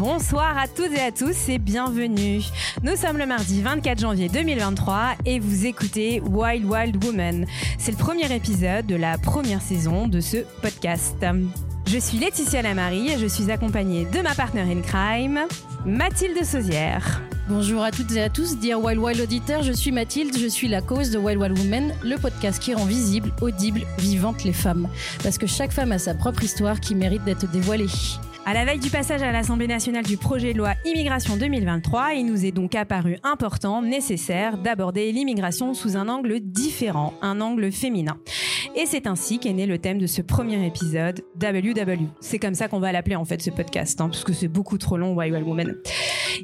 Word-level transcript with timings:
Bonsoir 0.00 0.56
à 0.56 0.66
toutes 0.66 0.92
et 0.92 1.00
à 1.02 1.12
tous 1.12 1.50
et 1.50 1.58
bienvenue. 1.58 2.40
Nous 2.82 2.96
sommes 2.96 3.18
le 3.18 3.26
mardi 3.26 3.60
24 3.60 4.00
janvier 4.00 4.30
2023 4.30 5.16
et 5.26 5.38
vous 5.38 5.66
écoutez 5.66 6.22
Wild 6.22 6.64
Wild 6.64 7.04
Woman. 7.04 7.44
C'est 7.76 7.90
le 7.90 7.98
premier 7.98 8.34
épisode 8.34 8.86
de 8.86 8.96
la 8.96 9.18
première 9.18 9.60
saison 9.60 10.08
de 10.08 10.20
ce 10.20 10.38
podcast. 10.62 11.22
Je 11.86 11.98
suis 11.98 12.16
Laetitia 12.16 12.62
Lamarie 12.62 13.10
et 13.10 13.18
je 13.18 13.26
suis 13.26 13.50
accompagnée 13.50 14.06
de 14.06 14.22
ma 14.22 14.34
partenaire 14.34 14.68
in 14.68 14.80
crime, 14.80 15.40
Mathilde 15.84 16.46
Sauzière. 16.46 17.20
Bonjour 17.50 17.82
à 17.82 17.90
toutes 17.90 18.12
et 18.12 18.22
à 18.22 18.30
tous, 18.30 18.58
dear 18.58 18.82
Wild 18.82 19.00
Wild 19.00 19.20
auditeurs, 19.20 19.62
je 19.62 19.72
suis 19.72 19.92
Mathilde, 19.92 20.34
je 20.34 20.46
suis 20.46 20.68
la 20.68 20.80
cause 20.80 21.10
de 21.10 21.18
Wild 21.18 21.38
Wild 21.38 21.58
Women, 21.58 21.92
le 22.02 22.16
podcast 22.16 22.58
qui 22.62 22.72
rend 22.72 22.86
visible, 22.86 23.32
audible, 23.42 23.82
vivante 23.98 24.44
les 24.44 24.54
femmes. 24.54 24.88
Parce 25.22 25.36
que 25.36 25.46
chaque 25.46 25.72
femme 25.72 25.92
a 25.92 25.98
sa 25.98 26.14
propre 26.14 26.42
histoire 26.42 26.80
qui 26.80 26.94
mérite 26.94 27.24
d'être 27.24 27.50
dévoilée. 27.50 27.88
À 28.46 28.54
la 28.54 28.64
veille 28.64 28.78
du 28.78 28.90
passage 28.90 29.22
à 29.22 29.32
l'Assemblée 29.32 29.66
nationale 29.66 30.04
du 30.04 30.16
projet 30.16 30.54
de 30.54 30.58
loi 30.58 30.72
Immigration 30.84 31.36
2023, 31.36 32.14
il 32.14 32.24
nous 32.24 32.46
est 32.46 32.52
donc 32.52 32.74
apparu 32.74 33.18
important, 33.22 33.82
nécessaire, 33.82 34.56
d'aborder 34.56 35.12
l'immigration 35.12 35.74
sous 35.74 35.96
un 35.96 36.08
angle 36.08 36.40
différent, 36.40 37.12
un 37.20 37.40
angle 37.40 37.70
féminin. 37.70 38.18
Et 38.74 38.86
c'est 38.86 39.06
ainsi 39.06 39.38
qu'est 39.38 39.52
né 39.52 39.66
le 39.66 39.78
thème 39.78 39.98
de 39.98 40.06
ce 40.06 40.22
premier 40.22 40.66
épisode, 40.66 41.22
WW. 41.40 42.06
C'est 42.20 42.38
comme 42.38 42.54
ça 42.54 42.66
qu'on 42.68 42.80
va 42.80 42.92
l'appeler 42.92 43.16
en 43.16 43.24
fait 43.24 43.42
ce 43.42 43.50
podcast, 43.50 44.00
hein, 44.00 44.10
que 44.24 44.32
c'est 44.32 44.48
beaucoup 44.48 44.78
trop 44.78 44.96
long, 44.96 45.14
Wild 45.14 45.46
Woman. 45.46 45.76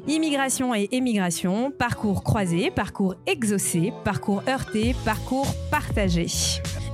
Immigration 0.07 0.75
et 0.75 0.87
émigration, 0.91 1.71
parcours 1.71 2.23
croisé, 2.23 2.69
parcours 2.69 3.15
exaucé, 3.25 3.91
parcours 4.03 4.43
heurté, 4.47 4.95
parcours 5.03 5.47
partagé. 5.71 6.27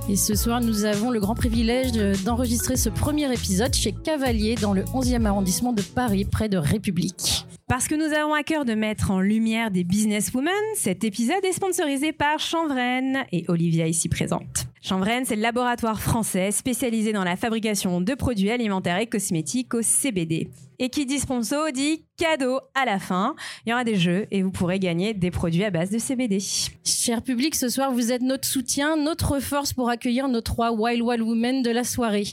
Et 0.06 0.16
ce 0.16 0.34
soir, 0.34 0.60
nous 0.60 0.84
avons 0.84 1.10
le 1.10 1.18
grand 1.18 1.34
privilège 1.34 1.92
d'enregistrer 2.24 2.76
ce 2.76 2.90
premier 2.90 3.32
épisode 3.32 3.72
chez 3.72 3.92
Cavalier 3.92 4.54
dans 4.54 4.74
le 4.74 4.82
11e 4.82 5.24
arrondissement 5.24 5.72
de 5.72 5.80
Paris, 5.80 6.26
près 6.26 6.50
de 6.50 6.58
République. 6.58 7.46
Parce 7.68 7.88
que 7.88 7.94
nous 7.94 8.14
avons 8.14 8.34
à 8.34 8.42
cœur 8.42 8.66
de 8.66 8.74
mettre 8.74 9.10
en 9.10 9.20
lumière 9.20 9.70
des 9.70 9.82
businesswomen, 9.82 10.52
cet 10.76 11.04
épisode 11.04 11.42
est 11.42 11.54
sponsorisé 11.54 12.12
par 12.12 12.38
Chanvren 12.38 13.24
et 13.32 13.46
Olivia 13.48 13.86
ici 13.86 14.10
présente. 14.10 14.66
Chanvren, 14.86 15.24
c'est 15.24 15.36
le 15.36 15.40
laboratoire 15.40 15.98
français 15.98 16.50
spécialisé 16.50 17.14
dans 17.14 17.24
la 17.24 17.36
fabrication 17.36 18.02
de 18.02 18.12
produits 18.12 18.50
alimentaires 18.50 18.98
et 18.98 19.06
cosmétiques 19.06 19.72
au 19.72 19.80
CBD. 19.80 20.50
Et 20.78 20.90
qui 20.90 21.06
dit 21.06 21.20
sponsor 21.20 21.72
dit 21.72 22.04
cadeau 22.16 22.60
à 22.74 22.84
la 22.84 22.98
fin. 22.98 23.34
Il 23.64 23.70
y 23.70 23.72
aura 23.72 23.84
des 23.84 23.96
jeux 23.96 24.26
et 24.30 24.42
vous 24.42 24.50
pourrez 24.50 24.78
gagner 24.78 25.14
des 25.14 25.30
produits 25.30 25.64
à 25.64 25.70
base 25.70 25.90
de 25.90 25.98
CBD. 25.98 26.38
Cher 26.84 27.22
public, 27.22 27.54
ce 27.54 27.68
soir, 27.68 27.92
vous 27.92 28.12
êtes 28.12 28.22
notre 28.22 28.46
soutien, 28.46 28.96
notre 28.96 29.40
force 29.40 29.72
pour 29.72 29.88
accueillir 29.88 30.28
nos 30.28 30.40
trois 30.40 30.72
Wild 30.72 31.02
Wild 31.02 31.22
Women 31.22 31.62
de 31.62 31.70
la 31.70 31.84
soirée. 31.84 32.26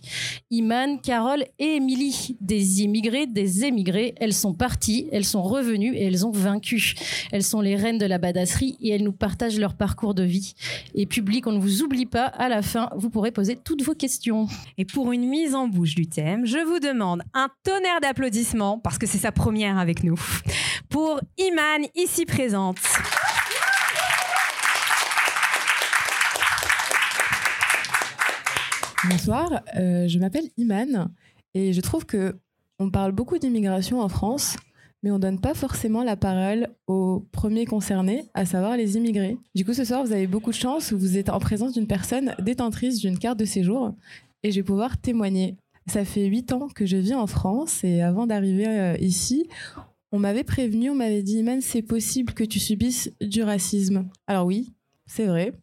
Iman, 0.50 1.00
Carole 1.02 1.46
et 1.60 1.76
Émilie. 1.76 2.38
Des 2.42 2.82
immigrés, 2.82 3.28
des 3.28 3.66
émigrés. 3.66 4.16
Elles 4.20 4.34
sont 4.34 4.54
parties, 4.54 5.08
elles 5.12 5.26
sont 5.26 5.44
revenues 5.44 5.96
et 5.96 6.06
elles 6.06 6.26
ont 6.26 6.32
vaincu. 6.32 6.96
Elles 7.32 7.44
sont 7.44 7.62
les 7.62 7.76
reines 7.76 7.98
de 7.98 8.06
la 8.06 8.18
badasserie 8.18 8.78
et 8.82 8.90
elles 8.90 9.04
nous 9.04 9.14
partagent 9.14 9.60
leur 9.60 9.76
parcours 9.76 10.14
de 10.14 10.24
vie. 10.24 10.54
Et 10.96 11.06
public, 11.06 11.48
on 11.48 11.52
ne 11.52 11.60
vous 11.60 11.82
oublie 11.82 12.06
pas, 12.06 12.26
à 12.42 12.50
la 12.50 12.64
fin, 12.64 12.90
vous 12.96 13.12
pourrez 13.12 13.30
poser 13.30 13.56
toutes 13.56 13.84
vos 13.84 13.94
questions. 13.94 14.48
Et 14.80 14.84
pour 14.84 15.12
une 15.12 15.30
mise 15.30 15.54
en 15.54 15.68
bouche 15.68 15.94
du 15.94 16.08
thème, 16.08 16.48
je 16.48 16.58
vous 16.58 16.80
demande 16.80 17.22
un 17.36 17.50
tonnerre 17.64 18.02
d'applaudissements, 18.02 18.80
parce 18.80 18.98
que 18.98 19.06
c'est 19.06 19.20
sa 19.20 19.32
première 19.32 19.78
avec 19.78 20.04
nous, 20.04 20.20
pour 20.90 21.22
Iman, 21.38 21.88
ici 21.94 22.26
présente. 22.26 22.80
Bonsoir, 29.08 29.62
euh, 29.78 30.08
je 30.08 30.18
m'appelle 30.18 30.50
Iman 30.58 31.12
et 31.54 31.74
je 31.74 31.82
trouve 31.82 32.08
que 32.08 32.36
on 32.80 32.90
parle 32.90 33.12
beaucoup 33.12 33.38
d'immigration 33.38 34.02
en 34.02 34.10
France, 34.10 34.58
mais 35.04 35.12
on 35.12 35.20
donne 35.20 35.40
pas 35.40 35.54
forcément 35.54 36.04
la 36.04 36.16
parole 36.16 36.68
aux 36.88 37.26
premiers 37.32 37.66
concernés, 37.66 38.26
à 38.34 38.46
savoir 38.46 38.78
les 38.78 38.98
immigrés. 38.98 39.38
Du 39.56 39.66
coup, 39.66 39.74
ce 39.74 39.84
soir, 39.84 40.04
vous 40.06 40.12
avez 40.12 40.28
beaucoup 40.28 40.52
de 40.52 40.56
chance, 40.56 40.94
vous 40.94 41.18
êtes 41.18 41.30
en 41.30 41.40
présence 41.40 41.74
d'une 41.74 41.88
personne 41.88 42.36
détentrice 42.40 43.00
d'une 43.00 43.18
carte 43.18 43.40
de 43.40 43.46
séjour 43.46 43.94
et 44.44 44.52
je 44.52 44.58
vais 44.58 44.64
pouvoir 44.64 44.98
témoigner. 44.98 45.56
Ça 45.88 46.06
fait 46.06 46.26
huit 46.26 46.52
ans 46.52 46.68
que 46.68 46.86
je 46.86 46.98
vis 46.98 47.16
en 47.16 47.28
France 47.28 47.84
et 47.84 48.02
avant 48.02 48.28
d'arriver 48.28 48.68
euh, 48.68 48.96
ici, 49.00 49.48
on 50.12 50.20
m'avait 50.20 50.44
prévenu, 50.44 50.90
on 50.90 50.96
m'avait 50.96 51.24
dit, 51.24 51.40
Iman, 51.40 51.62
c'est 51.62 51.82
possible 51.82 52.34
que 52.34 52.44
tu 52.44 52.60
subisses 52.60 53.12
du 53.22 53.42
racisme. 53.44 54.08
Alors 54.28 54.46
oui, 54.46 54.72
c'est 55.08 55.26
vrai, 55.26 55.54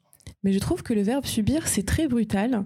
mais 0.43 0.53
je 0.53 0.59
trouve 0.59 0.83
que 0.83 0.95
le 0.95 1.03
verbe 1.03 1.25
subir, 1.25 1.69
c'est 1.69 1.87
très 1.87 2.09
brutal 2.09 2.65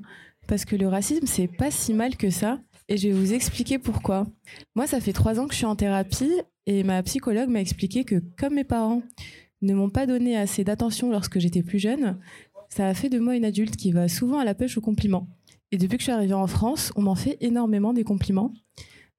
parce 0.48 0.64
que 0.64 0.76
le 0.76 0.88
racisme, 0.88 1.26
c'est 1.26 1.48
pas 1.48 1.70
si 1.70 1.94
mal 1.94 2.16
que 2.16 2.30
ça. 2.30 2.60
Et 2.88 2.96
je 2.96 3.08
vais 3.08 3.14
vous 3.14 3.32
expliquer 3.32 3.78
pourquoi. 3.78 4.26
Moi, 4.74 4.86
ça 4.86 5.00
fait 5.00 5.12
trois 5.12 5.38
ans 5.40 5.46
que 5.46 5.52
je 5.52 5.58
suis 5.58 5.66
en 5.66 5.76
thérapie 5.76 6.32
et 6.66 6.84
ma 6.84 7.02
psychologue 7.02 7.48
m'a 7.48 7.60
expliqué 7.60 8.04
que 8.04 8.22
comme 8.38 8.54
mes 8.54 8.64
parents 8.64 9.02
ne 9.62 9.74
m'ont 9.74 9.90
pas 9.90 10.06
donné 10.06 10.36
assez 10.36 10.64
d'attention 10.64 11.10
lorsque 11.10 11.38
j'étais 11.38 11.62
plus 11.62 11.78
jeune, 11.78 12.18
ça 12.68 12.86
a 12.86 12.94
fait 12.94 13.08
de 13.08 13.18
moi 13.18 13.36
une 13.36 13.44
adulte 13.44 13.76
qui 13.76 13.92
va 13.92 14.08
souvent 14.08 14.38
à 14.38 14.44
la 14.44 14.54
pêche 14.54 14.78
aux 14.78 14.82
compliments. 14.82 15.28
Et 15.70 15.78
depuis 15.78 15.96
que 15.96 16.02
je 16.02 16.04
suis 16.04 16.12
arrivée 16.12 16.34
en 16.34 16.46
France, 16.46 16.92
on 16.96 17.02
m'en 17.02 17.14
fait 17.14 17.36
énormément 17.40 17.92
des 17.92 18.04
compliments. 18.04 18.52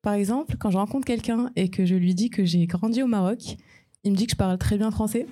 Par 0.02 0.14
exemple, 0.14 0.58
quand 0.59 0.70
je 0.70 0.78
rencontre 0.78 1.06
quelqu'un 1.06 1.52
et 1.56 1.70
que 1.70 1.86
je 1.86 1.96
lui 1.96 2.14
dis 2.14 2.30
que 2.30 2.46
j'ai 2.46 2.68
grandi 2.68 3.02
au 3.02 3.08
Maroc, 3.08 3.58
il 4.03 4.12
me 4.12 4.18
dit 4.18 4.26
que 4.26 4.32
je 4.32 4.38
parle 4.38 4.58
très 4.58 4.78
bien 4.78 4.92
français. 4.92 5.28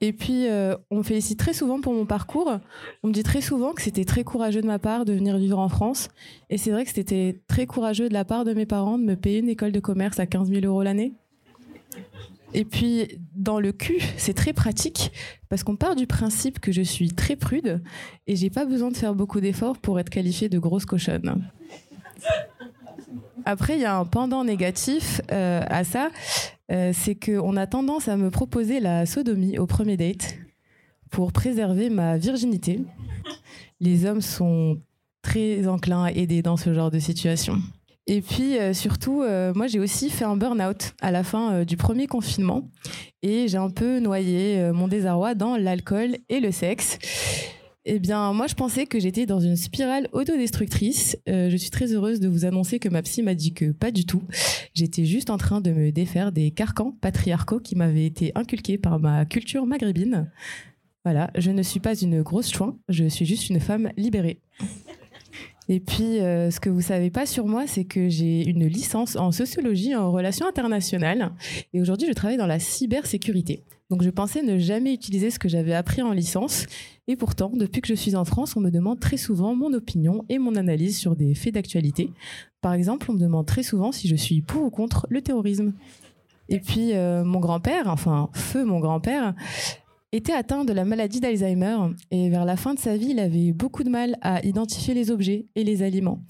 Et 0.00 0.12
puis, 0.12 0.48
euh, 0.48 0.76
on 0.90 0.98
me 0.98 1.02
félicite 1.02 1.38
très 1.38 1.52
souvent 1.52 1.80
pour 1.80 1.92
mon 1.92 2.04
parcours. 2.04 2.58
On 3.02 3.08
me 3.08 3.12
dit 3.12 3.22
très 3.22 3.40
souvent 3.40 3.72
que 3.72 3.82
c'était 3.82 4.04
très 4.04 4.24
courageux 4.24 4.60
de 4.60 4.66
ma 4.66 4.78
part 4.78 5.04
de 5.04 5.12
venir 5.12 5.38
vivre 5.38 5.58
en 5.58 5.68
France. 5.68 6.08
Et 6.50 6.58
c'est 6.58 6.70
vrai 6.70 6.84
que 6.84 6.90
c'était 6.92 7.40
très 7.48 7.66
courageux 7.66 8.08
de 8.08 8.14
la 8.14 8.24
part 8.24 8.44
de 8.44 8.52
mes 8.52 8.66
parents 8.66 8.98
de 8.98 9.04
me 9.04 9.16
payer 9.16 9.38
une 9.38 9.48
école 9.48 9.72
de 9.72 9.80
commerce 9.80 10.18
à 10.18 10.26
15 10.26 10.50
000 10.50 10.66
euros 10.66 10.82
l'année. 10.82 11.14
Et 12.52 12.64
puis, 12.64 13.18
dans 13.34 13.58
le 13.58 13.72
cul, 13.72 14.00
c'est 14.16 14.34
très 14.34 14.52
pratique 14.52 15.10
parce 15.48 15.64
qu'on 15.64 15.76
part 15.76 15.96
du 15.96 16.06
principe 16.06 16.60
que 16.60 16.70
je 16.70 16.82
suis 16.82 17.10
très 17.10 17.34
prude 17.34 17.82
et 18.26 18.36
j'ai 18.36 18.50
pas 18.50 18.64
besoin 18.64 18.90
de 18.90 18.96
faire 18.96 19.14
beaucoup 19.14 19.40
d'efforts 19.40 19.78
pour 19.78 19.98
être 19.98 20.10
qualifiée 20.10 20.48
de 20.48 20.58
grosse 20.58 20.84
cochonne. 20.84 21.50
Après, 23.44 23.74
il 23.74 23.80
y 23.80 23.84
a 23.84 23.96
un 23.96 24.04
pendant 24.04 24.44
négatif 24.44 25.20
euh, 25.32 25.62
à 25.66 25.84
ça, 25.84 26.10
euh, 26.72 26.92
c'est 26.94 27.14
qu'on 27.14 27.56
a 27.56 27.66
tendance 27.66 28.08
à 28.08 28.16
me 28.16 28.30
proposer 28.30 28.80
la 28.80 29.06
sodomie 29.06 29.58
au 29.58 29.66
premier 29.66 29.96
date 29.96 30.36
pour 31.10 31.32
préserver 31.32 31.90
ma 31.90 32.16
virginité. 32.16 32.80
Les 33.80 34.06
hommes 34.06 34.20
sont 34.20 34.80
très 35.22 35.66
enclins 35.66 36.04
à 36.04 36.12
aider 36.12 36.42
dans 36.42 36.56
ce 36.56 36.72
genre 36.74 36.90
de 36.90 36.98
situation. 36.98 37.58
Et 38.06 38.20
puis 38.20 38.58
euh, 38.58 38.74
surtout, 38.74 39.22
moi 39.54 39.66
j'ai 39.66 39.80
aussi 39.80 40.10
fait 40.10 40.24
un 40.24 40.36
burn-out 40.36 40.94
à 41.00 41.10
la 41.10 41.24
fin 41.24 41.64
du 41.64 41.76
premier 41.76 42.06
confinement 42.06 42.68
et 43.22 43.48
j'ai 43.48 43.58
un 43.58 43.70
peu 43.70 43.98
noyé 44.00 44.70
mon 44.72 44.88
désarroi 44.88 45.34
dans 45.34 45.56
l'alcool 45.56 46.16
et 46.28 46.40
le 46.40 46.50
sexe. 46.50 46.98
Eh 47.86 47.98
bien, 47.98 48.32
moi, 48.32 48.46
je 48.46 48.54
pensais 48.54 48.86
que 48.86 48.98
j'étais 48.98 49.26
dans 49.26 49.40
une 49.40 49.56
spirale 49.56 50.08
autodestructrice. 50.12 51.18
Euh, 51.28 51.50
je 51.50 51.56
suis 51.56 51.68
très 51.68 51.92
heureuse 51.92 52.18
de 52.18 52.28
vous 52.28 52.46
annoncer 52.46 52.78
que 52.78 52.88
ma 52.88 53.02
psy 53.02 53.22
m'a 53.22 53.34
dit 53.34 53.52
que 53.52 53.72
pas 53.72 53.90
du 53.90 54.06
tout. 54.06 54.22
J'étais 54.72 55.04
juste 55.04 55.28
en 55.28 55.36
train 55.36 55.60
de 55.60 55.70
me 55.70 55.92
défaire 55.92 56.32
des 56.32 56.50
carcans 56.50 56.96
patriarcaux 57.02 57.60
qui 57.60 57.76
m'avaient 57.76 58.06
été 58.06 58.32
inculqués 58.36 58.78
par 58.78 59.00
ma 59.00 59.26
culture 59.26 59.66
maghrébine. 59.66 60.30
Voilà, 61.04 61.30
je 61.36 61.50
ne 61.50 61.62
suis 61.62 61.80
pas 61.80 61.94
une 61.94 62.22
grosse 62.22 62.50
chouin, 62.50 62.78
je 62.88 63.04
suis 63.04 63.26
juste 63.26 63.50
une 63.50 63.60
femme 63.60 63.90
libérée. 63.98 64.40
Et 65.68 65.80
puis, 65.80 66.20
euh, 66.20 66.50
ce 66.50 66.60
que 66.60 66.70
vous 66.70 66.80
savez 66.80 67.10
pas 67.10 67.26
sur 67.26 67.46
moi, 67.46 67.66
c'est 67.66 67.84
que 67.84 68.08
j'ai 68.08 68.48
une 68.48 68.66
licence 68.66 69.16
en 69.16 69.30
sociologie 69.30 69.94
en 69.94 70.10
relations 70.10 70.46
internationales. 70.46 71.32
Et 71.74 71.82
aujourd'hui, 71.82 72.08
je 72.08 72.14
travaille 72.14 72.38
dans 72.38 72.46
la 72.46 72.58
cybersécurité. 72.58 73.62
Donc, 73.90 74.02
je 74.02 74.10
pensais 74.10 74.42
ne 74.42 74.58
jamais 74.58 74.94
utiliser 74.94 75.30
ce 75.30 75.38
que 75.38 75.48
j'avais 75.48 75.74
appris 75.74 76.02
en 76.02 76.12
licence. 76.12 76.66
Et 77.06 77.16
pourtant, 77.16 77.50
depuis 77.54 77.82
que 77.82 77.88
je 77.88 77.94
suis 77.94 78.16
en 78.16 78.24
France, 78.24 78.56
on 78.56 78.60
me 78.60 78.70
demande 78.70 78.98
très 78.98 79.18
souvent 79.18 79.54
mon 79.54 79.72
opinion 79.74 80.24
et 80.28 80.38
mon 80.38 80.56
analyse 80.56 80.98
sur 80.98 81.16
des 81.16 81.34
faits 81.34 81.54
d'actualité. 81.54 82.10
Par 82.60 82.72
exemple, 82.72 83.10
on 83.10 83.14
me 83.14 83.20
demande 83.20 83.46
très 83.46 83.62
souvent 83.62 83.92
si 83.92 84.08
je 84.08 84.16
suis 84.16 84.40
pour 84.40 84.62
ou 84.62 84.70
contre 84.70 85.06
le 85.10 85.20
terrorisme. 85.20 85.74
Et 86.48 86.60
puis, 86.60 86.94
euh, 86.94 87.24
mon 87.24 87.40
grand-père, 87.40 87.88
enfin, 87.88 88.30
feu 88.32 88.64
mon 88.64 88.80
grand-père, 88.80 89.34
était 90.14 90.32
atteint 90.32 90.64
de 90.64 90.72
la 90.72 90.84
maladie 90.84 91.18
d'Alzheimer 91.18 91.76
et 92.12 92.30
vers 92.30 92.44
la 92.44 92.56
fin 92.56 92.74
de 92.74 92.78
sa 92.78 92.96
vie, 92.96 93.08
il 93.10 93.18
avait 93.18 93.52
beaucoup 93.52 93.82
de 93.82 93.90
mal 93.90 94.16
à 94.22 94.44
identifier 94.44 94.94
les 94.94 95.10
objets 95.10 95.48
et 95.56 95.64
les 95.64 95.82
aliments. 95.82 96.22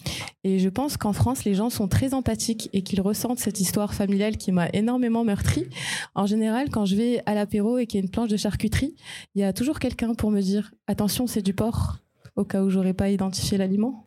Et 0.42 0.58
je 0.58 0.70
pense 0.70 0.96
qu'en 0.96 1.12
France, 1.12 1.44
les 1.44 1.54
gens 1.54 1.68
sont 1.68 1.86
très 1.86 2.14
empathiques 2.14 2.70
et 2.72 2.82
qu'ils 2.82 3.02
ressentent 3.02 3.38
cette 3.38 3.60
histoire 3.60 3.92
familiale 3.92 4.38
qui 4.38 4.52
m'a 4.52 4.68
énormément 4.72 5.22
meurtri. 5.22 5.66
En 6.14 6.24
général, 6.24 6.70
quand 6.70 6.86
je 6.86 6.96
vais 6.96 7.22
à 7.26 7.34
l'apéro 7.34 7.76
et 7.76 7.86
qu'il 7.86 8.00
y 8.00 8.02
a 8.02 8.04
une 8.04 8.10
planche 8.10 8.30
de 8.30 8.38
charcuterie, 8.38 8.96
il 9.34 9.42
y 9.42 9.44
a 9.44 9.52
toujours 9.52 9.78
quelqu'un 9.78 10.14
pour 10.14 10.30
me 10.30 10.40
dire 10.40 10.72
attention, 10.86 11.26
c'est 11.26 11.42
du 11.42 11.52
porc, 11.52 11.98
au 12.36 12.44
cas 12.44 12.62
où 12.62 12.70
j'aurais 12.70 12.94
pas 12.94 13.10
identifié 13.10 13.58
l'aliment. 13.58 14.06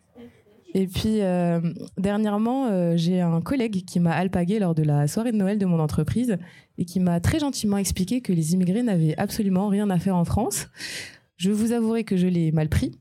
Et 0.78 0.86
puis, 0.86 1.22
euh, 1.22 1.60
dernièrement, 1.96 2.66
euh, 2.66 2.92
j'ai 2.94 3.20
un 3.20 3.40
collègue 3.40 3.84
qui 3.84 3.98
m'a 3.98 4.12
alpagué 4.12 4.60
lors 4.60 4.76
de 4.76 4.84
la 4.84 5.08
soirée 5.08 5.32
de 5.32 5.36
Noël 5.36 5.58
de 5.58 5.66
mon 5.66 5.80
entreprise 5.80 6.36
et 6.78 6.84
qui 6.84 7.00
m'a 7.00 7.18
très 7.18 7.40
gentiment 7.40 7.78
expliqué 7.78 8.20
que 8.20 8.32
les 8.32 8.54
immigrés 8.54 8.84
n'avaient 8.84 9.18
absolument 9.18 9.66
rien 9.66 9.90
à 9.90 9.98
faire 9.98 10.14
en 10.14 10.24
France. 10.24 10.68
Je 11.36 11.50
vous 11.50 11.72
avouerai 11.72 12.04
que 12.04 12.16
je 12.16 12.28
l'ai 12.28 12.52
mal 12.52 12.68
pris. 12.68 12.96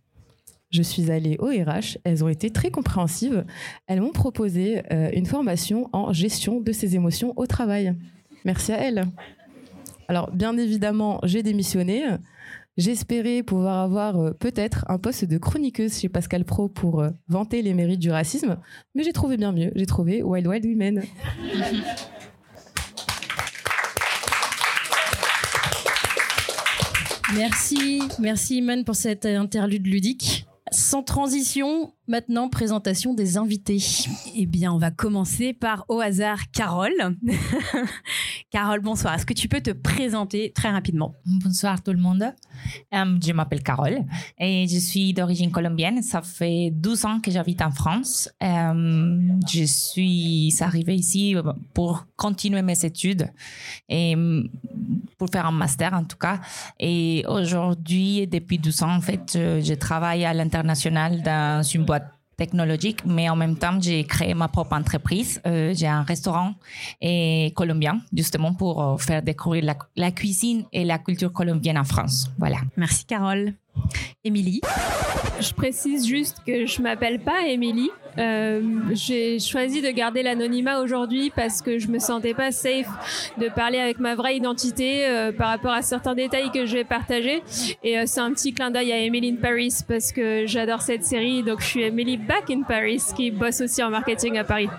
je 0.72 0.82
suis 0.82 1.12
allée 1.12 1.38
au 1.38 1.50
RH, 1.50 2.00
elles 2.04 2.24
ont 2.24 2.30
été 2.30 2.50
très 2.50 2.72
compréhensives. 2.72 3.46
Elles 3.86 4.02
m'ont 4.02 4.12
proposé 4.12 4.82
euh, 4.92 5.12
une 5.14 5.28
formation 5.28 5.88
en 5.94 6.14
gestion 6.14 6.60
de 6.60 6.72
ses 6.72 6.96
émotions 6.96 7.34
au 7.36 7.46
travail. 7.46 7.94
Merci 8.44 8.72
à 8.72 8.78
elles. 8.78 9.06
Alors, 10.08 10.32
bien 10.32 10.58
évidemment, 10.58 11.20
j'ai 11.22 11.44
démissionné. 11.44 12.06
J'espérais 12.78 13.42
pouvoir 13.42 13.80
avoir 13.80 14.18
euh, 14.18 14.32
peut-être 14.34 14.86
un 14.88 15.00
poste 15.00 15.26
de 15.26 15.40
chroniqueuse 15.40 16.00
chez 16.00 16.10
Pascal 16.10 16.46
Pro 16.46 16.70
pour 16.70 17.02
euh, 17.02 17.10
vanter 17.28 17.64
les 17.64 17.74
mérites 17.74 18.00
du 18.00 18.12
racisme, 18.12 18.58
mais 18.94 19.02
j'ai 19.04 19.14
trouvé 19.14 19.36
bien 19.36 19.52
mieux. 19.52 19.72
J'ai 19.76 19.88
trouvé 19.88 20.22
Wild 20.22 20.46
Wild 20.46 20.64
Women. 20.64 21.04
Merci, 27.36 28.04
merci 28.20 28.58
Iman 28.58 28.84
pour 28.86 28.96
cette 28.96 29.26
interlude 29.26 29.88
ludique. 29.88 30.46
Sans 30.72 31.02
transition, 31.02 31.94
maintenant 32.07 32.48
présentation 32.48 33.13
des 33.13 33.38
invités. 33.38 33.83
Eh 34.36 34.45
bien, 34.45 34.71
on 34.71 34.77
va 34.77 34.92
commencer 34.92 35.54
par 35.54 35.86
au 35.89 36.00
hasard 36.00 36.50
Carole. 36.51 36.94
Carole, 38.50 38.80
bonsoir. 38.80 39.15
Est-ce 39.15 39.25
que 39.25 39.33
tu 39.33 39.50
peux 39.50 39.59
te 39.59 39.71
présenter 39.71 40.51
très 40.54 40.69
rapidement? 40.69 41.13
Bonsoir 41.25 41.83
tout 41.83 41.92
le 41.92 42.00
monde. 42.00 42.24
Euh, 42.94 43.19
je 43.24 43.33
m'appelle 43.33 43.62
Carole 43.62 44.00
et 44.39 44.68
je 44.69 44.77
suis 44.77 45.13
d'origine 45.13 45.51
colombienne. 45.51 46.01
Ça 46.01 46.21
fait 46.21 46.71
12 46.71 47.06
ans 47.06 47.19
que 47.19 47.30
j'habite 47.30 47.62
en 47.62 47.71
France. 47.71 48.30
Euh, 48.42 49.19
je 49.51 49.63
suis 49.63 50.54
arrivée 50.62 50.95
ici 50.95 51.36
pour 51.74 52.06
continuer 52.15 52.62
mes 52.62 52.86
études 52.86 53.30
et 53.89 54.15
pour 55.18 55.30
faire 55.30 55.45
un 55.45 55.51
master 55.51 55.94
en 55.94 56.04
tout 56.04 56.18
cas. 56.18 56.39
Et 56.80 57.25
aujourd'hui, 57.27 58.27
depuis 58.27 58.59
12 58.59 58.83
ans, 58.83 58.95
en 58.95 59.01
fait, 59.01 59.31
je, 59.33 59.62
je 59.62 59.74
travaille 59.74 60.24
à 60.24 60.33
l'international 60.33 61.21
dans 61.21 61.63
une 61.63 61.83
boîte 61.83 61.97
technologique, 62.38 63.00
mais 63.06 63.30
en 63.30 63.36
même 63.36 63.57
temps, 63.57 63.80
j'ai 63.81 64.04
créé 64.04 64.34
ma 64.34 64.48
propre 64.48 64.74
entreprise. 64.74 65.42
Euh, 65.45 65.74
j'ai 65.75 65.88
un 65.88 66.04
restaurant 66.04 66.54
et 67.01 67.51
colombien, 67.56 68.00
justement, 68.16 68.54
pour 68.54 68.81
euh, 68.81 68.98
faire 68.98 69.22
découvrir 69.22 69.66
la, 69.66 69.75
la, 69.95 70.12
cuisine 70.12 70.63
et 70.72 70.86
la 70.86 71.00
culture 71.00 71.34
colombienne 71.34 71.78
en 71.78 71.84
France. 71.84 72.30
Voilà. 72.38 72.57
Merci, 72.78 73.06
Carole. 73.06 73.54
Émilie? 74.24 74.62
Je 75.39 75.54
précise 75.54 76.07
juste 76.07 76.38
que 76.45 76.66
je 76.66 76.81
m'appelle 76.81 77.19
pas 77.19 77.48
Émilie. 77.48 77.92
Euh, 78.18 78.62
j'ai 78.92 79.40
choisi 79.40 79.81
de 79.81 79.90
garder 79.90 80.24
l'anonymat 80.24 80.80
aujourd'hui 80.80 81.31
parce 81.36 81.62
que 81.62 81.78
je 81.80 81.88
me 81.88 82.00
sentais 82.00 82.34
pas 82.34 82.52
safe 82.52 82.88
de 83.38 83.48
parler 83.50 83.80
avec 83.80 84.00
ma 84.00 84.16
vraie 84.16 84.38
identité 84.38 85.08
euh, 85.08 85.31
par 85.31 85.50
rapport 85.50 85.72
à 85.72 85.81
certains 85.81 86.16
détails 86.16 86.52
que 86.52 86.66
je 86.66 86.78
vais 86.78 86.84
partager. 86.84 87.44
Et 87.84 87.98
euh, 87.98 88.04
c'est 88.06 88.19
un 88.19 88.31
petit 88.31 88.54
clin 88.54 88.72
d'œil 88.72 88.92
à 88.92 89.00
Emily 89.00 89.31
in 89.31 89.42
Paris 89.42 89.74
parce 89.88 90.12
que 90.12 90.46
j'adore 90.46 90.81
cette 90.81 91.04
série. 91.04 91.44
Donc 91.44 91.62
je 91.62 91.66
suis 91.66 91.84
Emily 91.84 92.18
Back 92.18 92.50
in 92.50 92.64
Paris 92.64 93.04
qui 93.16 93.31
bosse 93.31 93.62
aussi 93.62 93.84
en 93.84 93.90
marketing 93.90 94.38
à 94.38 94.44
Paris. 94.44 94.69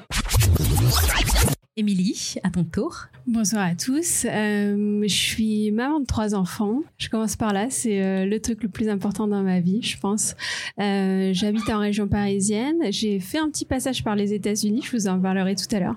Émilie, 1.79 2.35
à 2.43 2.51
ton 2.51 2.65
tour. 2.65 3.07
Bonsoir 3.29 3.65
à 3.65 3.77
tous. 3.77 4.27
Euh, 4.29 5.03
je 5.03 5.15
suis 5.15 5.71
maman 5.71 6.01
de 6.01 6.07
trois 6.07 6.35
enfants. 6.35 6.81
Je 6.97 7.09
commence 7.09 7.37
par 7.37 7.53
là. 7.53 7.69
C'est 7.71 8.03
euh, 8.03 8.27
le 8.27 8.41
truc 8.41 8.65
le 8.65 8.69
plus 8.69 8.89
important 8.89 9.29
dans 9.29 9.45
ma 9.45 9.61
vie, 9.61 9.81
je 9.81 9.97
pense. 9.97 10.35
Euh, 10.81 11.31
J'habite 11.33 11.71
en 11.71 11.79
région 11.79 12.09
parisienne. 12.09 12.79
J'ai 12.91 13.21
fait 13.21 13.39
un 13.39 13.49
petit 13.49 13.65
passage 13.65 14.03
par 14.03 14.17
les 14.17 14.35
États-Unis. 14.35 14.83
Je 14.83 14.91
vous 14.91 15.07
en 15.07 15.21
parlerai 15.21 15.55
tout 15.55 15.73
à 15.73 15.79
l'heure. 15.79 15.97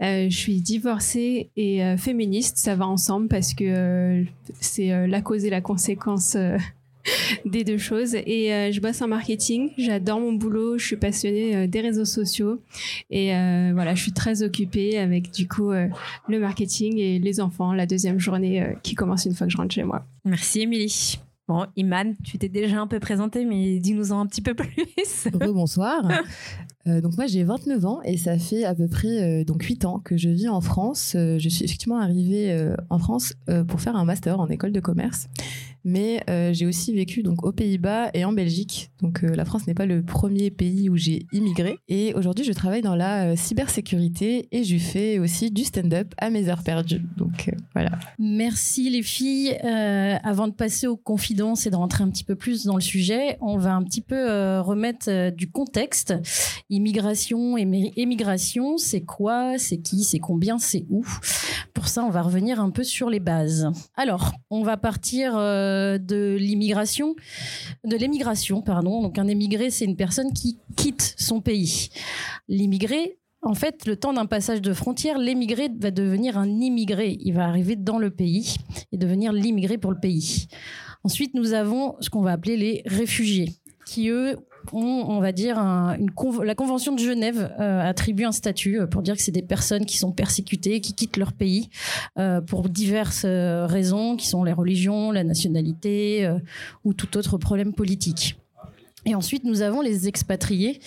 Je 0.00 0.36
suis 0.36 0.60
divorcée 0.60 1.50
et 1.56 1.96
féministe. 1.96 2.58
Ça 2.58 2.76
va 2.76 2.86
ensemble 2.86 3.26
parce 3.26 3.52
que 3.52 4.24
c'est 4.60 5.08
la 5.08 5.22
cause 5.22 5.44
et 5.44 5.50
la 5.50 5.60
conséquence 5.60 6.36
des 7.44 7.64
deux 7.64 7.78
choses. 7.78 8.14
Et 8.14 8.52
euh, 8.52 8.72
je 8.72 8.80
bosse 8.80 9.00
en 9.02 9.08
marketing. 9.08 9.70
J'adore 9.78 10.20
mon 10.20 10.32
boulot. 10.32 10.78
Je 10.78 10.86
suis 10.86 10.96
passionnée 10.96 11.56
euh, 11.56 11.66
des 11.66 11.80
réseaux 11.80 12.04
sociaux. 12.04 12.60
Et 13.10 13.34
euh, 13.34 13.72
voilà, 13.74 13.94
je 13.94 14.02
suis 14.02 14.12
très 14.12 14.42
occupée 14.42 14.98
avec 14.98 15.30
du 15.30 15.48
coup 15.48 15.70
le 15.70 16.38
marketing 16.38 16.98
et 16.98 17.18
les 17.18 17.40
enfants. 17.40 17.72
La 17.72 17.86
deuxième 17.86 18.18
journée 18.18 18.76
qui 18.82 18.94
commence 18.94 19.24
une 19.24 19.34
fois 19.34 19.46
que 19.46 19.52
je 19.52 19.56
rentre 19.56 19.74
chez 19.74 19.84
moi. 19.84 20.04
Merci 20.24 20.62
Émilie. 20.62 21.18
Bon, 21.48 21.64
Iman, 21.76 22.16
tu 22.24 22.38
t'es 22.38 22.48
déjà 22.48 22.80
un 22.80 22.88
peu 22.88 22.98
présenté, 22.98 23.44
mais 23.44 23.78
dis-nous-en 23.78 24.18
un 24.18 24.26
petit 24.26 24.42
peu 24.42 24.54
plus. 24.54 25.28
Bonsoir. 25.32 26.10
Euh, 26.88 27.00
donc 27.00 27.16
moi 27.16 27.26
j'ai 27.26 27.42
29 27.42 27.84
ans 27.84 28.00
et 28.04 28.16
ça 28.16 28.38
fait 28.38 28.64
à 28.64 28.74
peu 28.74 28.86
près 28.86 29.40
euh, 29.40 29.44
donc 29.44 29.62
8 29.62 29.84
ans 29.84 29.98
que 29.98 30.16
je 30.16 30.28
vis 30.28 30.48
en 30.48 30.60
France. 30.60 31.14
Euh, 31.16 31.38
je 31.38 31.48
suis 31.48 31.64
effectivement 31.64 31.98
arrivée 31.98 32.74
en 32.90 32.98
France 32.98 33.34
pour 33.68 33.80
faire 33.80 33.96
un 33.96 34.04
master 34.04 34.40
en 34.40 34.48
école 34.48 34.72
de 34.72 34.80
commerce. 34.80 35.28
Mais 35.86 36.22
j'ai 36.52 36.66
aussi 36.66 36.92
vécu 36.92 37.22
donc 37.22 37.44
aux 37.44 37.52
Pays-Bas 37.52 38.10
et 38.12 38.24
en 38.24 38.32
Belgique. 38.32 38.90
Donc 39.00 39.22
la 39.22 39.44
France 39.44 39.66
n'est 39.66 39.74
pas 39.74 39.86
le 39.86 40.02
premier 40.02 40.50
pays 40.50 40.90
où 40.90 40.96
j'ai 40.96 41.26
immigré. 41.32 41.78
Et 41.88 42.12
aujourd'hui 42.14 42.44
je 42.44 42.52
travaille 42.52 42.82
dans 42.82 42.96
la 42.96 43.36
cybersécurité 43.36 44.48
et 44.50 44.64
je 44.64 44.76
fais 44.76 45.18
aussi 45.18 45.50
du 45.50 45.64
stand-up 45.64 46.12
à 46.18 46.30
mes 46.30 46.48
heures 46.48 46.62
perdues. 46.62 47.02
Donc 47.16 47.50
voilà. 47.72 47.92
Merci 48.18 48.90
les 48.90 49.02
filles. 49.02 49.56
avant 49.62 50.48
de 50.48 50.52
passer 50.52 50.86
aux 50.86 50.96
confidences 50.96 51.66
et 51.66 51.70
de 51.70 51.76
rentrer 51.76 52.04
un 52.04 52.10
petit 52.10 52.24
peu 52.24 52.34
plus 52.34 52.64
dans 52.64 52.74
le 52.74 52.82
sujet, 52.82 53.38
on 53.40 53.56
va 53.56 53.74
un 53.74 53.84
petit 53.84 54.02
peu 54.02 54.60
remettre 54.60 55.30
du 55.30 55.48
contexte 55.48 56.14
immigration 56.68 57.56
émigration, 57.56 58.78
c'est 58.78 59.02
quoi, 59.02 59.58
c'est 59.58 59.78
qui, 59.78 60.04
c'est 60.04 60.18
combien, 60.18 60.58
c'est 60.58 60.84
où? 60.90 61.04
Pour 61.74 61.88
ça, 61.88 62.02
on 62.04 62.10
va 62.10 62.22
revenir 62.22 62.60
un 62.60 62.70
peu 62.70 62.84
sur 62.84 63.10
les 63.10 63.20
bases. 63.20 63.70
Alors, 63.96 64.32
on 64.50 64.62
va 64.62 64.76
partir 64.76 65.36
euh, 65.36 65.75
de 65.98 66.36
l'immigration, 66.38 67.14
de 67.84 67.96
l'émigration, 67.96 68.62
pardon. 68.62 69.02
Donc, 69.02 69.18
un 69.18 69.28
émigré, 69.28 69.70
c'est 69.70 69.84
une 69.84 69.96
personne 69.96 70.32
qui 70.32 70.58
quitte 70.76 71.14
son 71.18 71.40
pays. 71.40 71.90
L'immigré, 72.48 73.18
en 73.42 73.54
fait, 73.54 73.86
le 73.86 73.96
temps 73.96 74.12
d'un 74.12 74.26
passage 74.26 74.60
de 74.60 74.72
frontière, 74.72 75.18
l'émigré 75.18 75.68
va 75.78 75.90
devenir 75.90 76.36
un 76.36 76.48
immigré. 76.48 77.16
Il 77.20 77.34
va 77.34 77.46
arriver 77.46 77.76
dans 77.76 77.98
le 77.98 78.10
pays 78.10 78.56
et 78.92 78.96
devenir 78.96 79.32
l'immigré 79.32 79.78
pour 79.78 79.92
le 79.92 80.00
pays. 80.00 80.48
Ensuite, 81.04 81.34
nous 81.34 81.52
avons 81.52 81.94
ce 82.00 82.10
qu'on 82.10 82.22
va 82.22 82.32
appeler 82.32 82.56
les 82.56 82.82
réfugiés, 82.86 83.52
qui 83.86 84.08
eux 84.08 84.36
on 84.72 85.20
va 85.20 85.32
dire, 85.32 85.56
la 85.56 86.54
Convention 86.54 86.94
de 86.94 86.98
Genève 86.98 87.52
euh, 87.58 87.80
attribue 87.88 88.24
un 88.24 88.32
statut 88.32 88.80
euh, 88.80 88.86
pour 88.86 89.02
dire 89.02 89.16
que 89.16 89.22
c'est 89.22 89.32
des 89.32 89.42
personnes 89.42 89.86
qui 89.86 89.98
sont 89.98 90.12
persécutées, 90.12 90.80
qui 90.80 90.94
quittent 90.94 91.16
leur 91.16 91.32
pays 91.32 91.68
euh, 92.18 92.40
pour 92.40 92.68
diverses 92.68 93.24
raisons, 93.24 94.16
qui 94.16 94.26
sont 94.26 94.44
les 94.44 94.52
religions, 94.52 95.10
la 95.10 95.24
nationalité 95.24 96.28
ou 96.84 96.94
tout 96.94 97.16
autre 97.16 97.38
problème 97.38 97.72
politique. 97.72 98.36
Et 99.08 99.14
ensuite, 99.14 99.44
nous 99.44 99.62
avons 99.62 99.82
les 99.82 100.08
expatriés. 100.08 100.80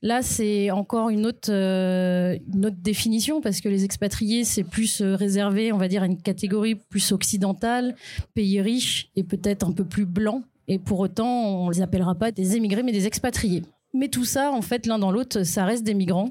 Là, 0.00 0.22
c'est 0.22 0.70
encore 0.70 1.08
une 1.08 1.26
autre, 1.26 1.50
une 1.50 2.66
autre 2.66 2.76
définition 2.80 3.40
parce 3.40 3.60
que 3.60 3.68
les 3.68 3.84
expatriés, 3.84 4.44
c'est 4.44 4.62
plus 4.62 5.02
réservé, 5.02 5.72
on 5.72 5.78
va 5.78 5.88
dire, 5.88 6.02
à 6.04 6.06
une 6.06 6.20
catégorie 6.20 6.76
plus 6.76 7.10
occidentale, 7.10 7.96
pays 8.34 8.60
riche 8.60 9.10
et 9.16 9.24
peut-être 9.24 9.66
un 9.66 9.72
peu 9.72 9.84
plus 9.84 10.06
blanc 10.06 10.44
et 10.68 10.78
pour 10.78 11.00
autant, 11.00 11.26
on 11.26 11.70
les 11.70 11.82
appellera 11.82 12.14
pas 12.14 12.30
des 12.30 12.56
émigrés, 12.56 12.82
mais 12.82 12.92
des 12.92 13.06
expatriés. 13.06 13.62
Mais 13.96 14.08
tout 14.08 14.24
ça, 14.24 14.50
en 14.50 14.60
fait, 14.60 14.86
l'un 14.86 14.98
dans 14.98 15.12
l'autre, 15.12 15.44
ça 15.44 15.64
reste 15.64 15.84
des 15.84 15.94
migrants. 15.94 16.30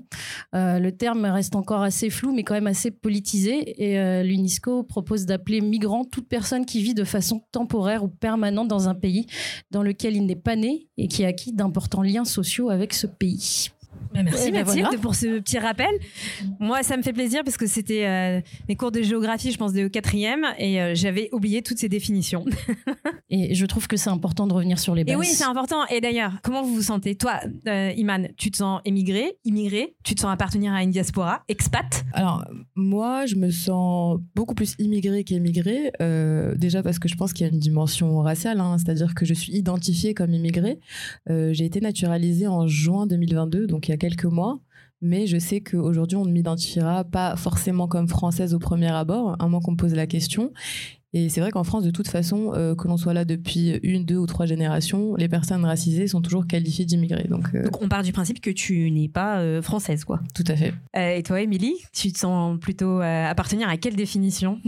Euh, 0.53 0.79
le 0.79 0.91
terme 0.91 1.23
reste 1.23 1.55
encore 1.55 1.81
assez 1.81 2.09
flou, 2.09 2.33
mais 2.33 2.43
quand 2.43 2.55
même 2.55 2.67
assez 2.67 2.91
politisé. 2.91 3.81
Et 3.81 3.97
euh, 3.97 4.21
l'UNESCO 4.21 4.83
propose 4.83 5.25
d'appeler 5.25 5.61
migrant 5.61 6.03
toute 6.03 6.27
personne 6.27 6.65
qui 6.65 6.83
vit 6.83 6.93
de 6.93 7.05
façon 7.05 7.41
temporaire 7.53 8.03
ou 8.03 8.09
permanente 8.09 8.67
dans 8.67 8.89
un 8.89 8.95
pays 8.95 9.27
dans 9.71 9.81
lequel 9.81 10.17
il 10.17 10.25
n'est 10.25 10.35
pas 10.35 10.57
né 10.57 10.89
et 10.97 11.07
qui 11.07 11.23
a 11.23 11.29
acquis 11.29 11.53
d'importants 11.53 12.01
liens 12.01 12.25
sociaux 12.25 12.69
avec 12.69 12.93
ce 12.93 13.07
pays. 13.07 13.69
Bah, 14.13 14.21
merci 14.21 14.51
ben 14.51 14.63
Mathilde 14.63 14.99
pour 15.01 15.15
ce 15.15 15.39
petit 15.39 15.57
rappel. 15.57 15.89
Moi, 16.59 16.83
ça 16.83 16.97
me 16.97 17.01
fait 17.01 17.13
plaisir 17.13 17.41
parce 17.43 17.57
que 17.57 17.65
c'était 17.65 18.05
euh, 18.05 18.41
mes 18.69 18.75
cours 18.75 18.91
de 18.91 19.01
géographie, 19.01 19.51
je 19.51 19.57
pense, 19.57 19.73
de 19.73 19.87
quatrième, 19.87 20.45
et 20.59 20.81
euh, 20.81 20.91
j'avais 20.93 21.29
oublié 21.31 21.63
toutes 21.63 21.79
ces 21.79 21.89
définitions. 21.89 22.45
et 23.31 23.55
je 23.55 23.65
trouve 23.65 23.87
que 23.87 23.97
c'est 23.97 24.11
important 24.11 24.45
de 24.45 24.53
revenir 24.53 24.77
sur 24.77 24.93
les 24.93 25.03
bases. 25.03 25.13
Et 25.13 25.17
oui, 25.17 25.25
c'est 25.25 25.45
important. 25.45 25.85
Et 25.87 25.99
d'ailleurs, 25.99 26.33
comment 26.43 26.61
vous 26.61 26.75
vous 26.75 26.81
sentez? 26.83 27.15
Toi, 27.15 27.39
euh, 27.67 27.91
Iman, 27.97 28.27
tu 28.37 28.51
te 28.51 28.57
sens 28.57 28.81
émigré, 28.85 29.37
immigré 29.45 29.95
Tu 30.03 30.13
te 30.13 30.21
sens 30.21 30.31
appartenir 30.31 30.73
à 30.73 30.83
une 30.83 30.91
diaspora, 30.91 31.43
expat? 31.47 32.05
Alors, 32.13 32.45
moi, 32.75 33.25
je 33.25 33.35
me 33.35 33.49
sens 33.49 34.19
beaucoup 34.35 34.53
plus 34.53 34.75
immigré 34.77 35.23
qu'émigré. 35.23 35.91
déjà 36.55 36.83
parce 36.83 36.99
que 36.99 37.07
je 37.07 37.15
pense 37.15 37.33
qu'il 37.33 37.47
y 37.47 37.49
a 37.49 37.53
une 37.53 37.59
dimension 37.59 38.19
raciale, 38.19 38.59
hein, 38.59 38.77
c'est-à-dire 38.77 39.15
que 39.15 39.25
je 39.25 39.33
suis 39.33 39.53
identifiée 39.53 40.13
comme 40.13 40.33
immigré. 40.33 40.79
J'ai 41.27 41.65
été 41.65 41.81
naturalisée 41.81 42.47
en 42.47 42.67
juin 42.67 43.07
2022, 43.07 43.65
donc 43.65 43.87
il 43.87 43.91
y 43.91 43.93
a 43.93 43.97
quelques 44.03 44.25
mois. 44.25 44.59
Mais 45.01 45.27
je 45.27 45.37
sais 45.37 45.61
qu'aujourd'hui, 45.61 46.17
on 46.17 46.25
ne 46.25 46.31
m'identifiera 46.31 47.03
pas 47.03 47.35
forcément 47.35 47.87
comme 47.87 48.07
française 48.07 48.53
au 48.53 48.59
premier 48.59 48.87
abord, 48.87 49.35
à 49.39 49.47
moins 49.47 49.59
qu'on 49.61 49.71
me 49.71 49.77
pose 49.77 49.93
la 49.93 50.07
question. 50.07 50.51
Et 51.15 51.29
c'est 51.29 51.41
vrai 51.41 51.51
qu'en 51.51 51.63
France, 51.63 51.83
de 51.83 51.91
toute 51.91 52.07
façon, 52.07 52.53
euh, 52.55 52.73
que 52.73 52.87
l'on 52.87 52.97
soit 52.97 53.13
là 53.13 53.23
depuis 53.23 53.79
une, 53.83 54.03
deux 54.03 54.17
ou 54.17 54.25
trois 54.25 54.47
générations, 54.47 55.15
les 55.15 55.29
personnes 55.29 55.63
racisées 55.63 56.07
sont 56.07 56.21
toujours 56.21 56.47
qualifiées 56.47 56.85
d'immigrés. 56.85 57.27
Donc, 57.29 57.49
euh, 57.53 57.69
on 57.81 57.87
part 57.87 58.01
du 58.01 58.11
principe 58.11 58.41
que 58.41 58.49
tu 58.49 58.89
n'es 58.89 59.09
pas 59.09 59.39
euh, 59.39 59.61
française, 59.61 60.05
quoi. 60.05 60.21
Tout 60.33 60.43
à 60.47 60.55
fait. 60.55 60.73
et 60.95 61.21
toi, 61.21 61.41
Émilie, 61.41 61.75
tu 61.93 62.11
te 62.11 62.17
sens 62.17 62.59
plutôt 62.59 62.99
appartenir 63.01 63.69
à 63.69 63.77
quelle 63.77 63.95
définition? 63.95 64.59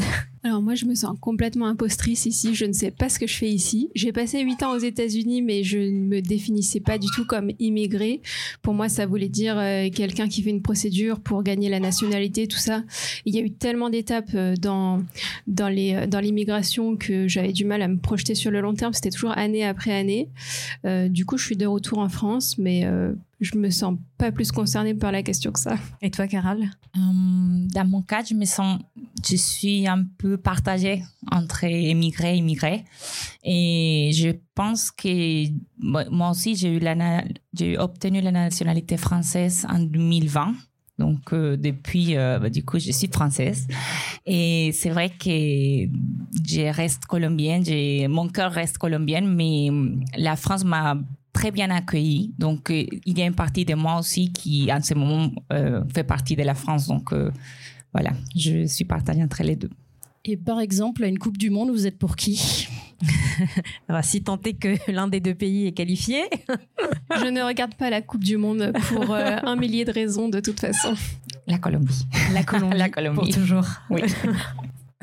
Alors 0.45 0.61
moi, 0.61 0.75
je 0.75 0.85
me 0.85 0.93
sens 0.93 1.17
complètement 1.19 1.65
impostrice 1.65 2.27
ici. 2.27 2.53
Je 2.53 2.65
ne 2.65 2.71
sais 2.71 2.91
pas 2.91 3.09
ce 3.09 3.17
que 3.17 3.25
je 3.25 3.35
fais 3.35 3.49
ici. 3.49 3.89
J'ai 3.95 4.11
passé 4.11 4.41
huit 4.41 4.61
ans 4.61 4.75
aux 4.75 4.77
États-Unis, 4.77 5.41
mais 5.41 5.63
je 5.63 5.79
ne 5.79 6.05
me 6.05 6.21
définissais 6.21 6.81
pas 6.81 6.99
du 6.99 7.07
tout 7.15 7.25
comme 7.25 7.49
immigré. 7.57 8.21
Pour 8.61 8.75
moi, 8.75 8.87
ça 8.87 9.07
voulait 9.07 9.27
dire 9.27 9.57
euh, 9.57 9.89
quelqu'un 9.89 10.27
qui 10.27 10.43
fait 10.43 10.51
une 10.51 10.61
procédure 10.61 11.19
pour 11.19 11.41
gagner 11.41 11.67
la 11.67 11.79
nationalité, 11.79 12.47
tout 12.47 12.59
ça. 12.59 12.83
Il 13.25 13.33
y 13.33 13.39
a 13.39 13.41
eu 13.41 13.49
tellement 13.49 13.89
d'étapes 13.89 14.35
euh, 14.35 14.53
dans 14.55 14.99
euh, 14.99 16.05
dans 16.05 16.19
l'immigration 16.19 16.95
que 16.95 17.27
j'avais 17.27 17.51
du 17.51 17.65
mal 17.65 17.81
à 17.81 17.87
me 17.87 17.97
projeter 17.97 18.35
sur 18.35 18.51
le 18.51 18.61
long 18.61 18.75
terme. 18.75 18.93
C'était 18.93 19.09
toujours 19.09 19.35
année 19.35 19.65
après 19.65 19.93
année. 19.95 20.29
Du 21.09 21.25
coup, 21.25 21.39
je 21.39 21.45
suis 21.45 21.57
de 21.57 21.65
retour 21.65 21.97
en 21.97 22.09
France, 22.09 22.59
mais 22.59 22.85
je 23.41 23.57
me 23.57 23.69
sens 23.69 23.97
pas 24.17 24.31
plus 24.31 24.51
concernée 24.51 24.93
par 24.93 25.11
la 25.11 25.23
question 25.23 25.51
que 25.51 25.59
ça. 25.59 25.77
Et 26.01 26.09
toi, 26.09 26.27
Carole? 26.27 26.65
Hum, 26.95 27.67
dans 27.73 27.85
mon 27.85 28.01
cas, 28.01 28.23
je 28.23 28.33
me 28.33 28.45
sens, 28.45 28.79
je 29.27 29.35
suis 29.35 29.87
un 29.87 30.05
peu 30.17 30.37
partagée 30.37 31.03
entre 31.31 31.65
émigrés 31.65 32.35
et 32.35 32.37
immigrés. 32.37 32.85
Et 33.43 34.11
je 34.13 34.29
pense 34.53 34.91
que 34.91 35.47
moi 35.77 36.29
aussi, 36.29 36.55
j'ai 36.55 36.69
eu 36.69 36.79
la, 36.79 37.23
j'ai 37.53 37.77
obtenu 37.77 38.21
la 38.21 38.31
nationalité 38.31 38.97
française 38.97 39.65
en 39.69 39.79
2020. 39.79 40.53
Donc, 40.97 41.33
euh, 41.33 41.57
depuis, 41.57 42.15
euh, 42.15 42.39
bah, 42.39 42.49
du 42.49 42.63
coup, 42.63 42.79
je 42.79 42.91
suis 42.91 43.09
française. 43.09 43.67
Et 44.25 44.71
c'est 44.73 44.89
vrai 44.89 45.09
que 45.09 45.29
je 45.29 46.73
reste 46.73 47.05
colombienne, 47.05 47.65
j'ai, 47.65 48.07
mon 48.07 48.29
cœur 48.29 48.51
reste 48.51 48.77
colombien, 48.77 49.21
mais 49.21 49.69
la 50.17 50.37
France 50.37 50.63
m'a 50.63 50.95
très 51.35 51.51
bien 51.51 51.69
accueillie. 51.69 52.33
Donc, 52.39 52.71
euh, 52.71 52.85
il 53.05 53.19
y 53.19 53.21
a 53.21 53.25
une 53.25 53.35
partie 53.35 53.65
de 53.65 53.75
moi 53.75 53.99
aussi 53.99 54.31
qui, 54.31 54.71
en 54.71 54.81
ce 54.81 54.93
moment, 54.93 55.31
euh, 55.51 55.83
fait 55.93 56.05
partie 56.05 56.35
de 56.35 56.43
la 56.43 56.55
France. 56.55 56.87
Donc, 56.87 57.11
euh, 57.11 57.29
voilà, 57.93 58.11
je 58.35 58.65
suis 58.65 58.85
partagée 58.85 59.21
entre 59.21 59.43
les 59.43 59.57
deux. 59.57 59.69
Et 60.23 60.37
par 60.37 60.59
exemple, 60.59 61.03
à 61.03 61.07
une 61.07 61.19
Coupe 61.19 61.37
du 61.37 61.49
Monde, 61.49 61.69
vous 61.69 61.85
êtes 61.85 61.99
pour 61.99 62.15
qui? 62.15 62.67
Alors, 63.89 64.03
Si 64.03 64.23
tant 64.23 64.39
est 64.41 64.53
que 64.53 64.91
l'un 64.91 65.07
des 65.07 65.19
deux 65.19 65.35
pays 65.35 65.67
est 65.67 65.73
qualifié. 65.73 66.23
Je 67.21 67.27
ne 67.27 67.41
regarde 67.43 67.75
pas 67.75 67.89
la 67.89 68.01
Coupe 68.01 68.23
du 68.23 68.37
Monde 68.37 68.71
pour 68.87 69.13
euh, 69.13 69.37
un 69.43 69.55
millier 69.55 69.85
de 69.85 69.91
raisons 69.91 70.29
de 70.29 70.39
toute 70.39 70.59
façon. 70.59 70.95
La 71.47 71.59
Colombie. 71.59 72.07
La 72.33 72.43
Colombie. 72.43 72.77
La 72.85 72.89
Colombie. 72.89 73.19
Pour 73.19 73.29
toujours. 73.29 73.67
Oui. 73.89 74.01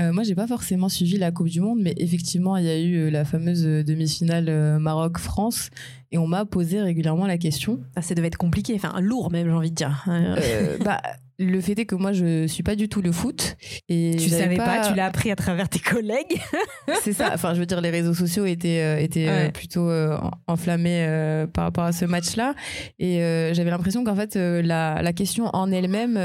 Euh, 0.01 0.13
moi, 0.13 0.23
j'ai 0.23 0.35
pas 0.35 0.47
forcément 0.47 0.89
suivi 0.89 1.19
la 1.19 1.31
Coupe 1.31 1.49
du 1.49 1.61
Monde, 1.61 1.81
mais 1.83 1.95
effectivement, 1.99 2.57
il 2.57 2.65
y 2.65 2.71
a 2.71 2.81
eu 2.81 3.11
la 3.11 3.25
fameuse 3.25 3.63
demi-finale 3.63 4.47
euh, 4.49 4.79
Maroc-France, 4.79 5.71
et 6.13 6.19
on 6.19 6.27
m'a 6.29 6.45
posé 6.45 6.81
régulièrement 6.81 7.27
la 7.27 7.39
question. 7.39 7.81
Ah, 7.97 8.03
ça 8.03 8.15
devait 8.15 8.29
être 8.29 8.37
compliqué, 8.39 8.75
enfin 8.77 8.95
lourd 9.01 9.31
même, 9.33 9.47
j'ai 9.49 9.53
envie 9.53 9.71
de 9.71 9.75
dire. 9.75 10.05
Euh, 10.09 10.77
bah, 10.85 11.01
le 11.39 11.61
fait 11.61 11.77
est 11.79 11.87
que 11.87 11.95
moi, 11.97 12.13
je 12.13 12.47
suis 12.47 12.63
pas 12.63 12.77
du 12.77 12.89
tout 12.89 13.03
le 13.03 13.11
foot, 13.11 13.57
et 13.89 14.15
tu 14.17 14.29
savais 14.29 14.57
pas, 14.57 14.87
tu 14.87 14.95
l'as 14.95 15.07
appris 15.07 15.31
à 15.33 15.35
travers 15.37 15.69
tes 15.69 15.81
collègues. 15.81 16.41
C'est 17.03 17.15
ça. 17.15 17.31
Enfin, 17.35 17.55
je 17.55 17.59
veux 17.59 17.67
dire, 17.67 17.81
les 17.81 17.91
réseaux 17.91 18.15
sociaux 18.15 18.45
étaient 18.45 18.81
euh, 18.81 18.99
étaient 19.01 19.27
euh, 19.29 19.45
Ouais. 19.47 19.51
plutôt 19.51 19.89
euh, 19.89 20.17
en- 20.19 20.31
enflammés 20.47 21.47
par 21.53 21.65
rapport 21.65 21.85
à 21.85 21.93
ce 21.93 22.05
match-là, 22.05 22.55
et 23.01 23.19
j'avais 23.55 23.71
l'impression 23.71 24.05
qu'en 24.05 24.15
fait, 24.15 24.37
la, 24.37 25.01
la 25.03 25.13
question 25.13 25.47
en 25.53 25.73
elle-même 25.73 26.17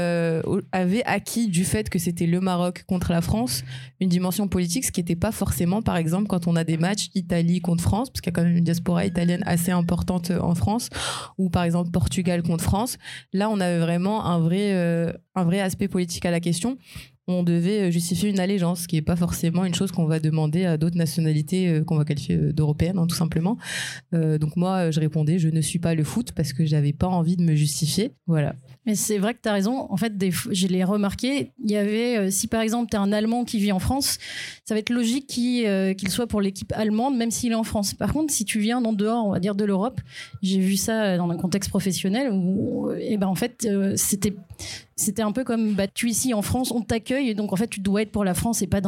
avait 0.72 1.02
acquis 1.04 1.48
du 1.48 1.64
fait 1.64 1.88
que 1.88 1.98
c'était 1.98 2.26
le 2.26 2.40
Maroc 2.40 2.84
contre 2.86 3.10
la 3.12 3.20
France 3.22 3.64
une 4.00 4.08
dimension 4.08 4.46
politique, 4.46 4.84
ce 4.84 4.92
qui 4.92 5.00
n'était 5.00 5.16
pas 5.16 5.32
forcément, 5.32 5.82
par 5.82 5.96
exemple, 5.96 6.28
quand 6.28 6.46
on 6.46 6.54
a 6.54 6.62
des 6.62 6.76
matchs 6.76 7.08
Italie 7.16 7.60
contre 7.60 7.82
France, 7.82 8.10
parce 8.10 8.20
qu'il 8.20 8.30
y 8.32 8.34
a 8.34 8.36
quand 8.36 8.44
même 8.46 8.56
une 8.58 8.62
diaspora 8.64 9.04
italienne 9.04 9.42
assez 9.46 9.72
importante 9.78 10.30
euh, 10.30 10.40
en 10.40 10.54
France, 10.54 10.90
ou 11.38 11.50
par 11.50 11.62
exemple 11.64 11.90
Portugal 11.90 12.42
contre 12.42 12.64
France. 12.64 12.98
Là, 13.32 13.48
on 13.50 13.60
avait 13.60 13.78
vraiment 13.78 14.26
un 14.26 14.38
vrai 14.40 14.72
euh, 14.74 15.12
un 15.34 15.44
vrai 15.44 15.60
aspect 15.60 15.88
politique 15.88 16.26
à 16.26 16.30
la 16.30 16.40
question 16.40 16.76
on 17.28 17.42
devait 17.42 17.92
justifier 17.92 18.30
une 18.30 18.40
allégeance, 18.40 18.82
ce 18.82 18.88
qui 18.88 18.96
n'est 18.96 19.02
pas 19.02 19.16
forcément 19.16 19.64
une 19.64 19.74
chose 19.74 19.92
qu'on 19.92 20.06
va 20.06 20.18
demander 20.18 20.64
à 20.64 20.76
d'autres 20.76 20.96
nationalités 20.96 21.68
euh, 21.68 21.84
qu'on 21.84 21.96
va 21.96 22.04
qualifier 22.04 22.36
euh, 22.36 22.52
d'européennes, 22.52 22.98
hein, 22.98 23.06
tout 23.06 23.14
simplement. 23.14 23.58
Euh, 24.14 24.38
donc 24.38 24.56
moi, 24.56 24.86
euh, 24.86 24.92
je 24.92 24.98
répondais, 24.98 25.38
je 25.38 25.48
ne 25.48 25.60
suis 25.60 25.78
pas 25.78 25.94
le 25.94 26.04
foot 26.04 26.32
parce 26.32 26.52
que 26.52 26.64
j'avais 26.64 26.94
pas 26.94 27.06
envie 27.06 27.36
de 27.36 27.42
me 27.42 27.54
justifier. 27.54 28.12
Voilà. 28.26 28.54
Mais 28.86 28.94
c'est 28.94 29.18
vrai 29.18 29.34
que 29.34 29.40
tu 29.42 29.48
as 29.48 29.52
raison. 29.52 29.86
En 29.90 29.96
fait, 29.96 30.12
je 30.50 30.66
l'ai 30.66 30.82
remarqué. 30.84 31.52
Il 31.62 31.70
y 31.70 31.76
avait, 31.76 32.16
euh, 32.16 32.30
si 32.30 32.46
par 32.46 32.62
exemple, 32.62 32.90
tu 32.90 32.96
es 32.96 32.98
un 32.98 33.12
Allemand 33.12 33.44
qui 33.44 33.58
vit 33.58 33.72
en 33.72 33.78
France, 33.78 34.18
ça 34.64 34.74
va 34.74 34.80
être 34.80 34.90
logique 34.90 35.26
qu'il 35.26 35.66
euh, 35.66 35.92
qu'il 35.94 36.08
soit 36.10 36.26
pour 36.26 36.40
l'équipe 36.40 36.72
allemande, 36.74 37.16
même 37.16 37.30
s'il 37.30 37.52
est 37.52 37.56
en 37.56 37.64
France. 37.64 37.94
Par 37.94 38.12
contre, 38.12 38.32
si 38.32 38.44
tu 38.44 38.60
viens 38.60 38.80
d'en 38.80 38.92
dehors, 38.92 39.26
on 39.26 39.32
va 39.32 39.40
dire 39.40 39.54
de 39.54 39.64
l'Europe, 39.64 40.00
j'ai 40.42 40.60
vu 40.60 40.76
ça 40.76 41.16
dans 41.16 41.28
un 41.30 41.36
contexte 41.36 41.70
professionnel 41.70 42.30
où, 42.32 42.90
et 42.98 43.16
ben, 43.16 43.26
en 43.26 43.34
fait, 43.34 43.66
euh, 43.66 43.92
c'était. 43.96 44.34
C'était 44.96 45.22
un 45.22 45.32
peu 45.32 45.44
comme 45.44 45.74
bah, 45.74 45.86
tu 45.86 46.08
es 46.08 46.10
ici 46.10 46.34
en 46.34 46.42
France, 46.42 46.72
on 46.72 46.82
t'accueille, 46.82 47.28
et 47.28 47.34
donc 47.34 47.52
en 47.52 47.56
fait 47.56 47.68
tu 47.68 47.80
dois 47.80 48.02
être 48.02 48.10
pour 48.10 48.24
la 48.24 48.34
France 48.34 48.62
et 48.62 48.66
pas, 48.66 48.80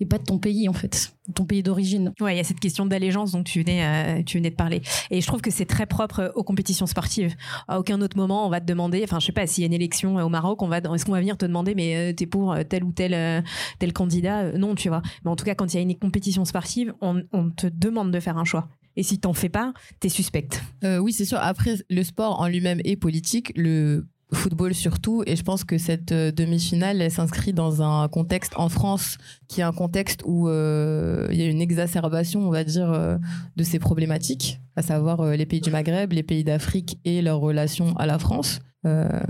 et 0.00 0.06
pas 0.06 0.18
de 0.18 0.24
ton 0.24 0.38
pays 0.38 0.68
en 0.68 0.72
fait, 0.74 1.14
ton 1.34 1.46
pays 1.46 1.62
d'origine. 1.62 2.12
Ouais, 2.20 2.34
il 2.34 2.36
y 2.36 2.40
a 2.40 2.44
cette 2.44 2.60
question 2.60 2.84
d'allégeance 2.84 3.32
dont 3.32 3.42
tu 3.42 3.62
venais, 3.62 3.84
euh, 3.84 4.22
tu 4.22 4.36
venais 4.36 4.50
de 4.50 4.56
parler. 4.56 4.82
Et 5.10 5.20
je 5.20 5.26
trouve 5.26 5.40
que 5.40 5.50
c'est 5.50 5.64
très 5.64 5.86
propre 5.86 6.20
euh, 6.20 6.28
aux 6.34 6.42
compétitions 6.42 6.86
sportives. 6.86 7.34
À 7.66 7.78
aucun 7.78 8.00
autre 8.02 8.16
moment, 8.16 8.46
on 8.46 8.50
va 8.50 8.60
te 8.60 8.66
demander, 8.66 9.02
enfin, 9.04 9.20
je 9.20 9.26
sais 9.26 9.32
pas, 9.32 9.46
s'il 9.46 9.62
y 9.62 9.64
a 9.64 9.68
une 9.68 9.72
élection 9.72 10.18
euh, 10.18 10.24
au 10.24 10.28
Maroc, 10.28 10.60
on 10.62 10.68
va, 10.68 10.78
est-ce 10.78 11.04
qu'on 11.06 11.12
va 11.12 11.20
venir 11.20 11.38
te 11.38 11.46
demander, 11.46 11.74
mais 11.74 11.96
euh, 11.96 12.12
t'es 12.12 12.26
pour 12.26 12.54
tel 12.68 12.84
ou 12.84 12.92
tel, 12.92 13.14
euh, 13.14 13.40
tel 13.78 13.92
candidat 13.92 14.52
Non, 14.52 14.74
tu 14.74 14.88
vois. 14.88 15.02
Mais 15.24 15.30
en 15.30 15.36
tout 15.36 15.44
cas, 15.44 15.54
quand 15.54 15.72
il 15.72 15.76
y 15.76 15.80
a 15.80 15.82
une 15.82 15.96
compétition 15.96 16.44
sportive, 16.44 16.92
on, 17.00 17.22
on 17.32 17.50
te 17.50 17.66
demande 17.66 18.10
de 18.10 18.20
faire 18.20 18.36
un 18.36 18.44
choix. 18.44 18.68
Et 18.96 19.02
si 19.02 19.18
t'en 19.18 19.32
fais 19.32 19.48
pas, 19.48 19.72
t'es 20.00 20.08
suspecte. 20.08 20.62
Euh, 20.84 20.98
oui, 20.98 21.12
c'est 21.12 21.24
sûr. 21.24 21.38
Après, 21.40 21.74
le 21.90 22.02
sport 22.02 22.40
en 22.40 22.46
lui-même 22.46 22.80
est 22.84 22.96
politique, 22.96 23.52
le 23.56 24.06
football 24.34 24.74
surtout, 24.74 25.22
et 25.26 25.36
je 25.36 25.42
pense 25.42 25.64
que 25.64 25.78
cette 25.78 26.12
euh, 26.12 26.30
demi-finale, 26.30 27.00
elle 27.00 27.10
s'inscrit 27.10 27.52
dans 27.52 27.82
un 27.82 28.08
contexte 28.08 28.52
en 28.56 28.68
France 28.68 29.18
qui 29.48 29.60
est 29.60 29.64
un 29.64 29.72
contexte 29.72 30.22
où 30.26 30.48
euh, 30.48 31.28
il 31.30 31.38
y 31.38 31.42
a 31.42 31.46
une 31.46 31.60
exacerbation, 31.60 32.46
on 32.46 32.50
va 32.50 32.64
dire, 32.64 32.90
euh, 32.90 33.16
de 33.56 33.62
ces 33.62 33.78
problématiques, 33.78 34.60
à 34.76 34.82
savoir 34.82 35.24
les 35.24 35.46
pays 35.46 35.60
du 35.60 35.70
Maghreb, 35.70 36.12
les 36.12 36.22
pays 36.22 36.44
d'Afrique 36.44 36.98
et 37.04 37.22
leur 37.22 37.40
relation 37.40 37.96
à 37.96 38.06
la 38.06 38.18
France. 38.18 38.60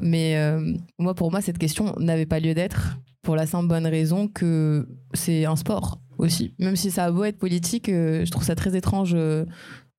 Mais 0.02 0.36
moi, 0.98 1.14
pour 1.14 1.30
moi, 1.30 1.40
cette 1.40 1.58
question 1.58 1.94
n'avait 2.00 2.26
pas 2.26 2.40
lieu 2.40 2.54
d'être 2.54 2.98
pour 3.22 3.36
la 3.36 3.46
simple 3.46 3.68
bonne 3.68 3.86
raison 3.86 4.26
que 4.26 4.88
c'est 5.12 5.44
un 5.44 5.54
sport 5.54 6.00
aussi. 6.18 6.54
Même 6.58 6.74
si 6.74 6.90
ça 6.90 7.04
a 7.04 7.12
beau 7.12 7.22
être 7.22 7.38
politique, 7.38 7.86
je 7.86 8.28
trouve 8.30 8.42
ça 8.42 8.56
très 8.56 8.76
étrange 8.76 9.12
de 9.12 9.46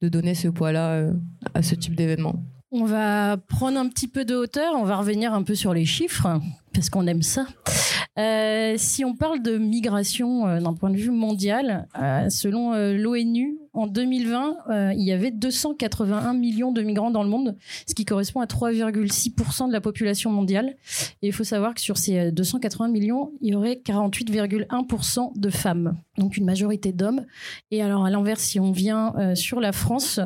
donner 0.01 0.35
ce 0.35 0.49
poids-là 0.49 1.09
à 1.53 1.61
ce 1.61 1.75
type 1.75 1.95
d'événement. 1.95 2.43
On 2.77 2.83
va 2.83 3.37
prendre 3.37 3.79
un 3.79 3.87
petit 3.87 4.09
peu 4.09 4.25
de 4.25 4.35
hauteur, 4.35 4.73
on 4.75 4.83
va 4.83 4.97
revenir 4.97 5.33
un 5.33 5.43
peu 5.43 5.55
sur 5.55 5.73
les 5.73 5.85
chiffres, 5.85 6.41
parce 6.75 6.89
qu'on 6.89 7.07
aime 7.07 7.21
ça. 7.21 7.47
Euh, 8.19 8.75
si 8.77 9.03
on 9.03 9.15
parle 9.15 9.41
de 9.41 9.57
migration 9.57 10.47
euh, 10.47 10.59
d'un 10.59 10.73
point 10.73 10.89
de 10.89 10.97
vue 10.97 11.11
mondial, 11.11 11.87
euh, 11.99 12.29
selon 12.29 12.73
l'ONU, 12.93 13.57
en 13.75 13.87
2020, 13.87 14.57
euh, 14.69 14.93
il 14.95 15.03
y 15.03 15.11
avait 15.11 15.31
281 15.31 16.33
millions 16.33 16.71
de 16.71 16.81
migrants 16.81 17.11
dans 17.11 17.23
le 17.23 17.29
monde, 17.29 17.57
ce 17.87 17.93
qui 17.93 18.05
correspond 18.05 18.39
à 18.39 18.45
3,6% 18.45 19.67
de 19.67 19.73
la 19.73 19.81
population 19.81 20.31
mondiale. 20.31 20.75
Et 21.21 21.27
il 21.27 21.33
faut 21.33 21.43
savoir 21.43 21.73
que 21.73 21.81
sur 21.81 21.97
ces 21.97 22.17
euh, 22.17 22.31
280 22.31 22.87
millions, 22.87 23.33
il 23.41 23.53
y 23.53 23.55
aurait 23.55 23.81
48,1% 23.85 25.37
de 25.37 25.49
femmes, 25.49 25.97
donc 26.17 26.37
une 26.37 26.45
majorité 26.45 26.93
d'hommes. 26.93 27.25
Et 27.71 27.81
alors 27.81 28.05
à 28.05 28.09
l'inverse, 28.09 28.41
si 28.41 28.59
on 28.59 28.71
vient 28.71 29.13
sur 29.35 29.59
la 29.59 29.71
France, 29.71 30.19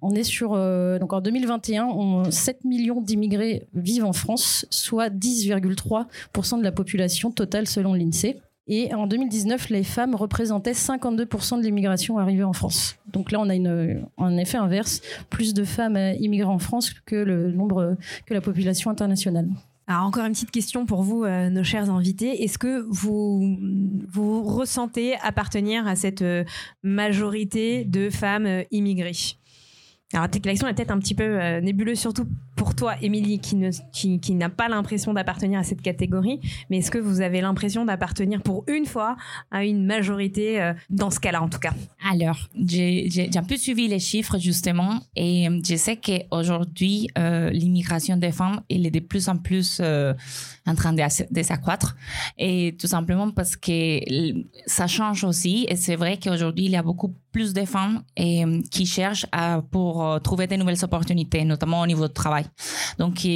on 0.00 0.12
est 0.12 0.22
sur 0.22 0.50
donc 0.98 1.12
en 1.12 1.20
2021, 1.20 1.84
on, 1.86 2.30
7 2.30 2.64
millions 2.64 3.00
d'immigrés 3.00 3.66
vivent 3.74 4.04
en 4.04 4.12
France, 4.12 4.66
soit 4.70 5.10
10,3% 5.10 5.93
de 6.02 6.62
la 6.62 6.72
population 6.72 7.30
totale 7.30 7.66
selon 7.66 7.94
l'INSEE. 7.94 8.36
Et 8.66 8.94
en 8.94 9.06
2019, 9.06 9.68
les 9.68 9.84
femmes 9.84 10.14
représentaient 10.14 10.72
52% 10.72 11.58
de 11.58 11.62
l'immigration 11.62 12.18
arrivée 12.18 12.44
en 12.44 12.54
France. 12.54 12.96
Donc 13.12 13.30
là, 13.30 13.40
on 13.40 13.50
a 13.50 13.54
une, 13.54 14.06
un 14.16 14.36
effet 14.38 14.56
inverse, 14.56 15.02
plus 15.28 15.52
de 15.52 15.64
femmes 15.64 15.96
euh, 15.96 16.14
immigrées 16.14 16.48
en 16.48 16.58
France 16.58 16.90
que 16.90 17.16
le 17.16 17.52
nombre 17.52 17.96
que 18.24 18.32
la 18.32 18.40
population 18.40 18.90
internationale. 18.90 19.48
Alors 19.86 20.04
encore 20.04 20.24
une 20.24 20.32
petite 20.32 20.50
question 20.50 20.86
pour 20.86 21.02
vous, 21.02 21.24
euh, 21.24 21.50
nos 21.50 21.62
chers 21.62 21.90
invités. 21.90 22.42
Est-ce 22.42 22.56
que 22.56 22.86
vous 22.88 23.58
vous 24.08 24.42
ressentez 24.42 25.16
appartenir 25.22 25.86
à 25.86 25.94
cette 25.94 26.22
euh, 26.22 26.44
majorité 26.82 27.84
de 27.84 28.08
femmes 28.08 28.64
immigrées? 28.70 29.36
Alors, 30.14 30.28
peut-être 30.28 30.44
que 30.44 30.48
est 30.50 30.74
peut-être 30.74 30.90
un 30.90 30.98
petit 30.98 31.14
peu 31.14 31.24
euh, 31.24 31.60
nébuleuse, 31.60 31.98
surtout 31.98 32.26
pour 32.56 32.74
toi, 32.74 32.94
Émilie, 33.02 33.40
qui, 33.40 34.34
n'a 34.34 34.48
pas 34.48 34.68
l'impression 34.68 35.12
d'appartenir 35.12 35.58
à 35.58 35.64
cette 35.64 35.82
catégorie. 35.82 36.40
Mais 36.70 36.78
est-ce 36.78 36.90
que 36.90 36.98
vous 36.98 37.20
avez 37.20 37.40
l'impression 37.40 37.84
d'appartenir 37.84 38.42
pour 38.42 38.64
une 38.68 38.86
fois 38.86 39.16
à 39.50 39.64
une 39.64 39.84
majorité, 39.84 40.62
euh, 40.62 40.72
dans 40.90 41.10
ce 41.10 41.20
cas-là 41.20 41.42
en 41.42 41.48
tout 41.48 41.58
cas? 41.58 41.74
Alors, 42.08 42.48
j'ai 42.64 43.30
un 43.34 43.42
peu 43.42 43.56
suivi 43.56 43.88
les 43.88 43.98
chiffres 43.98 44.38
justement 44.38 45.00
et 45.16 45.48
euh, 45.48 45.60
je 45.66 45.76
sais 45.76 45.96
qu'aujourd'hui, 45.96 47.08
euh, 47.18 47.50
l'immigration 47.50 48.16
des 48.16 48.32
femmes, 48.32 48.60
elle 48.70 48.86
est 48.86 48.90
de 48.90 49.00
plus 49.00 49.28
en 49.28 49.36
plus 49.36 49.82
en 50.66 50.74
train 50.74 50.92
de, 50.92 51.42
s'accroître 51.42 51.96
et 52.38 52.76
tout 52.78 52.86
simplement 52.86 53.30
parce 53.30 53.56
que 53.56 54.00
ça 54.66 54.86
change 54.86 55.24
aussi 55.24 55.66
et 55.68 55.76
c'est 55.76 55.96
vrai 55.96 56.18
qu'aujourd'hui, 56.18 56.66
il 56.66 56.70
y 56.70 56.76
a 56.76 56.82
beaucoup 56.82 57.14
plus 57.32 57.52
de 57.52 57.64
femmes 57.64 58.02
et, 58.16 58.44
euh, 58.44 58.62
qui 58.70 58.86
cherchent 58.86 59.26
pour 59.70 60.04
euh, 60.04 60.18
trouver 60.20 60.46
de 60.46 60.56
nouvelles 60.56 60.82
opportunités, 60.82 61.44
notamment 61.44 61.80
au 61.82 61.86
niveau 61.86 62.06
du 62.06 62.14
travail. 62.14 62.46
Donc, 62.98 63.26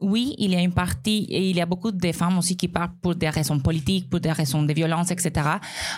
oui, 0.00 0.34
il 0.38 0.50
y 0.50 0.56
a 0.56 0.60
une 0.60 0.72
partie, 0.72 1.26
et 1.30 1.50
il 1.50 1.56
y 1.56 1.60
a 1.60 1.66
beaucoup 1.66 1.92
de 1.92 2.12
femmes 2.12 2.38
aussi 2.38 2.56
qui 2.56 2.68
partent 2.68 2.96
pour 3.00 3.14
des 3.14 3.28
raisons 3.28 3.60
politiques, 3.60 4.10
pour 4.10 4.20
des 4.20 4.32
raisons 4.32 4.62
de 4.62 4.72
violence, 4.72 5.10
etc. 5.10 5.48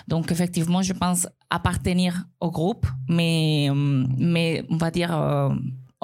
Donc, 0.09 0.31
effectivement, 0.31 0.83
je 0.83 0.93
pense 0.93 1.27
appartenir 1.49 2.25
au 2.41 2.51
groupe, 2.51 2.87
mais, 3.09 3.69
euh, 3.71 4.05
mais 4.19 4.65
on 4.69 4.77
va 4.77 4.91
dire, 4.91 5.11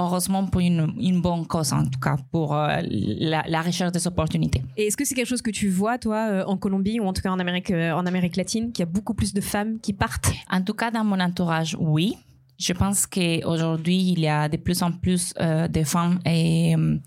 heureusement 0.00 0.46
pour 0.46 0.60
une, 0.60 0.92
une, 0.98 1.20
bonne 1.20 1.46
cause, 1.46 1.72
en 1.72 1.84
tout 1.84 2.00
cas, 2.00 2.16
pour 2.32 2.56
euh, 2.56 2.80
la, 2.88 3.44
la, 3.46 3.62
recherche 3.62 3.92
des 3.92 4.06
opportunités. 4.06 4.62
Et 4.76 4.86
est-ce 4.86 4.96
que 4.96 5.04
c'est 5.04 5.14
quelque 5.14 5.28
chose 5.28 5.42
que 5.42 5.50
tu 5.50 5.68
vois, 5.68 5.98
toi, 5.98 6.44
en 6.46 6.56
Colombie, 6.56 6.98
ou 7.00 7.04
en 7.04 7.12
tout 7.12 7.22
cas 7.22 7.30
en 7.30 7.38
Amérique, 7.38 7.70
en 7.70 8.06
Amérique 8.06 8.36
latine, 8.36 8.72
qu'il 8.72 8.82
y 8.82 8.88
a 8.88 8.90
beaucoup 8.90 9.14
plus 9.14 9.32
de 9.32 9.40
femmes 9.40 9.78
qui 9.80 9.92
partent? 9.92 10.32
En 10.50 10.62
tout 10.62 10.74
cas, 10.74 10.90
dans 10.90 11.04
mon 11.04 11.20
entourage, 11.20 11.76
oui. 11.78 12.16
Je 12.60 12.74
pense 12.74 13.06
qu'aujourd'hui, 13.06 14.12
il 14.12 14.20
y 14.20 14.28
a 14.28 14.46
de 14.46 14.58
plus 14.58 14.82
en 14.82 14.92
plus 14.92 15.32
euh, 15.40 15.66
de 15.66 15.82
femmes 15.82 16.20
et, 16.26 16.76
euh, 16.76 16.98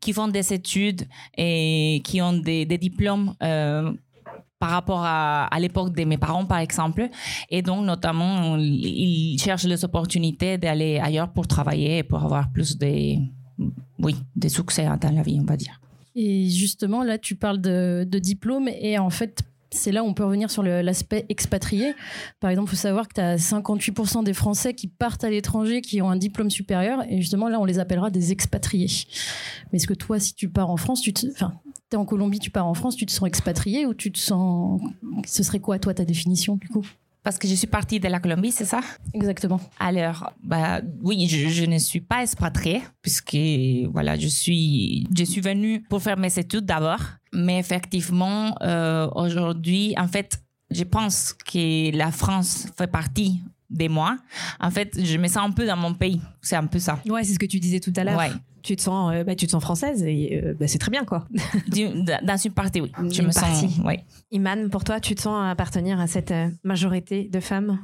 qui 0.00 0.14
font 0.14 0.26
des 0.26 0.54
études 0.54 1.02
et 1.36 2.00
qui 2.02 2.22
ont 2.22 2.32
des, 2.32 2.64
des 2.64 2.78
diplômes 2.78 3.34
euh, 3.42 3.92
par 4.62 4.70
rapport 4.70 5.02
à, 5.02 5.58
l'époque 5.58 5.92
de 5.92 6.04
mes 6.04 6.18
parents, 6.18 6.46
par 6.46 6.58
exemple. 6.58 7.08
Et 7.50 7.62
donc, 7.62 7.84
notamment, 7.84 8.56
ils 8.56 9.36
cherchent 9.42 9.64
les 9.64 9.84
opportunités 9.84 10.56
d'aller 10.56 11.00
ailleurs 11.00 11.30
pour 11.32 11.48
travailler 11.48 11.98
et 11.98 12.02
pour 12.04 12.22
avoir 12.22 12.52
plus 12.52 12.78
de, 12.78 13.16
oui, 13.98 14.14
de 14.36 14.48
succès 14.48 14.86
dans 15.00 15.16
la 15.16 15.22
vie, 15.24 15.40
on 15.40 15.44
va 15.44 15.56
dire. 15.56 15.80
Et 16.14 16.48
justement, 16.48 17.02
là, 17.02 17.18
tu 17.18 17.34
parles 17.34 17.60
de, 17.60 18.06
diplôme 18.20 18.68
et 18.68 19.00
en 19.00 19.10
fait, 19.10 19.42
c'est 19.72 19.90
là 19.90 20.04
où 20.04 20.06
on 20.06 20.14
peut 20.14 20.24
revenir 20.24 20.48
sur 20.48 20.62
l'aspect 20.62 21.26
expatrié. 21.28 21.94
Par 22.38 22.48
exemple, 22.48 22.68
il 22.68 22.76
faut 22.76 22.82
savoir 22.82 23.08
que 23.08 23.14
tu 23.14 23.20
as 23.20 23.38
58% 23.38 24.22
des 24.22 24.32
Français 24.32 24.74
qui 24.74 24.86
partent 24.86 25.24
à 25.24 25.30
l'étranger, 25.30 25.80
qui 25.80 26.00
ont 26.02 26.08
un 26.10 26.16
diplôme 26.16 26.50
supérieur, 26.50 27.02
et 27.08 27.20
justement 27.20 27.48
là, 27.48 27.58
on 27.58 27.64
les 27.64 27.80
appellera 27.80 28.10
des 28.10 28.30
expatriés. 28.30 28.90
Mais 29.72 29.78
est-ce 29.78 29.88
que 29.88 29.94
toi, 29.94 30.20
si 30.20 30.34
tu 30.34 30.48
pars 30.48 30.70
en 30.70 30.76
France, 30.76 31.00
tu 31.00 31.12
te... 31.12 31.26
es 31.94 31.96
en 31.96 32.04
Colombie, 32.04 32.38
tu 32.38 32.50
pars 32.50 32.66
en 32.66 32.74
France, 32.74 32.96
tu 32.96 33.06
te 33.06 33.12
sens 33.12 33.26
expatrié 33.26 33.86
ou 33.86 33.94
tu 33.94 34.10
te 34.12 34.18
sens... 34.18 34.80
Ce 35.26 35.42
serait 35.42 35.60
quoi, 35.60 35.78
toi, 35.78 35.94
ta 35.94 36.04
définition, 36.04 36.56
du 36.56 36.68
coup? 36.68 36.84
Parce 37.22 37.38
que 37.38 37.46
je 37.46 37.54
suis 37.54 37.68
partie 37.68 38.00
de 38.00 38.08
la 38.08 38.18
Colombie, 38.18 38.50
c'est 38.50 38.64
ça? 38.64 38.80
Exactement. 39.14 39.60
Alors, 39.78 40.32
bah, 40.42 40.80
oui, 41.02 41.28
je, 41.28 41.48
je, 41.48 41.64
ne 41.64 41.78
suis 41.78 42.00
pas 42.00 42.22
expatriée, 42.22 42.82
puisque 43.00 43.36
voilà, 43.92 44.18
je 44.18 44.26
suis, 44.26 45.06
je 45.16 45.24
suis 45.24 45.40
venue 45.40 45.82
pour 45.82 46.02
faire 46.02 46.16
mes 46.18 46.36
études 46.36 46.66
d'abord. 46.66 46.98
Mais 47.32 47.58
effectivement, 47.58 48.56
euh, 48.62 49.08
aujourd'hui, 49.14 49.94
en 49.96 50.08
fait, 50.08 50.42
je 50.70 50.82
pense 50.82 51.32
que 51.32 51.96
la 51.96 52.10
France 52.10 52.66
fait 52.76 52.88
partie 52.88 53.40
de 53.72 53.88
moi. 53.88 54.18
En 54.60 54.70
fait, 54.70 54.96
je 55.02 55.16
me 55.18 55.26
sens 55.28 55.38
un 55.48 55.50
peu 55.50 55.66
dans 55.66 55.76
mon 55.76 55.94
pays. 55.94 56.20
C'est 56.40 56.56
un 56.56 56.66
peu 56.66 56.78
ça. 56.78 57.00
Ouais, 57.06 57.24
c'est 57.24 57.34
ce 57.34 57.38
que 57.38 57.46
tu 57.46 57.58
disais 57.58 57.80
tout 57.80 57.92
à 57.96 58.04
l'heure. 58.04 58.18
Ouais. 58.18 58.30
Tu 58.62 58.76
te 58.76 58.82
sens, 58.82 59.12
euh, 59.12 59.24
bah, 59.24 59.34
tu 59.34 59.46
te 59.46 59.50
sens 59.50 59.62
française 59.62 60.04
et 60.04 60.40
euh, 60.44 60.54
bah, 60.58 60.68
c'est 60.68 60.78
très 60.78 60.92
bien 60.92 61.04
quoi. 61.04 61.26
dans 62.22 62.36
une 62.36 62.52
partie, 62.52 62.80
oui. 62.80 62.92
Je 63.10 63.20
une 63.20 63.26
me 63.28 63.32
partie. 63.32 63.68
sens. 63.70 63.78
Ouais. 63.84 64.04
Iman, 64.30 64.70
pour 64.70 64.84
toi, 64.84 65.00
tu 65.00 65.16
te 65.16 65.20
sens 65.22 65.50
appartenir 65.50 65.98
à 65.98 66.06
cette 66.06 66.30
euh, 66.30 66.48
majorité 66.62 67.28
de 67.28 67.40
femmes? 67.40 67.80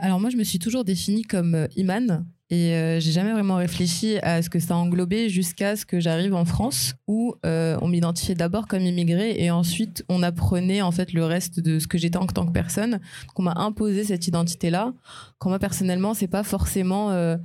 Alors 0.00 0.20
moi, 0.20 0.30
je 0.30 0.36
me 0.38 0.44
suis 0.44 0.58
toujours 0.58 0.84
définie 0.84 1.22
comme 1.22 1.68
Iman 1.76 2.24
et 2.52 2.74
euh, 2.74 3.00
j'ai 3.00 3.12
jamais 3.12 3.32
vraiment 3.32 3.56
réfléchi 3.56 4.18
à 4.18 4.42
ce 4.42 4.50
que 4.50 4.58
ça 4.58 4.76
englobait 4.76 5.30
jusqu'à 5.30 5.74
ce 5.74 5.86
que 5.86 6.00
j'arrive 6.00 6.34
en 6.34 6.44
France 6.44 6.92
où 7.08 7.34
euh, 7.46 7.78
on 7.80 7.88
m'identifiait 7.88 8.34
d'abord 8.34 8.68
comme 8.68 8.82
immigrée 8.82 9.36
et 9.38 9.50
ensuite 9.50 10.04
on 10.10 10.22
apprenait 10.22 10.82
en 10.82 10.90
fait 10.90 11.14
le 11.14 11.24
reste 11.24 11.60
de 11.60 11.78
ce 11.78 11.86
que 11.86 11.96
j'étais 11.96 12.18
en 12.18 12.26
tant 12.26 12.44
que 12.44 12.52
personne. 12.52 13.00
Qu'on 13.34 13.44
m'a 13.44 13.54
imposé 13.56 14.04
cette 14.04 14.28
identité-là. 14.28 14.92
Quand 15.38 15.48
moi 15.48 15.58
personnellement, 15.58 16.12
c'est 16.12 16.28
pas 16.28 16.42
forcément 16.42 17.10
euh, 17.10 17.38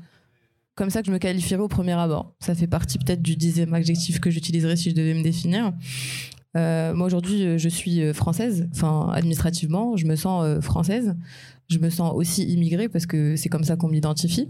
comme 0.75 0.89
ça 0.89 0.99
que 0.99 1.07
je 1.07 1.13
me 1.13 1.19
qualifierais 1.19 1.61
au 1.61 1.69
premier 1.69 1.93
abord. 1.93 2.33
Ça 2.41 2.53
fait 2.53 2.67
partie 2.67 2.97
peut-être 2.97 3.21
du 3.21 3.37
dixième 3.37 3.73
adjectif 3.73 4.19
que 4.19 4.29
j'utiliserais 4.29 4.75
si 4.75 4.89
je 4.89 4.95
devais 4.95 5.13
me 5.13 5.23
définir. 5.23 5.71
Euh, 6.57 6.93
moi 6.93 7.07
aujourd'hui, 7.07 7.57
je 7.57 7.69
suis 7.69 8.13
française, 8.13 8.67
enfin 8.73 9.09
administrativement, 9.13 9.95
je 9.95 10.05
me 10.05 10.17
sens 10.17 10.61
française. 10.61 11.15
Je 11.69 11.79
me 11.79 11.89
sens 11.89 12.11
aussi 12.13 12.43
immigrée 12.43 12.89
parce 12.89 13.05
que 13.05 13.37
c'est 13.37 13.47
comme 13.47 13.63
ça 13.63 13.77
qu'on 13.77 13.87
m'identifie. 13.87 14.49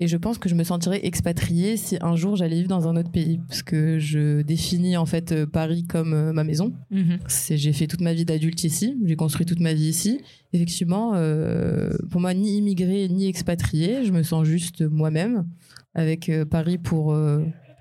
Et 0.00 0.06
je 0.06 0.16
pense 0.16 0.38
que 0.38 0.48
je 0.48 0.54
me 0.54 0.62
sentirais 0.62 1.00
expatriée 1.02 1.76
si 1.76 1.98
un 2.00 2.14
jour 2.14 2.36
j'allais 2.36 2.56
vivre 2.56 2.68
dans 2.68 2.86
un 2.86 2.96
autre 2.96 3.10
pays, 3.10 3.40
parce 3.48 3.64
que 3.64 3.98
je 3.98 4.42
définis 4.42 4.96
en 4.96 5.06
fait 5.06 5.32
euh, 5.32 5.44
Paris 5.44 5.84
comme 5.88 6.14
euh, 6.14 6.32
ma 6.32 6.44
maison. 6.44 6.72
Mhm. 6.92 7.18
J'ai 7.50 7.72
fait 7.72 7.88
toute 7.88 8.00
ma 8.00 8.14
vie 8.14 8.24
d'adulte 8.24 8.62
ici, 8.62 8.96
j'ai 9.04 9.16
construit 9.16 9.44
toute 9.44 9.58
ma 9.58 9.74
vie 9.74 9.88
ici. 9.88 10.20
Effectivement, 10.52 11.12
euh, 11.16 11.90
pour 12.10 12.20
moi, 12.20 12.32
ni 12.32 12.58
immigré 12.58 13.08
ni 13.08 13.26
expatrié, 13.26 14.04
je 14.04 14.12
me 14.12 14.22
sens 14.22 14.46
juste 14.46 14.82
moi-même, 14.82 15.48
avec 15.94 16.30
Paris 16.48 16.78
pour 16.78 17.16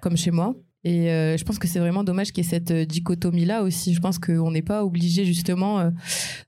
comme 0.02 0.18
chez 0.18 0.32
moi. 0.32 0.56
Et 0.84 1.08
je 1.38 1.44
pense 1.44 1.60
que 1.60 1.68
c'est 1.68 1.80
vraiment 1.80 2.04
dommage 2.04 2.32
qu'il 2.32 2.44
y 2.44 2.48
ait 2.48 2.50
cette 2.50 2.74
dichotomie-là 2.74 3.64
aussi. 3.64 3.94
Je 3.94 4.00
pense 4.00 4.20
qu'on 4.20 4.52
n'est 4.52 4.62
pas 4.62 4.84
obligé 4.84 5.24
justement 5.24 5.92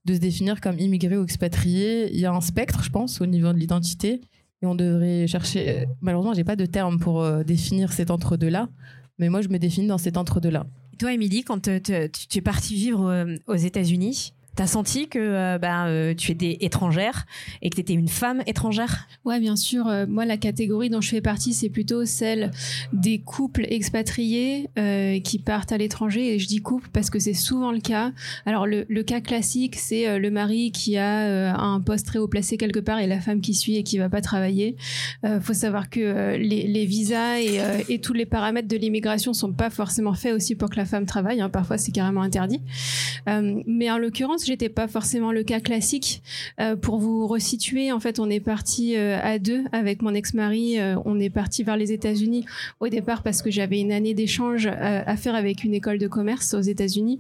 de 0.05 0.13
se 0.13 0.19
définir 0.19 0.61
comme 0.61 0.79
immigré 0.79 1.17
ou 1.17 1.23
expatrié. 1.23 2.11
Il 2.13 2.19
y 2.19 2.25
a 2.25 2.33
un 2.33 2.41
spectre, 2.41 2.83
je 2.83 2.89
pense, 2.89 3.21
au 3.21 3.25
niveau 3.25 3.53
de 3.53 3.57
l'identité. 3.59 4.21
Et 4.61 4.65
on 4.65 4.75
devrait 4.75 5.27
chercher. 5.27 5.85
Malheureusement, 6.01 6.33
j'ai 6.33 6.43
pas 6.43 6.55
de 6.55 6.65
terme 6.65 6.99
pour 6.99 7.21
euh, 7.21 7.43
définir 7.43 7.93
cet 7.93 8.11
entre-deux-là, 8.11 8.67
mais 9.17 9.29
moi, 9.29 9.41
je 9.41 9.47
me 9.49 9.57
définis 9.57 9.87
dans 9.87 9.97
cet 9.97 10.17
entre-deux-là. 10.17 10.65
Toi, 10.97 11.13
Émilie, 11.13 11.43
quand 11.43 11.61
tu 11.61 11.91
es 11.91 12.41
partie 12.41 12.75
vivre 12.75 13.07
euh, 13.09 13.35
aux 13.47 13.55
États-Unis, 13.55 14.33
T'as 14.55 14.67
senti 14.67 15.07
que 15.07 15.19
euh, 15.19 15.57
bah, 15.57 15.85
euh, 15.85 16.13
tu 16.13 16.31
étais 16.31 16.57
étrangère 16.61 17.25
et 17.61 17.69
que 17.69 17.75
tu 17.75 17.81
étais 17.81 17.93
une 17.93 18.09
femme 18.09 18.43
étrangère? 18.45 19.07
Ouais, 19.23 19.39
bien 19.39 19.55
sûr. 19.55 19.87
Euh, 19.87 20.05
moi, 20.07 20.25
la 20.25 20.37
catégorie 20.37 20.89
dont 20.89 21.01
je 21.01 21.09
fais 21.09 21.21
partie, 21.21 21.53
c'est 21.53 21.69
plutôt 21.69 22.05
celle 22.05 22.51
des 22.91 23.19
couples 23.19 23.65
expatriés 23.69 24.69
qui 25.23 25.39
partent 25.39 25.71
à 25.71 25.77
l'étranger. 25.77 26.33
Et 26.33 26.39
je 26.39 26.47
dis 26.47 26.61
couple 26.61 26.89
parce 26.91 27.09
que 27.09 27.19
c'est 27.19 27.33
souvent 27.33 27.71
le 27.71 27.79
cas. 27.79 28.11
Alors, 28.45 28.65
le, 28.65 28.85
le 28.89 29.03
cas 29.03 29.21
classique, 29.21 29.75
c'est 29.75 30.19
le 30.19 30.31
mari 30.31 30.71
qui 30.71 30.97
a 30.97 31.55
un 31.55 31.79
poste 31.79 32.07
très 32.07 32.19
haut 32.19 32.27
placé 32.27 32.57
quelque 32.57 32.79
part 32.79 32.99
et 32.99 33.07
la 33.07 33.19
femme 33.19 33.41
qui 33.41 33.53
suit 33.53 33.77
et 33.77 33.83
qui 33.83 33.97
va 33.97 34.09
pas 34.09 34.21
travailler. 34.21 34.75
Il 35.23 35.39
faut 35.41 35.53
savoir 35.53 35.89
que 35.89 36.35
les, 36.37 36.67
les, 36.67 36.85
visas 36.85 37.39
et, 37.39 37.61
et, 37.87 37.99
tous 37.99 38.13
les 38.13 38.25
paramètres 38.25 38.67
de 38.67 38.77
l'immigration 38.77 39.33
sont 39.33 39.53
pas 39.53 39.69
forcément 39.69 40.13
faits 40.13 40.33
aussi 40.33 40.55
pour 40.55 40.69
que 40.69 40.77
la 40.77 40.85
femme 40.85 41.05
travaille. 41.05 41.41
Hein. 41.41 41.49
Parfois, 41.49 41.77
c'est 41.77 41.91
carrément 41.91 42.21
interdit. 42.21 42.61
mais 43.27 43.91
en 43.91 43.97
l'occurrence, 43.97 44.38
j'étais 44.45 44.69
pas 44.69 44.87
forcément 44.87 45.31
le 45.31 45.43
cas 45.43 45.59
classique. 45.59 46.21
Euh, 46.59 46.75
pour 46.75 46.97
vous 46.97 47.27
resituer, 47.27 47.91
en 47.91 47.99
fait, 47.99 48.19
on 48.19 48.29
est 48.29 48.39
parti 48.39 48.95
euh, 48.95 49.19
à 49.21 49.39
deux 49.39 49.63
avec 49.71 50.01
mon 50.01 50.13
ex-mari. 50.13 50.79
Euh, 50.79 50.95
on 51.05 51.19
est 51.19 51.29
parti 51.29 51.63
vers 51.63 51.77
les 51.77 51.91
États-Unis 51.91 52.45
au 52.79 52.87
départ 52.87 53.23
parce 53.23 53.41
que 53.41 53.51
j'avais 53.51 53.79
une 53.79 53.91
année 53.91 54.13
d'échange 54.13 54.67
à 54.67 55.15
faire 55.15 55.35
avec 55.35 55.63
une 55.63 55.73
école 55.73 55.97
de 55.97 56.07
commerce 56.07 56.53
aux 56.53 56.61
États-Unis. 56.61 57.19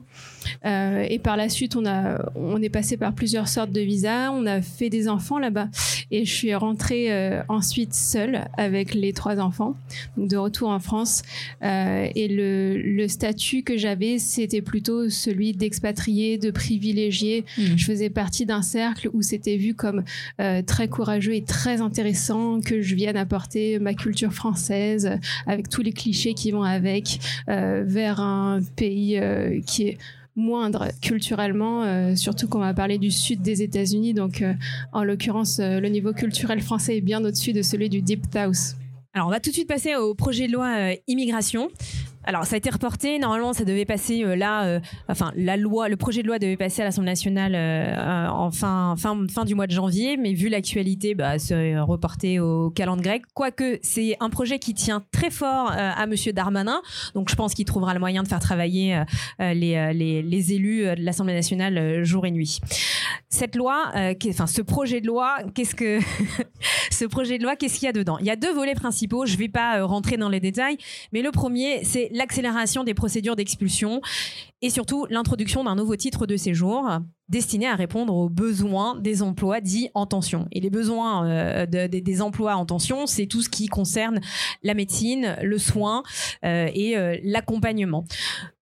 et 0.65 1.19
par 1.23 1.37
la 1.37 1.49
suite, 1.49 1.75
on 1.75 1.85
a, 1.85 2.29
on 2.35 2.61
est 2.61 2.69
passé 2.69 2.97
par 2.97 3.13
plusieurs 3.13 3.47
sortes 3.47 3.71
de 3.71 3.81
visas. 3.81 4.31
On 4.31 4.45
a 4.45 4.61
fait 4.61 4.89
des 4.89 5.07
enfants 5.07 5.39
là-bas. 5.39 5.67
Et 6.11 6.25
je 6.25 6.33
suis 6.33 6.55
rentrée 6.55 7.09
ensuite 7.47 7.93
seule 7.93 8.47
avec 8.57 8.93
les 8.93 9.13
trois 9.13 9.39
enfants, 9.39 9.75
de 10.17 10.37
retour 10.37 10.69
en 10.69 10.79
France. 10.79 11.23
et 11.61 12.27
le, 12.27 12.77
le 12.77 13.07
statut 13.07 13.63
que 13.63 13.77
j'avais, 13.77 14.19
c'était 14.19 14.61
plutôt 14.61 15.09
celui 15.09 15.53
d'expatrié, 15.53 16.37
de 16.37 16.51
privilégié 16.51 17.08
Mmh. 17.09 17.77
Je 17.77 17.85
faisais 17.85 18.09
partie 18.09 18.45
d'un 18.45 18.61
cercle 18.61 19.09
où 19.13 19.21
c'était 19.21 19.57
vu 19.57 19.73
comme 19.73 20.03
euh, 20.39 20.61
très 20.61 20.87
courageux 20.87 21.35
et 21.35 21.43
très 21.43 21.81
intéressant 21.81 22.61
que 22.61 22.81
je 22.81 22.95
vienne 22.95 23.17
apporter 23.17 23.79
ma 23.79 23.93
culture 23.93 24.33
française 24.33 25.19
avec 25.47 25.69
tous 25.69 25.81
les 25.81 25.93
clichés 25.93 26.33
qui 26.33 26.51
vont 26.51 26.63
avec 26.63 27.19
euh, 27.49 27.83
vers 27.85 28.19
un 28.19 28.59
pays 28.75 29.17
euh, 29.17 29.59
qui 29.65 29.87
est 29.87 29.97
moindre 30.35 30.87
culturellement, 31.01 32.15
surtout 32.15 32.47
quand 32.47 32.59
on 32.59 32.61
va 32.61 32.73
parler 32.73 32.97
du 32.97 33.11
sud 33.11 33.41
des 33.41 33.61
États-Unis. 33.61 34.13
Donc, 34.13 34.41
en 34.93 35.03
l'occurrence, 35.03 35.59
le 35.59 35.85
niveau 35.89 36.13
culturel 36.13 36.61
français 36.61 36.95
est 36.95 37.01
bien 37.01 37.25
au-dessus 37.25 37.51
de 37.51 37.61
celui 37.61 37.89
du 37.89 38.01
Deep 38.01 38.23
South. 38.31 38.77
Alors, 39.13 39.27
on 39.27 39.31
va 39.31 39.41
tout 39.41 39.49
de 39.49 39.55
suite 39.55 39.67
passer 39.67 39.95
au 39.95 40.13
projet 40.13 40.47
de 40.47 40.53
loi 40.53 40.93
immigration. 41.07 41.67
Alors, 42.25 42.45
ça 42.45 42.55
a 42.55 42.57
été 42.57 42.69
reporté. 42.69 43.17
Normalement, 43.17 43.53
ça 43.53 43.63
devait 43.63 43.85
passer 43.85 44.23
euh, 44.23 44.35
là. 44.35 44.65
Euh, 44.65 44.79
enfin, 45.07 45.31
la 45.35 45.55
loi, 45.55 45.87
le 45.87 45.95
projet 45.95 46.21
de 46.21 46.27
loi 46.27 46.37
devait 46.37 46.57
passer 46.57 46.81
à 46.81 46.85
l'Assemblée 46.85 47.11
nationale 47.11 47.53
euh, 47.55 48.27
en 48.29 48.51
fin, 48.51 48.95
fin, 48.97 49.25
fin 49.33 49.45
du 49.45 49.55
mois 49.55 49.67
de 49.67 49.71
janvier, 49.71 50.17
mais 50.17 50.33
vu 50.33 50.49
l'actualité, 50.49 51.15
bah, 51.15 51.39
c'est 51.39 51.79
reporté 51.79 52.39
au 52.39 52.69
calendrier 52.71 52.99
grec. 52.99 53.23
Quoique, 53.33 53.79
c'est 53.81 54.17
un 54.19 54.29
projet 54.29 54.59
qui 54.59 54.73
tient 54.73 55.01
très 55.13 55.29
fort 55.29 55.71
à 55.71 56.05
Monsieur 56.05 56.33
Darmanin. 56.33 56.81
Donc, 57.15 57.29
je 57.29 57.35
pense 57.35 57.53
qu'il 57.53 57.63
trouvera 57.63 57.93
le 57.93 57.99
moyen 58.01 58.23
de 58.23 58.27
faire 58.27 58.41
travailler 58.41 59.01
les, 59.39 59.93
les, 59.93 60.21
les, 60.21 60.53
élus 60.53 60.83
de 60.83 61.01
l'Assemblée 61.01 61.33
nationale 61.33 62.03
jour 62.03 62.25
et 62.25 62.31
nuit. 62.31 62.59
Cette 63.29 63.55
loi, 63.55 63.93
enfin, 64.27 64.47
ce 64.47 64.61
projet 64.61 64.99
de 64.99 65.07
loi, 65.07 65.37
qu'est-ce 65.55 65.75
que 65.75 65.99
ce 66.91 67.05
projet 67.05 67.37
de 67.37 67.43
loi, 67.43 67.55
qu'est-ce 67.55 67.79
qu'il 67.79 67.85
y 67.85 67.89
a 67.89 67.93
dedans? 67.93 68.17
Il 68.19 68.25
y 68.25 68.31
a 68.31 68.35
deux 68.35 68.53
volets 68.53 68.75
principaux. 68.75 69.25
Je 69.25 69.33
ne 69.33 69.37
vais 69.37 69.47
pas 69.47 69.81
rentrer 69.85 70.17
dans 70.17 70.29
les 70.29 70.41
détails, 70.41 70.77
mais 71.13 71.21
le 71.21 71.31
premier, 71.31 71.85
c'est 71.85 72.08
l'accélération 72.11 72.83
des 72.83 72.93
procédures 72.93 73.35
d'expulsion 73.35 74.01
et 74.61 74.69
surtout 74.69 75.05
l'introduction 75.09 75.63
d'un 75.63 75.75
nouveau 75.75 75.95
titre 75.95 76.25
de 76.25 76.35
séjour 76.37 76.85
destiné 77.29 77.67
à 77.67 77.75
répondre 77.75 78.13
aux 78.15 78.27
besoins 78.27 78.99
des 78.99 79.21
emplois 79.21 79.61
dits 79.61 79.89
en 79.93 80.05
tension. 80.07 80.47
Et 80.51 80.59
les 80.59 80.71
besoins 80.71 81.27
euh, 81.27 81.65
de- 81.67 81.85
de- 81.87 81.99
des 81.99 82.21
emplois 82.21 82.55
en 82.55 82.65
tension, 82.65 83.05
c'est 83.05 83.27
tout 83.27 83.41
ce 83.43 83.49
qui 83.49 83.67
concerne 83.67 84.19
la 84.63 84.73
médecine, 84.73 85.35
le 85.43 85.57
soin 85.59 86.01
euh, 86.43 86.67
et 86.73 86.97
euh, 86.97 87.17
l'accompagnement. 87.23 88.03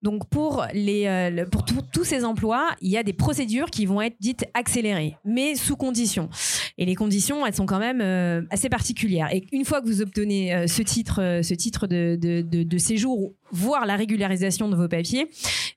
Donc 0.04 0.28
pour, 0.30 0.66
les, 0.74 1.06
le- 1.32 1.46
pour 1.50 1.64
tous 1.66 2.04
ces 2.04 2.24
emplois, 2.26 2.68
il 2.82 2.92
y 2.92 2.98
a 2.98 3.04
des 3.04 3.14
procédures 3.14 3.72
qui 3.72 3.86
vont 3.86 4.02
être 4.02 4.18
dites 4.20 4.46
accélérées, 4.54 5.16
mais 5.26 5.56
sous 5.56 5.76
conditions. 5.78 6.30
Et 6.78 6.86
les 6.86 6.96
conditions, 6.96 7.46
elles 7.46 7.56
sont 7.56 7.66
quand 7.66 7.80
même 7.80 8.46
assez 8.52 8.70
particulières. 8.70 9.34
Et 9.34 9.48
une 9.52 9.66
fois 9.66 9.82
que 9.82 9.88
vous 9.88 10.02
obtenez 10.02 10.68
ce 10.68 10.82
titre, 10.84 11.40
ce 11.42 11.54
titre 11.56 11.88
de- 11.88 12.16
de- 12.20 12.64
de 12.64 12.78
séjour, 12.78 13.34
voire 13.52 13.86
la 13.86 13.96
régularisation 13.96 14.70
de 14.70 14.76
vos 14.76 14.88
papiers, 14.88 15.30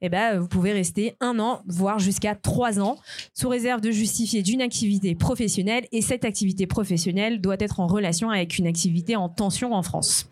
eh 0.03 0.09
ben, 0.09 0.39
vous 0.39 0.49
pouvez 0.49 0.73
rester 0.73 1.15
un 1.21 1.39
an, 1.39 1.61
voire 1.67 1.99
jusqu'à 1.99 2.35
trois 2.35 2.81
ans, 2.81 2.97
sous 3.35 3.49
réserve 3.49 3.81
de 3.81 3.91
justifier 3.91 4.43
d'une 4.43 4.63
activité 4.63 5.15
professionnelle. 5.15 5.87
Et 5.93 6.01
cette 6.03 6.25
activité 6.25 6.67
professionnelle 6.67 7.41
doit 7.41 7.57
être 7.59 7.81
en 7.81 7.87
relation 7.87 8.31
avec 8.31 8.59
une 8.59 8.67
activité 8.67 9.17
en 9.17 9.29
tension 9.29 9.73
en 9.75 9.83
France. 9.83 10.29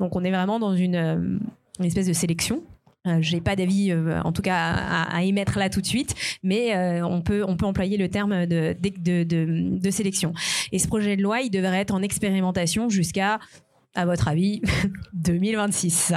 Donc 0.00 0.16
on 0.16 0.24
est 0.24 0.30
vraiment 0.30 0.58
dans 0.58 0.74
une, 0.74 0.96
euh, 0.96 1.38
espèce 1.84 2.06
de 2.06 2.12
sélection. 2.12 2.62
Euh, 3.06 3.18
J'ai 3.20 3.40
pas 3.40 3.56
d'avis, 3.56 3.90
euh, 3.90 4.20
en 4.22 4.30
tout 4.30 4.42
cas, 4.42 4.56
à, 4.56 5.16
à 5.16 5.22
émettre 5.24 5.58
là 5.58 5.68
tout 5.68 5.80
de 5.80 5.86
suite, 5.86 6.14
mais 6.44 6.74
euh, 6.76 7.04
on, 7.04 7.20
peut, 7.20 7.44
on 7.46 7.56
peut 7.56 7.66
employer 7.66 7.96
le 7.96 8.08
terme 8.08 8.46
de- 8.46 8.76
de 8.78 9.90
sélection. 9.90 10.32
Et 10.70 10.78
ce 10.78 10.86
projet 10.86 11.16
de 11.16 11.22
loi, 11.22 11.40
il 11.40 11.50
devrait 11.50 11.78
être 11.80 11.94
en 11.94 12.00
expérimentation 12.02 12.88
jusqu'à, 12.88 13.40
à 13.94 14.06
votre 14.06 14.28
avis, 14.28 14.62
2026. 15.14 16.12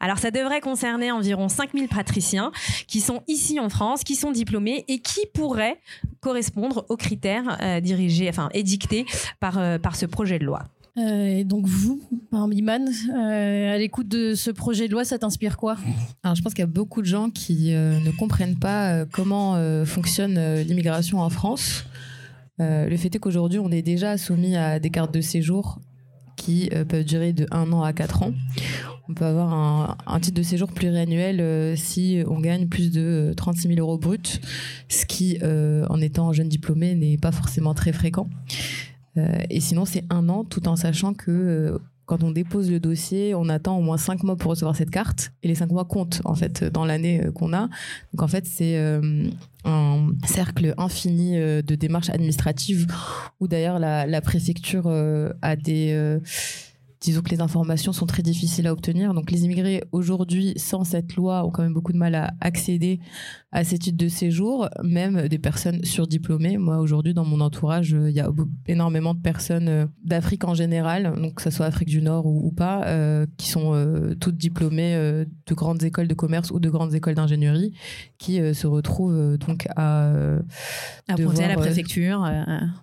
Alors 0.00 0.18
ça 0.18 0.30
devrait 0.30 0.60
concerner 0.60 1.10
environ 1.10 1.48
5000 1.48 1.88
patriciens 1.88 2.52
qui 2.86 3.00
sont 3.00 3.22
ici 3.28 3.58
en 3.60 3.68
France, 3.68 4.04
qui 4.04 4.14
sont 4.14 4.30
diplômés 4.30 4.84
et 4.88 4.98
qui 4.98 5.20
pourraient 5.32 5.78
correspondre 6.20 6.84
aux 6.88 6.96
critères 6.96 7.58
euh, 7.62 7.80
dirigés, 7.80 8.28
enfin 8.28 8.48
édictés 8.52 9.06
par, 9.40 9.58
euh, 9.58 9.78
par 9.78 9.96
ce 9.96 10.06
projet 10.06 10.38
de 10.38 10.44
loi. 10.44 10.64
Euh, 10.98 11.26
et 11.26 11.44
donc 11.44 11.66
vous, 11.66 12.00
par 12.30 12.48
Iman, 12.50 12.88
euh, 13.14 13.74
à 13.74 13.78
l'écoute 13.78 14.08
de 14.08 14.34
ce 14.34 14.50
projet 14.50 14.88
de 14.88 14.92
loi, 14.92 15.04
ça 15.04 15.18
t'inspire 15.18 15.58
quoi? 15.58 15.76
Alors, 16.22 16.34
je 16.34 16.42
pense 16.42 16.54
qu'il 16.54 16.62
y 16.62 16.64
a 16.64 16.66
beaucoup 16.66 17.02
de 17.02 17.06
gens 17.06 17.28
qui 17.28 17.74
euh, 17.74 18.00
ne 18.00 18.10
comprennent 18.12 18.58
pas 18.58 18.92
euh, 18.92 19.06
comment 19.10 19.56
euh, 19.56 19.84
fonctionne 19.84 20.36
euh, 20.38 20.62
l'immigration 20.62 21.20
en 21.20 21.28
France. 21.28 21.84
Euh, 22.60 22.88
le 22.88 22.96
fait 22.96 23.14
est 23.14 23.18
qu'aujourd'hui, 23.18 23.58
on 23.58 23.70
est 23.70 23.82
déjà 23.82 24.16
soumis 24.16 24.56
à 24.56 24.78
des 24.78 24.88
cartes 24.88 25.12
de 25.12 25.20
séjour 25.20 25.80
qui 26.46 26.70
euh, 26.72 26.84
peuvent 26.84 27.04
durer 27.04 27.32
de 27.32 27.46
1 27.50 27.72
an 27.72 27.82
à 27.82 27.92
4 27.92 28.22
ans. 28.22 28.32
On 29.08 29.14
peut 29.14 29.24
avoir 29.24 29.96
un, 30.06 30.20
titre 30.20 30.36
de 30.36 30.42
séjour 30.42 30.70
pluriannuel 30.72 31.40
euh, 31.40 31.74
si 31.76 32.22
on 32.26 32.40
gagne 32.40 32.68
plus 32.68 32.92
de 32.92 33.30
euh, 33.30 33.34
36 33.34 33.68
000 33.68 33.80
euros 33.80 33.98
bruts, 33.98 34.40
ce 34.88 35.06
qui, 35.06 35.38
euh, 35.42 35.86
en 35.90 36.00
étant 36.00 36.32
jeune 36.32 36.48
diplômé, 36.48 36.94
n'est 36.94 37.18
pas 37.18 37.32
forcément 37.32 37.74
très 37.74 37.92
fréquent. 37.92 38.28
Euh, 39.16 39.38
et 39.50 39.60
sinon, 39.60 39.84
c'est 39.84 40.04
un 40.10 40.28
an, 40.28 40.44
tout 40.44 40.68
en 40.68 40.76
sachant 40.76 41.14
que 41.14 41.30
euh, 41.30 41.78
quand 42.06 42.22
on 42.22 42.30
dépose 42.30 42.70
le 42.70 42.78
dossier, 42.78 43.34
on 43.34 43.48
attend 43.48 43.76
au 43.76 43.82
moins 43.82 43.98
cinq 43.98 44.22
mois 44.22 44.36
pour 44.36 44.52
recevoir 44.52 44.76
cette 44.76 44.90
carte. 44.90 45.32
Et 45.42 45.48
les 45.48 45.56
cinq 45.56 45.70
mois 45.70 45.84
comptent, 45.84 46.22
en 46.24 46.34
fait, 46.34 46.64
dans 46.64 46.84
l'année 46.84 47.24
euh, 47.24 47.32
qu'on 47.32 47.52
a. 47.52 47.68
Donc, 48.12 48.22
en 48.22 48.28
fait, 48.28 48.46
c'est 48.46 48.78
euh, 48.78 49.28
un 49.64 50.12
cercle 50.24 50.72
infini 50.78 51.36
euh, 51.36 51.62
de 51.62 51.74
démarches 51.74 52.08
administratives 52.10 52.86
où 53.40 53.48
d'ailleurs 53.48 53.80
la, 53.80 54.20
préfecture 54.20 54.86
a 55.42 55.56
des. 55.56 56.18
disons 57.00 57.22
que 57.22 57.30
les 57.30 57.40
informations 57.40 57.92
sont 57.92 58.06
très 58.06 58.22
difficiles 58.22 58.68
à 58.68 58.72
obtenir. 58.72 59.12
Donc, 59.12 59.32
les 59.32 59.44
immigrés, 59.44 59.82
aujourd'hui, 59.90 60.54
sans 60.56 60.84
cette 60.84 61.16
loi, 61.16 61.44
ont 61.44 61.50
quand 61.50 61.62
même 61.62 61.74
beaucoup 61.74 61.92
de 61.92 61.98
mal 61.98 62.14
à 62.14 62.34
accéder 62.40 63.00
à 63.56 63.64
ces 63.64 63.78
titres 63.78 63.96
de 63.96 64.08
séjour, 64.08 64.68
même 64.84 65.28
des 65.28 65.38
personnes 65.38 65.82
surdiplômées. 65.82 66.58
Moi, 66.58 66.76
aujourd'hui, 66.76 67.14
dans 67.14 67.24
mon 67.24 67.40
entourage, 67.40 67.94
euh, 67.94 68.10
il 68.10 68.14
y 68.14 68.20
a 68.20 68.28
énormément 68.66 69.14
de 69.14 69.20
personnes 69.20 69.68
euh, 69.68 69.86
d'Afrique 70.04 70.44
en 70.44 70.52
général, 70.52 71.14
donc 71.18 71.36
que 71.36 71.42
ce 71.42 71.48
soit 71.48 71.64
Afrique 71.64 71.88
du 71.88 72.02
Nord 72.02 72.26
ou, 72.26 72.46
ou 72.46 72.50
pas, 72.52 72.84
euh, 72.84 73.24
qui 73.38 73.48
sont 73.48 73.72
euh, 73.72 74.14
toutes 74.14 74.36
diplômées 74.36 74.94
euh, 74.94 75.24
de 75.46 75.54
grandes 75.54 75.82
écoles 75.84 76.06
de 76.06 76.12
commerce 76.12 76.50
ou 76.50 76.60
de 76.60 76.68
grandes 76.68 76.94
écoles 76.94 77.14
d'ingénierie, 77.14 77.72
qui 78.18 78.36
se 78.54 78.66
retrouvent 78.66 79.38
donc 79.38 79.66
à... 79.74 80.12
Apprenti 81.08 81.42
à 81.42 81.48
la 81.48 81.54
devoir, 81.54 81.66
préfecture 81.66 82.30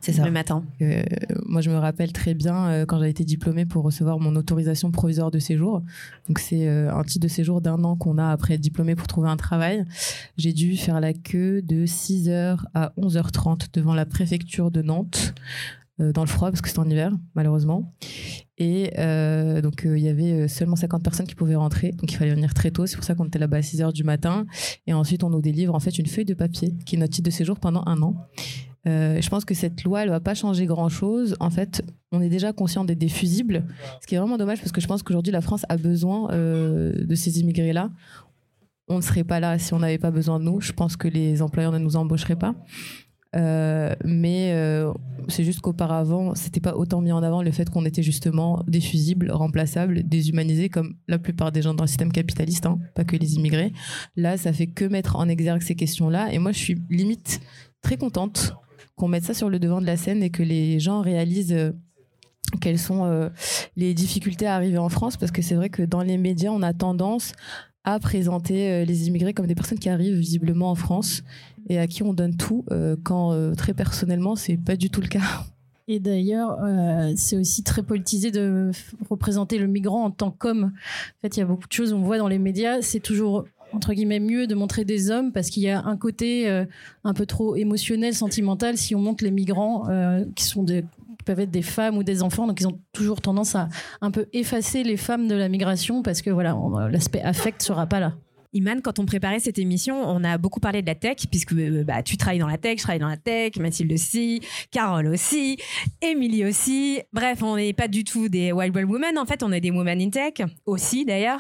C'est 0.02 0.14
ça. 0.14 0.26
le 0.26 0.32
matin. 0.32 0.64
moi, 1.46 1.62
je 1.62 1.70
me 1.70 1.76
rappelle 1.76 2.14
très 2.14 2.34
bien 2.34 2.86
quand 2.88 2.98
j'avais 2.98 3.12
été 3.12 3.26
diplômée 3.26 3.66
pour 3.66 3.84
recevoir 3.84 4.20
mon 4.20 4.36
autorisation 4.36 4.90
provisoire 4.92 5.30
de 5.30 5.40
séjour. 5.40 5.84
Donc, 6.28 6.40
c'est 6.40 6.68
un 6.68 7.04
titre 7.04 7.24
de 7.24 7.28
séjour 7.28 7.62
d'un 7.62 7.84
an 7.84 7.96
qu'on 7.96 8.18
a 8.18 8.30
après 8.30 8.56
être 8.56 8.62
diplômé 8.62 8.96
pour 8.96 9.08
trouver 9.08 9.30
un 9.30 9.38
travail. 9.38 9.86
J'ai 10.38 10.54
dû 10.54 10.63
faire 10.72 11.00
la 11.00 11.14
queue 11.14 11.62
de 11.62 11.86
6h 11.86 12.58
à 12.74 12.94
11h30 12.98 13.68
devant 13.74 13.94
la 13.94 14.06
préfecture 14.06 14.72
de 14.72 14.82
Nantes, 14.82 15.34
euh, 16.00 16.12
dans 16.12 16.22
le 16.22 16.28
froid, 16.28 16.50
parce 16.50 16.62
que 16.62 16.70
c'était 16.70 16.80
en 16.80 16.90
hiver, 16.90 17.12
malheureusement. 17.36 17.94
Et 18.58 18.92
euh, 18.98 19.62
donc, 19.62 19.86
euh, 19.86 19.96
il 19.98 20.04
y 20.04 20.10
avait 20.10 20.48
seulement 20.48 20.76
50 20.76 21.04
personnes 21.04 21.28
qui 21.28 21.36
pouvaient 21.36 21.56
rentrer. 21.56 21.92
Donc, 21.92 22.12
il 22.12 22.16
fallait 22.16 22.34
venir 22.34 22.54
très 22.56 22.72
tôt. 22.72 22.88
C'est 22.88 22.96
pour 22.96 23.06
ça 23.06 23.14
qu'on 23.14 23.26
était 23.26 23.38
là-bas 23.38 23.58
à 23.58 23.62
6h 23.62 23.94
du 23.94 24.04
matin. 24.04 24.46
Et 24.88 24.94
ensuite, 24.94 25.24
on 25.24 25.30
nous 25.30 25.42
délivre 25.42 25.76
en 25.76 25.80
fait 25.80 25.98
une 26.00 26.08
feuille 26.08 26.26
de 26.26 26.34
papier 26.34 26.74
qui 26.86 26.96
est 26.96 27.00
notre 27.00 27.14
titre 27.14 27.28
de 27.28 27.32
séjour 27.32 27.60
pendant 27.60 27.84
un 27.86 28.02
an. 28.02 28.16
Je 28.86 29.30
pense 29.30 29.46
que 29.46 29.54
cette 29.54 29.84
loi, 29.84 30.04
elle 30.04 30.10
va 30.10 30.20
pas 30.20 30.34
changer 30.34 30.66
grand-chose. 30.66 31.36
En 31.40 31.50
fait, 31.50 31.84
on 32.12 32.22
est 32.22 32.30
déjà 32.30 32.54
conscient 32.54 32.84
des, 32.84 32.96
des 32.96 33.08
fusibles, 33.08 33.64
ce 34.02 34.08
qui 34.08 34.16
est 34.16 34.18
vraiment 34.18 34.38
dommage 34.38 34.60
parce 34.60 34.74
que 34.74 34.82
je 34.82 34.88
pense 34.88 35.04
qu'aujourd'hui, 35.04 35.32
la 35.32 35.40
France 35.40 35.66
a 35.70 35.78
besoin 35.78 36.28
de 36.32 37.16
ces 37.16 37.40
immigrés-là. 37.40 37.92
On 38.88 38.98
ne 38.98 39.02
serait 39.02 39.24
pas 39.24 39.40
là 39.40 39.58
si 39.60 39.74
on 39.74 39.80
n'avait 39.80 39.98
pas 39.98 40.12
besoin 40.12 40.40
de 40.40 40.46
nous. 40.46 40.60
Je 40.62 40.74
pense 40.74 40.98
que 40.98 41.08
les 41.08 41.42
employeurs 41.42 41.72
ne 41.72 41.80
nous 41.80 41.96
embaucheraient 41.96 42.36
pas. 42.36 42.56
Euh, 43.36 43.96
mais 44.04 44.52
euh, 44.54 44.94
c'est 45.28 45.44
juste 45.44 45.62
qu'auparavant, 45.62 46.36
c'était 46.36 46.60
pas 46.60 46.76
autant 46.76 47.02
mis 47.02 47.12
en 47.12 47.24
avant 47.24 47.42
le 47.42 47.52
fait 47.52 47.70
qu'on 47.70 47.86
était 47.86 48.04
justement 48.04 48.64
des 48.68 48.82
fusibles, 48.82 49.32
remplaçables, 49.32 50.04
déshumanisés 50.04 50.70
comme 50.70 50.96
la 51.08 51.18
plupart 51.18 51.52
des 51.52 51.62
gens 51.62 51.74
dans 51.74 51.84
le 51.84 51.88
système 51.88 52.12
capitaliste, 52.12 52.66
hein, 52.66 52.80
pas 52.94 53.04
que 53.04 53.16
les 53.16 53.36
immigrés. 53.36 53.74
Là, 54.16 54.38
ça 54.38 54.54
fait 54.54 54.68
que 54.68 54.86
mettre 54.86 55.16
en 55.16 55.28
exergue 55.28 55.62
ces 55.62 55.76
questions-là. 55.76 56.32
Et 56.32 56.38
moi, 56.38 56.52
je 56.52 56.60
suis 56.60 56.78
limite 56.90 57.42
très 57.82 57.98
contente 57.98 58.54
qu'on 58.96 59.08
mette 59.08 59.24
ça 59.24 59.34
sur 59.34 59.50
le 59.50 59.60
devant 59.60 59.82
de 59.82 59.88
la 59.88 59.98
scène 59.98 60.22
et 60.22 60.30
que 60.30 60.44
les 60.44 60.80
gens 60.80 61.02
réalisent 61.02 61.54
euh, 61.54 61.72
quelles 62.62 62.78
sont 62.78 63.32
les 63.76 63.96
difficultés 63.96 64.46
à 64.46 64.54
arriver 64.54 64.78
en 64.78 64.90
France 64.90 65.18
parce 65.18 65.32
que 65.32 65.42
c'est 65.42 65.56
vrai 65.56 65.70
que 65.70 65.82
dans 65.82 66.04
les 66.04 66.20
médias 66.20 66.52
on 66.52 66.62
a 66.62 66.72
tendance 66.72 67.32
à 67.84 68.00
présenter 68.00 68.72
euh, 68.72 68.86
les 68.86 69.08
immigrés 69.08 69.34
comme 69.34 69.48
des 69.48 69.56
personnes 69.56 69.80
qui 69.80 69.90
arrivent 69.90 70.18
visiblement 70.18 70.72
en 70.72 70.76
France 70.76 71.24
et 71.70 71.80
à 71.80 71.88
qui 71.88 72.04
on 72.04 72.14
donne 72.14 72.36
tout 72.36 72.66
euh, 72.72 72.96
quand 73.04 73.34
euh, 73.34 73.54
très 73.54 73.74
personnellement 73.74 74.36
c'est 74.36 74.58
pas 74.58 74.76
du 74.76 74.90
tout 74.90 75.02
le 75.02 75.08
cas. 75.08 75.46
Et 75.90 76.00
d'ailleurs, 76.00 76.60
c'est 77.18 77.36
aussi 77.36 77.62
très 77.62 77.84
politisé 77.84 78.32
de 78.32 78.72
représenter 79.10 79.58
le 79.58 79.68
migrant 79.68 80.06
en 80.06 80.12
tant 80.12 80.32
qu'homme. 80.32 80.72
En 80.72 81.22
fait, 81.22 81.36
il 81.36 81.42
y 81.42 81.44
a 81.44 81.46
beaucoup 81.46 81.68
de 81.68 81.74
choses, 81.74 81.92
on 81.92 82.00
voit 82.00 82.18
dans 82.18 82.30
les 82.30 82.40
médias, 82.40 82.82
c'est 82.82 83.02
toujours 83.02 83.44
entre 83.74 83.94
guillemets 83.94 84.22
mieux 84.22 84.48
de 84.48 84.56
montrer 84.56 84.86
des 84.86 85.12
hommes 85.12 85.34
parce 85.34 85.50
qu'il 85.50 85.62
y 85.62 85.70
a 85.70 85.84
un 85.84 85.98
côté 85.98 86.48
un 87.04 87.14
peu 87.14 87.26
trop 87.26 87.58
émotionnel, 87.58 88.14
sentimental 88.14 88.78
si 88.78 88.96
on 88.96 89.02
montre 89.02 89.26
les 89.26 89.32
migrants 89.32 89.90
qui 90.36 90.46
sont 90.46 90.64
des 90.64 90.86
peuvent 91.24 91.40
être 91.40 91.52
des 91.52 91.62
femmes 91.62 91.98
ou 91.98 92.04
des 92.04 92.22
enfants, 92.24 92.48
donc 92.48 92.60
ils 92.62 92.68
ont 92.68 92.80
toujours 92.94 93.22
tendance 93.22 93.56
à 93.56 93.70
un 94.02 94.12
peu 94.12 94.28
effacer 94.34 94.84
les 94.84 94.98
femmes 94.98 95.28
de 95.28 95.36
la 95.36 95.50
migration 95.50 96.02
parce 96.04 96.22
que 96.22 96.30
voilà, 96.30 96.56
on- 96.56 96.78
l'aspect 96.88 97.22
affect 97.22 97.62
sera 97.62 97.86
pas 97.88 98.00
là. 98.00 98.14
Iman, 98.56 98.82
quand 98.84 99.00
on 99.00 99.06
préparait 99.08 99.40
cette 99.40 99.58
émission, 99.58 99.96
on 100.08 100.24
a 100.24 100.38
beaucoup 100.38 100.60
parlé 100.60 100.84
de 100.84 100.88
la 100.88 100.94
tech, 100.94 101.26
puisque 101.32 101.54
euh, 101.54 101.84
bah, 101.84 102.04
tu 102.04 102.18
travailles 102.18 102.38
dans 102.38 102.46
la 102.48 102.60
tech, 102.60 102.78
je 102.78 102.84
travaille 102.84 103.00
dans 103.00 103.08
la 103.08 103.18
tech, 103.18 103.56
Mathilde 103.58 103.92
aussi, 103.92 104.42
Carole 104.70 105.08
aussi, 105.08 105.58
Émilie 106.04 106.46
aussi. 106.46 107.02
Bref, 107.14 107.42
on 107.42 107.56
n'est 107.56 107.74
pas 107.74 107.88
du 107.88 108.04
tout 108.04 108.30
des 108.30 108.52
wild 108.52 108.76
wild 108.76 108.88
women. 108.88 109.18
En 109.18 109.26
fait, 109.26 109.42
on 109.42 109.52
est 109.52 109.60
des 109.60 109.72
women 109.72 110.00
in 110.00 110.12
tech 110.12 110.34
aussi, 110.68 111.04
d'ailleurs. 111.04 111.40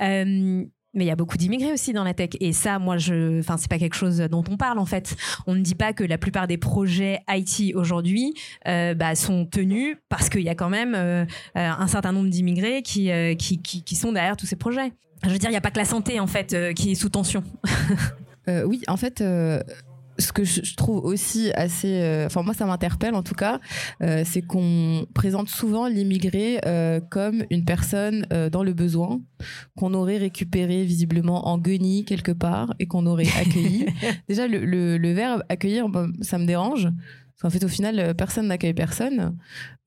Euh, 0.00 0.64
mais 0.94 1.04
il 1.04 1.08
y 1.08 1.10
a 1.10 1.16
beaucoup 1.16 1.36
d'immigrés 1.36 1.72
aussi 1.72 1.92
dans 1.92 2.04
la 2.04 2.14
tech. 2.14 2.30
Et 2.40 2.52
ça, 2.52 2.78
moi, 2.78 2.96
je, 2.96 3.40
enfin, 3.40 3.56
c'est 3.56 3.68
pas 3.68 3.78
quelque 3.78 3.96
chose 3.96 4.18
dont 4.18 4.44
on 4.50 4.56
parle, 4.56 4.78
en 4.78 4.86
fait. 4.86 5.16
On 5.46 5.54
ne 5.54 5.60
dit 5.60 5.74
pas 5.74 5.92
que 5.92 6.04
la 6.04 6.18
plupart 6.18 6.46
des 6.46 6.58
projets 6.58 7.20
IT 7.28 7.74
aujourd'hui, 7.74 8.34
euh, 8.66 8.94
bah, 8.94 9.14
sont 9.14 9.46
tenus 9.46 9.96
parce 10.08 10.28
qu'il 10.28 10.42
y 10.42 10.48
a 10.48 10.54
quand 10.54 10.70
même 10.70 10.94
euh, 10.94 11.24
un 11.54 11.86
certain 11.86 12.12
nombre 12.12 12.28
d'immigrés 12.28 12.82
qui, 12.82 13.10
euh, 13.10 13.34
qui, 13.34 13.60
qui, 13.60 13.82
qui 13.82 13.96
sont 13.96 14.12
derrière 14.12 14.36
tous 14.36 14.46
ces 14.46 14.56
projets. 14.56 14.92
Je 15.24 15.30
veux 15.30 15.38
dire, 15.38 15.48
il 15.48 15.52
n'y 15.52 15.58
a 15.58 15.62
pas 15.62 15.70
que 15.70 15.78
la 15.78 15.84
santé, 15.84 16.20
en 16.20 16.26
fait, 16.26 16.56
qui 16.74 16.92
est 16.92 16.94
sous 16.94 17.08
tension. 17.08 17.42
Oui, 18.46 18.82
en 18.88 18.98
fait, 18.98 19.24
ce 20.18 20.32
que 20.32 20.44
je, 20.44 20.74
trouve 20.76 21.04
aussi 21.04 21.50
assez, 21.54 22.00
euh, 22.02 22.26
enfin 22.26 22.42
moi 22.42 22.54
ça 22.54 22.66
m'interpelle 22.66 23.14
en 23.14 23.22
tout 23.22 23.34
cas, 23.34 23.60
euh, 24.02 24.22
c'est 24.24 24.42
qu'on 24.42 25.06
présente 25.14 25.48
souvent 25.48 25.86
l'immigré 25.86 26.60
euh, 26.66 27.00
comme 27.00 27.44
une 27.50 27.64
personne 27.64 28.26
dans 28.50 28.62
le 28.62 28.72
besoin 28.72 29.20
qu'on 29.76 29.94
aurait 29.94 30.18
récupéré 30.18 30.84
visiblement 30.84 31.48
en 31.48 31.58
guenille 31.58 32.04
quelque 32.04 32.32
part 32.32 32.74
et 32.78 32.86
qu'on 32.86 33.06
aurait 33.06 33.28
accueilli. 33.38 33.86
Déjà 34.28 34.46
le, 34.46 34.64
le, 34.64 34.98
le 34.98 35.12
verbe 35.12 35.42
accueillir, 35.48 35.86
ça 36.20 36.38
me 36.38 36.46
dérange. 36.46 36.84
Parce 36.84 37.42
qu'en 37.42 37.50
fait, 37.50 37.64
au 37.64 37.68
final, 37.68 38.14
personne 38.14 38.46
n'accueille 38.46 38.74
personne. 38.74 39.36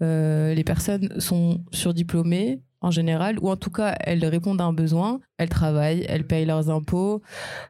Les 0.01 0.63
personnes 0.65 1.19
sont 1.19 1.63
surdiplômées, 1.71 2.61
en 2.87 2.91
général, 2.91 3.37
ou 3.41 3.49
en 3.49 3.57
tout 3.57 3.69
cas, 3.69 3.95
elles 3.99 4.25
répondent 4.25 4.61
à 4.61 4.63
un 4.63 4.73
besoin, 4.73 5.19
elles 5.37 5.49
travaillent, 5.49 6.05
elles 6.07 6.25
payent 6.25 6.45
leurs 6.45 6.69
impôts, 6.69 7.21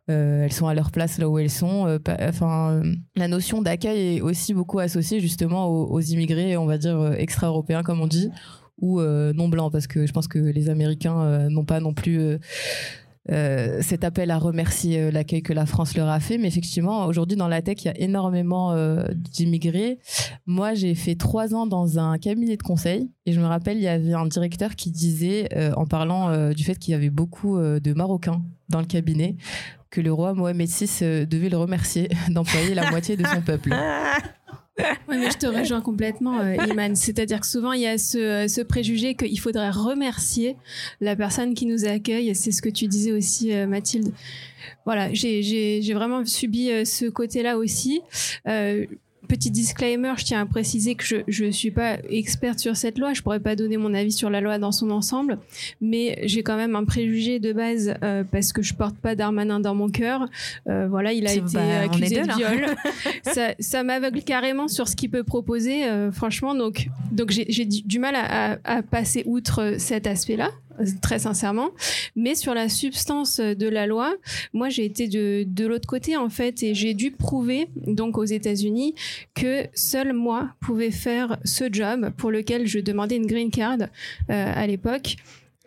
euh, 0.10 0.44
elles 0.44 0.54
sont 0.54 0.68
à 0.68 0.76
leur 0.76 0.92
place 0.92 1.18
là 1.18 1.28
où 1.28 1.40
elles 1.40 1.50
sont. 1.50 1.88
Euh, 1.88 1.98
enfin, 2.22 2.82
la 3.16 3.28
notion 3.28 3.62
d'accueil 3.62 4.18
est 4.18 4.22
aussi 4.22 4.54
beaucoup 4.54 4.80
associée 4.80 5.20
justement 5.20 5.68
aux, 5.68 6.02
immigrés, 6.02 6.56
on 6.56 6.66
va 6.66 6.78
dire 6.78 7.14
extra-européens 7.18 7.82
comme 7.82 8.00
on 8.00 8.08
dit, 8.08 8.30
ou 8.80 9.02
non 9.02 9.50
blancs, 9.50 9.72
parce 9.72 9.88
que 9.88 10.06
je 10.06 10.14
pense 10.14 10.28
que 10.28 10.38
les 10.38 10.70
Américains 10.70 11.50
n'ont 11.50 11.66
pas 11.66 11.80
non 11.80 11.94
plus 11.94 12.38
euh, 13.30 13.82
cet 13.82 14.04
appel 14.04 14.32
à 14.32 14.38
remercier 14.38 15.02
euh, 15.02 15.12
l'accueil 15.12 15.42
que 15.42 15.54
la 15.54 15.66
France 15.66 15.96
leur 15.96 16.08
a 16.08 16.20
fait. 16.20 16.38
Mais 16.38 16.48
effectivement, 16.48 17.06
aujourd'hui, 17.06 17.38
dans 17.38 17.48
la 17.48 17.62
tech, 17.62 17.84
il 17.84 17.88
y 17.88 17.90
a 17.90 18.00
énormément 18.00 18.72
euh, 18.72 19.04
d'immigrés. 19.16 20.00
Moi, 20.46 20.74
j'ai 20.74 20.96
fait 20.96 21.16
trois 21.16 21.54
ans 21.54 21.68
dans 21.68 22.00
un 22.00 22.18
cabinet 22.18 22.58
de 22.58 22.64
conseil 22.64 23.12
et 23.26 23.34
je 23.34 23.40
me 23.40 23.46
rappelle, 23.46 23.78
il 23.78 23.84
y 23.84 23.88
avait 23.88 24.14
un 24.14 24.26
directeur 24.26 24.76
qui 24.76 24.92
disait, 24.92 25.50
en 25.76 25.86
parlant 25.86 26.52
du 26.52 26.64
fait 26.64 26.76
qu'il 26.80 26.94
y 26.94 26.96
avait 26.96 27.10
beaucoup 27.10 27.60
de 27.60 27.94
Marocains 27.94 28.42
dans 28.70 28.80
le 28.80 28.86
cabinet, 28.86 29.36
que 29.90 30.00
le 30.00 30.14
roi 30.14 30.34
Mohamed 30.34 30.70
VI 30.70 31.26
devait 31.26 31.50
le 31.50 31.58
remercier 31.58 32.10
d'employer 32.30 32.74
la 32.74 32.90
moitié 32.90 33.18
de 33.18 33.26
son 33.26 33.42
peuple. 33.42 33.76
Oui, 35.08 35.18
mais 35.18 35.32
je 35.32 35.38
te 35.38 35.48
rejoins 35.48 35.82
complètement, 35.82 36.40
euh, 36.40 36.56
Iman. 36.70 36.96
C'est-à-dire 36.96 37.40
que 37.40 37.48
souvent, 37.48 37.74
il 37.74 37.82
y 37.82 37.88
a 37.88 37.98
ce, 37.98 38.46
ce 38.48 38.62
préjugé 38.62 39.16
qu'il 39.16 39.40
faudrait 39.40 39.72
remercier 39.72 40.56
la 41.02 41.16
personne 41.16 41.54
qui 41.54 41.66
nous 41.66 41.86
accueille. 41.86 42.34
C'est 42.36 42.52
ce 42.52 42.62
que 42.62 42.70
tu 42.70 42.88
disais 42.88 43.12
aussi, 43.12 43.54
euh, 43.54 43.68
Mathilde. 43.68 44.12
Voilà, 44.86 45.14
j'ai 45.14 45.94
vraiment 45.94 46.26
subi 46.26 46.72
euh, 46.72 46.86
ce 46.86 47.06
côté-là 47.06 47.58
aussi. 47.58 48.02
Euh, 49.28 49.38
petit 49.38 49.52
disclaimer, 49.52 50.14
je 50.18 50.26
tiens 50.26 50.42
à 50.42 50.46
préciser 50.46 50.96
que 50.96 51.04
je 51.28 51.46
ne 51.46 51.52
suis 51.52 51.72
pas 51.72 51.98
experte 52.10 52.60
sur 52.60 52.76
cette 52.76 52.98
loi, 52.98 53.14
je 53.14 53.22
pourrais 53.22 53.40
pas 53.40 53.56
donner 53.56 53.78
mon 53.78 53.94
avis 53.94 54.12
sur 54.12 54.30
la 54.30 54.42
loi 54.42 54.58
dans 54.58 54.72
son 54.72 54.90
ensemble, 54.90 55.40
mais 55.82 56.20
j'ai 56.24 56.44
quand 56.44 56.56
même 56.56 56.76
un 56.76 56.86
préjugé 56.86 57.40
de 57.40 57.54
base 57.54 57.94
euh, 58.04 58.24
parce 58.30 58.54
que 58.54 58.62
je 58.62 58.74
porte 58.74 58.98
pas 58.98 59.16
Darmanin 59.16 59.60
dans 59.60 59.76
mon 59.76 59.90
cœur. 59.90 60.28
Euh, 60.68 60.88
voilà, 60.90 61.14
il 61.14 61.28
a 61.28 61.34
été 61.34 61.58
accusé 61.58 62.22
de 62.22 62.36
viol. 62.36 62.76
ça, 63.24 63.54
ça 63.60 63.84
m'aveugle 63.84 64.24
carrément 64.24 64.68
sur 64.68 64.88
ce 64.88 64.96
qu'il 64.96 65.10
peut 65.10 65.24
proposer, 65.24 65.86
euh, 65.86 66.12
franchement. 66.12 66.56
Donc, 66.56 66.90
donc 67.12 67.32
j'ai 67.32 67.66
du 67.66 68.00
mal 68.00 68.16
à, 68.16 68.58
à 68.64 68.82
passer 68.82 69.24
outre 69.26 69.76
cet 69.78 70.08
aspect-là 70.08 70.52
très 71.02 71.20
sincèrement. 71.20 71.70
Mais 72.16 72.36
sur 72.36 72.54
la 72.54 72.70
substance 72.70 73.40
de 73.40 73.68
la 73.68 73.88
loi, 73.88 74.16
moi 74.54 74.70
j'ai 74.70 74.86
été 74.86 75.08
de, 75.08 75.44
de 75.48 75.66
l'autre 75.66 75.88
côté 75.88 76.18
en 76.18 76.30
fait 76.30 76.64
et 76.64 76.74
j'ai 76.74 76.94
dû 76.94 77.12
prouver 77.12 77.68
donc 77.76 78.18
aux 78.18 78.26
États-Unis 78.26 78.96
que 79.34 79.66
seul 79.74 80.14
moi 80.14 80.50
pouvais 80.60 80.92
faire 80.92 81.38
ce 81.44 81.66
job 81.72 82.12
pour 82.18 82.32
lequel 82.32 82.68
je 82.68 82.80
demandais 82.80 83.16
une 83.16 83.28
green 83.28 83.52
card 83.52 83.80
euh, 83.82 83.88
à 84.30 84.68
l'époque. 84.68 85.18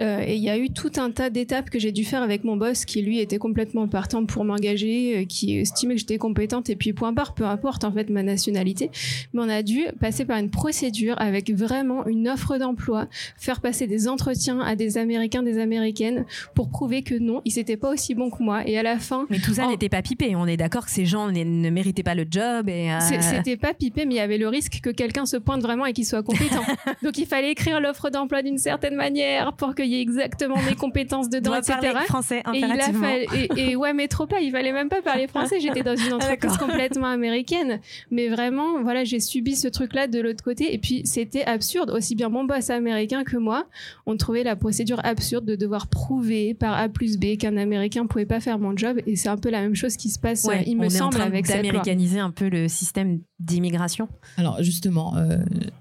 Euh, 0.01 0.25
et 0.27 0.35
il 0.37 0.43
y 0.43 0.49
a 0.49 0.57
eu 0.57 0.71
tout 0.71 0.93
un 0.97 1.11
tas 1.11 1.31
d'étapes 1.31 1.71
que 1.71 1.79
j'ai 1.79 1.93
dû 1.93 2.05
faire 2.05 2.23
avec 2.23 2.45
mon 2.45 2.57
boss 2.57 2.85
qui 2.85 3.03
lui 3.03 3.19
était 3.21 3.39
complètement 3.39 3.87
partant 3.87 4.25
pour 4.25 4.45
m'engager, 4.45 5.19
euh, 5.19 5.25
qui 5.25 5.59
estimait 5.59 5.95
que 5.95 6.01
j'étais 6.01 6.19
compétente 6.19 6.71
et 6.71 6.77
puis 6.77 6.93
point 6.93 7.13
barre, 7.13 7.35
peu 7.35 7.45
importe 7.45 7.85
en 7.85 7.93
fait 7.93 8.09
ma 8.09 8.23
nationalité. 8.23 8.91
Mais 9.33 9.43
on 9.43 9.49
a 9.49 9.63
dû 9.63 9.85
passer 10.01 10.25
par 10.25 10.39
une 10.39 10.51
procédure 10.51 11.17
avec 11.19 11.51
vraiment 11.51 12.07
une 12.07 12.29
offre 12.29 12.57
d'emploi, 12.59 13.09
faire 13.37 13.61
passer 13.61 13.87
des 13.87 14.09
entretiens 14.09 14.61
à 14.61 14.75
des 14.75 14.97
Américains, 14.97 15.43
des 15.43 15.59
Américaines 15.59 16.25
pour 16.55 16.71
prouver 16.71 17.03
que 17.03 17.15
non, 17.15 17.43
ils 17.45 17.57
n'étaient 17.57 17.77
pas 17.77 17.91
aussi 17.91 18.15
bons 18.15 18.31
que 18.31 18.43
moi. 18.43 18.67
Et 18.67 18.79
à 18.79 18.83
la 18.83 18.99
fin. 18.99 19.27
Mais 19.31 19.39
tout 19.39 19.55
ça 19.55 19.67
n'était 19.67 19.89
pas 19.89 20.03
pipé. 20.03 20.35
On 20.37 20.47
est 20.47 20.57
d'accord 20.57 20.87
que 20.87 20.91
ces 20.91 21.07
gens 21.07 21.31
ne 21.31 21.71
méritaient 21.71 22.03
pas 22.03 22.15
le 22.15 22.27
job. 22.31 22.69
et 22.69 22.93
euh... 22.93 22.99
C'était 23.01 23.57
pas 23.57 23.75
pipé, 23.75 24.07
mais 24.07 24.15
il 24.15 24.19
y 24.19 24.21
avait 24.21 24.39
le 24.39 24.49
risque 24.49 24.81
que 24.83 24.91
quelqu'un 24.91 25.27
se 25.27 25.37
pointe 25.37 25.61
vraiment 25.61 25.87
et 25.87 25.93
qu'il 25.93 26.07
soit 26.07 26.23
compétent. 26.23 26.63
Donc 27.03 27.19
il 27.19 27.27
fallait 27.27 27.51
écrire 27.51 27.81
l'offre 27.81 28.11
d'emploi 28.11 28.43
d'une 28.43 28.59
certaine 28.59 28.95
manière 28.95 29.53
pour 29.55 29.75
que 29.75 29.83
exactement 29.95 30.57
mes 30.63 30.75
compétences 30.75 31.29
dedans, 31.31 31.55
etc. 31.55 31.79
Parler 31.81 32.07
français 32.07 32.43
et, 32.53 32.59
il 32.59 32.65
a 32.65 32.93
fallu, 32.93 33.27
et, 33.57 33.77
ouais, 33.77 33.93
mais 33.93 34.09
trop 34.09 34.27
pas. 34.27 34.41
Il 34.41 34.51
fallait 34.53 34.73
même 34.73 34.89
pas 34.89 35.03
parler 35.03 35.27
français. 35.27 35.57
J'étais 35.61 35.83
dans 35.83 35.97
une 35.97 36.13
entreprise 36.13 36.57
complètement 36.57 37.07
américaine. 37.07 37.81
Mais 38.11 38.29
vraiment, 38.29 38.83
voilà, 38.83 39.05
j'ai 39.05 39.21
subi 39.21 39.57
ce 39.57 39.69
truc-là 39.69 40.07
de 40.07 40.21
l'autre 40.21 40.43
côté. 40.43 40.73
Et 40.75 40.79
puis, 40.79 41.03
c'était 41.05 41.45
absurde. 41.45 41.91
Aussi 41.91 42.15
bien 42.15 42.29
mon 42.29 42.45
boss 42.45 42.71
américain 42.71 43.25
que 43.25 43.37
moi, 43.37 43.67
on 44.07 44.17
trouvait 44.17 44.45
la 44.45 44.57
procédure 44.57 45.01
absurde 45.05 45.45
de 45.45 45.57
devoir 45.57 45.89
prouver 45.89 46.55
par 46.55 46.75
A 46.75 46.89
plus 46.89 47.19
B 47.19 47.37
qu'un 47.37 47.57
Américain 47.57 48.07
pouvait 48.07 48.27
pas 48.27 48.41
faire 48.41 48.59
mon 48.59 48.77
job. 48.77 48.99
Et 49.07 49.17
c'est 49.17 49.29
un 49.29 49.37
peu 49.37 49.51
la 49.51 49.61
même 49.61 49.75
chose 49.75 49.97
qui 49.97 50.11
se 50.11 50.19
passe, 50.19 50.47
il 50.67 50.77
me 50.77 50.89
semble, 50.89 51.21
avec 51.21 51.47
cette 51.47 51.57
d'américaniser 51.57 52.19
un 52.19 52.31
peu 52.31 52.49
le 52.49 52.69
système 52.69 53.21
d'immigration. 53.39 54.09
Alors 54.37 54.63
justement, 54.63 55.17
euh, 55.17 55.39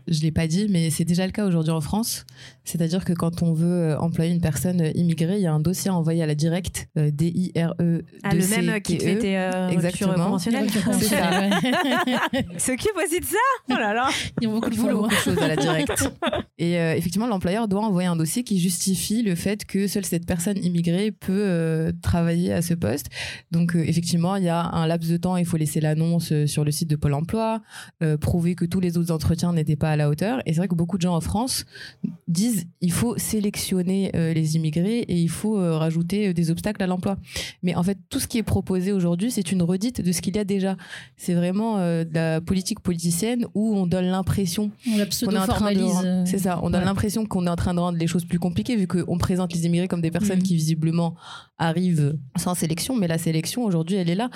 je 0.07 0.21
l'ai 0.21 0.31
pas 0.31 0.47
dit, 0.47 0.67
mais 0.69 0.89
c'est 0.89 1.05
déjà 1.05 1.25
le 1.25 1.31
cas 1.31 1.45
aujourd'hui 1.45 1.71
en 1.71 1.81
France. 1.81 2.25
C'est-à-dire 2.63 3.03
que 3.03 3.13
quand 3.13 3.43
on 3.43 3.53
veut 3.53 3.98
employer 3.99 4.31
une 4.31 4.41
personne 4.41 4.91
immigrée, 4.95 5.37
il 5.37 5.41
y 5.41 5.47
a 5.47 5.53
un 5.53 5.59
dossier 5.59 5.89
envoyé 5.91 6.23
à 6.23 6.25
la 6.25 6.35
directe, 6.35 6.87
euh, 6.97 7.11
D-I-R-E. 7.11 8.03
Ah, 8.23 8.33
le 8.33 8.47
même 8.47 8.81
qui 8.81 8.97
fait 8.97 9.37
euh, 9.37 9.69
Exactement. 9.69 10.13
conventionnelle. 10.13 10.67
C'est 10.99 11.05
ça. 11.05 11.49
S'occupe 12.57 12.97
aussi 13.03 13.19
de 13.19 13.25
ça? 13.25 13.37
Oh 13.69 13.73
là 13.73 13.93
là 13.93 14.09
Il 14.41 14.47
y 14.47 14.51
a 14.51 14.53
beaucoup 14.53 14.69
de 14.69 14.75
boulot. 14.75 15.01
Beaucoup 15.03 15.09
de 15.09 15.19
choses 15.19 15.37
à 15.39 15.47
la 15.47 15.55
directe. 15.55 16.11
Et 16.57 16.77
euh, 16.77 16.95
effectivement, 16.95 17.27
l'employeur 17.27 17.67
doit 17.67 17.81
envoyer 17.81 18.07
un 18.07 18.15
dossier 18.15 18.43
qui 18.43 18.59
justifie 18.59 19.21
le 19.21 19.35
fait 19.35 19.65
que 19.65 19.87
seule 19.87 20.05
cette 20.05 20.25
personne 20.25 20.57
immigrée 20.57 21.11
peut 21.11 21.43
euh, 21.45 21.91
travailler 22.01 22.53
à 22.53 22.61
ce 22.61 22.73
poste. 22.73 23.07
Donc 23.51 23.75
effectivement, 23.75 24.35
il 24.35 24.43
y 24.43 24.49
a 24.49 24.61
un 24.61 24.87
laps 24.87 25.09
de 25.09 25.17
temps, 25.17 25.37
il 25.37 25.45
faut 25.45 25.57
laisser 25.57 25.79
l'annonce 25.79 26.33
sur 26.45 26.63
le 26.63 26.71
site 26.71 26.89
de 26.89 26.95
Pôle 26.95 27.13
Emploi, 27.13 27.61
prouver 28.21 28.55
que 28.55 28.65
tous 28.65 28.79
les 28.79 28.97
autres 28.97 29.11
entretiens 29.11 29.53
n'étaient 29.53 29.75
pas 29.75 29.91
à 29.91 29.95
la 29.95 30.09
hauteur. 30.09 30.41
Et 30.45 30.53
c'est 30.53 30.59
vrai 30.59 30.67
que 30.67 30.75
beaucoup 30.75 30.97
de 30.97 31.01
gens 31.01 31.15
en 31.15 31.21
France 31.21 31.65
disent 32.27 32.65
il 32.81 32.91
faut 32.91 33.17
sélectionner 33.17 33.88
euh, 33.91 34.33
les 34.33 34.55
immigrés 34.55 34.99
et 34.99 35.15
il 35.15 35.29
faut 35.29 35.57
euh, 35.57 35.77
rajouter 35.77 36.29
euh, 36.29 36.33
des 36.33 36.51
obstacles 36.51 36.81
à 36.83 36.87
l'emploi. 36.87 37.17
Mais 37.63 37.75
en 37.75 37.83
fait, 37.83 37.97
tout 38.09 38.19
ce 38.19 38.27
qui 38.27 38.37
est 38.37 38.43
proposé 38.43 38.91
aujourd'hui, 38.91 39.31
c'est 39.31 39.51
une 39.51 39.61
redite 39.61 40.01
de 40.01 40.11
ce 40.11 40.21
qu'il 40.21 40.35
y 40.35 40.39
a 40.39 40.43
déjà. 40.43 40.77
C'est 41.17 41.33
vraiment 41.33 41.77
de 41.77 42.13
la 42.13 42.41
politique 42.41 42.79
politicienne 42.79 43.45
où 43.53 43.75
on 43.75 43.87
donne 43.87 44.05
l'impression 44.05 44.71
qu'on 44.85 45.31
est 45.31 45.37
en 45.37 45.47
train 45.47 45.73
de... 45.73 46.25
C'est 46.25 46.39
ça, 46.39 46.59
on 46.63 46.69
donne 46.69 46.85
l'impression 46.85 47.25
qu'on 47.25 47.45
est 47.47 47.49
en 47.49 47.55
train 47.55 47.73
de 47.73 47.79
rendre 47.79 47.97
les 47.97 48.07
choses 48.07 48.25
plus 48.25 48.39
compliquées 48.39 48.75
vu 48.75 48.87
qu'on 48.87 49.17
présente 49.17 49.53
les 49.53 49.65
immigrés 49.65 49.87
comme 49.87 50.01
des 50.01 50.11
personnes 50.11 50.39
mm. 50.39 50.43
qui 50.43 50.55
visiblement 50.55 51.15
arrivent 51.57 52.17
sans 52.37 52.55
sélection, 52.55 52.95
mais 52.95 53.07
la 53.07 53.17
sélection 53.17 53.63
aujourd'hui, 53.63 53.97
elle 53.97 54.09
est 54.09 54.15
là. 54.15 54.29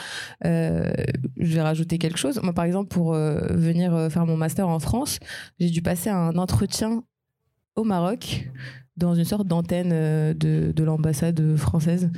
je 0.43 0.93
vais 1.37 1.61
rajouter 1.61 1.97
quelque 1.97 2.17
chose. 2.17 2.39
Moi, 2.43 2.53
par 2.53 2.65
exemple, 2.65 2.89
pour 2.89 3.13
venir 3.13 4.09
faire 4.11 4.25
mon 4.25 4.37
master 4.37 4.67
en 4.67 4.79
France, 4.79 5.19
j'ai 5.59 5.69
dû 5.69 5.81
passer 5.81 6.09
un 6.09 6.37
entretien 6.37 7.03
au 7.75 7.83
Maroc 7.83 8.49
dans 8.97 9.15
une 9.15 9.25
sorte 9.25 9.47
d'antenne 9.47 9.91
euh, 9.91 10.33
de, 10.33 10.71
de 10.75 10.83
l'ambassade 10.83 11.55
française 11.55 12.11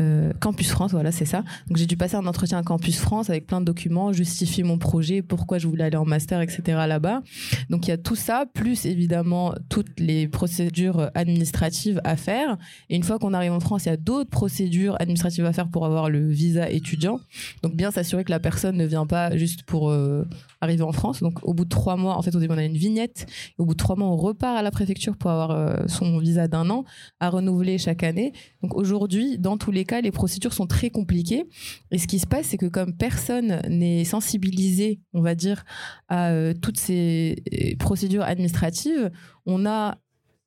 euh, 0.00 0.32
Campus 0.40 0.70
France, 0.70 0.90
voilà, 0.90 1.12
c'est 1.12 1.24
ça. 1.24 1.44
Donc 1.68 1.76
j'ai 1.76 1.86
dû 1.86 1.96
passer 1.96 2.16
un 2.16 2.26
entretien 2.26 2.58
à 2.58 2.62
Campus 2.62 2.98
France 2.98 3.30
avec 3.30 3.46
plein 3.46 3.60
de 3.60 3.64
documents, 3.64 4.12
justifier 4.12 4.64
mon 4.64 4.78
projet, 4.78 5.22
pourquoi 5.22 5.58
je 5.58 5.68
voulais 5.68 5.84
aller 5.84 5.96
en 5.96 6.04
master, 6.04 6.40
etc. 6.40 6.62
là-bas. 6.88 7.22
Donc 7.70 7.86
il 7.86 7.90
y 7.90 7.92
a 7.92 7.98
tout 7.98 8.16
ça, 8.16 8.44
plus 8.52 8.86
évidemment 8.86 9.54
toutes 9.68 10.00
les 10.00 10.26
procédures 10.26 11.10
administratives 11.14 12.00
à 12.04 12.16
faire. 12.16 12.58
Et 12.90 12.96
une 12.96 13.04
fois 13.04 13.18
qu'on 13.18 13.34
arrive 13.34 13.52
en 13.52 13.60
France, 13.60 13.84
il 13.84 13.90
y 13.90 13.92
a 13.92 13.96
d'autres 13.96 14.30
procédures 14.30 15.00
administratives 15.00 15.44
à 15.44 15.52
faire 15.52 15.68
pour 15.68 15.86
avoir 15.86 16.10
le 16.10 16.28
visa 16.28 16.68
étudiant. 16.68 17.20
Donc 17.62 17.76
bien 17.76 17.90
s'assurer 17.90 18.24
que 18.24 18.30
la 18.30 18.40
personne 18.40 18.76
ne 18.76 18.86
vient 18.86 19.06
pas 19.06 19.36
juste 19.36 19.62
pour 19.62 19.90
euh, 19.90 20.26
arriver 20.60 20.82
en 20.82 20.92
France. 20.92 21.20
Donc 21.20 21.38
au 21.42 21.54
bout 21.54 21.64
de 21.64 21.68
trois 21.68 21.96
mois, 21.96 22.16
en 22.16 22.22
fait 22.22 22.34
au 22.34 22.40
début 22.40 22.54
on 22.54 22.58
a 22.58 22.64
une 22.64 22.76
vignette. 22.76 23.26
Et 23.50 23.62
au 23.62 23.64
bout 23.64 23.74
de 23.74 23.78
trois 23.78 23.94
mois, 23.94 24.08
on 24.08 24.16
repart 24.16 24.58
à 24.58 24.62
la 24.62 24.72
préfecture 24.72 25.16
pour 25.16 25.30
avoir 25.30 25.88
son 25.88 26.13
visa 26.18 26.48
d'un 26.48 26.70
an 26.70 26.84
à 27.20 27.30
renouveler 27.30 27.78
chaque 27.78 28.02
année. 28.02 28.32
Donc 28.62 28.74
aujourd'hui, 28.76 29.38
dans 29.38 29.56
tous 29.56 29.70
les 29.70 29.84
cas, 29.84 30.00
les 30.00 30.10
procédures 30.10 30.52
sont 30.52 30.66
très 30.66 30.90
compliquées. 30.90 31.44
Et 31.90 31.98
ce 31.98 32.06
qui 32.06 32.18
se 32.18 32.26
passe, 32.26 32.46
c'est 32.46 32.56
que 32.56 32.66
comme 32.66 32.94
personne 32.96 33.60
n'est 33.68 34.04
sensibilisé, 34.04 35.00
on 35.12 35.20
va 35.20 35.34
dire, 35.34 35.64
à 36.08 36.30
euh, 36.30 36.54
toutes 36.60 36.78
ces 36.78 37.42
euh, 37.52 37.76
procédures 37.78 38.22
administratives, 38.22 39.10
on 39.46 39.66
a 39.66 39.98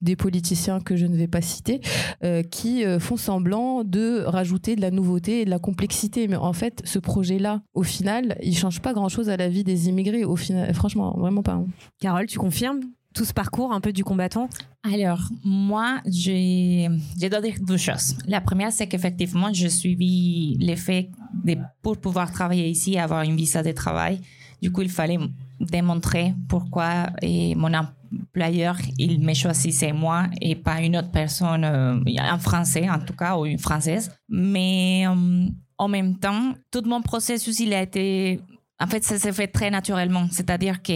des 0.01 0.15
politiciens 0.15 0.79
que 0.79 0.95
je 0.95 1.07
ne 1.07 1.17
vais 1.17 1.27
pas 1.27 1.41
citer, 1.41 1.81
euh, 2.23 2.43
qui 2.43 2.83
font 2.99 3.17
semblant 3.17 3.83
de 3.83 4.21
rajouter 4.25 4.75
de 4.75 4.81
la 4.81 4.91
nouveauté 4.91 5.41
et 5.41 5.45
de 5.45 5.49
la 5.49 5.57
complexité. 5.57 6.27
Mais 6.27 6.35
en 6.35 6.53
fait, 6.53 6.83
ce 6.85 6.99
projet-là, 6.99 7.63
au 7.73 7.81
final, 7.81 8.37
il 8.43 8.55
change 8.55 8.79
pas 8.79 8.93
grand-chose 8.93 9.29
à 9.29 9.37
la 9.37 9.49
vie 9.49 9.63
des 9.63 9.89
immigrés. 9.89 10.23
Au 10.23 10.35
final, 10.35 10.71
franchement, 10.75 11.15
vraiment 11.17 11.41
pas. 11.41 11.53
Hein. 11.53 11.65
Carole, 11.99 12.27
tu 12.27 12.37
confirmes? 12.37 12.81
Tout 13.17 13.25
ce 13.25 13.33
parcours 13.33 13.73
un 13.73 13.81
peu 13.81 13.91
du 13.91 14.03
combattant 14.03 14.47
Alors, 14.83 15.21
moi, 15.43 16.01
j'ai 16.05 16.87
donné 17.31 17.55
deux 17.59 17.77
choses. 17.77 18.15
La 18.27 18.41
première, 18.41 18.71
c'est 18.71 18.85
qu'effectivement, 18.85 19.51
je 19.51 19.67
suivi 19.67 20.55
l'effet 20.59 21.09
de, 21.43 21.57
pour 21.81 21.97
pouvoir 21.97 22.31
travailler 22.31 22.69
ici, 22.69 22.99
avoir 22.99 23.23
une 23.23 23.35
visa 23.35 23.63
de 23.63 23.71
travail. 23.71 24.21
Du 24.61 24.71
coup, 24.71 24.83
il 24.83 24.89
fallait 24.89 25.17
démontrer 25.59 26.35
pourquoi 26.47 27.07
et 27.23 27.55
mon 27.55 27.73
employeur, 27.73 28.77
il 28.99 29.19
me 29.19 29.33
choisissait 29.33 29.93
moi 29.93 30.27
et 30.39 30.55
pas 30.55 30.79
une 30.81 30.95
autre 30.95 31.11
personne, 31.11 31.63
euh, 31.63 31.99
un 32.19 32.37
Français 32.37 32.87
en 32.87 32.99
tout 32.99 33.15
cas, 33.15 33.35
ou 33.35 33.47
une 33.47 33.57
Française. 33.57 34.11
Mais 34.29 35.07
euh, 35.07 35.47
en 35.79 35.87
même 35.87 36.19
temps, 36.19 36.53
tout 36.71 36.83
mon 36.85 37.01
processus, 37.01 37.59
il 37.61 37.73
a 37.73 37.81
été 37.81 38.39
en 38.79 38.85
fait, 38.85 39.03
ça 39.03 39.17
s'est 39.17 39.33
fait 39.33 39.47
très 39.47 39.71
naturellement. 39.71 40.27
C'est-à-dire 40.31 40.83
que 40.83 40.93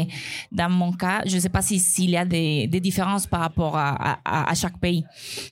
dans 0.51 0.69
mon 0.69 0.91
cas, 0.91 1.23
je 1.25 1.35
ne 1.35 1.39
sais 1.39 1.49
pas 1.49 1.63
s'il 1.63 1.79
si, 1.79 2.05
y 2.05 2.17
a 2.17 2.25
des, 2.25 2.67
des, 2.67 2.79
différences 2.79 3.25
par 3.25 3.39
rapport 3.39 3.75
à, 3.75 4.19
à, 4.23 4.51
à, 4.51 4.53
chaque 4.53 4.77
pays. 4.77 5.03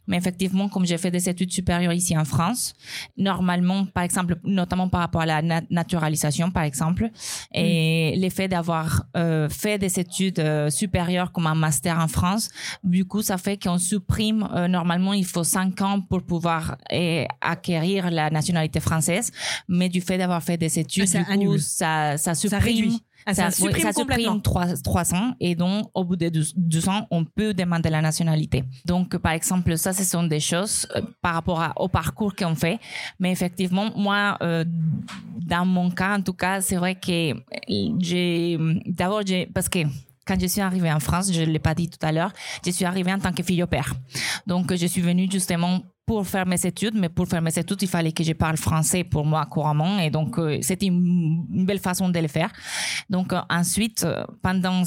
Mais 0.07 0.17
effectivement, 0.17 0.69
comme 0.69 0.85
j'ai 0.85 0.97
fait 0.97 1.09
des 1.09 1.27
études 1.27 1.51
supérieures 1.51 1.93
ici 1.93 2.15
en 2.15 2.25
France, 2.25 2.75
normalement, 3.17 3.85
par 3.85 4.03
exemple, 4.03 4.35
notamment 4.43 4.89
par 4.89 5.01
rapport 5.01 5.21
à 5.21 5.25
la 5.25 5.41
naturalisation, 5.69 6.51
par 6.51 6.63
exemple, 6.63 7.09
et 7.53 8.13
mm. 8.15 8.19
l'effet 8.19 8.47
d'avoir 8.47 9.05
euh, 9.17 9.49
fait 9.49 9.79
des 9.79 9.99
études 9.99 10.39
euh, 10.39 10.69
supérieures 10.69 11.31
comme 11.31 11.47
un 11.47 11.55
master 11.55 11.97
en 11.99 12.07
France, 12.07 12.49
du 12.83 13.05
coup, 13.05 13.23
ça 13.23 13.37
fait 13.39 13.57
qu'on 13.61 13.79
supprime, 13.79 14.47
euh, 14.53 14.67
normalement, 14.67 15.13
il 15.13 15.25
faut 15.25 15.43
cinq 15.43 15.81
ans 15.81 16.01
pour 16.01 16.21
pouvoir 16.21 16.77
acquérir 17.41 18.11
la 18.11 18.29
nationalité 18.29 18.79
française. 18.79 19.31
Mais 19.67 19.89
du 19.89 20.01
fait 20.01 20.17
d'avoir 20.17 20.43
fait 20.43 20.57
des 20.57 20.77
études, 20.77 21.07
ah, 21.27 21.37
du 21.37 21.47
coup, 21.47 21.57
ça 21.57 22.18
ça 22.19 22.35
supprime. 22.35 22.97
Ah, 23.25 23.33
ça, 23.33 23.51
supprime, 23.51 23.83
ça 23.83 23.91
supprime 23.91 24.41
300 24.41 25.33
et 25.39 25.53
donc 25.53 25.89
au 25.93 26.03
bout 26.03 26.15
de 26.15 26.29
200, 26.29 27.07
on 27.11 27.25
peut 27.25 27.53
demander 27.53 27.89
la 27.89 28.01
nationalité. 28.01 28.63
Donc 28.85 29.17
par 29.17 29.33
exemple, 29.33 29.77
ça, 29.77 29.93
ce 29.93 30.03
sont 30.03 30.23
des 30.23 30.39
choses 30.39 30.87
euh, 30.95 31.01
par 31.21 31.33
rapport 31.33 31.61
à, 31.61 31.73
au 31.75 31.89
parcours 31.89 32.33
qu'on 32.35 32.55
fait. 32.55 32.79
Mais 33.19 33.31
effectivement, 33.31 33.91
moi, 33.95 34.37
euh, 34.41 34.63
dans 35.45 35.65
mon 35.65 35.91
cas, 35.91 36.17
en 36.17 36.21
tout 36.21 36.33
cas, 36.33 36.61
c'est 36.61 36.77
vrai 36.77 36.95
que 36.95 37.33
j'ai 37.99 38.57
d'abord, 38.85 39.21
j'ai 39.25 39.47
parce 39.47 39.69
que 39.69 39.79
quand 40.29 40.39
je 40.39 40.45
suis 40.45 40.61
arrivée 40.61 40.91
en 40.91 40.99
France, 40.99 41.31
je 41.33 41.41
ne 41.41 41.47
l'ai 41.47 41.59
pas 41.59 41.73
dit 41.73 41.89
tout 41.89 42.03
à 42.05 42.11
l'heure, 42.11 42.31
je 42.63 42.69
suis 42.69 42.85
arrivée 42.85 43.11
en 43.11 43.17
tant 43.17 43.33
que 43.33 43.41
fille 43.41 43.63
au 43.63 43.67
père. 43.67 43.93
Donc, 44.45 44.73
je 44.75 44.85
suis 44.85 45.01
venue 45.01 45.27
justement 45.29 45.81
pour 46.09 46.25
faire 46.25 46.47
mes 46.47 46.65
études, 46.65 46.95
mais 46.95 47.07
pour 47.07 47.27
faire 47.27 47.39
mes 47.39 47.55
études, 47.55 47.83
il 47.83 47.87
fallait 47.87 48.11
que 48.11 48.23
je 48.23 48.33
parle 48.33 48.57
français 48.57 49.03
pour 49.03 49.23
moi 49.27 49.45
couramment. 49.45 49.99
Et 49.99 50.09
donc, 50.09 50.39
euh, 50.39 50.57
c'était 50.63 50.87
une, 50.87 51.45
belle 51.67 51.77
façon 51.77 52.09
de 52.09 52.17
le 52.17 52.27
faire. 52.27 52.51
Donc, 53.11 53.31
euh, 53.31 53.37
ensuite, 53.47 54.03
euh, 54.05 54.23
pendant, 54.41 54.81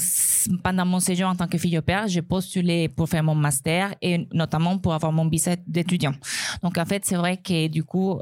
pendant 0.61 0.85
mon 0.85 0.99
séjour 0.99 1.29
en 1.29 1.35
tant 1.37 1.47
que 1.47 1.57
fille 1.57 1.77
au 1.77 1.81
père, 1.81 2.09
j'ai 2.09 2.21
postulé 2.21 2.89
pour 2.89 3.07
faire 3.07 3.23
mon 3.23 3.35
master 3.35 3.95
et 4.01 4.27
notamment 4.33 4.77
pour 4.77 4.93
avoir 4.93 5.13
mon 5.13 5.29
visa 5.29 5.55
d'étudiant. 5.65 6.13
Donc, 6.61 6.77
en 6.77 6.83
fait, 6.83 7.05
c'est 7.05 7.15
vrai 7.15 7.37
que 7.37 7.69
du 7.69 7.85
coup... 7.85 8.19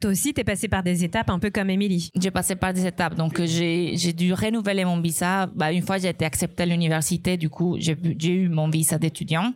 Toi 0.00 0.10
aussi, 0.12 0.32
tu 0.32 0.42
es 0.42 0.44
passé 0.44 0.68
par 0.68 0.84
des 0.84 1.02
étapes 1.02 1.28
un 1.28 1.40
peu 1.40 1.50
comme 1.50 1.70
Émilie. 1.70 2.08
J'ai 2.14 2.30
passé 2.30 2.54
par 2.54 2.72
des 2.72 2.86
étapes. 2.86 3.16
Donc, 3.16 3.42
j'ai 3.44 4.12
dû 4.12 4.32
renouveler 4.32 4.84
mon 4.84 5.00
visa. 5.00 5.48
Bah, 5.56 5.72
une 5.72 5.82
fois 5.82 5.98
j'ai 5.98 6.10
été 6.10 6.24
acceptée 6.24 6.62
à 6.62 6.66
l'université, 6.66 7.36
du 7.36 7.50
coup, 7.50 7.78
j'ai 7.80 8.32
eu 8.32 8.48
mon 8.48 8.68
visa 8.70 8.96
d'étudiant 8.96 9.52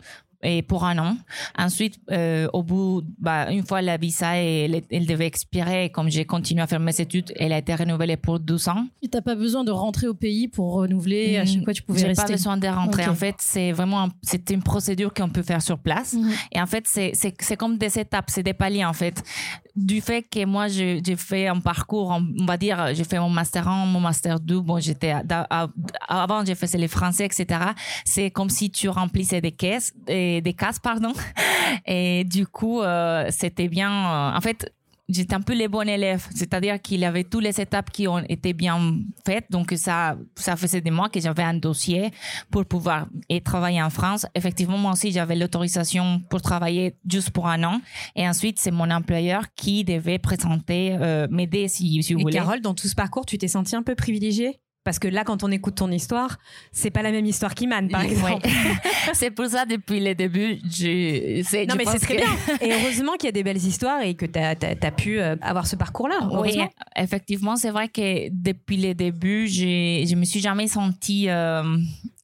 et 0.46 0.62
pour 0.62 0.84
un 0.84 0.96
an. 0.98 1.16
Ensuite, 1.58 1.98
euh, 2.12 2.46
au 2.52 2.62
bout, 2.62 3.02
bah, 3.18 3.50
une 3.50 3.66
fois 3.66 3.82
la 3.82 3.96
visa, 3.96 4.36
elle, 4.36 4.82
elle 4.90 5.06
devait 5.06 5.26
expirer. 5.26 5.90
Comme 5.90 6.08
j'ai 6.08 6.24
continué 6.24 6.62
à 6.62 6.68
faire 6.68 6.78
mes 6.78 7.00
études, 7.00 7.32
elle 7.36 7.52
a 7.52 7.58
été 7.58 7.74
renouvelée 7.74 8.16
pour 8.16 8.38
12 8.38 8.68
ans. 8.68 8.86
Et 9.02 9.08
t'as 9.08 9.22
pas 9.22 9.34
besoin 9.34 9.64
de 9.64 9.72
rentrer 9.72 10.06
au 10.06 10.14
pays 10.14 10.46
pour 10.46 10.74
renouveler. 10.74 11.36
À 11.38 11.44
chaque 11.44 11.64
fois, 11.64 11.72
tu 11.72 11.82
pouvais 11.82 12.04
rester. 12.04 12.22
pas 12.22 12.32
besoin 12.32 12.56
de 12.56 12.68
rentrer. 12.68 13.06
En 13.08 13.14
fait, 13.14 13.34
c'est 13.40 13.72
vraiment, 13.72 14.08
c'est 14.22 14.50
une 14.50 14.62
procédure 14.62 15.12
qu'on 15.12 15.28
peut 15.28 15.42
faire 15.42 15.62
sur 15.62 15.78
place. 15.78 16.12
Mhm. 16.12 16.30
Et 16.52 16.60
en 16.60 16.66
fait, 16.66 16.84
c'est, 16.86 17.10
c'est, 17.14 17.34
c'est 17.40 17.56
comme 17.56 17.76
des 17.76 17.98
étapes, 17.98 18.26
c'est 18.28 18.44
des 18.44 18.54
paliers, 18.54 18.84
en 18.84 18.92
fait. 18.92 19.22
Du 19.76 20.00
fait 20.00 20.22
que 20.22 20.44
moi, 20.46 20.68
j'ai 20.68 21.02
fait 21.16 21.48
un 21.48 21.60
parcours, 21.60 22.08
on 22.10 22.44
va 22.46 22.56
dire, 22.56 22.94
j'ai 22.94 23.04
fait 23.04 23.18
mon 23.18 23.28
master 23.28 23.68
1, 23.68 23.86
mon 23.86 24.00
master 24.00 24.40
2. 24.40 24.60
Bon, 24.60 24.80
j'étais, 24.80 25.14
avant, 26.08 26.44
j'ai 26.44 26.54
fait 26.54 26.72
les 26.78 26.88
français, 26.88 27.26
etc. 27.26 27.60
C'est 28.04 28.30
comme 28.30 28.48
si 28.48 28.70
tu 28.70 28.88
remplissais 28.88 29.40
des 29.40 29.52
caisses. 29.52 29.92
Des, 30.06 30.54
cases, 30.56 30.78
pardon. 30.78 31.12
Et 31.86 32.24
du 32.24 32.46
coup, 32.46 32.80
euh, 32.80 33.26
c'était 33.30 33.68
bien. 33.68 33.90
Euh, 33.90 34.36
en 34.36 34.40
fait, 34.40 34.72
j'étais 35.08 35.34
un 35.34 35.40
peu 35.40 35.54
les 35.54 35.68
bons 35.68 35.82
élèves, 35.88 36.26
c'est-à-dire 36.34 36.80
qu'il 36.80 37.04
avait 37.04 37.24
toutes 37.24 37.44
les 37.44 37.60
étapes 37.60 37.90
qui 37.90 38.08
ont 38.08 38.18
été 38.28 38.52
bien 38.52 38.98
faites. 39.24 39.46
Donc 39.50 39.72
ça, 39.76 40.16
ça 40.34 40.56
faisait 40.56 40.80
des 40.80 40.90
mois 40.90 41.08
que 41.08 41.20
j'avais 41.20 41.42
un 41.42 41.54
dossier 41.54 42.10
pour 42.50 42.64
pouvoir 42.64 43.06
et 43.28 43.40
travailler 43.40 43.82
en 43.82 43.90
France. 43.90 44.26
Effectivement, 44.34 44.78
moi 44.78 44.92
aussi, 44.92 45.12
j'avais 45.12 45.36
l'autorisation 45.36 46.20
pour 46.28 46.42
travailler 46.42 46.96
juste 47.08 47.30
pour 47.30 47.46
un 47.48 47.62
an. 47.64 47.80
Et 48.14 48.28
ensuite, 48.28 48.58
c'est 48.58 48.70
mon 48.70 48.90
employeur 48.90 49.44
qui 49.54 49.84
devait 49.84 50.18
présenter, 50.18 50.96
euh, 51.00 51.26
m'aider 51.30 51.68
si, 51.68 52.02
si 52.02 52.14
vous 52.14 52.20
et 52.20 52.22
voulez. 52.22 52.36
Carole, 52.36 52.60
dans 52.60 52.74
tout 52.74 52.88
ce 52.88 52.94
parcours, 52.94 53.26
tu 53.26 53.38
t'es 53.38 53.48
sentie 53.48 53.76
un 53.76 53.82
peu 53.82 53.94
privilégiée? 53.94 54.60
Parce 54.86 55.00
que 55.00 55.08
là, 55.08 55.24
quand 55.24 55.42
on 55.42 55.50
écoute 55.50 55.74
ton 55.74 55.90
histoire, 55.90 56.38
c'est 56.70 56.90
pas 56.90 57.02
la 57.02 57.10
même 57.10 57.26
histoire 57.26 57.56
qu'Iman, 57.56 57.88
par 57.88 58.02
exemple. 58.02 58.48
c'est 59.14 59.32
pour 59.32 59.46
ça, 59.46 59.66
depuis 59.66 59.98
le 59.98 60.14
début, 60.14 60.60
je. 60.62 61.66
Non, 61.66 61.74
mais 61.76 61.84
c'est 61.86 61.98
très 61.98 62.14
bien. 62.14 62.28
Et 62.60 62.72
heureusement 62.72 63.14
qu'il 63.14 63.24
y 63.24 63.30
a 63.30 63.32
des 63.32 63.42
belles 63.42 63.56
histoires 63.56 64.00
et 64.02 64.14
que 64.14 64.26
tu 64.26 64.38
as, 64.38 64.90
pu 64.92 65.18
euh, 65.18 65.34
avoir 65.42 65.66
ce 65.66 65.74
parcours-là. 65.74 66.28
Oui, 66.40 66.60
effectivement, 66.94 67.56
c'est 67.56 67.70
vrai 67.70 67.88
que 67.88 68.28
depuis 68.30 68.76
le 68.76 68.94
début, 68.94 69.48
je 69.48 70.14
me 70.14 70.24
suis 70.24 70.38
jamais 70.38 70.68
sentie. 70.68 71.28
Euh, 71.30 71.64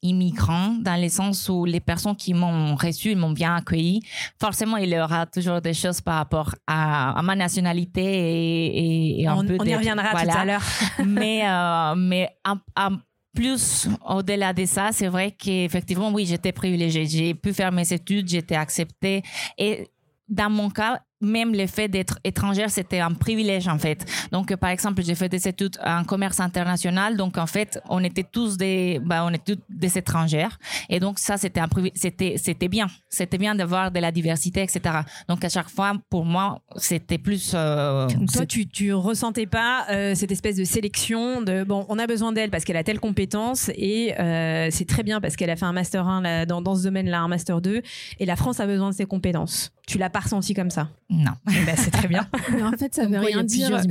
immigrants, 0.03 0.77
dans 0.81 1.01
le 1.01 1.09
sens 1.09 1.49
où 1.49 1.65
les 1.65 1.81
personnes 1.81 2.17
qui 2.17 2.35
m'ont 2.35 2.75
reçu, 2.75 3.13
ils 3.13 3.17
m'ont 3.17 3.31
bien 3.31 3.57
accueilli. 3.57 4.03
Forcément, 4.41 4.77
il 4.77 4.91
y 4.91 4.99
aura 4.99 5.27
toujours 5.27 5.61
des 5.61 5.75
choses 5.75 6.01
par 6.01 6.17
rapport 6.17 6.55
à, 6.67 7.21
ma 7.23 7.37
nationalité 7.37 8.03
et, 8.03 9.23
et 9.23 9.29
on, 9.29 9.45
peu 9.45 9.57
on 9.61 9.65
y 9.65 9.75
reviendra 9.75 10.11
tout 10.13 10.31
à 10.37 10.45
l'heure. 10.45 10.63
mais 11.07 11.43
euh, 11.49 11.95
mais 11.97 12.29
en, 12.45 12.99
plus, 13.35 13.89
au-delà 14.07 14.53
de 14.53 14.67
ça, 14.67 14.91
c'est 14.93 15.09
vrai 15.09 15.31
qu'effectivement, 15.31 16.11
oui, 16.11 16.27
j'étais 16.27 16.53
privilégiée. 16.53 17.07
J'ai 17.07 17.35
pu 17.35 17.55
faire 17.55 17.73
mes 17.73 17.91
études, 17.91 18.29
j'étais 18.29 18.57
acceptée. 18.57 19.23
Et 19.57 19.89
dans 20.29 20.51
mon 20.51 20.69
cas, 20.69 21.01
même 21.23 21.55
le 21.55 21.67
fait 21.67 21.89
d'être 21.89 22.19
étrangère, 22.25 22.71
c'était 22.71 23.01
un 23.01 23.13
privilège 23.13 23.69
en 23.69 23.79
fait. 23.79 24.05
Donc, 24.33 24.55
par 24.57 24.71
exemple, 24.71 25.03
j'ai 25.03 25.15
fait 25.15 25.29
des 25.29 25.49
études 25.49 25.79
en 25.85 26.05
commerce 26.05 26.41
international. 26.41 27.17
Donc, 27.17 27.39
en 27.39 27.47
fait, 27.47 27.81
on 27.89 28.03
était 28.05 28.25
tous 28.25 28.57
des, 28.57 29.01
bah, 29.05 29.25
on 29.25 29.31
était 29.31 29.55
toutes 29.55 29.65
des 29.69 29.97
étrangères. 29.97 30.59
Et 30.89 31.01
donc, 31.01 31.19
ça, 31.19 31.37
c'était 31.37 31.61
un 31.61 31.69
c'était, 31.95 32.35
c'était 32.37 32.69
bien. 32.69 32.87
C'était 33.09 33.39
bien 33.39 33.55
d'avoir 33.55 33.91
de 33.91 34.01
la 34.01 34.13
diversité, 34.13 34.63
etc. 34.63 35.01
Donc, 35.29 35.45
à 35.45 35.49
chaque 35.49 35.69
fois, 35.69 35.95
pour 36.11 36.25
moi, 36.25 36.61
c'était 36.77 37.19
plus. 37.19 37.53
Euh, 37.55 38.09
toi, 38.33 38.47
tu, 38.47 38.67
tu 38.67 38.93
ressentais 38.93 39.47
pas 39.47 39.87
euh, 39.91 40.15
cette 40.15 40.33
espèce 40.33 40.57
de 40.57 40.65
sélection 40.65 41.43
de 41.43 41.65
bon, 41.65 41.87
on 41.89 41.99
a 41.99 42.07
besoin 42.07 42.33
d'elle 42.33 42.51
parce 42.51 42.65
qu'elle 42.65 42.77
a 42.77 42.85
telle 42.85 43.01
compétence 43.01 43.71
et 43.75 44.15
euh, 44.19 44.69
c'est 44.71 44.87
très 44.87 45.03
bien 45.03 45.21
parce 45.21 45.37
qu'elle 45.37 45.51
a 45.51 45.57
fait 45.57 45.65
un 45.65 45.73
master 45.73 46.07
1 46.07 46.47
dans, 46.47 46.63
dans 46.63 46.75
ce 46.75 46.83
domaine-là, 46.85 47.21
un 47.21 47.29
master 47.29 47.61
2 47.61 47.83
et 48.19 48.27
la 48.27 48.37
France 48.37 48.61
a 48.61 48.67
besoin 48.67 48.91
de 48.91 48.95
ses 48.95 49.07
compétences. 49.07 49.73
Tu 49.87 49.99
l'as 49.99 50.11
pas 50.11 50.21
ressenti 50.21 50.55
comme 50.55 50.71
ça? 50.71 50.89
Non. 51.13 51.33
Eh 51.49 51.65
ben, 51.67 51.77
c'est 51.77 51.91
très 51.91 52.09
bien. 52.09 52.27
Mais 52.53 52.63
en 52.63 52.73
fait, 52.73 52.95
ça 52.95 53.07
veut 53.07 53.19
rien 53.19 53.45
dire. 53.45 53.83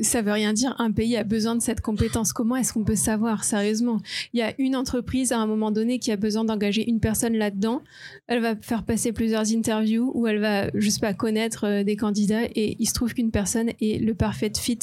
Ça 0.00 0.22
veut 0.22 0.32
rien 0.32 0.54
dire. 0.54 0.74
Un 0.78 0.90
pays 0.90 1.16
a 1.18 1.24
besoin 1.24 1.54
de 1.54 1.60
cette 1.60 1.82
compétence. 1.82 2.32
Comment 2.32 2.56
est-ce 2.56 2.72
qu'on 2.72 2.84
peut 2.84 2.96
savoir 2.96 3.44
sérieusement? 3.44 4.00
Il 4.32 4.40
y 4.40 4.42
a 4.42 4.54
une 4.58 4.74
entreprise 4.74 5.32
à 5.32 5.38
un 5.38 5.46
moment 5.46 5.70
donné 5.70 5.98
qui 5.98 6.10
a 6.10 6.16
besoin 6.16 6.44
d'engager 6.44 6.88
une 6.88 6.98
personne 6.98 7.34
là-dedans. 7.34 7.82
Elle 8.26 8.40
va 8.40 8.56
faire 8.56 8.84
passer 8.84 9.12
plusieurs 9.12 9.52
interviews 9.52 10.10
ou 10.14 10.26
elle 10.26 10.38
va, 10.38 10.70
je 10.74 10.88
sais 10.88 11.00
pas, 11.00 11.12
connaître 11.12 11.66
euh, 11.66 11.84
des 11.84 11.96
candidats 11.96 12.44
et 12.44 12.76
il 12.78 12.86
se 12.86 12.94
trouve 12.94 13.12
qu'une 13.12 13.30
personne 13.30 13.70
est 13.80 14.02
le 14.02 14.14
perfect 14.14 14.56
fit. 14.56 14.78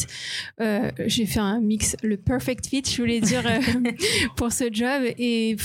Euh, 0.62 0.92
J'ai 1.08 1.26
fait 1.26 1.40
un 1.40 1.60
mix, 1.60 1.96
le 2.04 2.18
perfect 2.18 2.68
fit, 2.68 2.84
je 2.86 3.02
voulais 3.02 3.20
dire 3.20 3.44
euh, 3.48 3.60
pour 4.36 4.52
ce 4.52 4.66
job 4.72 5.04
et 5.18 5.56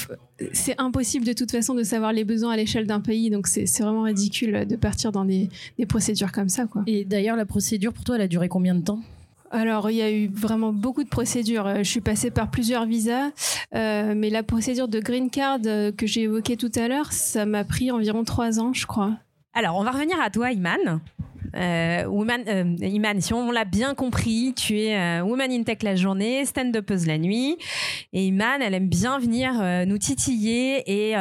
c'est 0.53 0.75
impossible 0.81 1.25
de 1.25 1.33
toute 1.33 1.51
façon 1.51 1.75
de 1.75 1.83
savoir 1.83 2.13
les 2.13 2.25
besoins 2.25 2.53
à 2.53 2.57
l'échelle 2.57 2.87
d'un 2.87 3.01
pays, 3.01 3.31
donc 3.31 3.47
c'est 3.47 3.65
vraiment 3.81 4.03
ridicule 4.03 4.67
de 4.67 4.77
partir 4.77 5.13
dans 5.13 5.25
des, 5.25 5.49
procédures 5.89 6.33
comme 6.33 6.49
ça. 6.49 6.67
Quoi. 6.67 6.83
Et 6.87 7.05
d'ailleurs, 7.05 7.37
la 7.37 7.47
procédure 7.47 7.93
pour 7.93 8.05
toi, 8.05 8.17
elle 8.17 8.23
a 8.23 8.29
duré 8.29 8.49
combien 8.49 8.75
de 8.75 8.83
temps? 8.83 9.01
Alors, 9.51 9.89
il 9.89 9.97
y 9.97 10.03
a 10.03 10.11
eu 10.11 10.27
vraiment 10.27 10.73
beaucoup 10.73 11.05
de 11.05 11.09
procédures. 11.09 11.73
Je 11.79 11.89
suis 11.89 12.01
passée 12.01 12.33
par 12.33 12.51
plusieurs 12.51 12.87
visas, 12.87 13.31
euh, 13.75 14.15
mais 14.17 14.29
la 14.29 14.43
procédure 14.43 14.89
de 14.89 14.99
green 14.99 15.31
card 15.31 15.61
euh, 15.67 15.93
que 15.93 16.07
j'ai 16.09 16.23
évoquée 16.23 16.57
tout 16.57 16.73
à 16.75 16.89
l'heure, 16.89 17.13
ça 17.13 17.47
m'a 17.47 17.63
pris 17.63 17.93
environ 17.93 18.25
trois 18.25 18.59
ans, 18.59 18.73
je 18.73 18.87
crois. 18.87 19.13
Alors, 19.53 19.77
on 19.77 19.85
va 19.85 19.93
revenir 19.93 20.21
à 20.21 20.31
toi, 20.31 20.51
Iman. 20.51 21.01
Euh, 21.57 22.05
woman, 22.07 22.43
euh, 22.49 22.77
Iman, 22.81 23.21
si 23.21 23.33
on 23.33 23.51
l'a 23.51 23.65
bien 23.65 23.95
compris, 23.95 24.55
tu 24.57 24.79
es 24.79 24.97
euh, 24.97 25.23
Woman 25.23 25.51
in 25.51 25.63
Tech 25.63 25.79
la 25.83 25.97
journée, 25.97 26.45
stand-upeuse 26.45 27.07
la 27.07 27.19
nuit. 27.19 27.57
Et 28.13 28.27
Iman, 28.27 28.61
elle 28.61 28.75
aime 28.75 28.89
bien 28.89 29.19
venir 29.19 29.55
nous 29.87 29.99
titiller 29.99 30.83
et 30.87 31.15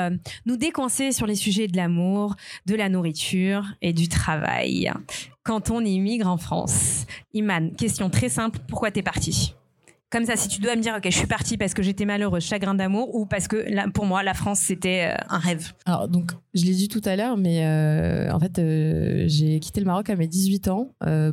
nous 0.45 0.57
décoincer 0.57 1.11
sur 1.11 1.25
les 1.25 1.35
sujets 1.35 1.67
de 1.67 1.77
l'amour, 1.77 2.35
de 2.65 2.75
la 2.75 2.89
nourriture 2.89 3.65
et 3.81 3.93
du 3.93 4.07
travail. 4.07 4.91
Quand 5.43 5.69
on 5.69 5.83
immigre 5.83 6.27
en 6.27 6.37
France. 6.37 7.05
Iman, 7.33 7.71
question 7.75 8.09
très 8.09 8.29
simple, 8.29 8.59
pourquoi 8.67 8.91
t'es 8.91 9.03
partie? 9.03 9.53
Comme 10.13 10.25
ça, 10.25 10.35
si 10.35 10.47
tu 10.47 10.61
dois 10.61 10.75
me 10.75 10.81
dire, 10.81 10.93
ok, 10.95 11.05
je 11.05 11.17
suis 11.17 11.25
partie 11.25 11.57
parce 11.57 11.73
que 11.73 11.81
j'étais 11.81 12.05
malheureuse, 12.05 12.43
chagrin 12.43 12.75
d'amour, 12.75 13.15
ou 13.15 13.25
parce 13.25 13.47
que 13.47 13.89
pour 13.89 14.05
moi, 14.05 14.21
la 14.21 14.35
France, 14.35 14.59
c'était 14.59 15.11
euh, 15.11 15.25
un 15.27 15.39
rêve. 15.39 15.73
Alors, 15.87 16.07
donc, 16.07 16.33
je 16.53 16.65
l'ai 16.65 16.73
dit 16.73 16.87
tout 16.87 17.01
à 17.03 17.15
l'heure, 17.15 17.35
mais 17.35 17.65
euh, 17.65 18.31
en 18.31 18.39
fait, 18.39 18.59
euh, 18.59 19.23
j'ai 19.25 19.59
quitté 19.59 19.79
le 19.79 19.87
Maroc 19.87 20.11
à 20.11 20.15
mes 20.15 20.27
18 20.27 20.67
ans 20.67 20.89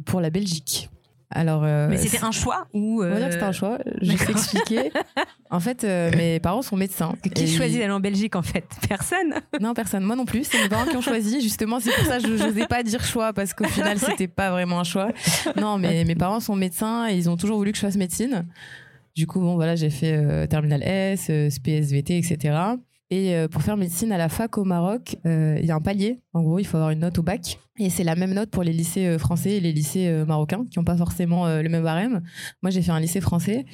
pour 0.07 0.23
la 0.23 0.31
Belgique. 0.31 0.89
Alors, 1.31 1.63
mais 1.63 1.97
c'était 1.97 2.25
un 2.25 2.33
choix 2.33 2.67
ou 2.73 3.03
c'était 3.03 3.43
un 3.43 3.53
choix. 3.53 3.79
Je 4.01 4.13
vais 4.13 4.25
t'expliquer. 4.25 4.93
en 5.51 5.61
fait, 5.61 5.85
mes 5.85 6.41
parents 6.41 6.63
sont 6.63 6.77
médecins. 6.77 7.15
Qui 7.35 7.47
choisit 7.47 7.79
d'aller 7.79 7.93
en 7.93 8.01
Belgique 8.01 8.37
en 8.37 8.43
fait? 8.43 8.65
Personne? 8.89 9.35
Non, 9.61 9.75
personne. 9.75 10.03
Moi 10.03 10.17
non 10.17 10.25
plus. 10.25 10.45
C'est 10.45 10.63
mes 10.63 10.69
parents 10.69 10.87
qui 10.87 10.97
ont 10.97 11.01
choisi. 11.03 11.41
Justement, 11.41 11.79
c'est 11.81 11.93
pour 11.93 12.05
ça 12.05 12.19
que 12.19 12.27
je 12.27 12.45
n'osais 12.45 12.67
pas 12.67 12.83
dire 12.83 13.05
choix 13.05 13.33
parce 13.33 13.55
qu'au 13.55 13.65
final, 13.65 13.99
c'était 14.01 14.29
pas 14.29 14.51
vraiment 14.51 14.81
un 14.81 14.85
choix. 14.85 15.11
Non, 15.57 15.79
mais 15.79 16.05
mes 16.05 16.15
parents 16.15 16.41
sont 16.41 16.57
médecins 16.57 17.09
et 17.09 17.17
ils 17.17 17.31
ont 17.31 17.37
toujours 17.37 17.59
voulu 17.59 17.73
que 17.73 17.77
je 17.77 17.83
fasse 17.83 17.97
médecine. 17.97 18.47
Du 19.15 19.27
coup, 19.27 19.41
bon, 19.41 19.57
voilà, 19.57 19.75
j'ai 19.75 19.91
fait 19.91 20.13
euh, 20.17 20.47
Terminal 20.47 20.83
S, 20.83 21.27
euh, 21.31 21.51
SPSVT, 21.51 22.19
etc. 22.19 22.57
Et 23.11 23.35
euh, 23.35 23.49
pour 23.49 23.63
faire 23.63 23.77
médecine 23.77 24.13
à 24.13 24.19
la 24.19 24.29
fac 24.29 24.57
au 24.57 24.65
Maroc, 24.65 25.17
euh, 25.27 25.57
il 25.61 25.67
y 25.67 25.71
a 25.73 25.75
un 25.75 25.81
palier. 25.81 26.21
En 26.33 26.43
gros, 26.43 26.59
il 26.61 26.65
faut 26.65 26.77
avoir 26.77 26.91
une 26.91 27.01
note 27.01 27.19
au 27.19 27.23
bac. 27.23 27.59
Et 27.79 27.91
c'est 27.91 28.05
la 28.05 28.15
même 28.15 28.35
note 28.35 28.51
pour 28.51 28.63
les 28.63 28.73
lycées 28.73 29.07
euh, 29.07 29.19
français 29.19 29.53
et 29.57 29.61
les 29.61 29.73
lycées 29.73 30.11
marocains, 30.27 30.65
qui 30.71 30.79
n'ont 30.79 30.85
pas 30.85 30.97
forcément 30.97 31.47
le 31.49 31.69
même 31.69 31.83
barème. 31.83 32.23
Moi, 32.63 32.71
j'ai 32.71 32.83
fait 32.83 32.93
un 32.93 33.01
lycée 33.01 33.21
français 33.21 33.65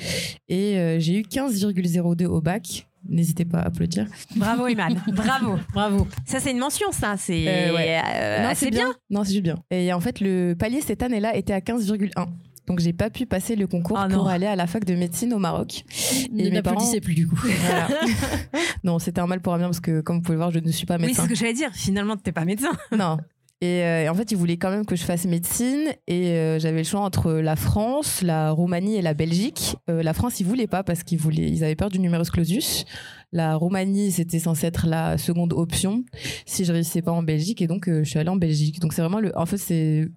et 0.48 0.96
j'ai 1.00 1.18
eu 1.18 1.22
15,02 1.22 2.24
au 2.26 2.40
bac. 2.40 2.86
N'hésitez 3.08 3.44
pas 3.44 3.58
à 3.58 3.66
applaudir. 3.66 4.06
Bravo 4.34 4.66
Iman, 4.66 5.00
bravo, 5.14 5.56
bravo. 5.72 6.08
Ça 6.24 6.40
c'est 6.40 6.50
une 6.50 6.58
mention, 6.58 6.90
ça. 6.90 7.14
C'est 7.16 7.46
Euh, 7.46 7.74
ouais. 7.74 8.00
euh, 8.04 8.48
assez 8.48 8.70
bien. 8.70 8.92
Non, 9.10 9.22
c'est 9.22 9.30
juste 9.32 9.44
bien. 9.44 9.56
Et 9.70 9.92
en 9.92 10.00
fait, 10.00 10.20
le 10.20 10.54
palier 10.58 10.80
cette 10.80 11.02
année-là 11.04 11.36
était 11.36 11.52
à 11.52 11.60
15,1. 11.60 12.10
Donc, 12.66 12.80
j'ai 12.80 12.92
pas 12.92 13.10
pu 13.10 13.26
passer 13.26 13.56
le 13.56 13.66
concours 13.66 13.98
Ah 13.98 14.08
pour 14.08 14.28
aller 14.28 14.46
à 14.46 14.56
la 14.56 14.66
fac 14.66 14.84
de 14.84 14.94
médecine 14.94 15.32
au 15.32 15.38
Maroc. 15.38 15.84
Ne 16.32 16.44
mes 16.44 16.50
n'applaudissez 16.50 17.00
plus 17.00 17.14
du 17.14 17.26
coup. 17.28 17.36
Voilà. 17.36 17.88
non, 18.84 18.98
c'était 18.98 19.20
un 19.20 19.26
mal 19.26 19.40
pour 19.40 19.54
un 19.54 19.58
bien 19.58 19.66
parce 19.66 19.80
que, 19.80 20.00
comme 20.00 20.16
vous 20.16 20.22
pouvez 20.22 20.34
le 20.34 20.38
voir, 20.40 20.50
je 20.50 20.58
ne 20.58 20.70
suis 20.70 20.86
pas 20.86 20.96
Oui, 20.96 21.02
c'est 21.02 21.06
médecin. 21.08 21.24
ce 21.24 21.28
que 21.28 21.34
j'allais 21.34 21.52
dire. 21.52 21.70
Finalement, 21.72 22.16
t'es 22.16 22.32
pas 22.32 22.44
médecin. 22.44 22.70
Non. 22.96 23.18
Et, 23.62 23.82
euh, 23.84 24.02
et 24.04 24.08
en 24.08 24.14
fait, 24.14 24.30
ils 24.30 24.36
voulaient 24.36 24.58
quand 24.58 24.70
même 24.70 24.84
que 24.84 24.96
je 24.96 25.04
fasse 25.04 25.24
médecine. 25.24 25.88
Et 26.06 26.30
euh, 26.30 26.58
j'avais 26.58 26.78
le 26.78 26.84
choix 26.84 27.00
entre 27.00 27.32
la 27.32 27.56
France, 27.56 28.22
la 28.22 28.50
Roumanie 28.50 28.96
et 28.96 29.02
la 29.02 29.14
Belgique. 29.14 29.76
Euh, 29.88 30.02
la 30.02 30.12
France, 30.12 30.40
ils 30.40 30.46
voulaient 30.46 30.66
pas 30.66 30.82
parce 30.82 31.02
qu'ils 31.02 31.18
voulaient, 31.18 31.48
ils 31.48 31.64
avaient 31.64 31.76
peur 31.76 31.88
du 31.88 31.98
numerus 31.98 32.30
clausus. 32.30 32.84
La 33.32 33.56
Roumanie, 33.56 34.12
c'était 34.12 34.38
censé 34.38 34.66
être 34.66 34.86
la 34.86 35.18
seconde 35.18 35.52
option 35.52 36.04
si 36.44 36.64
je 36.64 36.72
réussissais 36.72 37.02
pas 37.02 37.12
en 37.12 37.22
Belgique. 37.22 37.62
Et 37.62 37.66
donc, 37.66 37.86
je 37.88 38.04
suis 38.04 38.18
allée 38.18 38.28
en 38.28 38.36
Belgique. 38.36 38.78
Donc, 38.80 38.92
c'est 38.92 39.02
vraiment 39.02 39.20
le. 39.20 39.36
En 39.38 39.46
fait, 39.46 39.58
c'était 39.58 40.10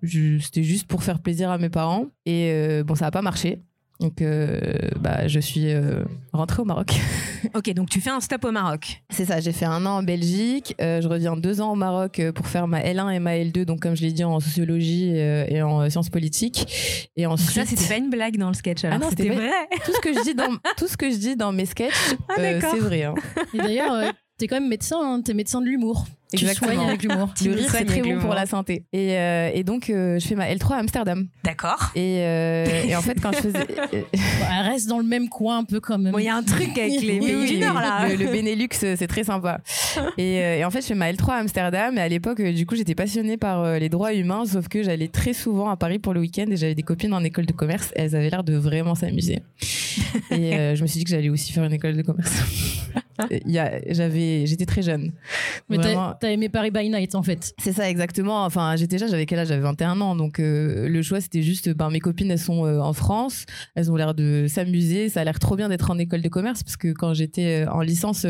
juste 0.63 0.87
pour 0.87 1.03
faire 1.03 1.19
plaisir 1.19 1.49
à 1.49 1.57
mes 1.57 1.69
parents. 1.69 2.07
Et 2.25 2.83
bon, 2.85 2.95
ça 2.95 3.05
n'a 3.05 3.11
pas 3.11 3.21
marché. 3.21 3.63
Donc, 3.99 4.21
euh, 4.21 4.61
bah, 5.01 5.27
je 5.27 5.41
suis 5.41 5.73
euh, 5.73 6.05
rentrée 6.31 6.61
au 6.61 6.65
Maroc. 6.65 6.93
ok, 7.53 7.73
donc 7.73 7.89
tu 7.89 7.99
fais 7.99 8.11
un 8.11 8.21
stop 8.21 8.45
au 8.45 8.51
Maroc. 8.51 9.01
C'est 9.09 9.25
ça, 9.25 9.41
j'ai 9.41 9.51
fait 9.51 9.65
un 9.65 9.85
an 9.85 9.97
en 9.97 10.03
Belgique, 10.03 10.73
euh, 10.79 11.01
je 11.01 11.07
reviens 11.09 11.35
deux 11.35 11.59
ans 11.59 11.73
au 11.73 11.75
Maroc 11.75 12.21
pour 12.33 12.47
faire 12.47 12.65
ma 12.67 12.79
L1 12.81 13.11
et 13.13 13.19
ma 13.19 13.35
L2, 13.35 13.65
donc 13.65 13.81
comme 13.81 13.95
je 13.97 14.01
l'ai 14.03 14.13
dit 14.13 14.23
en 14.23 14.39
sociologie 14.39 15.11
euh, 15.15 15.45
et 15.49 15.61
en 15.61 15.89
sciences 15.89 16.09
politiques. 16.09 17.09
Et 17.17 17.23
Donc 17.23 17.33
ensuite, 17.33 17.51
ça, 17.51 17.65
c'était 17.65 17.87
pas 17.89 17.97
une 17.97 18.09
blague 18.09 18.37
dans 18.37 18.47
le 18.47 18.53
sketch. 18.53 18.85
alors. 18.85 18.97
Ah 19.01 19.03
non, 19.03 19.09
c'était 19.09 19.29
vrai. 19.29 19.49
tout 19.85 19.91
ce 19.93 19.99
que 19.99 20.13
je 20.13 20.21
dis 20.23 20.33
dans 20.33 20.47
tout 20.77 20.87
ce 20.87 20.95
que 20.95 21.09
je 21.11 21.17
dis 21.17 21.35
dans 21.35 21.51
mes 21.51 21.65
sketchs, 21.65 22.15
Ah, 22.29 22.35
euh, 22.39 22.61
c'est 22.61 22.79
vrai. 22.79 23.03
hein. 23.03 23.15
Et 23.53 23.57
d'ailleurs, 23.57 23.91
euh, 23.93 24.09
t'es 24.37 24.47
quand 24.47 24.55
même 24.61 24.69
médecin, 24.69 24.97
hein, 25.01 25.21
t'es 25.21 25.33
médecin 25.33 25.59
de 25.59 25.65
l'humour. 25.65 26.05
Tu 26.35 26.45
Exactement. 26.45 26.73
soignes 26.73 26.87
avec 26.87 27.03
l'humour. 27.03 27.33
Tu 27.35 27.49
Le 27.49 27.55
rire, 27.55 27.69
c'est 27.71 27.85
très 27.85 28.01
bon 28.01 28.19
pour 28.19 28.33
la 28.35 28.45
santé. 28.45 28.85
Et, 28.93 29.17
euh, 29.17 29.49
et 29.53 29.63
donc, 29.63 29.89
euh, 29.89 30.19
je 30.19 30.27
fais 30.27 30.35
ma 30.35 30.53
L3 30.53 30.73
à 30.73 30.77
Amsterdam. 30.77 31.27
D'accord. 31.43 31.91
Et, 31.95 32.19
euh, 32.19 32.65
et 32.87 32.95
en 32.95 33.01
fait, 33.01 33.19
quand 33.19 33.31
je 33.31 33.39
faisais. 33.39 33.65
elle 33.93 34.65
reste 34.65 34.87
dans 34.87 34.99
le 34.99 35.05
même 35.05 35.27
coin 35.27 35.57
un 35.59 35.63
peu 35.63 35.79
quand 35.79 35.97
même. 35.97 36.11
Bon, 36.11 36.19
il 36.19 36.25
y 36.25 36.29
a 36.29 36.35
un 36.35 36.43
truc 36.43 36.77
avec 36.77 37.01
les 37.01 37.19
pays 37.19 37.53
du 37.53 37.57
Nord, 37.57 37.75
là. 37.75 38.07
Le, 38.07 38.15
le 38.15 38.25
Benelux, 38.27 38.69
c'est 38.71 39.07
très 39.07 39.23
sympa. 39.23 39.61
Et, 40.17 40.39
euh, 40.43 40.57
et 40.57 40.65
en 40.65 40.71
fait, 40.71 40.81
je 40.81 40.87
fais 40.87 40.95
ma 40.95 41.11
L3 41.11 41.31
à 41.31 41.35
Amsterdam. 41.37 41.97
Et 41.97 42.01
à 42.01 42.07
l'époque, 42.07 42.41
du 42.41 42.65
coup, 42.65 42.75
j'étais 42.75 42.95
passionnée 42.95 43.37
par 43.37 43.61
euh, 43.63 43.79
les 43.79 43.89
droits 43.89 44.13
humains, 44.13 44.45
sauf 44.45 44.67
que 44.67 44.83
j'allais 44.83 45.07
très 45.07 45.33
souvent 45.33 45.69
à 45.69 45.77
Paris 45.77 45.99
pour 45.99 46.13
le 46.13 46.19
week-end 46.19 46.45
et 46.49 46.57
j'avais 46.57 46.75
des 46.75 46.83
copines 46.83 47.13
en 47.13 47.23
école 47.23 47.45
de 47.45 47.53
commerce. 47.53 47.91
Et 47.95 48.01
elles 48.01 48.15
avaient 48.15 48.29
l'air 48.29 48.43
de 48.43 48.55
vraiment 48.55 48.95
s'amuser. 48.95 49.39
Et 50.31 50.55
euh, 50.55 50.75
je 50.75 50.81
me 50.81 50.87
suis 50.87 50.99
dit 50.99 51.03
que 51.05 51.11
j'allais 51.11 51.29
aussi 51.29 51.51
faire 51.53 51.63
une 51.63 51.73
école 51.73 51.95
de 51.97 52.01
commerce. 52.01 52.43
J'avais, 53.89 54.45
j'étais 54.45 54.65
très 54.65 54.81
jeune. 54.81 55.11
Mais 55.69 55.77
Vraiment. 55.77 56.13
T'as 56.19 56.31
aimé 56.31 56.49
Paris 56.49 56.71
by 56.71 56.89
Night 56.89 57.15
en 57.15 57.23
fait. 57.23 57.53
C'est 57.59 57.73
ça 57.73 57.89
exactement. 57.89 58.45
Enfin, 58.45 58.75
j'étais 58.75 58.97
déjà, 58.97 59.07
j'avais 59.07 59.25
quel 59.25 59.39
âge? 59.39 59.47
J'avais 59.47 59.61
21 59.61 60.01
ans. 60.01 60.15
Donc 60.15 60.39
euh, 60.39 60.87
le 60.87 61.01
choix, 61.01 61.21
c'était 61.21 61.41
juste, 61.41 61.69
ben, 61.69 61.89
mes 61.89 61.99
copines, 61.99 62.29
elles 62.31 62.39
sont 62.39 62.65
euh, 62.65 62.79
en 62.79 62.93
France, 62.93 63.45
elles 63.75 63.91
ont 63.91 63.95
l'air 63.95 64.13
de 64.13 64.45
s'amuser. 64.47 65.09
Ça 65.09 65.21
a 65.21 65.23
l'air 65.23 65.39
trop 65.39 65.55
bien 65.55 65.69
d'être 65.69 65.89
en 65.91 65.97
école 65.97 66.21
de 66.21 66.29
commerce 66.29 66.63
parce 66.63 66.77
que 66.77 66.91
quand 66.93 67.13
j'étais 67.13 67.65
euh, 67.65 67.71
en 67.71 67.81
licence, 67.81 68.25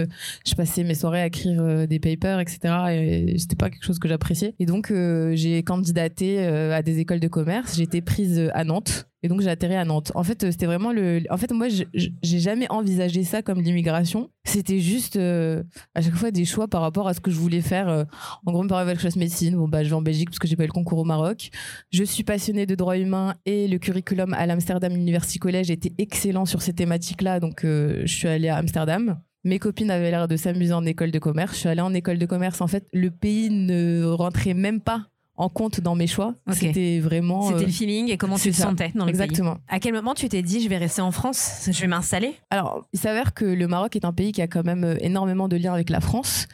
je 0.46 0.56
passais 0.56 0.84
mes 0.84 0.96
soirées 0.96 1.22
à 1.22 1.28
écrire 1.28 1.88
des 1.88 2.00
papers, 2.00 2.40
etc. 2.40 2.60
Et 2.92 3.38
c'était 3.38 3.56
pas 3.56 3.70
quelque 3.70 3.84
chose 3.86 4.00
que 4.00 4.08
j'appréciais. 4.08 4.56
Et 4.60 4.66
donc 4.66 4.94
j'ai 5.34 5.64
candidaté 5.64 6.40
à 6.40 6.82
des 6.82 7.00
écoles 7.00 7.20
de 7.20 7.28
commerce. 7.28 7.80
Été 7.80 8.02
prise 8.02 8.50
à 8.54 8.64
Nantes. 8.64 9.09
Et 9.22 9.28
donc 9.28 9.42
j'ai 9.42 9.50
atterri 9.50 9.76
à 9.76 9.84
Nantes. 9.84 10.12
En 10.16 10.24
fait, 10.24 10.44
euh, 10.44 10.52
c'était 10.52 10.66
vraiment 10.66 10.94
le. 10.94 11.22
En 11.30 11.38
fait, 11.38 11.52
moi, 11.52 11.68
j'ai 11.68 12.40
jamais 12.40 12.68
envisagé 12.72 13.24
ça 13.24 13.42
comme 13.42 13.62
l'immigration. 13.62 14.30
C'était 14.46 14.80
juste 14.80 15.18
euh, 15.18 15.64
à 15.94 16.02
chaque 16.02 16.16
fois 16.16 16.32
des 16.32 16.46
choix 16.46 16.68
par 16.68 16.82
rapport 16.82 17.08
à 17.08 17.14
ce 17.14 17.20
que 17.20 17.30
je 17.30 17.38
voulais 17.38 17.62
faire. 17.62 17.90
euh, 17.90 18.06
en 18.46 18.52
gros, 18.52 18.64
mes 18.64 18.70
parents 18.70 18.86
veulent 18.86 18.96
que 18.96 19.02
je 19.02 19.08
fasse 19.08 19.18
médecine. 19.18 19.56
Bon, 19.58 19.68
bah, 19.68 19.84
je 19.84 19.90
vais 19.90 19.96
en 19.96 20.02
Belgique 20.02 20.30
parce 20.30 20.40
que 20.40 20.48
j'ai 20.48 20.56
pas 20.56 20.64
eu 20.64 20.68
le 20.68 20.72
concours 20.72 21.00
au 21.00 21.04
Maroc. 21.04 21.50
Je 21.92 22.04
suis 22.04 22.24
passionnée 22.24 22.66
de 22.66 22.76
droit 22.76 22.98
humain 22.98 23.36
et 23.46 23.68
le 23.68 23.78
curriculum 23.78 24.34
à 24.34 24.46
l'Amsterdam 24.46 24.94
University 24.96 25.38
College 25.38 25.70
était 25.70 25.94
excellent 25.98 26.46
sur 26.46 26.62
ces 26.62 26.74
thématiques-là. 26.74 27.40
Donc, 27.40 27.62
je 27.64 28.06
suis 28.06 28.28
allée 28.28 28.50
à 28.50 28.56
Amsterdam. 28.56 29.20
Mes 29.44 29.60
copines 29.60 29.92
avaient 29.92 30.12
l'air 30.12 30.28
de 30.28 30.36
s'amuser 30.36 30.74
en 30.74 30.86
école 30.86 31.12
de 31.12 31.20
commerce. 31.20 31.54
Je 31.54 31.60
suis 31.60 31.70
allée 31.70 31.82
en 31.82 31.94
école 31.94 32.18
de 32.18 32.26
commerce. 32.26 32.62
En 32.62 32.68
fait, 32.68 32.88
le 32.94 33.10
pays 33.10 33.50
ne 33.50 34.06
rentrait 34.06 34.54
même 34.54 34.82
pas 34.82 35.08
en 35.40 35.50
compte 35.50 35.80
dans 35.80 35.96
mes 35.96 36.06
choix. 36.06 36.36
C'était 36.52 37.00
vraiment. 37.00 37.42
C'était 37.44 37.64
euh, 37.64 37.66
le 37.66 37.72
feeling 37.72 38.12
et 38.12 38.18
comment 38.18 38.38
tu 38.38 38.52
te 38.52 38.56
ça. 38.56 38.64
sentais 38.64 38.92
dans 38.94 39.06
le 39.06 39.12
pays. 39.12 39.22
Exactement. 39.22 39.58
À 39.70 39.80
quel 39.80 39.94
moment 39.94 40.14
tu 40.14 40.28
t'es 40.30 40.42
dit, 40.42 40.62
je 40.62 40.70
vais 40.70 40.78
rester 40.78 41.02
en 41.02 41.12
France, 41.12 41.70
je 41.72 41.82
vais 41.82 41.88
m'installer? 41.88 42.36
Alors, 42.50 42.86
il 42.94 43.00
s'avère 43.00 43.34
que 43.34 43.46
le 43.46 43.68
Maroc 43.68 43.96
est 43.96 44.06
un 44.06 44.14
pays 44.14 44.34
qui 44.34 44.42
a 44.42 44.48
quand 44.48 44.66
même 44.66 44.84
euh, 44.84 44.96
énormément 45.00 45.48
de 45.48 45.56
liens 45.56 45.74
avec 45.74 45.90
la 45.90 46.02
France. 46.02 46.48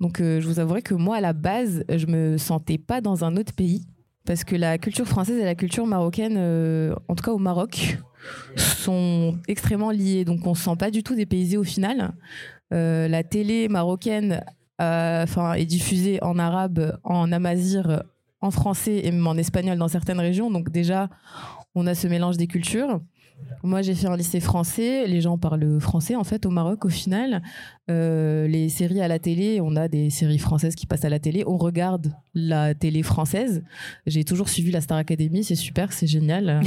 Donc, 0.00 0.20
euh, 0.20 0.40
je 0.40 0.48
vous 0.48 0.58
avouerai 0.58 0.82
que 0.82 0.94
moi, 0.94 1.16
à 1.16 1.20
la 1.20 1.32
base, 1.32 1.84
je 1.88 2.06
me 2.06 2.36
sentais 2.36 2.78
pas 2.78 3.00
dans 3.00 3.24
un 3.24 3.36
autre 3.36 3.52
pays. 3.54 3.86
Parce 4.24 4.44
que 4.44 4.54
la 4.54 4.78
culture 4.78 5.06
française 5.06 5.38
et 5.38 5.44
la 5.44 5.54
culture 5.54 5.86
marocaine, 5.86 6.36
euh, 6.36 6.94
en 7.08 7.14
tout 7.14 7.24
cas 7.24 7.32
au 7.32 7.38
Maroc, 7.38 7.98
sont 8.56 9.36
extrêmement 9.48 9.90
liées. 9.90 10.24
Donc, 10.24 10.46
on 10.46 10.54
se 10.54 10.64
sent 10.64 10.76
pas 10.78 10.90
du 10.90 11.02
tout 11.02 11.14
dépaysé 11.14 11.56
au 11.56 11.64
final. 11.64 12.12
Euh, 12.72 13.06
la 13.06 13.22
télé 13.22 13.68
marocaine 13.68 14.44
euh, 14.80 15.22
enfin, 15.22 15.54
est 15.54 15.66
diffusée 15.66 16.22
en 16.22 16.38
arabe, 16.38 16.98
en 17.04 17.30
amazir, 17.30 18.02
en 18.42 18.50
français 18.50 19.00
et 19.04 19.10
même 19.10 19.26
en 19.26 19.36
espagnol 19.36 19.78
dans 19.78 19.88
certaines 19.88 20.20
régions. 20.20 20.50
Donc, 20.50 20.70
déjà, 20.70 21.08
on 21.74 21.86
a 21.86 21.94
ce 21.94 22.06
mélange 22.08 22.36
des 22.36 22.46
cultures. 22.46 23.00
Moi, 23.64 23.82
j'ai 23.82 23.94
fait 23.94 24.06
un 24.06 24.16
lycée 24.16 24.38
français. 24.40 25.06
Les 25.08 25.20
gens 25.20 25.36
parlent 25.38 25.80
français, 25.80 26.14
en 26.14 26.22
fait, 26.22 26.46
au 26.46 26.50
Maroc, 26.50 26.84
au 26.84 26.88
final. 26.88 27.42
Euh, 27.90 28.46
les 28.46 28.68
séries 28.68 29.00
à 29.00 29.08
la 29.08 29.18
télé, 29.18 29.60
on 29.60 29.74
a 29.74 29.88
des 29.88 30.10
séries 30.10 30.38
françaises 30.38 30.74
qui 30.76 30.86
passent 30.86 31.04
à 31.04 31.08
la 31.08 31.18
télé. 31.18 31.42
On 31.46 31.56
regarde 31.56 32.12
la 32.34 32.74
télé 32.74 33.02
française. 33.02 33.64
J'ai 34.06 34.24
toujours 34.24 34.48
suivi 34.48 34.70
la 34.70 34.80
Star 34.80 34.98
Academy. 34.98 35.42
C'est 35.42 35.56
super, 35.56 35.92
c'est 35.92 36.06
génial. 36.06 36.60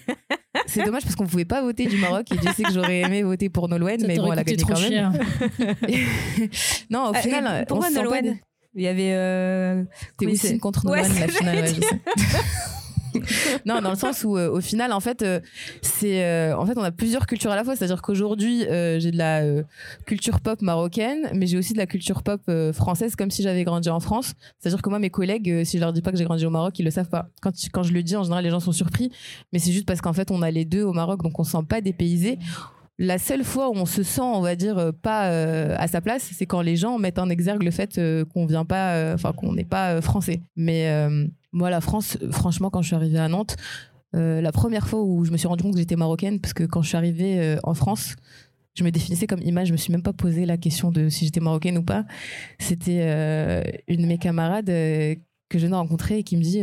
c'est 0.66 0.84
dommage 0.84 1.02
parce 1.02 1.16
qu'on 1.16 1.26
pouvait 1.26 1.44
pas 1.44 1.60
voter 1.62 1.86
du 1.86 1.98
Maroc 1.98 2.26
et 2.32 2.36
je 2.42 2.52
sais 2.54 2.62
que 2.62 2.72
j'aurais 2.72 3.00
aimé 3.00 3.22
voter 3.22 3.50
pour 3.50 3.68
Nolwenn, 3.68 4.02
mais 4.06 4.16
bon, 4.16 4.32
elle 4.32 4.38
a 4.38 4.44
gagné 4.44 4.62
quand 4.62 4.80
même. 4.80 5.12
non, 6.90 7.10
au 7.10 7.14
Euh, 7.14 7.18
final, 7.18 7.46
euh, 7.46 7.60
on 7.62 7.64
pourquoi 7.66 7.88
pas 7.88 7.94
Nolwenn? 7.94 8.38
Il 8.76 8.82
y 8.82 8.88
avait. 8.88 9.14
euh, 9.14 9.82
Wissine 10.20 10.60
contre 10.60 10.84
Ouais, 10.86 11.02
Nolwenn, 11.02 11.12
c'est 11.14 11.26
la 11.26 11.32
finale. 11.32 11.58
vrai, 11.58 11.68
ouais, 11.68 11.74
je 11.74 11.80
sais. 11.80 12.00
non, 13.66 13.80
dans 13.80 13.90
le 13.90 13.96
sens 13.96 14.24
où, 14.24 14.36
euh, 14.36 14.50
au 14.50 14.60
final, 14.60 14.92
en 14.92 15.00
fait, 15.00 15.22
euh, 15.22 15.40
c'est, 15.80 16.22
euh, 16.24 16.56
en 16.56 16.66
fait, 16.66 16.74
on 16.76 16.82
a 16.82 16.90
plusieurs 16.92 17.26
cultures 17.26 17.50
à 17.50 17.56
la 17.56 17.64
fois. 17.64 17.76
C'est-à-dire 17.76 18.02
qu'aujourd'hui, 18.02 18.60
j'ai 18.60 19.10
de 19.10 19.16
la 19.16 19.42
culture 20.04 20.40
pop 20.40 20.60
marocaine, 20.62 21.30
mais 21.34 21.46
j'ai 21.46 21.58
aussi 21.58 21.72
de 21.72 21.78
la 21.78 21.86
culture 21.86 22.22
pop 22.22 22.40
française, 22.72 23.16
comme 23.16 23.30
si 23.30 23.42
j'avais 23.42 23.64
grandi 23.64 23.88
en 23.88 24.00
France. 24.00 24.34
C'est-à-dire 24.58 24.82
que 24.82 24.90
moi, 24.90 24.98
mes 24.98 25.10
collègues, 25.10 25.64
si 25.64 25.78
je 25.78 25.82
leur 25.82 25.92
dis 25.92 26.02
pas 26.02 26.12
que 26.12 26.18
j'ai 26.18 26.24
grandi 26.24 26.44
au 26.46 26.50
Maroc, 26.50 26.78
ils 26.78 26.84
le 26.84 26.90
savent 26.90 27.08
pas. 27.08 27.28
Quand, 27.40 27.52
quand 27.72 27.82
je 27.82 27.92
le 27.92 28.02
dis, 28.02 28.16
en 28.16 28.22
général, 28.22 28.44
les 28.44 28.50
gens 28.50 28.60
sont 28.60 28.72
surpris, 28.72 29.10
mais 29.52 29.58
c'est 29.58 29.72
juste 29.72 29.86
parce 29.86 30.00
qu'en 30.00 30.12
fait, 30.12 30.30
on 30.30 30.42
a 30.42 30.50
les 30.50 30.64
deux 30.64 30.82
au 30.82 30.92
Maroc, 30.92 31.22
donc 31.22 31.38
on 31.38 31.44
se 31.44 31.52
sent 31.52 31.64
pas 31.68 31.80
dépaysé. 31.80 32.38
La 32.98 33.18
seule 33.18 33.44
fois 33.44 33.68
où 33.68 33.74
on 33.74 33.84
se 33.84 34.02
sent, 34.02 34.22
on 34.22 34.40
va 34.40 34.56
dire, 34.56 34.78
euh, 34.78 34.90
pas 34.90 35.30
euh, 35.30 35.74
à 35.78 35.86
sa 35.86 36.00
place, 36.00 36.30
c'est 36.32 36.46
quand 36.46 36.62
les 36.62 36.76
gens 36.76 36.98
mettent 36.98 37.18
en 37.18 37.28
exergue 37.28 37.62
le 37.62 37.70
fait 37.70 37.98
euh, 37.98 38.24
qu'on 38.24 38.46
vient 38.46 38.64
pas, 38.64 39.12
enfin 39.12 39.32
qu'on 39.32 39.52
n'est 39.52 39.64
pas 39.64 40.00
français. 40.00 40.40
Mais 40.56 40.88
moi, 41.52 41.70
la 41.70 41.80
France, 41.80 42.18
franchement, 42.30 42.70
quand 42.70 42.82
je 42.82 42.88
suis 42.88 42.96
arrivée 42.96 43.18
à 43.18 43.28
Nantes, 43.28 43.56
la 44.12 44.52
première 44.52 44.88
fois 44.88 45.02
où 45.02 45.26
je 45.26 45.30
me 45.30 45.36
suis 45.36 45.46
rendu 45.46 45.62
compte 45.62 45.74
que 45.74 45.78
j'étais 45.78 45.96
marocaine, 45.96 46.40
parce 46.40 46.54
que 46.54 46.64
quand 46.64 46.80
je 46.80 46.88
suis 46.88 46.96
arrivée 46.96 47.56
en 47.64 47.74
France, 47.74 48.16
je 48.74 48.84
me 48.84 48.90
définissais 48.90 49.26
comme 49.26 49.42
image, 49.42 49.68
je 49.68 49.72
me 49.72 49.76
suis 49.76 49.92
même 49.92 50.02
pas 50.02 50.14
posé 50.14 50.46
la 50.46 50.56
question 50.56 50.90
de 50.90 51.10
si 51.10 51.26
j'étais 51.26 51.40
marocaine 51.40 51.76
ou 51.76 51.82
pas. 51.82 52.06
C'était 52.58 53.02
une 53.88 54.02
de 54.02 54.06
mes 54.06 54.18
camarades 54.18 54.66
que 54.66 55.18
je 55.54 55.58
viens 55.58 55.70
de 55.70 55.74
rencontrer 55.74 56.18
et 56.18 56.22
qui 56.22 56.36
me 56.38 56.42
dit 56.42 56.62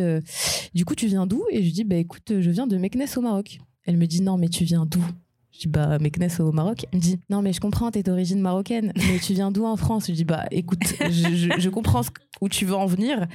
Du 0.74 0.84
coup, 0.84 0.96
tu 0.96 1.06
viens 1.06 1.28
d'où? 1.28 1.44
Et 1.52 1.64
je 1.64 1.72
dis 1.72 1.84
Bah 1.84 1.96
écoute, 1.96 2.40
je 2.40 2.50
viens 2.50 2.66
de 2.66 2.78
Meknes 2.78 3.06
au 3.18 3.22
Maroc. 3.22 3.60
Elle 3.86 3.98
me 3.98 4.08
dit 4.08 4.22
Non, 4.22 4.38
mais 4.38 4.50
tu 4.50 4.64
viens 4.64 4.88
d'où? 4.88 5.06
Je 5.54 5.60
dis 5.60 5.68
bah 5.68 5.98
Meknes 6.00 6.28
au 6.40 6.52
Maroc. 6.52 6.86
Elle 6.92 6.98
me 6.98 7.02
dit 7.04 7.20
non 7.30 7.42
mais 7.42 7.54
je 7.54 7.60
comprends 7.62 7.92
t'es 7.92 8.04
d'origine 8.04 8.42
marocaine 8.42 8.92
mais 8.96 9.20
tu 9.20 9.34
viens 9.34 9.52
d'où 9.52 9.66
en 9.66 9.76
France? 9.78 10.08
Je 10.08 10.14
dis 10.14 10.26
bah 10.26 10.46
écoute 10.52 10.80
je, 11.00 11.10
je- 11.36 11.60
je 11.60 11.70
comprends 11.70 12.02
où 12.42 12.50
tu 12.50 12.66
veux 12.66 12.76
en 12.76 12.86
venir 12.88 13.28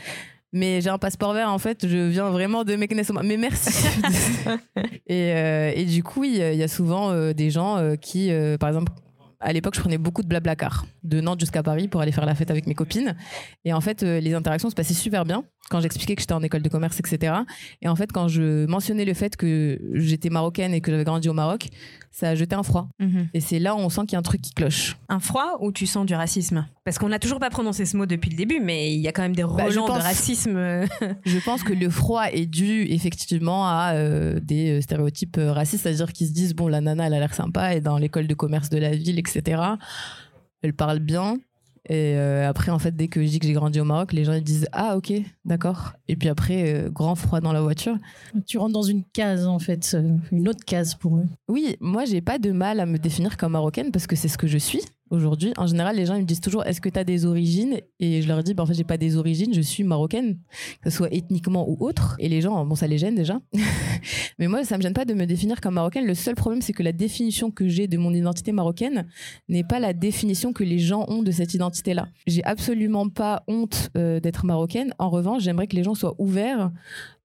mais 0.52 0.80
j'ai 0.80 0.88
un 0.90 0.98
passeport 0.98 1.32
vert 1.34 1.50
en 1.52 1.58
fait 1.58 1.86
je 1.86 2.08
viens 2.08 2.30
vraiment 2.30 2.64
de 2.64 2.74
Meknes 2.74 3.02
au 3.08 3.12
Maroc. 3.12 3.28
Mais 3.28 3.36
merci. 3.36 3.70
et, 5.06 5.32
euh, 5.34 5.72
et 5.74 5.84
du 5.84 6.02
coup 6.02 6.24
il 6.24 6.36
y, 6.36 6.42
a- 6.42 6.52
il 6.52 6.58
y 6.58 6.62
a 6.62 6.68
souvent 6.68 7.10
euh, 7.10 7.32
des 7.32 7.50
gens 7.50 7.76
euh, 7.78 7.96
qui 7.96 8.30
par 8.58 8.68
exemple 8.68 8.92
à 9.40 9.52
l'époque, 9.52 9.76
je 9.76 9.80
prenais 9.80 9.98
beaucoup 9.98 10.22
de 10.24 10.26
blablacar 10.26 10.84
de 11.04 11.20
Nantes 11.20 11.38
jusqu'à 11.38 11.62
Paris 11.62 11.86
pour 11.86 12.00
aller 12.00 12.10
faire 12.10 12.26
la 12.26 12.34
fête 12.34 12.50
avec 12.50 12.66
mes 12.66 12.74
copines. 12.74 13.14
Et 13.64 13.72
en 13.72 13.80
fait, 13.80 14.02
les 14.02 14.34
interactions 14.34 14.68
se 14.68 14.74
passaient 14.74 14.94
super 14.94 15.24
bien 15.24 15.44
quand 15.70 15.78
j'expliquais 15.78 16.16
que 16.16 16.20
j'étais 16.22 16.32
en 16.32 16.42
école 16.42 16.60
de 16.60 16.68
commerce, 16.68 16.98
etc. 16.98 17.34
Et 17.80 17.86
en 17.86 17.94
fait, 17.94 18.10
quand 18.10 18.26
je 18.26 18.66
mentionnais 18.66 19.04
le 19.04 19.14
fait 19.14 19.36
que 19.36 19.78
j'étais 19.94 20.28
marocaine 20.28 20.74
et 20.74 20.80
que 20.80 20.90
j'avais 20.90 21.04
grandi 21.04 21.28
au 21.28 21.34
Maroc, 21.34 21.68
ça 22.10 22.30
a 22.30 22.34
jeté 22.34 22.54
un 22.56 22.62
froid. 22.62 22.88
Et 23.34 23.40
c'est 23.40 23.58
là 23.58 23.74
où 23.74 23.78
on 23.78 23.88
sent 23.88 24.02
qu'il 24.02 24.12
y 24.12 24.16
a 24.16 24.18
un 24.18 24.22
truc 24.22 24.40
qui 24.42 24.52
cloche. 24.52 24.96
Un 25.08 25.20
froid 25.20 25.58
ou 25.60 25.72
tu 25.72 25.86
sens 25.86 26.04
du 26.06 26.14
racisme? 26.14 26.66
Parce 26.84 26.98
qu'on 26.98 27.08
n'a 27.10 27.18
toujours 27.18 27.38
pas 27.38 27.50
prononcé 27.50 27.84
ce 27.84 27.96
mot 27.96 28.06
depuis 28.06 28.30
le 28.30 28.36
début, 28.36 28.60
mais 28.60 28.92
il 28.94 29.00
y 29.00 29.08
a 29.08 29.12
quand 29.12 29.22
même 29.22 29.36
des 29.36 29.42
Bah, 29.42 29.64
relents 29.64 29.86
pense- 29.86 29.98
de 29.98 30.02
racisme. 30.02 30.56
Je 31.26 31.44
pense 31.44 31.62
que 31.62 31.72
le 31.72 31.90
froid 31.90 32.24
est 32.32 32.46
dû 32.46 32.82
effectivement 32.90 33.66
à 33.68 33.92
euh, 33.94 34.40
des 34.40 34.78
euh, 34.78 34.80
stéréotypes 34.80 35.36
euh, 35.38 35.52
racistes, 35.52 35.82
c'est-à-dire 35.84 36.12
qu'ils 36.12 36.28
se 36.28 36.32
disent 36.32 36.54
bon 36.54 36.66
la 36.68 36.80
nana 36.80 37.06
elle 37.06 37.14
a 37.14 37.18
l'air 37.20 37.34
sympa 37.34 37.74
et 37.74 37.80
dans 37.80 37.98
l'école 37.98 38.26
de 38.26 38.34
commerce 38.34 38.68
de 38.70 38.78
la 38.78 38.90
ville 38.96 39.18
etc. 39.18 39.62
Elle 40.62 40.74
parle 40.74 40.98
bien 40.98 41.36
et 41.88 42.16
euh, 42.16 42.48
après 42.48 42.70
en 42.70 42.78
fait 42.78 42.94
dès 42.94 43.08
que 43.08 43.22
je 43.22 43.28
dis 43.28 43.38
que 43.38 43.46
j'ai 43.46 43.52
grandi 43.52 43.80
au 43.80 43.84
Maroc 43.84 44.12
les 44.12 44.24
gens 44.24 44.34
ils 44.34 44.42
disent 44.42 44.68
ah 44.72 44.96
ok 44.96 45.12
d'accord 45.44 45.94
et 46.06 46.16
puis 46.16 46.28
après 46.28 46.74
euh, 46.74 46.90
grand 46.90 47.14
froid 47.14 47.40
dans 47.40 47.52
la 47.52 47.62
voiture. 47.62 47.96
Tu 48.46 48.58
rentres 48.58 48.74
dans 48.74 48.82
une 48.82 49.04
case, 49.04 49.46
en 49.46 49.58
fait, 49.58 49.92
euh, 49.94 50.16
une 50.32 50.48
autre 50.48 50.64
case 50.64 50.94
pour 50.94 51.16
eux. 51.16 51.26
Oui 51.48 51.76
moi 51.80 52.04
j'ai 52.04 52.20
pas 52.20 52.38
de 52.38 52.52
mal 52.52 52.80
à 52.80 52.86
me 52.86 52.98
définir 52.98 53.36
comme 53.36 53.52
marocaine 53.52 53.90
parce 53.90 54.06
que 54.06 54.16
c'est 54.16 54.28
ce 54.28 54.38
que 54.38 54.46
je 54.46 54.58
suis 54.58 54.82
aujourd'hui. 55.10 55.52
En 55.56 55.66
général 55.66 55.96
les 55.96 56.06
gens 56.06 56.14
ils 56.14 56.22
me 56.22 56.26
disent 56.26 56.40
toujours 56.40 56.64
est-ce 56.64 56.80
que 56.80 56.88
tu 56.88 56.98
as 56.98 57.04
des 57.04 57.24
origines? 57.24 57.80
Et 58.00 58.22
je 58.22 58.28
leur 58.28 58.42
dis 58.42 58.54
bah, 58.54 58.62
en 58.62 58.66
fait 58.66 58.74
j'ai 58.74 58.84
pas 58.84 58.98
des 58.98 59.16
origines 59.16 59.52
je 59.54 59.60
suis 59.60 59.84
marocaine 59.84 60.38
que 60.82 60.90
ce 60.90 60.96
soit 60.96 61.12
ethniquement 61.12 61.68
ou 61.68 61.76
autre 61.80 62.16
et 62.18 62.28
les 62.28 62.40
gens 62.40 62.64
bon 62.64 62.74
ça 62.74 62.86
les 62.86 62.98
gêne 62.98 63.14
déjà 63.14 63.40
Mais 64.38 64.46
moi, 64.46 64.64
ça 64.64 64.76
me 64.76 64.82
gêne 64.82 64.92
pas 64.92 65.04
de 65.04 65.14
me 65.14 65.26
définir 65.26 65.60
comme 65.60 65.74
marocaine. 65.74 66.06
Le 66.06 66.14
seul 66.14 66.34
problème, 66.34 66.62
c'est 66.62 66.72
que 66.72 66.82
la 66.82 66.92
définition 66.92 67.50
que 67.50 67.68
j'ai 67.68 67.88
de 67.88 67.98
mon 67.98 68.12
identité 68.12 68.52
marocaine 68.52 69.06
n'est 69.48 69.64
pas 69.64 69.80
la 69.80 69.92
définition 69.92 70.52
que 70.52 70.64
les 70.64 70.78
gens 70.78 71.04
ont 71.08 71.22
de 71.22 71.30
cette 71.30 71.54
identité-là. 71.54 72.08
J'ai 72.26 72.44
absolument 72.44 73.08
pas 73.08 73.42
honte 73.48 73.90
euh, 73.96 74.20
d'être 74.20 74.44
marocaine. 74.44 74.94
En 74.98 75.10
revanche, 75.10 75.42
j'aimerais 75.42 75.66
que 75.66 75.76
les 75.76 75.82
gens 75.82 75.94
soient 75.94 76.14
ouverts 76.18 76.70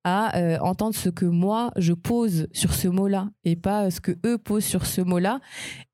à 0.03 0.37
euh, 0.37 0.57
entendre 0.59 0.95
ce 0.95 1.09
que 1.09 1.25
moi 1.25 1.71
je 1.77 1.93
pose 1.93 2.47
sur 2.51 2.73
ce 2.73 2.87
mot-là 2.87 3.29
et 3.45 3.55
pas 3.55 3.89
ce 3.89 4.01
que 4.01 4.11
eux 4.25 4.37
posent 4.37 4.65
sur 4.65 4.85
ce 4.85 5.01
mot-là. 5.01 5.39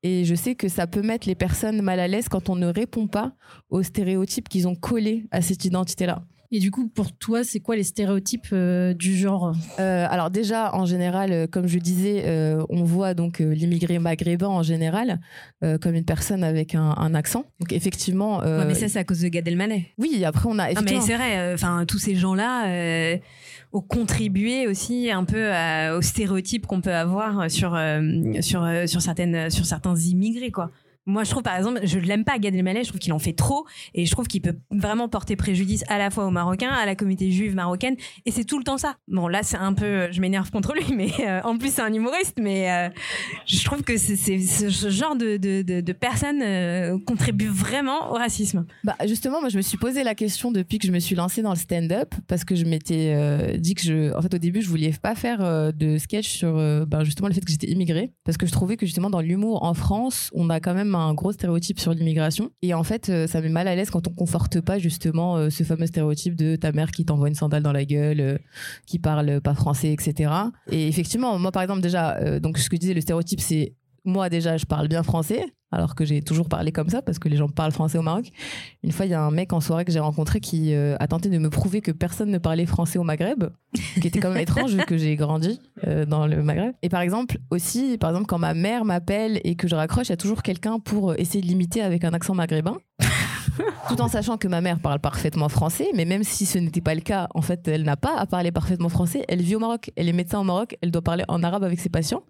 Et 0.02 0.24
je 0.24 0.34
sais 0.34 0.54
que 0.54 0.68
ça 0.68 0.86
peut 0.86 1.02
mettre 1.02 1.28
les 1.28 1.34
personnes 1.34 1.80
mal 1.82 2.00
à 2.00 2.08
l'aise 2.08 2.28
quand 2.28 2.48
on 2.48 2.56
ne 2.56 2.66
répond 2.66 3.06
pas 3.06 3.32
aux 3.68 3.82
stéréotypes 3.82 4.48
qu'ils 4.48 4.66
ont 4.68 4.74
collés 4.74 5.26
à 5.30 5.42
cette 5.42 5.64
identité-là. 5.64 6.22
Et 6.52 6.58
du 6.58 6.72
coup, 6.72 6.88
pour 6.88 7.12
toi, 7.12 7.44
c'est 7.44 7.60
quoi 7.60 7.76
les 7.76 7.84
stéréotypes 7.84 8.48
euh, 8.52 8.92
du 8.92 9.16
genre? 9.16 9.52
Euh, 9.78 10.06
alors 10.10 10.30
déjà, 10.30 10.74
en 10.74 10.84
général, 10.84 11.46
comme 11.46 11.68
je 11.68 11.78
disais, 11.78 12.24
euh, 12.26 12.64
on 12.70 12.82
voit 12.82 13.14
donc 13.14 13.38
l'immigré 13.38 14.00
maghrébin 14.00 14.48
en 14.48 14.64
général 14.64 15.20
comme 15.80 15.94
une 15.94 16.04
personne 16.04 16.42
avec 16.42 16.74
un, 16.74 16.92
un 16.96 17.14
accent. 17.14 17.44
Donc 17.60 17.72
effectivement, 17.72 18.38
Ouais, 18.38 18.64
mais 18.64 18.74
ça, 18.74 18.88
c'est 18.88 18.98
à 18.98 19.04
cause 19.04 19.20
de 19.20 19.28
Gad 19.28 19.46
Elmaleh. 19.46 19.92
oui. 19.96 20.24
Après, 20.24 20.48
on 20.48 20.58
a 20.58 20.72
Non, 20.72 20.80
mais 20.82 20.90
effectivement. 20.90 21.00
c'est 21.02 21.14
vrai. 21.14 21.54
Enfin, 21.54 21.84
tous 21.86 21.98
ces 22.00 22.16
gens-là 22.16 23.18
euh, 23.74 23.78
ont 23.78 23.80
contribué 23.80 24.66
aussi 24.66 25.10
un 25.10 25.24
peu 25.24 25.52
à- 25.52 25.96
aux 25.96 26.02
stéréotypes 26.02 26.66
qu'on 26.66 26.80
peut 26.80 26.94
avoir 26.94 27.50
sur 27.50 27.74
euh, 27.74 28.00
sur 28.40 28.64
euh, 28.64 28.86
sur 28.86 29.00
certaines 29.02 29.50
sur 29.50 29.64
certains 29.66 29.96
immigrés, 29.96 30.50
quoi. 30.50 30.70
Moi, 31.06 31.24
je 31.24 31.30
trouve, 31.30 31.42
par 31.42 31.56
exemple, 31.56 31.80
je 31.82 31.98
l'aime 31.98 32.24
pas, 32.24 32.38
Gad 32.38 32.54
Elmaleh. 32.54 32.84
Je 32.84 32.88
trouve 32.88 33.00
qu'il 33.00 33.12
en 33.12 33.18
fait 33.18 33.32
trop, 33.32 33.66
et 33.94 34.06
je 34.06 34.10
trouve 34.10 34.26
qu'il 34.26 34.42
peut 34.42 34.56
vraiment 34.70 35.08
porter 35.08 35.36
préjudice 35.36 35.84
à 35.88 35.98
la 35.98 36.10
fois 36.10 36.26
aux 36.26 36.30
Marocains, 36.30 36.70
à 36.70 36.86
la 36.86 36.94
communauté 36.94 37.30
juive 37.30 37.54
marocaine, 37.54 37.96
et 38.26 38.30
c'est 38.30 38.44
tout 38.44 38.58
le 38.58 38.64
temps 38.64 38.78
ça. 38.78 38.96
Bon, 39.08 39.28
là, 39.28 39.42
c'est 39.42 39.56
un 39.56 39.72
peu, 39.72 40.10
je 40.12 40.20
m'énerve 40.20 40.50
contre 40.50 40.74
lui, 40.74 40.84
mais 40.94 41.10
euh, 41.20 41.40
en 41.44 41.56
plus, 41.56 41.72
c'est 41.72 41.82
un 41.82 41.92
humoriste, 41.92 42.38
mais 42.40 42.70
euh, 42.70 42.88
je 43.46 43.64
trouve 43.64 43.82
que 43.82 43.96
c'est 43.96 44.16
ce 44.16 44.90
genre 44.90 45.16
de 45.16 45.36
de, 45.36 45.62
de, 45.62 45.92
personnes 45.92 46.42
euh, 46.42 46.98
contribue 47.06 47.48
vraiment 47.48 48.10
au 48.10 48.14
racisme. 48.14 48.66
Bah, 48.84 48.96
justement, 49.06 49.40
moi, 49.40 49.48
je 49.48 49.56
me 49.56 49.62
suis 49.62 49.78
posé 49.78 50.04
la 50.04 50.14
question 50.14 50.52
depuis 50.52 50.78
que 50.78 50.86
je 50.86 50.92
me 50.92 50.98
suis 50.98 51.14
lancée 51.14 51.42
dans 51.42 51.50
le 51.50 51.58
stand-up 51.58 52.14
parce 52.28 52.44
que 52.44 52.54
je 52.54 52.64
m'étais 52.64 53.14
euh, 53.14 53.56
dit 53.56 53.74
que 53.74 53.82
je, 53.82 54.14
en 54.16 54.22
fait, 54.22 54.34
au 54.34 54.38
début, 54.38 54.62
je 54.62 54.68
voulais 54.68 54.92
pas 55.02 55.14
faire 55.14 55.40
de 55.72 55.98
sketch 55.98 56.28
sur, 56.28 56.54
ben, 56.86 57.04
justement, 57.04 57.28
le 57.28 57.34
fait 57.34 57.40
que 57.40 57.50
j'étais 57.50 57.70
immigrée 57.70 58.12
parce 58.24 58.36
que 58.36 58.46
je 58.46 58.52
trouvais 58.52 58.76
que 58.76 58.86
justement 58.86 59.10
dans 59.10 59.20
l'humour 59.20 59.62
en 59.62 59.74
France, 59.74 60.30
on 60.34 60.50
a 60.50 60.60
quand 60.60 60.74
même 60.74 60.89
un 60.98 61.14
gros 61.14 61.32
stéréotype 61.32 61.80
sur 61.80 61.92
l'immigration 61.92 62.50
et 62.62 62.74
en 62.74 62.84
fait, 62.84 63.08
euh, 63.08 63.26
ça 63.26 63.40
met 63.40 63.48
mal 63.48 63.68
à 63.68 63.74
l'aise 63.74 63.90
quand 63.90 64.06
on 64.08 64.12
conforte 64.12 64.60
pas 64.60 64.78
justement 64.78 65.36
euh, 65.36 65.50
ce 65.50 65.64
fameux 65.64 65.86
stéréotype 65.86 66.34
de 66.34 66.56
ta 66.56 66.72
mère 66.72 66.90
qui 66.90 67.04
t'envoie 67.04 67.28
une 67.28 67.34
sandale 67.34 67.62
dans 67.62 67.72
la 67.72 67.84
gueule, 67.84 68.20
euh, 68.20 68.38
qui 68.86 68.98
parle 68.98 69.40
pas 69.40 69.54
français, 69.54 69.92
etc. 69.92 70.32
Et 70.70 70.88
effectivement, 70.88 71.38
moi, 71.38 71.52
par 71.52 71.62
exemple, 71.62 71.80
déjà, 71.80 72.40
donc 72.40 72.58
ce 72.58 72.68
que 72.68 72.76
je 72.76 72.80
disais, 72.80 72.94
le 72.94 73.00
stéréotype, 73.00 73.40
c'est 73.40 73.74
moi 74.04 74.28
déjà, 74.28 74.56
je 74.56 74.66
parle 74.66 74.88
bien 74.88 75.02
français. 75.02 75.46
Alors 75.72 75.94
que 75.94 76.04
j'ai 76.04 76.20
toujours 76.20 76.48
parlé 76.48 76.72
comme 76.72 76.88
ça 76.88 77.00
parce 77.00 77.20
que 77.20 77.28
les 77.28 77.36
gens 77.36 77.48
parlent 77.48 77.70
français 77.70 77.96
au 77.96 78.02
Maroc. 78.02 78.32
Une 78.82 78.90
fois, 78.90 79.06
il 79.06 79.10
y 79.10 79.14
a 79.14 79.22
un 79.22 79.30
mec 79.30 79.52
en 79.52 79.60
soirée 79.60 79.84
que 79.84 79.92
j'ai 79.92 80.00
rencontré 80.00 80.40
qui 80.40 80.74
euh, 80.74 80.96
a 80.98 81.06
tenté 81.06 81.28
de 81.28 81.38
me 81.38 81.48
prouver 81.48 81.80
que 81.80 81.92
personne 81.92 82.30
ne 82.30 82.38
parlait 82.38 82.66
français 82.66 82.98
au 82.98 83.04
Maghreb, 83.04 83.44
qui 84.00 84.08
était 84.08 84.18
quand 84.18 84.30
même 84.30 84.38
étrange 84.42 84.74
vu 84.74 84.84
que 84.84 84.98
j'ai 84.98 85.14
grandi 85.14 85.60
euh, 85.86 86.04
dans 86.06 86.26
le 86.26 86.42
Maghreb. 86.42 86.72
Et 86.82 86.88
par 86.88 87.02
exemple, 87.02 87.38
aussi, 87.50 87.98
par 87.98 88.10
exemple, 88.10 88.26
quand 88.26 88.38
ma 88.38 88.54
mère 88.54 88.84
m'appelle 88.84 89.40
et 89.44 89.54
que 89.54 89.68
je 89.68 89.76
raccroche, 89.76 90.08
il 90.08 90.10
y 90.10 90.14
a 90.14 90.16
toujours 90.16 90.42
quelqu'un 90.42 90.80
pour 90.80 91.14
essayer 91.14 91.40
de 91.40 91.46
l'imiter 91.46 91.82
avec 91.82 92.02
un 92.02 92.14
accent 92.14 92.34
maghrébin. 92.34 92.76
Tout 93.88 94.00
en 94.00 94.08
sachant 94.08 94.36
que 94.36 94.48
ma 94.48 94.60
mère 94.60 94.78
parle 94.78 94.98
parfaitement 95.00 95.48
français, 95.48 95.88
mais 95.94 96.04
même 96.04 96.24
si 96.24 96.46
ce 96.46 96.58
n'était 96.58 96.80
pas 96.80 96.94
le 96.94 97.00
cas, 97.00 97.28
en 97.34 97.42
fait, 97.42 97.66
elle 97.68 97.82
n'a 97.82 97.96
pas 97.96 98.16
à 98.16 98.26
parler 98.26 98.52
parfaitement 98.52 98.88
français. 98.88 99.24
Elle 99.28 99.42
vit 99.42 99.56
au 99.56 99.58
Maroc, 99.58 99.90
elle 99.96 100.08
est 100.08 100.12
médecin 100.12 100.40
au 100.40 100.44
Maroc, 100.44 100.76
elle 100.82 100.90
doit 100.90 101.02
parler 101.02 101.24
en 101.28 101.42
arabe 101.42 101.64
avec 101.64 101.80
ses 101.80 101.88
patients. 101.88 102.22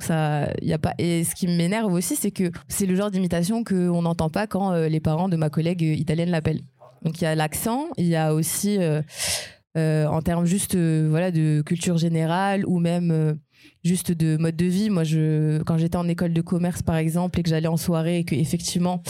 Ça, 0.00 0.48
y 0.60 0.72
a 0.72 0.78
pas. 0.78 0.94
Et 0.98 1.24
ce 1.24 1.34
qui 1.34 1.46
m'énerve 1.46 1.92
aussi, 1.92 2.16
c'est 2.16 2.30
que 2.30 2.50
c'est 2.68 2.86
le 2.86 2.94
genre 2.94 3.10
d'imitation 3.10 3.64
qu'on 3.64 4.02
n'entend 4.02 4.30
pas 4.30 4.46
quand 4.46 4.72
euh, 4.72 4.88
les 4.88 5.00
parents 5.00 5.28
de 5.28 5.36
ma 5.36 5.50
collègue 5.50 5.82
euh, 5.82 5.94
italienne 5.94 6.30
l'appellent. 6.30 6.62
Donc 7.02 7.20
il 7.20 7.24
y 7.24 7.26
a 7.26 7.34
l'accent, 7.34 7.88
il 7.96 8.06
y 8.06 8.16
a 8.16 8.32
aussi 8.32 8.78
euh, 8.78 10.06
en 10.06 10.22
termes 10.22 10.44
juste 10.44 10.76
voilà 10.76 11.32
de 11.32 11.60
culture 11.66 11.98
générale 11.98 12.64
ou 12.64 12.78
même 12.78 13.36
juste 13.84 14.12
de 14.12 14.36
mode 14.36 14.56
de 14.56 14.66
vie. 14.66 14.90
Moi, 14.90 15.04
je 15.04 15.62
quand 15.62 15.78
j'étais 15.78 15.96
en 15.96 16.08
école 16.08 16.32
de 16.32 16.40
commerce 16.40 16.82
par 16.82 16.96
exemple 16.96 17.38
et 17.40 17.42
que 17.42 17.50
j'allais 17.50 17.68
en 17.68 17.76
soirée 17.76 18.18
et 18.18 18.24
que 18.24 18.34
effectivement 18.34 19.02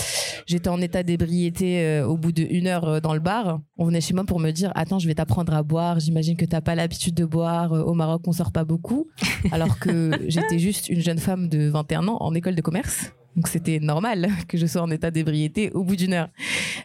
j'étais 0.46 0.68
en 0.68 0.80
état 0.80 1.02
d'ébriété 1.02 1.84
euh, 1.84 2.06
au 2.06 2.16
bout 2.16 2.32
d'une 2.32 2.66
heure 2.66 2.84
euh, 2.84 3.00
dans 3.00 3.14
le 3.14 3.20
bar, 3.20 3.60
on 3.78 3.86
venait 3.86 4.00
chez 4.00 4.14
moi 4.14 4.24
pour 4.24 4.40
me 4.40 4.50
dire 4.50 4.72
attends 4.74 4.98
je 4.98 5.06
vais 5.06 5.14
t'apprendre 5.14 5.54
à 5.54 5.62
boire. 5.62 6.00
J'imagine 6.00 6.36
que 6.36 6.44
t'as 6.44 6.60
pas 6.60 6.74
l'habitude 6.74 7.14
de 7.14 7.24
boire. 7.24 7.72
Euh, 7.72 7.82
Au 7.82 7.94
Maroc 7.94 8.22
on 8.26 8.32
sort 8.32 8.52
pas 8.52 8.64
beaucoup, 8.64 9.08
alors 9.50 9.78
que 9.78 10.10
j'étais 10.28 10.58
juste 10.58 10.88
une 10.88 11.00
jeune 11.00 11.18
femme 11.18 11.48
de 11.48 11.68
21 11.68 12.08
ans 12.08 12.16
en 12.20 12.34
école 12.34 12.54
de 12.54 12.62
commerce. 12.62 13.12
Donc 13.36 13.48
c'était 13.48 13.80
normal 13.80 14.28
que 14.48 14.58
je 14.58 14.66
sois 14.66 14.82
en 14.82 14.90
état 14.90 15.10
d'ébriété 15.10 15.70
au 15.72 15.84
bout 15.84 15.96
d'une 15.96 16.14
heure. 16.14 16.28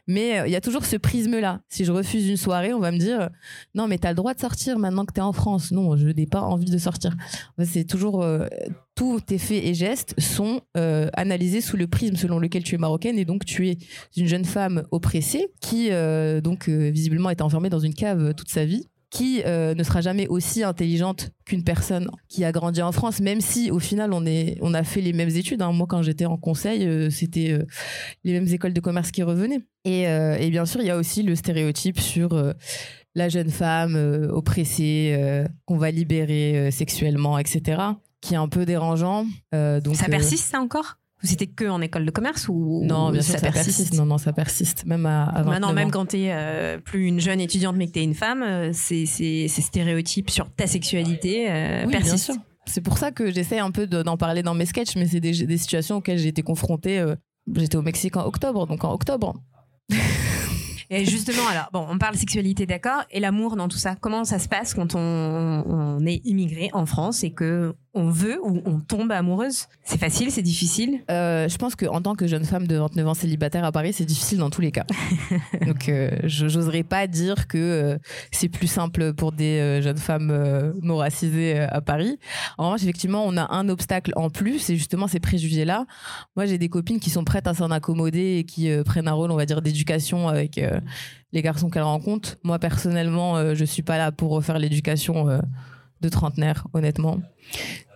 Mais 0.07 0.39
euh, 0.39 0.47
il 0.47 0.51
y 0.51 0.55
a 0.55 0.61
toujours 0.61 0.85
ce 0.85 0.95
prisme-là. 0.95 1.61
Si 1.69 1.85
je 1.85 1.91
refuse 1.91 2.27
une 2.27 2.37
soirée, 2.37 2.73
on 2.73 2.79
va 2.79 2.91
me 2.91 2.97
dire 2.97 3.29
non, 3.75 3.87
mais 3.87 3.97
t'as 3.97 4.09
le 4.09 4.15
droit 4.15 4.33
de 4.33 4.39
sortir 4.39 4.79
maintenant 4.79 5.05
que 5.05 5.13
t'es 5.13 5.21
en 5.21 5.33
France. 5.33 5.71
Non, 5.71 5.95
je 5.95 6.07
n'ai 6.07 6.25
pas 6.25 6.41
envie 6.41 6.69
de 6.69 6.77
sortir. 6.77 7.15
C'est 7.63 7.85
toujours 7.85 8.23
euh, 8.23 8.47
tous 8.97 9.21
tes 9.21 9.37
faits 9.37 9.63
et 9.63 9.75
gestes 9.75 10.19
sont 10.19 10.61
euh, 10.75 11.07
analysés 11.13 11.61
sous 11.61 11.77
le 11.77 11.85
prisme 11.85 12.15
selon 12.15 12.39
lequel 12.39 12.63
tu 12.63 12.73
es 12.73 12.77
marocaine 12.79 13.19
et 13.19 13.25
donc 13.25 13.45
tu 13.45 13.69
es 13.69 13.77
une 14.17 14.25
jeune 14.25 14.43
femme 14.43 14.83
oppressée 14.89 15.49
qui 15.61 15.91
euh, 15.91 16.41
donc 16.41 16.67
euh, 16.67 16.89
visiblement 16.89 17.29
est 17.29 17.41
enfermée 17.41 17.69
dans 17.69 17.79
une 17.79 17.93
cave 17.93 18.33
toute 18.33 18.49
sa 18.49 18.65
vie 18.65 18.87
qui 19.09 19.41
euh, 19.45 19.73
ne 19.73 19.83
sera 19.83 20.01
jamais 20.01 20.27
aussi 20.27 20.63
intelligente 20.63 21.31
qu'une 21.45 21.63
personne 21.63 22.09
qui 22.27 22.43
a 22.43 22.51
grandi 22.51 22.81
en 22.81 22.91
France, 22.91 23.21
même 23.21 23.39
si 23.39 23.71
au 23.71 23.79
final 23.79 24.11
on, 24.11 24.25
est, 24.25 24.57
on 24.61 24.73
a 24.73 24.83
fait 24.83 25.01
les 25.01 25.13
mêmes 25.13 25.29
études. 25.29 25.61
hein. 25.61 25.71
Moi, 25.71 25.87
quand 25.87 26.01
j'étais 26.01 26.25
en 26.25 26.37
conseil, 26.37 26.85
euh, 26.85 27.09
c'était 27.09 27.51
euh, 27.51 27.65
les 28.23 28.33
mêmes 28.33 28.47
écoles 28.47 28.73
de 28.73 28.81
commerce 28.81 29.11
qui 29.11 29.23
revenaient. 29.23 29.61
Et, 29.85 30.01
et 30.03 30.49
bien 30.49 30.65
sûr, 30.65 30.81
il 30.81 30.87
y 30.87 30.89
a 30.89 30.97
aussi 30.97 31.23
le 31.23 31.33
stéréotype 31.33 31.97
sur 32.01 32.53
la 33.15 33.29
jeune 33.29 33.49
femme 33.49 33.95
oppressée, 34.33 35.45
qu'on 35.63 35.77
va 35.77 35.91
libérer 35.91 36.71
sexuellement, 36.71 37.39
etc., 37.39 37.81
qui 38.19 38.33
est 38.33 38.37
un 38.37 38.49
peu 38.49 38.65
dérangeant. 38.65 39.25
Donc, 39.53 39.95
ça 39.95 40.07
persiste, 40.09 40.51
ça 40.51 40.59
encore? 40.59 40.97
Ou 41.23 41.27
C'était 41.27 41.47
que 41.47 41.65
en 41.65 41.81
école 41.81 42.05
de 42.05 42.11
commerce 42.11 42.47
ou 42.47 42.83
Non, 42.85 43.09
bien 43.11 43.21
sûr, 43.21 43.33
ça, 43.39 43.51
persiste, 43.51 43.93
Non, 43.95 44.05
non, 44.05 44.17
ça 44.19 44.33
persiste. 44.33 44.85
Même 44.85 45.05
à, 45.07 45.23
à 45.25 45.41
29 45.41 45.45
Maintenant, 45.47 45.73
même 45.73 45.87
ans. 45.87 45.91
quand 45.91 46.05
t'es 46.07 46.27
euh, 46.31 46.77
plus 46.77 47.07
une 47.07 47.19
jeune 47.19 47.39
étudiante 47.39 47.75
mais 47.75 47.87
que 47.87 47.93
t'es 47.93 48.03
une 48.03 48.13
femme, 48.13 48.43
euh, 48.43 48.69
ces, 48.71 49.05
ces, 49.07 49.47
ces 49.47 49.61
stéréotypes 49.63 50.29
sur 50.29 50.49
ta 50.51 50.67
sexualité 50.67 51.49
euh, 51.49 51.85
Oui, 51.85 51.91
persistent. 51.91 52.33
C'est 52.65 52.81
pour 52.81 52.97
ça 52.99 53.11
que 53.11 53.31
j'essaie 53.31 53.59
un 53.59 53.71
peu 53.71 53.87
de- 53.87 54.03
d'en 54.03 54.17
parler 54.17 54.43
dans 54.43 54.53
mes 54.53 54.65
sketchs, 54.67 54.95
mais 54.95 55.07
c'est 55.07 55.19
des, 55.21 55.31
des 55.45 55.57
situations 55.57 55.95
auxquelles 55.97 56.19
j'ai 56.19 56.27
été 56.27 56.43
confrontée. 56.43 56.99
euh, 56.99 57.15
J'étais 57.55 57.77
au 57.77 57.81
Mexique 57.81 58.15
en 58.17 58.25
octobre, 58.25 58.67
donc 58.67 58.83
en 58.83 58.91
octobre. 58.91 59.33
Et 60.89 61.03
justement, 61.03 61.45
alors, 61.51 61.69
bon, 61.73 61.85
on 61.89 61.97
parle 61.97 62.15
sexualité, 62.15 62.65
d'accord, 62.65 63.03
et 63.11 63.19
l'amour 63.19 63.57
dans 63.57 63.67
tout 63.67 63.77
ça. 63.77 63.95
Comment 63.99 64.23
ça 64.23 64.39
se 64.39 64.47
passe 64.47 64.73
quand 64.73 64.95
on, 64.95 64.99
on 65.67 66.05
est 66.05 66.21
immigré 66.25 66.69
en 66.71 66.85
France 66.85 67.25
et 67.25 67.31
que 67.31 67.75
on 67.97 68.09
veut 68.09 68.39
ou 68.43 68.61
on 68.65 68.79
tombe 68.79 69.11
amoureuse 69.11 69.65
C'est 69.83 69.97
facile, 69.97 70.31
c'est 70.31 70.43
difficile? 70.43 71.01
Euh, 71.09 71.49
je 71.49 71.57
pense 71.57 71.75
qu'en 71.75 72.01
tant 72.01 72.15
que 72.15 72.27
jeune 72.27 72.45
femme 72.45 72.67
de 72.67 72.77
29 72.77 73.07
ans 73.07 73.13
célibataire 73.15 73.65
à 73.65 73.71
Paris, 73.71 73.93
c'est 73.93 74.05
difficile 74.05 74.37
dans 74.37 74.51
tous 74.51 74.61
les 74.61 74.71
cas. 74.71 74.85
Donc, 75.65 75.89
euh, 75.89 76.11
je 76.23 76.45
n'oserais 76.45 76.83
pas 76.83 77.07
dire 77.07 77.47
que 77.47 77.57
euh, 77.57 77.97
c'est 78.31 78.49
plus 78.49 78.67
simple 78.67 79.13
pour 79.13 79.31
des 79.31 79.59
euh, 79.59 79.81
jeunes 79.81 79.97
femmes 79.97 80.73
non 80.81 80.97
racisées 80.97 81.59
euh, 81.59 81.67
à 81.69 81.81
Paris. 81.81 82.19
En 82.57 82.65
revanche, 82.65 82.83
effectivement, 82.83 83.23
on 83.25 83.35
a 83.35 83.51
un 83.51 83.67
obstacle 83.69 84.11
en 84.15 84.29
plus, 84.29 84.69
et 84.69 84.75
justement 84.75 85.07
ces 85.07 85.19
préjugés-là. 85.19 85.85
Moi, 86.35 86.45
j'ai 86.45 86.59
des 86.59 86.69
copines 86.69 86.99
qui 86.99 87.09
sont 87.09 87.23
prêtes 87.23 87.47
à 87.47 87.55
s'en 87.55 87.71
accommoder 87.71 88.37
et 88.37 88.43
qui 88.43 88.69
prennent 88.85 89.07
un 89.07 89.13
rôle, 89.13 89.31
on 89.31 89.35
va 89.35 89.45
dire, 89.45 89.61
d'éducation 89.61 90.27
avec 90.27 90.59
les 91.33 91.41
garçons 91.41 91.69
qu'elles 91.69 91.83
rencontrent. 91.83 92.37
Moi, 92.43 92.59
personnellement, 92.59 93.55
je 93.55 93.65
suis 93.65 93.81
pas 93.81 93.97
là 93.97 94.11
pour 94.11 94.31
refaire 94.31 94.59
l'éducation 94.59 95.39
de 96.01 96.09
trentenaire, 96.09 96.67
honnêtement. 96.73 97.19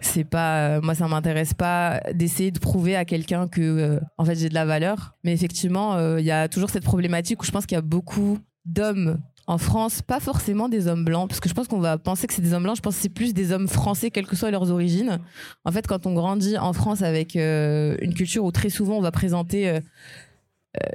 C'est 0.01 0.23
pas, 0.23 0.57
euh, 0.57 0.81
moi, 0.81 0.95
ça 0.95 1.07
m'intéresse 1.07 1.53
pas 1.53 2.01
d'essayer 2.13 2.51
de 2.51 2.59
prouver 2.59 2.95
à 2.95 3.05
quelqu'un 3.05 3.47
que, 3.47 3.61
euh, 3.61 3.99
en 4.17 4.25
fait, 4.25 4.35
j'ai 4.35 4.49
de 4.49 4.53
la 4.53 4.65
valeur. 4.65 5.15
Mais 5.23 5.33
effectivement, 5.33 5.95
euh, 5.95 6.19
il 6.19 6.25
y 6.25 6.31
a 6.31 6.47
toujours 6.47 6.69
cette 6.69 6.83
problématique 6.83 7.41
où 7.41 7.45
je 7.45 7.51
pense 7.51 7.65
qu'il 7.65 7.75
y 7.75 7.79
a 7.79 7.83
beaucoup 7.83 8.39
d'hommes 8.65 9.19
en 9.47 9.57
France, 9.57 10.01
pas 10.01 10.19
forcément 10.19 10.69
des 10.69 10.87
hommes 10.87 11.03
blancs, 11.03 11.27
parce 11.27 11.39
que 11.39 11.49
je 11.49 11.53
pense 11.53 11.67
qu'on 11.67 11.79
va 11.79 11.97
penser 11.97 12.27
que 12.27 12.33
c'est 12.33 12.41
des 12.41 12.53
hommes 12.53 12.63
blancs. 12.63 12.77
Je 12.77 12.81
pense 12.81 12.95
que 12.95 13.01
c'est 13.01 13.09
plus 13.09 13.33
des 13.33 13.51
hommes 13.51 13.67
français, 13.67 14.09
quelles 14.09 14.27
que 14.27 14.35
soient 14.35 14.51
leurs 14.51 14.71
origines. 14.71 15.19
En 15.65 15.71
fait, 15.71 15.87
quand 15.87 16.05
on 16.05 16.13
grandit 16.13 16.57
en 16.57 16.73
France 16.73 17.01
avec 17.01 17.35
une 17.35 18.13
culture 18.15 18.45
où 18.45 18.51
très 18.51 18.69
souvent 18.69 18.97
on 18.97 19.01
va 19.01 19.11
présenter 19.11 19.79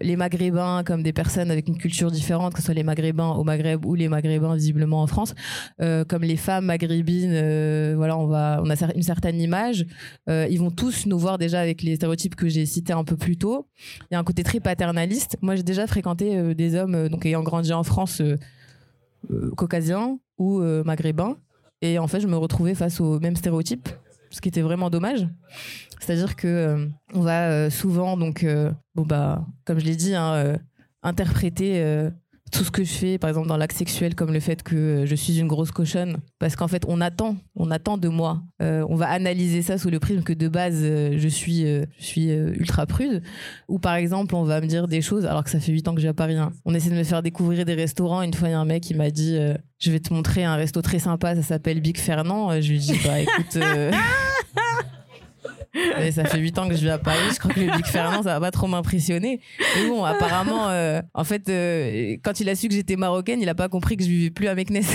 les 0.01 0.17
Maghrébins 0.17 0.83
comme 0.85 1.03
des 1.03 1.13
personnes 1.13 1.51
avec 1.51 1.69
une 1.69 1.77
culture 1.77 2.11
différente, 2.11 2.55
que 2.55 2.61
ce 2.61 2.67
soit 2.67 2.75
les 2.75 2.83
Maghrébins 2.83 3.33
au 3.33 3.45
Maghreb 3.45 3.85
ou 3.85 3.95
les 3.95 4.09
Maghrébins 4.09 4.55
visiblement 4.55 5.03
en 5.03 5.07
France, 5.07 5.35
euh, 5.83 6.05
comme 6.05 6.23
les 6.23 6.37
femmes 6.37 6.67
maghrébines, 6.67 7.33
euh, 7.33 7.95
voilà, 7.97 8.17
on 8.17 8.33
a 8.33 8.93
une 8.95 9.03
certaine 9.03 9.41
image. 9.41 9.87
Euh, 10.29 10.47
ils 10.51 10.59
vont 10.59 10.71
tous 10.71 11.07
nous 11.07 11.19
voir 11.19 11.39
déjà 11.39 11.61
avec 11.61 11.83
les 11.83 11.97
stéréotypes 11.97 12.37
que 12.37 12.49
j'ai 12.49 12.65
cités 12.67 12.93
un 12.93 13.05
peu 13.05 13.17
plus 13.17 13.37
tôt. 13.37 13.67
Il 14.11 14.15
y 14.15 14.17
a 14.17 14.19
un 14.19 14.25
côté 14.25 14.43
très 14.43 14.61
paternaliste. 14.61 15.37
Moi, 15.43 15.57
j'ai 15.57 15.63
déjà 15.63 15.87
fréquenté 15.87 16.37
euh, 16.37 16.55
des 16.55 16.75
hommes, 16.75 16.95
euh, 16.95 17.09
donc 17.09 17.27
ayant 17.27 17.43
grandi 17.43 17.73
en 17.73 17.83
France, 17.83 18.21
euh, 18.21 18.37
euh, 19.31 19.51
caucasiens 19.57 20.19
ou 20.39 20.61
euh, 20.61 20.85
maghrébins, 20.85 21.37
et 21.83 21.99
en 21.99 22.07
fait, 22.07 22.21
je 22.21 22.27
me 22.27 22.37
retrouvais 22.37 22.75
face 22.75 23.01
aux 23.01 23.21
mêmes 23.21 23.37
stéréotypes, 23.37 23.89
ce 24.37 24.43
qui 24.43 24.51
était 24.51 24.61
vraiment 24.61 24.91
dommage. 24.91 25.27
C'est-à-dire 25.99 26.37
que 26.37 26.47
euh, 26.47 26.87
on 27.15 27.23
va 27.23 27.49
euh, 27.49 27.71
souvent 27.71 28.19
donc 28.19 28.45
euh, 28.45 28.71
bon 28.95 29.05
bah 29.07 29.47
comme 29.65 29.79
je 29.79 29.87
l'ai 29.87 29.97
dit 29.97 30.15
hein, 30.15 30.59
interpréter 31.03 32.11
tout 32.57 32.65
ce 32.65 32.71
que 32.71 32.85
je 32.85 32.93
fais 32.93 33.19
par 33.19 33.29
exemple 33.29 33.49
dans 33.49 33.59
l'acte 33.59 33.77
sexuel 33.77 34.15
comme 34.15 34.33
le 34.33 34.41
fait 34.41 34.63
que 34.63 34.75
euh, 34.75 35.07
je 35.07 35.15
suis 35.15 35.39
une 35.39 35.47
grosse 35.47 35.73
cochonne. 35.73 36.17
Parce 36.39 36.57
qu'en 36.57 36.69
fait 36.69 36.85
on 36.89 37.01
attend 37.01 37.37
on 37.55 37.71
attend 37.71 37.99
de 37.99 38.09
moi. 38.09 38.43
Euh, 38.63 38.85
on 38.89 38.97
va 38.97 39.09
analyser 39.09 39.61
ça 39.61 39.77
sous 39.77 39.91
le 39.91 40.01
prisme 40.01 40.23
que 40.23 40.33
de 40.33 40.49
base 40.49 40.81
euh, 40.83 41.17
je 41.19 41.29
suis 41.29 41.67
je 41.67 41.87
suis 42.05 42.31
ultra 42.31 42.87
prude. 42.87 43.23
Ou 43.69 43.79
par 43.79 43.95
exemple 43.95 44.35
on 44.35 44.45
va 44.45 44.61
me 44.61 44.67
dire 44.67 44.89
des 44.89 45.03
choses 45.03 45.27
alors 45.27 45.45
que 45.45 45.51
ça 45.51 45.61
fait 45.61 45.73
8 45.73 45.89
ans 45.89 45.95
que 45.95 46.01
j'ai 46.01 46.09
à 46.09 46.15
Paris 46.15 46.37
hein. 46.37 46.53
on 46.65 46.75
essaie 46.75 46.91
de 46.91 46.95
me 46.95 47.05
faire 47.05 47.23
découvrir 47.23 47.65
des 47.67 47.75
restaurants. 47.75 48.23
Une 48.23 48.33
fois 48.33 48.49
il 48.49 48.53
y 48.53 48.55
a 48.55 48.61
un 48.61 48.65
mec 48.65 48.83
qui 48.83 48.95
m'a 48.95 49.11
dit 49.11 49.39
je 49.79 49.91
vais 49.91 50.01
te 50.01 50.15
montrer 50.15 50.45
un 50.45 50.57
resto 50.57 50.81
très 50.81 50.99
sympa 50.99 51.35
ça 51.35 51.43
s'appelle 51.43 51.81
Big 51.81 51.99
Fernand 51.99 52.59
je 52.61 52.71
lui 52.71 52.79
dis 52.79 52.99
bah 53.05 53.21
écoute 53.21 53.59
ça 56.13 56.25
fait 56.25 56.39
8 56.39 56.59
ans 56.59 56.69
que 56.69 56.75
je 56.75 56.81
vis 56.81 56.91
à 56.91 56.99
Paris. 56.99 57.19
Je 57.33 57.39
crois 57.39 57.53
que 57.53 57.61
le 57.61 57.67
Big 57.77 57.87
Fernand, 57.87 58.23
ça 58.23 58.35
va 58.35 58.41
pas 58.41 58.51
trop 58.51 58.67
m'impressionner. 58.67 59.41
Mais 59.77 59.89
bon, 59.89 60.05
apparemment, 60.05 60.69
euh, 60.69 61.01
en 61.15 61.25
fait, 61.25 61.49
euh, 61.49 62.17
quand 62.23 62.41
il 62.41 62.49
a 62.49 62.55
su 62.55 62.69
que 62.69 62.75
j'étais 62.75 62.97
marocaine, 62.97 63.41
il 63.41 63.49
a 63.49 63.55
pas 63.55 63.69
compris 63.69 63.97
que 63.97 64.05
je 64.05 64.09
vivais 64.09 64.31
plus 64.31 64.49
à 64.49 64.55
Meknes. 64.55 64.83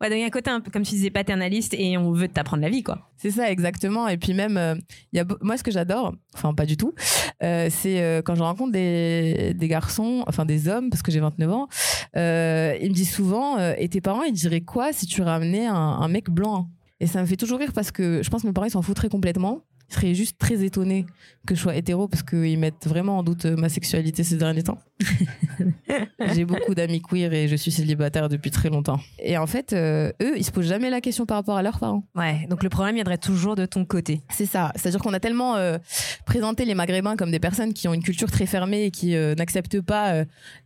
Ouais, 0.00 0.10
donc 0.10 0.16
il 0.16 0.20
y 0.20 0.24
a 0.24 0.26
un 0.26 0.30
côté, 0.30 0.50
un 0.50 0.60
peu, 0.60 0.72
comme 0.72 0.82
tu 0.82 0.90
disais, 0.90 1.08
paternaliste 1.08 1.72
et 1.72 1.96
on 1.96 2.10
veut 2.10 2.26
t'apprendre 2.26 2.62
la 2.62 2.68
vie, 2.68 2.82
quoi. 2.82 3.08
C'est 3.16 3.30
ça, 3.30 3.50
exactement. 3.50 4.08
Et 4.08 4.18
puis 4.18 4.34
même, 4.34 4.56
euh, 4.56 4.74
y 5.12 5.20
a, 5.20 5.24
moi, 5.40 5.56
ce 5.56 5.62
que 5.62 5.70
j'adore, 5.70 6.14
enfin 6.34 6.52
pas 6.52 6.66
du 6.66 6.76
tout, 6.76 6.92
c'est 7.40 8.22
quand 8.24 8.34
je 8.34 8.42
rencontre 8.42 8.72
des, 8.72 9.54
des 9.54 9.68
garçons, 9.68 10.24
enfin 10.26 10.44
des 10.44 10.68
hommes, 10.68 10.90
parce 10.90 11.00
que 11.00 11.12
j'ai 11.12 11.20
29 11.20 11.50
ans, 11.52 11.68
ils 12.16 12.20
me 12.20 12.92
disent 12.92 13.14
souvent, 13.14 13.56
et 13.78 13.88
tes 13.88 14.00
parents, 14.00 14.24
ils 14.24 14.32
diraient 14.32 14.62
quoi 14.62 14.92
si 14.92 15.06
tu 15.06 15.22
ramenais 15.22 15.66
un, 15.66 15.74
un 15.74 16.08
mec 16.08 16.28
blanc? 16.28 16.68
Et 17.00 17.06
ça 17.06 17.20
me 17.20 17.26
fait 17.26 17.36
toujours 17.36 17.58
rire 17.58 17.72
parce 17.74 17.90
que 17.90 18.22
je 18.22 18.30
pense 18.30 18.42
que 18.42 18.46
mes 18.46 18.52
parents, 18.52 18.66
ils 18.66 18.70
s'en 18.70 18.82
foutraient 18.82 19.08
complètement. 19.08 19.62
Ils 19.90 19.94
seraient 19.94 20.14
juste 20.14 20.38
très 20.38 20.64
étonnés 20.64 21.04
que 21.46 21.54
je 21.54 21.60
sois 21.60 21.76
hétéro 21.76 22.08
parce 22.08 22.22
qu'ils 22.22 22.58
mettent 22.58 22.86
vraiment 22.86 23.18
en 23.18 23.22
doute 23.22 23.44
euh, 23.44 23.56
ma 23.56 23.68
sexualité 23.68 24.24
ces 24.24 24.36
derniers 24.36 24.62
temps. 24.62 24.78
J'ai 26.34 26.44
beaucoup 26.44 26.74
d'amis 26.74 27.02
queer 27.02 27.32
et 27.32 27.48
je 27.48 27.56
suis 27.56 27.70
célibataire 27.70 28.28
depuis 28.28 28.50
très 28.50 28.70
longtemps. 28.70 29.00
Et 29.18 29.36
en 29.36 29.46
fait, 29.46 29.72
euh, 29.72 30.12
eux, 30.22 30.34
ils 30.36 30.44
se 30.44 30.50
posent 30.50 30.66
jamais 30.66 30.90
la 30.90 31.00
question 31.00 31.26
par 31.26 31.36
rapport 31.36 31.56
à 31.56 31.62
leurs 31.62 31.78
parents. 31.78 32.04
Ouais, 32.14 32.46
donc 32.48 32.62
le 32.62 32.68
problème 32.68 32.94
viendrait 32.94 33.18
toujours 33.18 33.56
de 33.56 33.66
ton 33.66 33.84
côté. 33.84 34.22
C'est 34.30 34.46
ça. 34.46 34.72
C'est-à-dire 34.76 35.00
qu'on 35.00 35.12
a 35.12 35.20
tellement 35.20 35.56
euh, 35.56 35.78
présenté 36.26 36.64
les 36.64 36.74
Maghrébins 36.74 37.16
comme 37.16 37.30
des 37.30 37.40
personnes 37.40 37.74
qui 37.74 37.88
ont 37.88 37.94
une 37.94 38.02
culture 38.02 38.30
très 38.30 38.46
fermée 38.46 38.84
et 38.84 38.90
qui 38.90 39.16
euh, 39.16 39.34
n'acceptent 39.34 39.80
pas 39.80 40.24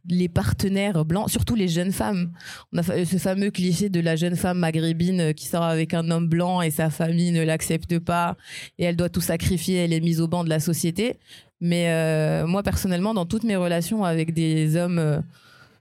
les 0.09 0.28
partenaires 0.28 1.04
blancs, 1.04 1.30
surtout 1.30 1.54
les 1.54 1.68
jeunes 1.68 1.92
femmes. 1.92 2.32
On 2.72 2.78
a 2.78 2.82
fa- 2.82 3.04
ce 3.04 3.16
fameux 3.18 3.50
cliché 3.50 3.88
de 3.88 4.00
la 4.00 4.16
jeune 4.16 4.36
femme 4.36 4.59
maghrébine 4.59 5.20
euh, 5.20 5.32
qui 5.32 5.46
sort 5.46 5.62
avec 5.64 5.94
un 5.94 6.11
homme 6.11 6.28
blanc 6.28 6.62
et 6.62 6.70
sa 6.70 6.90
famille 6.90 7.30
ne 7.30 7.42
l'accepte 7.44 7.98
pas 7.98 8.36
et 8.78 8.84
elle 8.84 8.96
doit 8.96 9.09
tout 9.11 9.20
sacrifier, 9.20 9.76
elle 9.76 9.92
est 9.92 10.00
mise 10.00 10.20
au 10.20 10.28
banc 10.28 10.44
de 10.44 10.48
la 10.48 10.61
société. 10.61 11.18
Mais 11.61 11.90
euh, 11.90 12.46
moi, 12.46 12.62
personnellement, 12.62 13.14
dans 13.14 13.26
toutes 13.26 13.44
mes 13.44 13.56
relations 13.56 14.04
avec 14.04 14.32
des 14.34 14.76
hommes... 14.76 14.98
euh, 14.98 15.20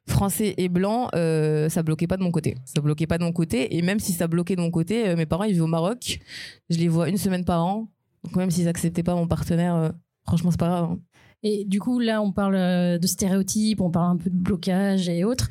français 0.09 0.53
et 0.55 0.69
blancs, 0.69 1.09
euh, 1.15 1.67
ça 1.67 1.83
bloquait 1.83 2.07
pas 2.07 2.15
de 2.15 2.23
mon 2.23 2.31
côté. 2.31 2.55
Ça 2.63 2.79
bloquait 2.79 3.07
pas 3.07 3.17
de 3.17 3.25
mon 3.25 3.33
côté. 3.33 3.75
Et 3.75 3.81
même 3.81 3.99
si 3.99 4.13
ça 4.13 4.27
bloquait 4.29 4.55
de 4.55 4.61
mon 4.61 4.71
côté, 4.71 5.05
euh, 5.05 5.17
mes 5.17 5.25
parents, 5.25 5.43
ils 5.43 5.51
vivent 5.51 5.63
au 5.63 5.67
Maroc. 5.67 6.19
Je 6.69 6.77
les 6.77 6.87
vois 6.87 7.09
une 7.09 7.17
semaine 7.17 7.43
par 7.43 7.61
an. 7.65 7.89
Donc 8.23 8.37
même 8.37 8.49
s'ils 8.49 8.69
acceptaient 8.69 9.03
pas 9.03 9.15
mon 9.15 9.27
partenaire, 9.27 9.75
euh, 9.75 9.89
franchement, 10.25 10.49
c'est 10.49 10.59
pas 10.61 10.69
grave. 10.69 10.91
hein. 10.91 10.99
Et 11.43 11.65
du 11.65 11.79
coup, 11.79 11.99
là, 11.99 12.21
on 12.21 12.31
parle 12.31 12.55
euh, 12.55 12.97
de 12.97 13.07
stéréotypes, 13.07 13.81
on 13.81 13.91
parle 13.91 14.11
un 14.11 14.17
peu 14.17 14.29
de 14.29 14.35
blocage 14.35 15.07
et 15.09 15.23
autres. 15.23 15.47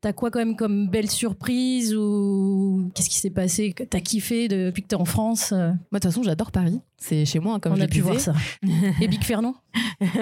T'as 0.00 0.12
quoi 0.12 0.30
quand 0.30 0.38
même 0.38 0.54
comme 0.54 0.88
belle 0.88 1.10
surprise 1.10 1.92
ou 1.92 2.88
qu'est-ce 2.94 3.08
qui 3.08 3.18
s'est 3.18 3.30
passé 3.30 3.72
que 3.72 3.82
T'as 3.82 3.98
kiffé 3.98 4.46
depuis 4.46 4.82
que 4.82 4.86
t'es 4.86 4.94
en 4.94 5.04
France 5.04 5.50
euh, 5.50 5.70
Moi, 5.70 5.76
de 5.94 5.98
toute 5.98 6.04
façon, 6.04 6.22
j'adore 6.22 6.52
Paris. 6.52 6.80
C'est 6.98 7.24
chez 7.24 7.40
moi, 7.40 7.58
comme 7.58 7.72
On 7.72 7.76
je 7.76 7.82
a 7.82 7.88
pu 7.88 8.00
voir 8.00 8.20
ça. 8.20 8.32
Et 9.00 9.08
Big 9.08 9.24
Fernand? 9.24 9.56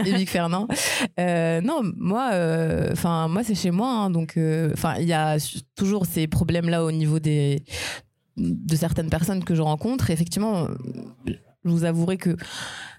Et 0.06 0.14
Big 0.14 0.30
Fernand. 0.30 0.66
Euh, 1.20 1.60
non, 1.60 1.82
moi, 1.98 2.30
euh, 2.32 2.88
enfin, 2.92 3.28
moi, 3.28 3.44
c'est 3.44 3.54
chez 3.54 3.70
moi. 3.70 3.90
hein, 3.90 4.10
donc, 4.10 4.38
euh, 4.38 4.70
enfin, 4.72 4.94
il 4.98 5.06
y 5.06 5.12
a 5.12 5.36
toujours 5.74 6.06
ces 6.06 6.26
problèmes-là 6.26 6.82
au 6.82 6.90
niveau 6.92 7.18
des 7.18 7.62
de 8.38 8.76
certaines 8.76 9.10
personnes 9.10 9.44
que 9.44 9.54
je 9.54 9.60
rencontre. 9.62 10.08
Et 10.08 10.14
effectivement, 10.14 10.68
je 11.26 11.70
vous 11.70 11.84
avouerai 11.84 12.16
que 12.16 12.34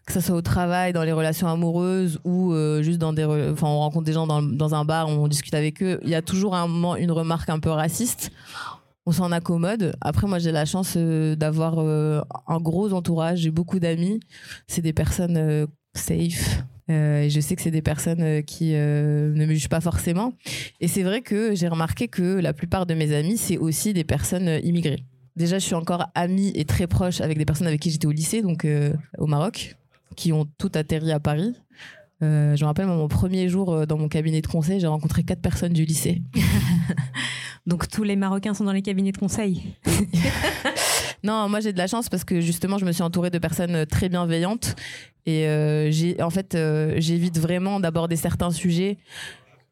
que 0.07 0.13
ça 0.13 0.21
soit 0.21 0.35
au 0.35 0.41
travail, 0.41 0.93
dans 0.93 1.03
les 1.03 1.11
relations 1.11 1.47
amoureuses 1.47 2.19
ou 2.23 2.53
euh, 2.53 2.81
juste 2.81 2.97
dans 2.97 3.11
des, 3.11 3.25
enfin, 3.25 3.67
on 3.67 3.79
rencontre 3.79 4.05
des 4.05 4.13
gens 4.13 4.25
dans, 4.25 4.41
dans 4.41 4.73
un 4.73 4.85
bar, 4.85 5.09
on 5.09 5.27
discute 5.27 5.53
avec 5.53 5.83
eux. 5.83 5.99
Il 6.01 6.09
y 6.09 6.15
a 6.15 6.21
toujours 6.21 6.55
un 6.55 6.65
moment 6.65 6.95
une 6.95 7.11
remarque 7.11 7.49
un 7.49 7.59
peu 7.59 7.69
raciste. 7.69 8.31
On 9.05 9.11
s'en 9.11 9.33
accommode. 9.33 9.95
Après, 9.99 10.25
moi, 10.25 10.39
j'ai 10.39 10.53
la 10.53 10.63
chance 10.63 10.93
euh, 10.95 11.35
d'avoir 11.35 11.75
euh, 11.79 12.21
un 12.47 12.59
gros 12.59 12.93
entourage. 12.93 13.39
J'ai 13.39 13.51
beaucoup 13.51 13.79
d'amis. 13.79 14.21
C'est 14.67 14.81
des 14.81 14.93
personnes 14.93 15.67
safe. 15.93 16.63
Et 16.89 17.29
je 17.29 17.39
sais 17.41 17.57
que 17.57 17.61
c'est 17.61 17.71
des 17.71 17.81
personnes 17.81 18.43
qui 18.43 18.71
ne 18.71 19.45
me 19.45 19.53
jugent 19.53 19.67
pas 19.67 19.81
forcément. 19.81 20.31
Et 20.79 20.87
c'est 20.87 21.03
vrai 21.03 21.19
que 21.19 21.53
j'ai 21.53 21.67
remarqué 21.67 22.07
que 22.07 22.39
la 22.39 22.53
plupart 22.53 22.85
de 22.85 22.93
mes 22.93 23.13
amis, 23.13 23.37
c'est 23.37 23.57
aussi 23.57 23.91
des 23.91 24.05
personnes 24.05 24.61
immigrées. 24.63 25.03
Déjà, 25.35 25.59
je 25.59 25.65
suis 25.65 25.75
encore 25.75 26.05
amie 26.15 26.53
et 26.55 26.63
très 26.63 26.87
proche 26.87 27.19
avec 27.19 27.37
des 27.37 27.43
personnes 27.43 27.67
avec 27.67 27.81
qui 27.81 27.91
j'étais 27.91 28.07
au 28.07 28.11
lycée, 28.11 28.41
donc 28.41 28.65
au 29.17 29.27
Maroc, 29.27 29.75
qui 30.17 30.33
ont 30.33 30.45
toutes 30.57 30.75
atterri 30.75 31.13
à 31.13 31.21
Paris. 31.21 31.53
Euh, 32.21 32.57
je 32.57 32.63
me 32.63 32.67
rappelle, 32.67 32.87
mon 32.87 33.07
premier 33.07 33.47
jour 33.47 33.71
euh, 33.71 33.85
dans 33.85 33.97
mon 33.97 34.09
cabinet 34.09 34.41
de 34.41 34.47
conseil, 34.47 34.81
j'ai 34.81 34.87
rencontré 34.87 35.23
quatre 35.23 35.41
personnes 35.41 35.71
du 35.71 35.85
lycée. 35.85 36.21
Donc 37.67 37.87
tous 37.87 38.03
les 38.03 38.17
Marocains 38.17 38.53
sont 38.53 38.65
dans 38.65 38.71
les 38.73 38.81
cabinets 38.81 39.13
de 39.13 39.17
conseil. 39.17 39.75
Non, 41.23 41.49
moi 41.49 41.59
j'ai 41.59 41.73
de 41.73 41.77
la 41.77 41.87
chance 41.87 42.09
parce 42.09 42.23
que 42.23 42.41
justement 42.41 42.77
je 42.77 42.85
me 42.85 42.91
suis 42.91 43.03
entourée 43.03 43.29
de 43.29 43.39
personnes 43.39 43.75
euh, 43.75 43.85
très 43.85 44.09
bienveillantes 44.09 44.75
et 45.25 45.47
euh, 45.47 45.91
j'ai 45.91 46.21
en 46.21 46.29
fait 46.29 46.55
euh, 46.55 46.95
j'évite 46.97 47.39
vraiment 47.39 47.79
d'aborder 47.79 48.15
certains 48.15 48.51
sujets 48.51 48.97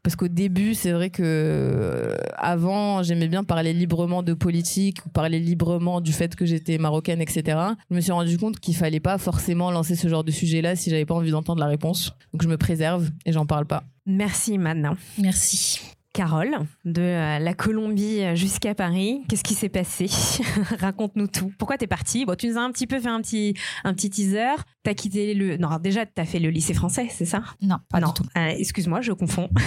parce 0.06 0.16
qu'au 0.16 0.28
début 0.28 0.76
c'est 0.76 0.91
vrai 0.91 1.10
que 1.10 1.24
euh, 1.26 2.16
avant 2.38 3.01
j'aimais 3.01 3.28
bien 3.28 3.43
parler 3.43 3.74
librement 3.74 4.22
de 4.22 4.36
politique 4.36 5.03
ou 5.03 5.10
parler 5.10 5.39
librement 5.39 5.99
du 5.99 6.14
fait 6.14 6.36
que 6.36 6.45
j'étais 6.45 6.78
marocaine 6.78 7.22
etc. 7.22 7.58
Je 7.89 7.95
me 7.95 8.01
suis 8.01 8.12
rendu 8.12 8.38
compte 8.38 8.60
qu'il 8.60 8.76
fallait 8.76 8.99
pas 8.99 9.18
forcément 9.18 9.72
lancer 9.72 9.95
ce 9.95 10.08
genre 10.08 10.24
de 10.24 10.30
sujet 10.30 10.62
là 10.62 10.76
si 10.76 10.91
j'avais 10.91 11.06
pas 11.06 11.16
envie 11.16 11.32
d'entendre 11.32 11.60
la 11.60 11.66
réponse 11.66 12.14
donc 12.34 12.43
je 12.43 12.47
me 12.47 12.56
préserve 12.56 13.10
et 13.26 13.32
j'en 13.32 13.47
parle 13.47 13.66
pas. 13.66 13.84
Merci 14.06 14.60
maintenant. 14.60 14.95
Merci. 15.18 15.94
Carole, 16.16 16.55
de 16.86 17.01
euh, 17.01 17.39
la 17.39 17.53
Colombie 17.53 18.22
jusqu'à 18.38 18.74
Paris, 18.74 19.24
qu'est-ce 19.28 19.43
qui 19.43 19.53
s'est 19.53 19.68
passé? 19.68 20.05
Raconte-nous 20.80 21.28
tout. 21.28 21.51
Pourquoi 21.57 21.78
t'es 21.78 21.88
partie? 21.88 22.26
Bon, 22.26 22.36
tu 22.36 22.47
nous 22.47 22.57
as 22.57 22.61
un 22.61 22.72
petit 22.72 22.88
peu 22.88 23.01
fait 23.01 23.09
un 23.09 23.20
petit, 23.22 23.53
un 23.84 23.93
petit 23.93 24.09
teaser. 24.09 24.55
T'as 24.84 24.93
quitté 24.93 25.34
le... 25.34 25.57
Non, 25.57 25.78
déjà, 25.78 26.05
t'as 26.05 26.24
fait 26.24 26.39
le 26.39 26.49
lycée 26.51 26.74
français, 26.74 27.07
c'est 27.11 27.26
ça? 27.26 27.43
Non, 27.61 27.80
pas 27.89 27.99
Non, 27.99 28.07
du 28.07 28.13
tout. 28.13 28.24
euh, 28.38 28.47
excuse-moi, 28.57 29.01
je 29.01 29.11
confonds. 29.11 29.49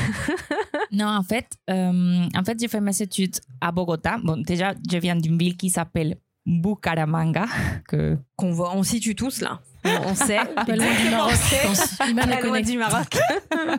Non, 0.90 1.06
en 1.06 1.22
fait, 1.22 1.46
euh, 1.68 2.26
en 2.34 2.44
fait, 2.44 2.58
j'ai 2.58 2.68
fait 2.68 2.80
mes 2.80 3.02
études 3.02 3.36
à 3.60 3.70
Bogota. 3.70 4.16
Bon, 4.24 4.38
déjà, 4.40 4.72
je 4.90 4.96
viens 4.96 5.16
d'une 5.16 5.36
ville 5.36 5.54
qui 5.58 5.68
s'appelle 5.68 6.16
Bucaramanga, 6.46 7.44
que 7.86 8.16
Qu'on 8.36 8.52
voit, 8.52 8.74
on 8.74 8.82
situe 8.82 9.14
tous 9.14 9.42
là. 9.42 9.60
On 10.06 10.14
sait. 10.14 10.38
Pas 10.54 10.64
loin 10.76 10.86
du 11.02 11.10
Maroc, 11.10 11.32
je 11.32 11.66
pense. 11.66 11.96
Pas 11.96 12.40
loin 12.42 12.60
du 12.60 12.78
Maroc. 12.78 13.18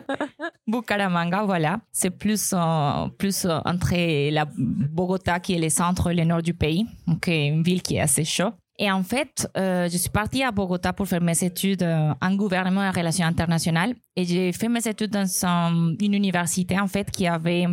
Bucaramanga, 0.66 1.42
voilà. 1.44 1.80
C'est 1.92 2.10
plus, 2.10 2.52
euh, 2.54 3.08
plus 3.18 3.44
euh, 3.44 3.58
entre 3.64 3.94
la 4.30 4.46
Bogota, 4.56 5.40
qui 5.40 5.54
est 5.54 5.58
le 5.58 5.68
centre, 5.68 6.12
le 6.12 6.24
nord 6.24 6.42
du 6.42 6.54
pays. 6.54 6.86
Donc, 7.06 7.28
euh, 7.28 7.32
une 7.32 7.62
ville 7.62 7.82
qui 7.82 7.96
est 7.96 8.00
assez 8.00 8.24
chaude. 8.24 8.52
Et 8.78 8.90
en 8.90 9.02
fait, 9.02 9.46
euh, 9.58 9.88
je 9.90 9.96
suis 9.98 10.08
partie 10.08 10.42
à 10.42 10.50
Bogota 10.52 10.92
pour 10.94 11.06
faire 11.06 11.20
mes 11.20 11.44
études 11.44 11.82
euh, 11.82 12.12
en 12.22 12.34
gouvernement 12.34 12.82
et 12.84 12.90
relations 12.90 13.26
internationales. 13.26 13.94
Et 14.16 14.24
j'ai 14.24 14.52
fait 14.52 14.68
mes 14.68 14.86
études 14.86 15.10
dans 15.10 15.26
un- 15.46 15.94
une 16.00 16.14
université, 16.14 16.78
en 16.80 16.86
fait, 16.88 17.10
qui 17.10 17.26
avait 17.26 17.66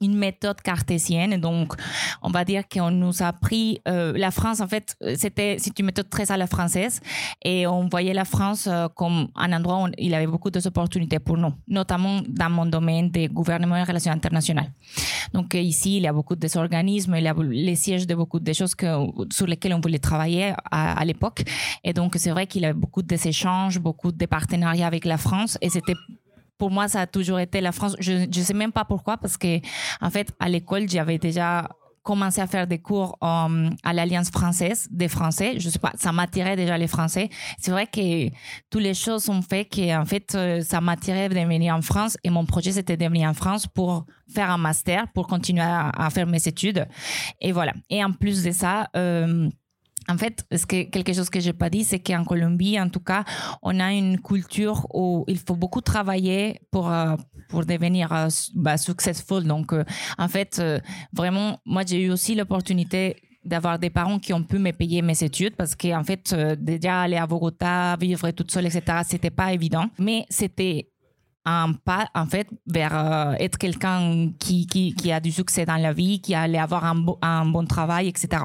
une 0.00 0.16
méthode 0.16 0.60
cartésienne. 0.60 1.40
Donc, 1.40 1.74
on 2.22 2.30
va 2.30 2.44
dire 2.44 2.62
qu'on 2.68 2.90
nous 2.90 3.22
a 3.22 3.26
appris 3.26 3.80
euh, 3.88 4.12
la 4.16 4.30
France. 4.30 4.60
En 4.60 4.68
fait, 4.68 4.96
c'était 5.16 5.56
c'est 5.58 5.78
une 5.78 5.86
méthode 5.86 6.08
très 6.08 6.30
à 6.32 6.36
la 6.36 6.46
française, 6.46 7.00
et 7.44 7.66
on 7.66 7.88
voyait 7.88 8.14
la 8.14 8.24
France 8.24 8.66
euh, 8.66 8.88
comme 8.88 9.28
un 9.34 9.52
endroit 9.52 9.84
où 9.84 9.88
il 9.98 10.14
avait 10.14 10.26
beaucoup 10.26 10.50
d'opportunités 10.50 11.18
pour 11.18 11.36
nous, 11.36 11.52
notamment 11.66 12.20
dans 12.28 12.50
mon 12.50 12.66
domaine 12.66 13.10
des 13.10 13.28
gouvernements 13.28 13.76
et 13.76 13.84
relations 13.84 14.12
internationales. 14.12 14.70
Donc 15.32 15.54
euh, 15.54 15.60
ici, 15.60 15.96
il 15.96 16.02
y 16.02 16.06
a 16.06 16.12
beaucoup 16.12 16.36
d'organismes, 16.36 17.16
il 17.16 17.24
y 17.24 17.28
a 17.28 17.34
les 17.34 17.76
sièges 17.76 18.06
de 18.06 18.14
beaucoup 18.14 18.40
de 18.40 18.52
choses 18.52 18.74
que, 18.74 18.86
sur 19.32 19.46
lesquelles 19.46 19.74
on 19.74 19.80
voulait 19.80 19.98
travailler 19.98 20.52
à, 20.70 20.98
à 21.00 21.04
l'époque. 21.04 21.42
Et 21.84 21.92
donc, 21.92 22.14
c'est 22.16 22.30
vrai 22.30 22.46
qu'il 22.46 22.62
y 22.62 22.64
avait 22.64 22.74
beaucoup 22.74 23.02
d'échanges, 23.02 23.78
beaucoup 23.78 24.12
de 24.12 24.26
partenariats 24.26 24.86
avec 24.86 25.04
la 25.04 25.18
France, 25.18 25.58
et 25.60 25.68
c'était 25.70 25.94
pour 26.58 26.70
moi, 26.70 26.88
ça 26.88 27.02
a 27.02 27.06
toujours 27.06 27.38
été 27.38 27.60
la 27.60 27.72
France. 27.72 27.96
Je 28.00 28.26
ne 28.26 28.44
sais 28.44 28.54
même 28.54 28.72
pas 28.72 28.84
pourquoi, 28.84 29.16
parce 29.16 29.36
que, 29.36 29.60
en 30.00 30.10
fait, 30.10 30.32
à 30.40 30.48
l'école, 30.48 30.88
j'avais 30.88 31.18
déjà 31.18 31.68
commencé 32.02 32.40
à 32.40 32.46
faire 32.46 32.66
des 32.66 32.78
cours 32.78 33.18
euh, 33.22 33.70
à 33.84 33.92
l'Alliance 33.92 34.30
française 34.30 34.88
des 34.90 35.08
Français. 35.08 35.56
Je 35.58 35.68
sais 35.68 35.78
pas, 35.78 35.92
ça 35.96 36.10
m'attirait 36.10 36.56
déjà 36.56 36.78
les 36.78 36.86
Français. 36.86 37.28
C'est 37.58 37.70
vrai 37.70 37.86
que 37.86 38.30
toutes 38.70 38.82
les 38.82 38.94
choses 38.94 39.28
ont 39.28 39.42
fait 39.42 39.66
que, 39.66 39.94
en 39.94 40.06
fait, 40.06 40.34
euh, 40.34 40.62
ça 40.62 40.80
m'attirait 40.80 41.28
de 41.28 41.34
venir 41.34 41.74
en 41.74 41.82
France 41.82 42.16
et 42.24 42.30
mon 42.30 42.46
projet, 42.46 42.72
c'était 42.72 42.96
de 42.96 43.04
venir 43.04 43.28
en 43.28 43.34
France 43.34 43.66
pour 43.66 44.06
faire 44.34 44.50
un 44.50 44.56
master, 44.56 45.06
pour 45.12 45.26
continuer 45.26 45.60
à, 45.62 45.90
à 45.90 46.08
faire 46.08 46.26
mes 46.26 46.48
études. 46.48 46.86
Et 47.42 47.52
voilà. 47.52 47.74
Et 47.90 48.02
en 48.02 48.12
plus 48.12 48.42
de 48.42 48.52
ça, 48.52 48.88
euh, 48.96 49.50
en 50.08 50.16
fait, 50.16 50.44
ce 50.50 50.64
que, 50.64 50.84
quelque 50.84 51.12
chose 51.12 51.28
que 51.28 51.38
j'ai 51.38 51.52
pas 51.52 51.68
dit, 51.68 51.84
c'est 51.84 51.98
qu'en 51.98 52.24
Colombie, 52.24 52.80
en 52.80 52.88
tout 52.88 53.00
cas, 53.00 53.24
on 53.62 53.78
a 53.78 53.92
une 53.92 54.20
culture 54.20 54.86
où 54.94 55.24
il 55.28 55.38
faut 55.38 55.54
beaucoup 55.56 55.82
travailler 55.82 56.60
pour 56.70 56.90
euh, 56.90 57.14
pour 57.50 57.64
devenir 57.64 58.12
euh, 58.12 58.28
bah, 58.54 58.78
successful. 58.78 59.44
Donc, 59.44 59.72
euh, 59.72 59.84
en 60.16 60.28
fait, 60.28 60.62
vraiment, 61.12 61.58
moi, 61.66 61.82
j'ai 61.86 62.02
eu 62.02 62.10
aussi 62.10 62.34
l'opportunité 62.34 63.16
d'avoir 63.44 63.78
des 63.78 63.90
parents 63.90 64.18
qui 64.18 64.32
ont 64.32 64.42
pu 64.42 64.58
me 64.58 64.72
payer 64.72 65.02
mes 65.02 65.22
études 65.22 65.56
parce 65.56 65.74
que 65.74 65.94
en 65.94 66.04
fait 66.04 66.34
déjà 66.58 67.02
aller 67.02 67.16
à 67.16 67.26
Bogota 67.26 67.96
vivre 67.98 68.30
toute 68.32 68.50
seule 68.50 68.66
etc 68.66 68.98
c'était 69.06 69.30
pas 69.30 69.54
évident 69.54 69.86
mais 69.98 70.26
c'était 70.28 70.90
un 71.44 71.72
pas 71.72 72.08
en 72.14 72.26
fait 72.26 72.48
vers 72.66 72.94
euh, 72.94 73.32
être 73.38 73.56
quelqu'un 73.58 74.30
qui, 74.38 74.66
qui, 74.66 74.92
qui 74.94 75.12
a 75.12 75.20
du 75.20 75.32
succès 75.32 75.64
dans 75.64 75.76
la 75.76 75.92
vie, 75.92 76.20
qui 76.20 76.34
allait 76.34 76.58
avoir 76.58 76.84
un, 76.84 76.94
bo- 76.94 77.18
un 77.22 77.46
bon 77.46 77.64
travail, 77.64 78.08
etc. 78.08 78.42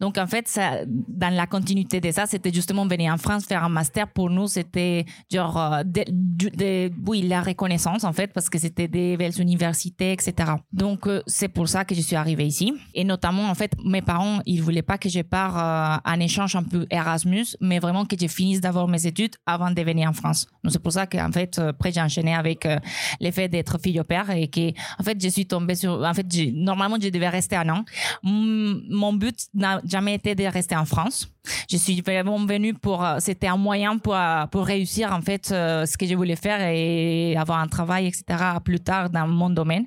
Donc 0.00 0.16
en 0.18 0.26
fait, 0.26 0.48
dans 0.86 1.34
la 1.34 1.46
continuité 1.46 2.00
de 2.00 2.10
ça, 2.10 2.26
c'était 2.26 2.52
justement 2.52 2.86
venir 2.86 3.12
en 3.12 3.18
France 3.18 3.44
faire 3.44 3.64
un 3.64 3.68
master. 3.68 4.08
Pour 4.08 4.30
nous, 4.30 4.46
c'était 4.46 5.04
genre, 5.30 5.56
euh, 5.60 5.82
de, 5.84 6.90
oui, 7.06 7.22
la 7.22 7.42
reconnaissance 7.42 8.04
en 8.04 8.12
fait, 8.12 8.32
parce 8.32 8.48
que 8.48 8.58
c'était 8.58 8.88
des 8.88 9.16
belles 9.16 9.38
universités, 9.40 10.12
etc. 10.12 10.52
Donc 10.72 11.06
euh, 11.06 11.22
c'est 11.26 11.48
pour 11.48 11.68
ça 11.68 11.84
que 11.84 11.94
je 11.94 12.00
suis 12.00 12.16
arrivée 12.16 12.46
ici. 12.46 12.72
Et 12.94 13.04
notamment, 13.04 13.48
en 13.50 13.54
fait, 13.54 13.72
mes 13.84 14.02
parents, 14.02 14.40
ils 14.46 14.62
voulaient 14.62 14.82
pas 14.82 14.98
que 14.98 15.08
je 15.08 15.20
parte 15.20 16.00
en 16.04 16.20
échange 16.20 16.56
un 16.56 16.62
peu 16.62 16.86
Erasmus, 16.90 17.46
mais 17.60 17.78
vraiment 17.78 18.04
que 18.04 18.16
je 18.20 18.26
finisse 18.26 18.60
d'avoir 18.60 18.86
mes 18.88 19.06
études 19.06 19.34
avant 19.46 19.70
de 19.70 19.82
venir 19.82 20.08
en 20.08 20.12
France. 20.12 20.46
Donc 20.62 20.72
c'est 20.72 20.82
pour 20.82 20.92
ça 20.92 21.06
qu'en 21.06 21.32
fait, 21.32 21.58
après 21.58 21.92
j'ai 21.92 22.00
enchaîné 22.10 22.34
avec 22.34 22.66
euh, 22.66 22.78
le 23.20 23.30
d'être 23.48 23.78
fille 23.82 23.98
au 24.00 24.04
père 24.04 24.28
et 24.30 24.48
que, 24.48 24.70
en 24.98 25.02
fait, 25.04 25.16
je 25.22 25.28
suis 25.28 25.46
tombée 25.46 25.74
sur, 25.76 25.92
en 26.02 26.14
fait, 26.14 26.26
j'ai- 26.30 26.52
normalement, 26.52 26.96
je 27.00 27.08
devais 27.08 27.28
rester 27.28 27.56
un 27.56 27.68
an. 27.70 27.84
Mon 28.22 29.12
but 29.12 29.36
n'a 29.54 29.80
jamais 29.84 30.14
été 30.14 30.34
de 30.34 30.44
rester 30.44 30.76
en 30.76 30.84
France. 30.84 31.28
Je 31.68 31.76
suis 31.76 32.00
vraiment 32.00 32.38
venue 32.44 32.74
pour, 32.74 33.04
euh, 33.04 33.16
c'était 33.18 33.46
un 33.46 33.56
moyen 33.56 33.98
pour, 33.98 34.14
euh, 34.14 34.46
pour 34.46 34.66
réussir, 34.66 35.12
en 35.12 35.20
fait, 35.20 35.50
euh, 35.52 35.86
ce 35.86 35.96
que 35.96 36.06
je 36.06 36.14
voulais 36.14 36.36
faire 36.36 36.60
et 36.60 37.36
avoir 37.36 37.58
un 37.58 37.68
travail, 37.68 38.06
etc., 38.06 38.24
plus 38.64 38.80
tard 38.80 39.10
dans 39.10 39.26
mon 39.26 39.50
domaine. 39.50 39.86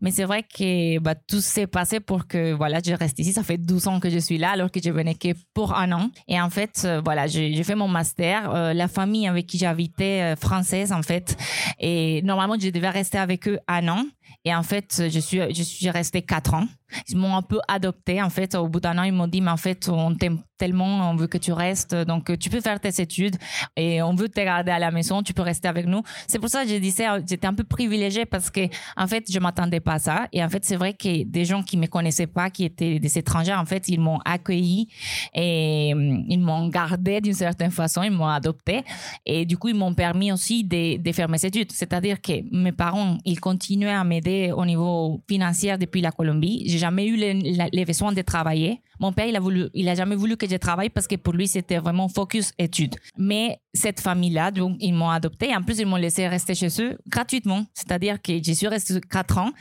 Mais 0.00 0.10
c'est 0.10 0.24
vrai 0.24 0.42
que 0.42 0.98
bah, 0.98 1.14
tout 1.14 1.40
s'est 1.40 1.66
passé 1.66 2.00
pour 2.00 2.26
que 2.26 2.52
voilà, 2.52 2.80
je 2.84 2.92
reste 2.92 3.18
ici. 3.18 3.32
Ça 3.32 3.42
fait 3.42 3.58
12 3.58 3.88
ans 3.88 4.00
que 4.00 4.10
je 4.10 4.18
suis 4.18 4.38
là, 4.38 4.50
alors 4.50 4.70
que 4.70 4.80
je 4.82 4.90
venais 4.90 5.14
que 5.14 5.28
pour 5.54 5.74
un 5.74 5.92
an. 5.92 6.10
Et 6.28 6.40
en 6.40 6.50
fait, 6.50 6.86
voilà, 7.04 7.26
j'ai 7.26 7.62
fait 7.62 7.74
mon 7.74 7.88
master. 7.88 8.74
La 8.74 8.88
famille 8.88 9.26
avec 9.26 9.46
qui 9.46 9.58
j'habitais, 9.58 10.34
française 10.36 10.92
en 10.92 11.02
fait, 11.02 11.36
et 11.78 12.22
normalement, 12.22 12.56
je 12.58 12.70
devais 12.70 12.90
rester 12.90 13.18
avec 13.18 13.48
eux 13.48 13.58
un 13.68 13.88
an. 13.88 14.04
Et 14.44 14.54
en 14.54 14.62
fait, 14.62 15.02
je 15.08 15.18
suis, 15.18 15.40
je 15.54 15.62
suis 15.62 15.90
restée 15.90 16.22
quatre 16.22 16.54
ans. 16.54 16.66
Ils 17.08 17.16
m'ont 17.16 17.36
un 17.36 17.42
peu 17.42 17.60
adopté. 17.68 18.22
En 18.22 18.30
fait, 18.30 18.54
au 18.54 18.68
bout 18.68 18.80
d'un 18.80 18.98
an, 18.98 19.02
ils 19.02 19.12
m'ont 19.12 19.26
dit, 19.26 19.40
mais 19.40 19.50
en 19.50 19.56
fait, 19.56 19.88
on 19.88 20.14
t'aime 20.14 20.40
tellement, 20.58 21.10
on 21.10 21.16
veut 21.16 21.26
que 21.26 21.38
tu 21.38 21.52
restes. 21.52 21.94
Donc, 21.94 22.36
tu 22.38 22.48
peux 22.50 22.60
faire 22.60 22.80
tes 22.80 23.00
études 23.00 23.36
et 23.76 24.02
on 24.02 24.14
veut 24.14 24.28
te 24.28 24.40
garder 24.40 24.72
à 24.72 24.78
la 24.78 24.90
maison. 24.90 25.22
Tu 25.22 25.34
peux 25.34 25.42
rester 25.42 25.68
avec 25.68 25.86
nous. 25.86 26.02
C'est 26.26 26.38
pour 26.38 26.48
ça 26.48 26.64
que 26.64 26.70
je 26.70 26.76
disais, 26.76 27.06
j'étais 27.28 27.46
un 27.46 27.54
peu 27.54 27.64
privilégiée 27.64 28.26
parce 28.26 28.50
que, 28.50 28.60
en 28.96 29.06
fait, 29.06 29.30
je 29.30 29.38
m'attendais 29.38 29.80
pas 29.80 29.94
à 29.94 29.98
ça. 29.98 30.28
Et 30.32 30.42
en 30.42 30.48
fait, 30.48 30.64
c'est 30.64 30.76
vrai 30.76 30.94
que 30.94 31.24
des 31.24 31.44
gens 31.44 31.62
qui 31.62 31.76
me 31.76 31.86
connaissaient 31.86 32.26
pas, 32.26 32.50
qui 32.50 32.64
étaient 32.64 32.98
des 32.98 33.18
étrangers, 33.18 33.54
en 33.54 33.64
fait, 33.66 33.88
ils 33.88 34.00
m'ont 34.00 34.18
accueilli 34.24 34.88
et 35.34 35.92
hum, 35.94 36.24
ils 36.28 36.40
m'ont 36.40 36.68
gardé 36.68 37.20
d'une 37.20 37.34
certaine 37.34 37.70
façon. 37.70 38.02
Ils 38.02 38.10
m'ont 38.10 38.28
adopté. 38.28 38.82
Et 39.24 39.44
du 39.44 39.58
coup, 39.58 39.68
ils 39.68 39.74
m'ont 39.74 39.94
permis 39.94 40.32
aussi 40.32 40.64
de, 40.64 40.96
de 40.96 41.12
faire 41.12 41.28
mes 41.28 41.44
études. 41.44 41.72
C'est-à-dire 41.72 42.20
que 42.20 42.32
mes 42.52 42.72
parents, 42.72 43.18
ils 43.24 43.40
continuaient 43.40 43.90
à 43.90 44.04
m'aider 44.04 44.52
au 44.56 44.64
niveau 44.64 45.20
financier 45.28 45.76
depuis 45.76 46.00
la 46.00 46.12
Colombie. 46.12 46.75
J'ai 46.76 46.80
jamais 46.80 47.06
eu 47.06 47.16
les, 47.16 47.32
les 47.72 47.84
besoins 47.86 48.12
de 48.12 48.20
travailler. 48.20 48.82
Mon 49.00 49.10
père, 49.10 49.26
il 49.26 49.34
a 49.34 49.40
voulu, 49.40 49.68
il 49.72 49.88
a 49.88 49.94
jamais 49.94 50.14
voulu 50.14 50.36
que 50.36 50.46
je 50.46 50.56
travaille 50.56 50.90
parce 50.90 51.06
que 51.06 51.16
pour 51.16 51.32
lui, 51.32 51.48
c'était 51.48 51.78
vraiment 51.78 52.06
focus 52.08 52.52
études. 52.58 52.96
Mais 53.16 53.58
cette 53.72 54.00
famille-là, 54.00 54.50
donc, 54.50 54.76
ils 54.80 54.92
m'ont 54.92 55.08
adopté. 55.08 55.56
En 55.56 55.62
plus, 55.62 55.78
ils 55.78 55.86
m'ont 55.86 55.96
laissé 55.96 56.28
rester 56.28 56.54
chez 56.54 56.68
eux 56.82 56.98
gratuitement. 57.08 57.64
C'est-à-dire 57.72 58.20
que 58.20 58.32
j'y 58.42 58.54
suis 58.54 58.68
restée 58.68 59.00
quatre 59.10 59.38
ans. 59.38 59.52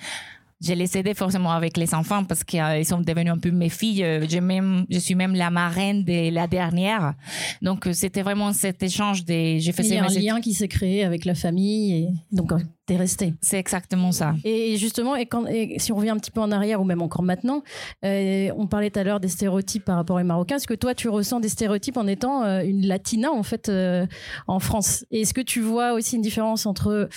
Je 0.61 0.73
les 0.73 0.97
aidais 0.97 1.13
forcément 1.13 1.51
avec 1.51 1.77
les 1.77 1.93
enfants 1.93 2.25
parce 2.25 2.43
qu'ils 2.43 2.85
sont 2.85 2.99
devenus 2.99 3.31
un 3.31 3.37
peu 3.37 3.51
mes 3.51 3.69
filles. 3.69 4.03
Euh, 4.03 4.25
j'ai 4.27 4.41
même, 4.41 4.85
je 4.89 4.99
suis 4.99 5.15
même 5.15 5.35
la 5.35 5.49
marraine 5.49 6.03
de 6.03 6.33
la 6.33 6.47
dernière. 6.47 7.13
Donc, 7.61 7.87
euh, 7.87 7.93
c'était 7.93 8.23
vraiment 8.23 8.51
cet 8.51 8.83
échange 8.83 9.23
des, 9.23 9.59
j'ai 9.61 9.71
fait 9.71 9.83
Il 9.83 9.93
y 9.93 9.97
a 9.97 10.03
un 10.03 10.07
lien 10.07 10.41
qui 10.41 10.53
s'est 10.53 10.67
créé 10.67 11.05
avec 11.05 11.23
la 11.23 11.35
famille 11.35 11.93
et 11.93 12.07
donc 12.31 12.51
euh, 12.51 12.59
t'es 12.85 12.97
resté. 12.97 13.33
C'est 13.41 13.57
exactement 13.57 14.11
ça. 14.11 14.35
Et 14.43 14.77
justement, 14.77 15.15
et 15.15 15.25
quand, 15.25 15.45
et 15.47 15.79
si 15.79 15.91
on 15.91 15.95
revient 15.95 16.11
un 16.11 16.17
petit 16.17 16.31
peu 16.31 16.41
en 16.41 16.51
arrière 16.51 16.81
ou 16.81 16.83
même 16.83 17.01
encore 17.01 17.23
maintenant, 17.23 17.63
euh, 18.03 18.49
on 18.57 18.67
parlait 18.67 18.91
tout 18.91 18.99
à 18.99 19.03
l'heure 19.03 19.19
des 19.19 19.27
stéréotypes 19.27 19.85
par 19.85 19.95
rapport 19.95 20.17
aux 20.17 20.23
Marocains. 20.23 20.57
Est-ce 20.57 20.67
que 20.67 20.73
toi, 20.73 20.93
tu 20.93 21.09
ressens 21.09 21.39
des 21.39 21.49
stéréotypes 21.49 21.97
en 21.97 22.07
étant 22.07 22.43
euh, 22.43 22.61
une 22.63 22.85
Latina 22.85 23.31
en 23.31 23.43
fait 23.43 23.69
euh, 23.69 24.05
en 24.47 24.59
France? 24.59 25.05
Et 25.11 25.21
est-ce 25.21 25.33
que 25.33 25.41
tu 25.41 25.61
vois 25.61 25.93
aussi 25.93 26.15
une 26.15 26.21
différence 26.21 26.65
entre, 26.65 27.09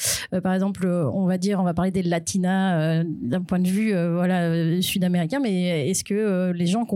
par 0.43 0.55
exemple, 0.55 0.87
on 0.87 1.27
va 1.27 1.39
dire, 1.39 1.61
on 1.61 1.64
va 1.64 1.75
parler 1.75 1.91
des 1.91 2.03
Latinas 2.03 3.03
d'un 3.05 3.43
point 3.43 3.59
de 3.59 3.69
vue 3.69 3.93
voilà 4.12 4.81
sud-américain, 4.81 5.41
mais 5.41 5.91
est-ce 5.91 6.05
que 6.05 6.53
les 6.53 6.66
gens 6.66 6.87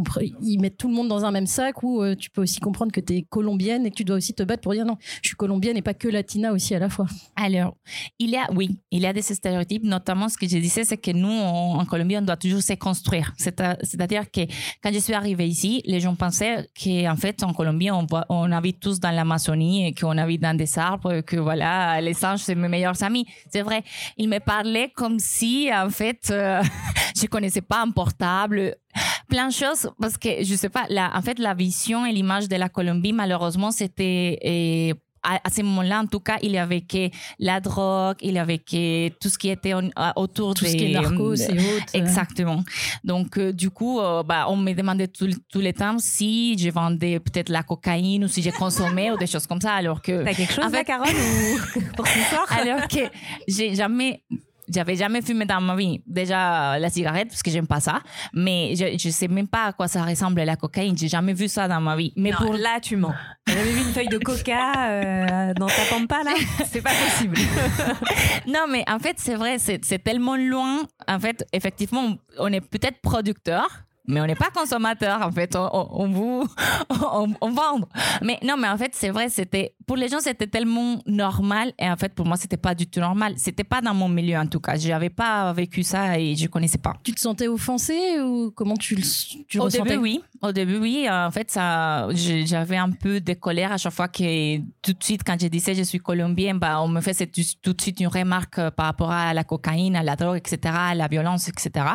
ils 0.43 0.59
mettent 0.61 0.77
tout 0.77 0.89
le 0.89 0.95
monde 0.95 1.09
dans 1.09 1.25
un 1.25 1.31
même 1.31 1.47
sac 1.47 1.83
ou 1.83 2.03
tu 2.15 2.31
peux 2.31 2.43
aussi 2.43 2.61
comprendre 2.61 2.93
que 2.93 3.01
tu 3.01 3.15
es 3.15 3.23
colombienne 3.23 3.87
et 3.87 3.91
que 3.91 3.97
tu 3.97 4.05
dois 4.05 4.17
aussi 4.17 4.35
te 4.35 4.43
battre 4.43 4.63
pour 4.63 4.73
dire 4.73 4.85
non, 4.85 4.97
je 5.23 5.29
suis 5.29 5.37
colombienne 5.37 5.77
et 5.77 5.83
pas 5.83 5.95
que 5.95 6.09
latina 6.09 6.53
aussi 6.53 6.75
à 6.75 6.79
la 6.79 6.89
fois? 6.89 7.07
Alors, 7.37 7.77
il 8.19 8.31
y 8.31 8.37
a, 8.37 8.47
oui, 8.55 8.62
il 8.91 9.01
y 9.01 9.07
a 9.07 9.13
des 9.13 9.23
stéréotypes, 9.23 9.85
notamment 9.85 10.29
ce 10.29 10.37
que 10.37 10.47
je 10.47 10.59
disais, 10.59 10.85
c'est 10.85 10.97
que 10.97 11.11
nous, 11.11 11.31
en 11.31 11.85
Colombie, 11.85 12.17
on 12.19 12.23
doit 12.23 12.37
toujours 12.37 12.63
se 12.63 12.75
construire. 12.75 13.33
C'est-à-dire 13.37 14.31
que 14.31 14.41
quand 14.83 14.93
je 14.93 14.99
suis 14.99 15.15
arrivée 15.15 15.47
ici, 15.47 15.83
les 15.85 16.01
gens 16.01 16.15
pensaient 16.15 16.67
qu'en 16.83 17.17
fait, 17.17 17.43
en 17.43 17.53
Colombie, 17.53 17.91
on, 17.91 18.07
on 18.29 18.53
habite 18.53 18.81
tous 18.81 19.01
dans 19.01 19.11
l'Amazonie 19.11 19.89
et 19.89 19.95
qu'on 19.95 20.19
habite 20.19 20.43
dans 20.43 20.57
des 20.57 20.79
arbres, 20.79 21.15
et 21.15 21.23
que 21.23 21.37
voilà, 21.37 22.01
les 22.01 22.15
singes, 22.15 22.41
c'est 22.41 22.55
mes 22.55 22.69
meilleurs 22.69 23.03
amis. 23.03 23.27
C'est 23.51 23.63
vrai. 23.63 23.83
Ils 24.17 24.29
me 24.29 24.39
parlaient 24.39 24.91
comme 24.95 25.19
si, 25.19 25.71
en 25.73 25.91
fait, 25.91 26.29
euh, 26.31 26.63
je 27.21 27.27
connaissais 27.27 27.63
pas 27.63 27.83
un 27.83 27.91
portable 27.91 28.77
plein 29.29 29.49
de 29.49 29.53
choses 29.53 29.91
parce 30.01 30.19
que 30.19 30.29
je 30.43 30.55
sais 30.55 30.69
pas 30.69 30.87
en 30.91 31.23
fait 31.23 31.39
la 31.39 31.55
vision 31.55 32.05
et 32.05 32.13
l'image 32.13 32.49
de 32.49 32.57
la 32.57 32.69
Colombie 32.69 33.15
malheureusement 33.15 33.71
c'était 33.71 34.95
à, 35.23 35.41
à 35.45 35.51
ce 35.51 35.63
moment-là, 35.63 36.01
en 36.01 36.07
tout 36.07 36.21
cas, 36.21 36.39
il 36.43 36.51
y 36.53 36.59
avait 36.59 36.81
que 36.81 37.09
la 37.39 37.61
drogue, 37.61 38.17
il 38.23 38.33
y 38.35 38.39
avait 38.39 38.59
que 38.59 39.09
tout 39.11 39.29
ce 39.29 39.39
qui 39.39 39.49
était 39.51 39.73
en- 39.75 39.91
autour 40.17 40.55
Tout 40.55 40.65
des, 40.65 40.71
ce 40.73 40.77
qui 40.77 40.85
est 40.87 40.93
narcos 40.95 41.37
de- 41.37 41.55
et 41.55 41.77
autres. 41.77 41.87
Exactement. 41.95 42.63
Donc, 43.05 43.39
euh, 43.39 43.53
du 43.53 43.71
coup, 43.71 44.01
euh, 44.01 44.23
bah, 44.23 44.47
on 44.49 44.57
me 44.57 44.73
demandait 44.73 45.09
tout, 45.09 45.29
tous 45.51 45.61
les 45.61 45.73
temps 45.73 45.97
si 45.99 46.57
je 46.59 46.71
vendais 46.71 47.21
peut-être 47.21 47.49
la 47.51 47.63
cocaïne 47.63 48.25
ou 48.25 48.29
si 48.29 48.43
j'ai 48.43 48.53
consommé 48.53 49.11
ou 49.11 49.17
des 49.17 49.27
choses 49.27 49.47
comme 49.47 49.61
ça, 49.61 49.75
alors 49.75 50.03
que 50.03 50.25
T'as 50.25 50.35
quelque 50.35 50.53
chose 50.53 50.65
En 50.65 50.71
fait- 50.71 50.85
Carole, 50.85 51.09
ou... 51.09 51.81
pour 51.97 52.07
ce 52.07 52.19
soir? 52.31 52.47
Alors 52.51 52.89
que 52.89 53.01
j'ai 53.49 53.75
jamais 53.75 54.23
j'avais 54.69 54.97
jamais 54.97 55.23
fumé 55.23 55.45
dans 55.45 55.61
ma 55.61 55.77
vie. 55.77 56.03
Déjà 56.07 56.79
la 56.79 56.91
cigarette 56.91 57.29
parce 57.29 57.43
que 57.43 57.51
j'aime 57.51 57.67
pas 57.67 57.81
ça, 57.81 58.01
mais 58.33 58.75
je, 58.77 58.99
je 58.99 59.11
sais 59.11 59.29
même 59.29 59.49
pas 59.49 59.67
à 59.67 59.73
quoi 59.73 59.89
ça 59.89 60.05
ressemble 60.05 60.43
la 60.43 60.57
cocaïne. 60.57 60.97
J'ai 60.97 61.09
jamais 61.09 61.33
vu 61.33 61.49
ça 61.49 61.69
dans 61.69 61.81
ma 61.81 61.97
vie. 61.97 62.13
Mais 62.17 62.33
pour 62.33 62.55
là, 62.55 62.81
tu 62.81 62.97
mens. 62.97 63.15
J'avais 63.47 63.73
vu 63.73 63.81
une 63.81 63.93
feuille 63.93 64.09
de 64.09 64.19
coca 64.19 64.91
euh, 64.91 65.55
dans 65.55 65.67
ta 65.67 65.85
pampa 65.91 66.23
là? 66.23 66.33
C'est 66.71 66.83
pas 66.83 66.91
possible. 66.91 67.37
non, 68.47 68.67
mais 68.69 68.85
en 68.89 68.99
fait, 68.99 69.17
c'est 69.19 69.35
vrai, 69.35 69.59
c'est 69.59 69.85
c'est 69.85 69.99
tellement 69.99 70.37
loin. 70.37 70.83
En 71.09 71.19
fait, 71.19 71.45
effectivement, 71.53 72.17
on 72.39 72.53
est 72.53 72.61
peut-être 72.61 73.01
producteur. 73.01 73.69
Mais 74.09 74.21
on 74.21 74.27
n'est 74.27 74.35
pas 74.35 74.51
consommateur, 74.51 75.23
en 75.23 75.31
fait. 75.31 75.55
On, 75.57 76.09
vous, 76.09 76.45
on, 76.91 77.33
on 77.41 77.51
vend. 77.51 77.81
Mais 78.21 78.39
non, 78.43 78.57
mais 78.57 78.69
en 78.69 78.77
fait, 78.77 78.93
c'est 78.95 79.11
vrai, 79.11 79.29
c'était, 79.29 79.75
pour 79.87 79.97
les 79.97 80.09
gens, 80.09 80.19
c'était 80.21 80.49
tellement 80.49 80.99
normal. 81.07 81.73
Et 81.79 81.89
en 81.89 81.97
fait, 81.97 82.13
pour 82.13 82.27
moi, 82.27 82.37
c'était 82.37 82.57
pas 82.57 82.75
du 82.75 82.87
tout 82.89 82.99
normal. 82.99 83.35
C'était 83.37 83.63
pas 83.65 83.81
dans 83.81 83.95
mon 83.95 84.09
milieu, 84.09 84.37
en 84.37 84.47
tout 84.47 84.59
cas. 84.59 84.77
J'avais 84.77 85.11
pas 85.11 85.53
vécu 85.53 85.85
ça 85.85 86.19
et 86.19 86.35
je 86.35 86.49
connaissais 86.49 86.79
pas. 86.79 86.95
Tu 87.05 87.13
te 87.13 87.21
sentais 87.21 87.47
offensé 87.47 88.21
ou 88.21 88.51
comment 88.51 88.77
tu 88.77 88.97
le, 88.97 89.03
tu 89.47 89.61
Au 89.61 89.65
ressentais? 89.65 89.91
début, 89.91 90.01
oui. 90.03 90.21
Au 90.41 90.51
début, 90.51 90.79
oui. 90.79 91.07
En 91.09 91.31
fait, 91.31 91.51
ça, 91.51 92.09
j'avais 92.13 92.77
un 92.79 92.91
peu 92.91 93.21
de 93.21 93.35
colère 93.35 93.71
à 93.73 93.77
chaque 93.79 93.93
fois 93.93 94.09
que, 94.09 94.59
tout 94.83 94.93
de 94.95 95.03
suite, 95.05 95.23
quand 95.25 95.41
je 95.41 95.47
disais 95.47 95.75
je 95.77 95.83
suis 95.85 96.01
colombienne, 96.01 96.59
bah, 96.59 96.81
on 96.83 96.89
me 96.89 97.01
faisait 97.01 97.27
tout, 97.27 97.43
tout 97.63 97.73
de 97.73 97.81
suite 97.81 98.01
une 98.01 98.09
remarque 98.09 98.59
euh, 98.59 98.71
par 98.73 98.87
rapport 98.87 99.13
à 99.13 99.33
la 99.33 99.45
cocaïne, 99.45 99.95
à 99.95 100.03
la 100.03 100.17
drogue, 100.17 100.39
etc., 100.39 100.75
à 100.77 100.95
la 100.97 101.07
violence, 101.07 101.49
etc. 101.49 101.87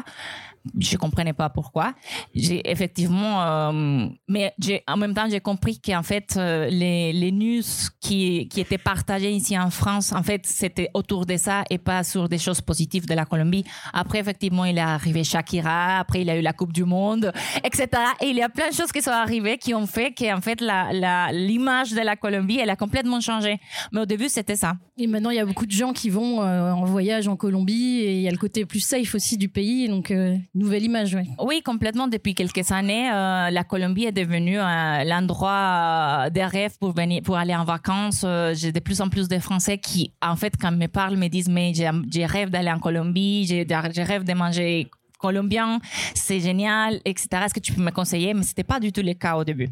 Je 0.80 0.98
comprenais 0.98 1.34
pas 1.34 1.50
pourquoi. 1.50 1.94
J'ai 2.34 2.70
effectivement, 2.70 3.44
euh, 3.44 4.08
mais 4.28 4.54
en 4.88 4.98
même 4.98 5.14
temps, 5.14 5.28
j'ai 5.30 5.40
compris 5.40 5.80
qu'en 5.80 6.04
fait, 6.04 6.36
euh, 6.38 6.68
les, 6.70 7.14
les 7.14 7.32
news 7.32 7.64
qui, 8.00 8.48
qui 8.50 8.62
étaient 8.62 8.78
partagées 8.78 9.32
ici 9.32 9.58
en 9.58 9.70
France, 9.70 10.12
en 10.12 10.24
fait, 10.24 10.46
c'était 10.46 10.90
autour 10.94 11.26
de 11.26 11.38
ça 11.38 11.64
et 11.70 11.78
pas 11.78 12.04
sur 12.04 12.30
des 12.30 12.38
choses 12.38 12.62
positives 12.62 13.06
de 13.08 13.14
la 13.14 13.26
Colombie. 13.26 13.64
Après, 13.94 14.20
effectivement, 14.20 14.66
il 14.66 14.78
est 14.78 14.82
arrivé 14.82 15.24
Shakira, 15.24 16.00
après, 16.00 16.22
il 16.22 16.30
a 16.30 16.38
eu 16.38 16.42
la 16.42 16.54
Coupe 16.54 16.74
du 16.74 16.84
Monde, 16.84 17.32
etc. 17.64 17.88
Et 18.22 18.28
il 18.28 18.36
y 18.36 18.42
a 18.42 18.50
plein 18.50 18.70
de 18.70 18.74
choses 18.74 18.92
qui 18.92 19.02
sont 19.02 19.12
arrivées 19.12 19.58
qui 19.58 19.74
ont 19.74 19.88
fait 19.88 20.14
qu'en 20.14 20.42
fait, 20.42 20.62
la, 20.62 20.92
la, 20.94 21.32
l'image 21.32 21.92
de 21.92 22.02
la 22.02 22.16
Colombie, 22.16 22.60
elle 22.60 22.70
a 22.70 22.76
complètement 22.76 23.22
changé. 23.22 23.60
Mais 23.92 24.02
au 24.02 24.06
début, 24.06 24.30
c'était 24.30 24.56
ça. 24.56 24.76
Et 24.98 25.08
maintenant, 25.08 25.30
il 25.30 25.38
y 25.38 25.40
a 25.40 25.46
beaucoup 25.46 25.66
de 25.66 25.72
gens 25.72 25.94
qui 25.94 26.10
vont 26.10 26.42
euh, 26.42 26.72
en 26.72 26.86
voyage 26.86 27.28
en 27.28 27.36
Colombie 27.36 28.00
et 28.00 28.16
il 28.16 28.22
y 28.22 28.28
a 28.28 28.32
le 28.32 28.38
côté 28.38 28.66
plus 28.66 28.80
safe 28.80 29.14
aussi 29.16 29.38
du 29.38 29.50
pays. 29.50 29.88
Donc, 29.88 30.12
euh, 30.12 30.36
nouvelle 30.58 30.84
image, 30.84 31.16
ouais. 31.16 31.28
Oui, 31.40 31.62
complètement. 31.64 32.08
Depuis 32.08 32.34
quelques 32.34 32.72
années, 32.72 33.10
euh, 33.12 33.50
la 33.50 33.64
Colombie 33.64 34.06
est 34.06 34.12
devenue 34.12 34.60
euh, 34.60 35.04
l'endroit 35.04 36.26
euh, 36.26 36.30
des 36.30 36.46
rêves 36.46 36.78
pour 36.80 36.92
venir, 36.92 37.22
pour 37.24 37.38
aller 37.38 37.56
en 37.56 37.64
vacances. 37.64 38.26
J'ai 38.54 38.72
de 38.72 38.80
plus 38.80 39.02
en 39.02 39.10
plus 39.10 39.28
de 39.28 39.40
Français 39.40 39.78
qui, 39.78 40.14
en 40.22 40.36
fait, 40.36 40.54
quand 40.60 40.72
me 40.72 40.88
parlent, 40.88 41.18
me 41.18 41.28
disent 41.28 41.50
mais 41.50 41.74
j'ai, 41.74 42.26
rêve 42.26 42.50
d'aller 42.50 42.72
en 42.72 42.80
Colombie, 42.80 43.46
j'ai 43.46 43.66
rêve 44.04 44.24
de 44.24 44.34
manger 44.34 44.90
colombien, 45.18 45.80
c'est 46.14 46.40
génial, 46.40 47.02
etc. 47.06 47.28
Est-ce 47.46 47.54
que 47.54 47.60
tu 47.60 47.74
peux 47.74 47.82
me 47.82 47.92
conseiller? 47.92 48.34
Mais 48.34 48.44
c'était 48.44 48.64
pas 48.64 48.80
du 48.80 48.92
tout 48.92 49.02
le 49.02 49.14
cas 49.14 49.36
au 49.36 49.44
début. 49.44 49.70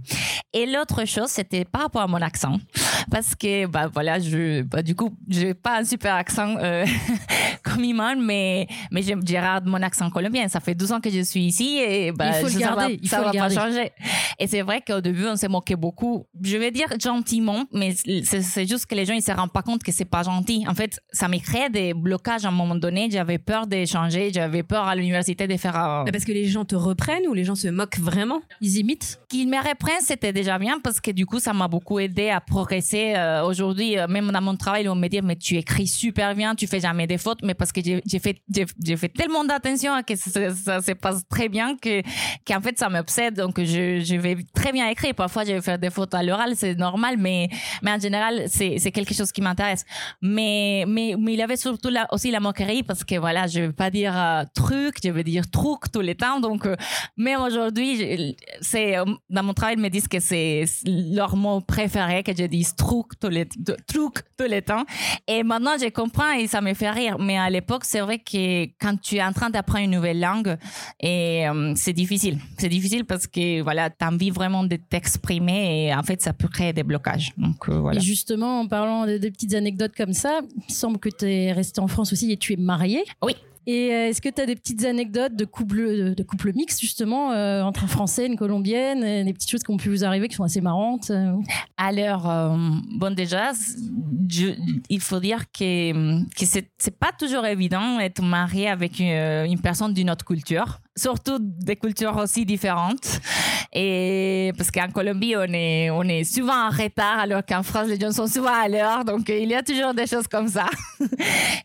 Et 0.53 0.65
l'autre 0.65 1.05
chose, 1.05 1.29
c'était 1.29 1.65
par 1.65 1.83
rapport 1.83 2.01
à 2.01 2.07
mon 2.07 2.21
accent, 2.21 2.57
parce 3.11 3.35
que 3.35 3.65
bah 3.65 3.87
voilà, 3.93 4.19
je, 4.19 4.61
bah, 4.61 4.81
du 4.81 4.95
coup, 4.95 5.11
j'ai 5.27 5.53
pas 5.53 5.79
un 5.79 5.83
super 5.83 6.15
accent 6.15 6.55
euh, 6.59 6.85
comme 7.63 7.83
Iman, 7.83 8.21
mais 8.21 8.67
mais 8.91 9.01
j'ai 9.01 9.15
j'ai 9.25 9.33
garde 9.33 9.65
mon 9.65 9.81
accent 9.81 10.09
colombien. 10.09 10.47
Ça 10.47 10.59
fait 10.59 10.75
12 10.75 10.91
ans 10.93 11.01
que 11.01 11.09
je 11.09 11.21
suis 11.21 11.41
ici 11.41 11.77
et 11.77 12.11
bah, 12.11 12.29
Il 12.29 12.33
faut 12.35 12.45
le 12.45 12.51
ça 12.53 12.59
garder, 12.59 12.81
va, 12.81 12.89
il 13.01 13.09
ça 13.09 13.21
va 13.21 13.31
le 13.33 13.37
pas 13.37 13.49
changer. 13.49 13.91
Et 14.39 14.47
c'est 14.47 14.61
vrai 14.61 14.81
qu'au 14.81 15.01
début, 15.01 15.27
on 15.27 15.35
s'est 15.35 15.49
moqué 15.49 15.75
beaucoup. 15.75 16.25
Je 16.41 16.57
vais 16.57 16.71
dire 16.71 16.87
gentiment, 17.01 17.65
mais 17.73 17.93
c'est 17.93 18.67
juste 18.67 18.85
que 18.85 18.95
les 18.95 19.05
gens 19.05 19.13
ils 19.13 19.21
se 19.21 19.31
rendent 19.31 19.51
pas 19.51 19.61
compte 19.61 19.83
que 19.83 19.91
c'est 19.91 20.05
pas 20.05 20.23
gentil. 20.23 20.65
En 20.69 20.73
fait, 20.73 21.01
ça 21.11 21.27
m'a 21.27 21.39
créé 21.39 21.69
des 21.69 21.93
blocages 21.93 22.45
à 22.45 22.47
un 22.47 22.51
moment 22.51 22.75
donné. 22.75 23.09
J'avais 23.11 23.39
peur 23.39 23.67
d'échanger, 23.67 24.31
j'avais 24.33 24.63
peur 24.63 24.87
à 24.87 24.95
l'université 24.95 25.34
de 25.35 25.57
faire 25.57 25.75
euh, 25.75 26.03
Parce 26.11 26.25
que 26.25 26.31
les 26.31 26.45
gens 26.45 26.65
te 26.65 26.75
reprennent 26.75 27.27
ou 27.27 27.33
les 27.33 27.43
gens 27.43 27.55
se 27.55 27.67
moquent 27.67 27.99
vraiment? 27.99 28.41
Ils 28.61 28.77
imitent. 28.77 29.19
qu'ils 29.29 29.49
me 29.49 29.57
reprennent, 29.57 30.01
c'était 30.01 30.33
déjà 30.33 30.57
bien 30.57 30.79
parce 30.83 30.99
que 31.01 31.11
du 31.11 31.25
coup, 31.25 31.39
ça 31.39 31.53
m'a 31.53 31.67
beaucoup 31.67 31.99
aidé 31.99 32.29
à 32.29 32.41
progresser. 32.41 33.13
Euh, 33.15 33.43
Aujourd'hui, 33.45 33.97
euh, 33.97 34.07
même 34.07 34.31
dans 34.31 34.41
mon 34.41 34.55
travail, 34.55 34.87
on 34.89 34.95
me 34.95 35.07
dit, 35.07 35.21
mais 35.21 35.35
tu 35.35 35.55
écris 35.55 35.87
super 35.87 36.35
bien, 36.35 36.55
tu 36.55 36.67
fais 36.67 36.79
jamais 36.79 37.07
des 37.07 37.17
fautes, 37.17 37.39
mais 37.43 37.53
parce 37.53 37.71
que 37.71 37.81
j'ai 37.83 38.19
fait, 38.19 38.37
j'ai 38.53 38.65
j'ai 38.83 38.97
fait 38.97 39.09
tellement 39.09 39.43
d'attention 39.43 39.93
à 39.93 40.03
que 40.03 40.15
ça, 40.15 40.53
ça 40.53 40.81
se 40.81 40.91
passe 40.93 41.27
très 41.27 41.49
bien 41.49 41.75
que, 41.77 42.01
qu'en 42.47 42.61
fait, 42.61 42.77
ça 42.79 42.89
m'obsède. 42.89 43.35
Donc, 43.35 43.59
je, 43.59 43.99
je 43.99 44.15
vais 44.15 44.37
très 44.53 44.71
bien 44.71 44.87
écrire. 44.87 45.13
Parfois, 45.13 45.43
je 45.43 45.51
vais 45.51 45.61
faire 45.61 45.79
des 45.79 45.89
fautes 45.89 46.13
à 46.13 46.23
l'oral, 46.23 46.53
c'est 46.55 46.75
normal, 46.75 47.17
mais, 47.17 47.49
mais 47.81 47.91
en 47.91 47.99
général, 47.99 48.45
c'est, 48.47 48.79
quelque 48.91 49.13
chose 49.13 49.31
qui 49.31 49.41
m'intéresse. 49.41 49.85
Mais, 50.21 50.85
mais, 50.87 51.15
mais 51.19 51.33
il 51.33 51.39
y 51.39 51.41
avait 51.41 51.57
surtout 51.57 51.89
là, 51.89 52.07
aussi 52.11 52.31
la 52.31 52.39
moquerie 52.39 52.83
parce 52.83 53.03
que 53.03 53.15
voilà, 53.17 53.47
je 53.47 53.61
vais 53.61 53.73
pas 53.73 53.89
dire 53.89 54.13
euh, 54.15 54.43
truc, 54.53 54.95
je 55.03 55.09
vais 55.09 55.23
dire 55.25 55.49
truc 55.49 55.91
tous 55.91 56.01
les 56.01 56.15
temps. 56.15 56.39
Donc, 56.39 56.65
euh, 56.65 56.75
même 57.17 57.41
aujourd'hui, 57.41 58.35
c'est 58.61 58.97
euh, 58.97 59.05
dans 59.29 59.43
mon 59.43 59.53
travail, 59.53 59.75
ils 59.77 59.81
me 59.81 59.89
disent 59.89 60.07
que 60.07 60.19
c'est 60.19 60.65
leur 60.85 61.35
mot 61.35 61.61
préféré 61.61 62.23
que 62.23 62.31
je 62.37 62.45
dise 62.45 62.75
truc 62.75 63.19
tous 63.19 63.29
les 63.29 63.45
truc 63.87 64.15
tous 64.37 64.47
les 64.47 64.61
temps. 64.61 64.85
Et 65.27 65.43
maintenant, 65.43 65.75
je 65.79 65.89
comprends 65.89 66.31
et 66.31 66.47
ça 66.47 66.61
me 66.61 66.73
fait 66.73 66.91
rire. 66.91 67.17
Mais 67.19 67.37
à 67.37 67.49
l'époque, 67.49 67.83
c'est 67.85 68.01
vrai 68.01 68.19
que 68.19 68.65
quand 68.79 68.99
tu 69.01 69.15
es 69.15 69.23
en 69.23 69.33
train 69.33 69.49
d'apprendre 69.49 69.85
une 69.85 69.91
nouvelle 69.91 70.19
langue, 70.19 70.57
et 70.99 71.47
euh, 71.47 71.73
c'est 71.75 71.93
difficile. 71.93 72.39
C'est 72.57 72.69
difficile 72.69 73.05
parce 73.05 73.27
que 73.27 73.61
voilà, 73.61 73.89
tu 73.89 73.97
as 73.99 74.09
envie 74.09 74.29
vraiment 74.29 74.63
de 74.63 74.75
t'exprimer 74.75 75.87
et 75.87 75.95
en 75.95 76.03
fait, 76.03 76.21
ça 76.21 76.33
peut 76.33 76.47
créer 76.47 76.73
des 76.73 76.83
blocages. 76.83 77.31
Donc 77.37 77.67
euh, 77.69 77.79
voilà. 77.79 77.99
Et 77.99 78.03
justement, 78.03 78.61
en 78.61 78.67
parlant 78.67 79.05
de, 79.05 79.17
de 79.17 79.29
petites 79.29 79.53
anecdotes 79.53 79.95
comme 79.95 80.13
ça, 80.13 80.41
il 80.67 80.73
semble 80.73 80.99
que 80.99 81.09
tu 81.09 81.25
es 81.25 81.51
resté 81.51 81.81
en 81.81 81.87
France 81.87 82.13
aussi 82.13 82.31
et 82.31 82.37
tu 82.37 82.53
es 82.53 82.57
marié. 82.57 83.03
Oui. 83.23 83.35
Et 83.67 83.93
euh, 83.93 84.09
est-ce 84.09 84.21
que 84.21 84.29
tu 84.29 84.41
as 84.41 84.45
des 84.45 84.55
petites 84.55 84.85
anecdotes 84.85 85.35
de 85.35 85.45
couple, 85.45 85.77
de, 85.77 86.13
de 86.13 86.23
couple 86.23 86.53
mixte, 86.53 86.79
justement, 86.79 87.31
euh, 87.31 87.61
entre 87.63 87.83
un 87.83 87.87
Français 87.87 88.23
et 88.23 88.27
une 88.27 88.35
Colombienne, 88.35 89.03
euh, 89.03 89.23
des 89.23 89.33
petites 89.33 89.49
choses 89.49 89.63
qui 89.63 89.71
ont 89.71 89.77
pu 89.77 89.89
vous 89.89 90.03
arriver 90.03 90.27
qui 90.27 90.35
sont 90.35 90.43
assez 90.43 90.61
marrantes 90.61 91.09
euh? 91.09 91.33
Alors, 91.77 92.29
euh, 92.29 92.55
bon, 92.97 93.15
déjà, 93.15 93.51
il 94.89 94.99
faut 94.99 95.19
dire 95.19 95.51
que, 95.51 96.23
que 96.23 96.45
c'est, 96.45 96.69
pas 96.99 97.11
toujours 97.17 97.45
évident 97.45 97.97
d'être 97.97 98.21
marié 98.21 98.69
avec 98.69 98.99
une 98.99 99.59
personne 99.59 99.93
d'une 99.93 100.09
autre 100.09 100.25
culture, 100.25 100.79
surtout 100.95 101.37
des 101.39 101.75
cultures 101.75 102.15
aussi 102.17 102.45
différentes. 102.45 103.19
Et 103.73 104.53
parce 104.57 104.71
qu'en 104.71 104.89
Colombie, 104.89 105.35
on 105.35 105.51
est, 105.51 105.89
on 105.89 106.03
est 106.03 106.23
souvent 106.23 106.67
en 106.67 106.69
retard, 106.69 107.19
alors 107.19 107.41
qu'en 107.45 107.61
France, 107.61 107.87
les 107.89 107.99
gens 107.99 108.11
sont 108.11 108.27
souvent 108.27 108.53
à 108.53 108.69
l'heure. 108.69 109.03
Donc, 109.03 109.27
il 109.27 109.49
y 109.49 109.55
a 109.55 109.63
toujours 109.63 109.93
des 109.93 110.07
choses 110.07 110.27
comme 110.27 110.47
ça. 110.47 110.67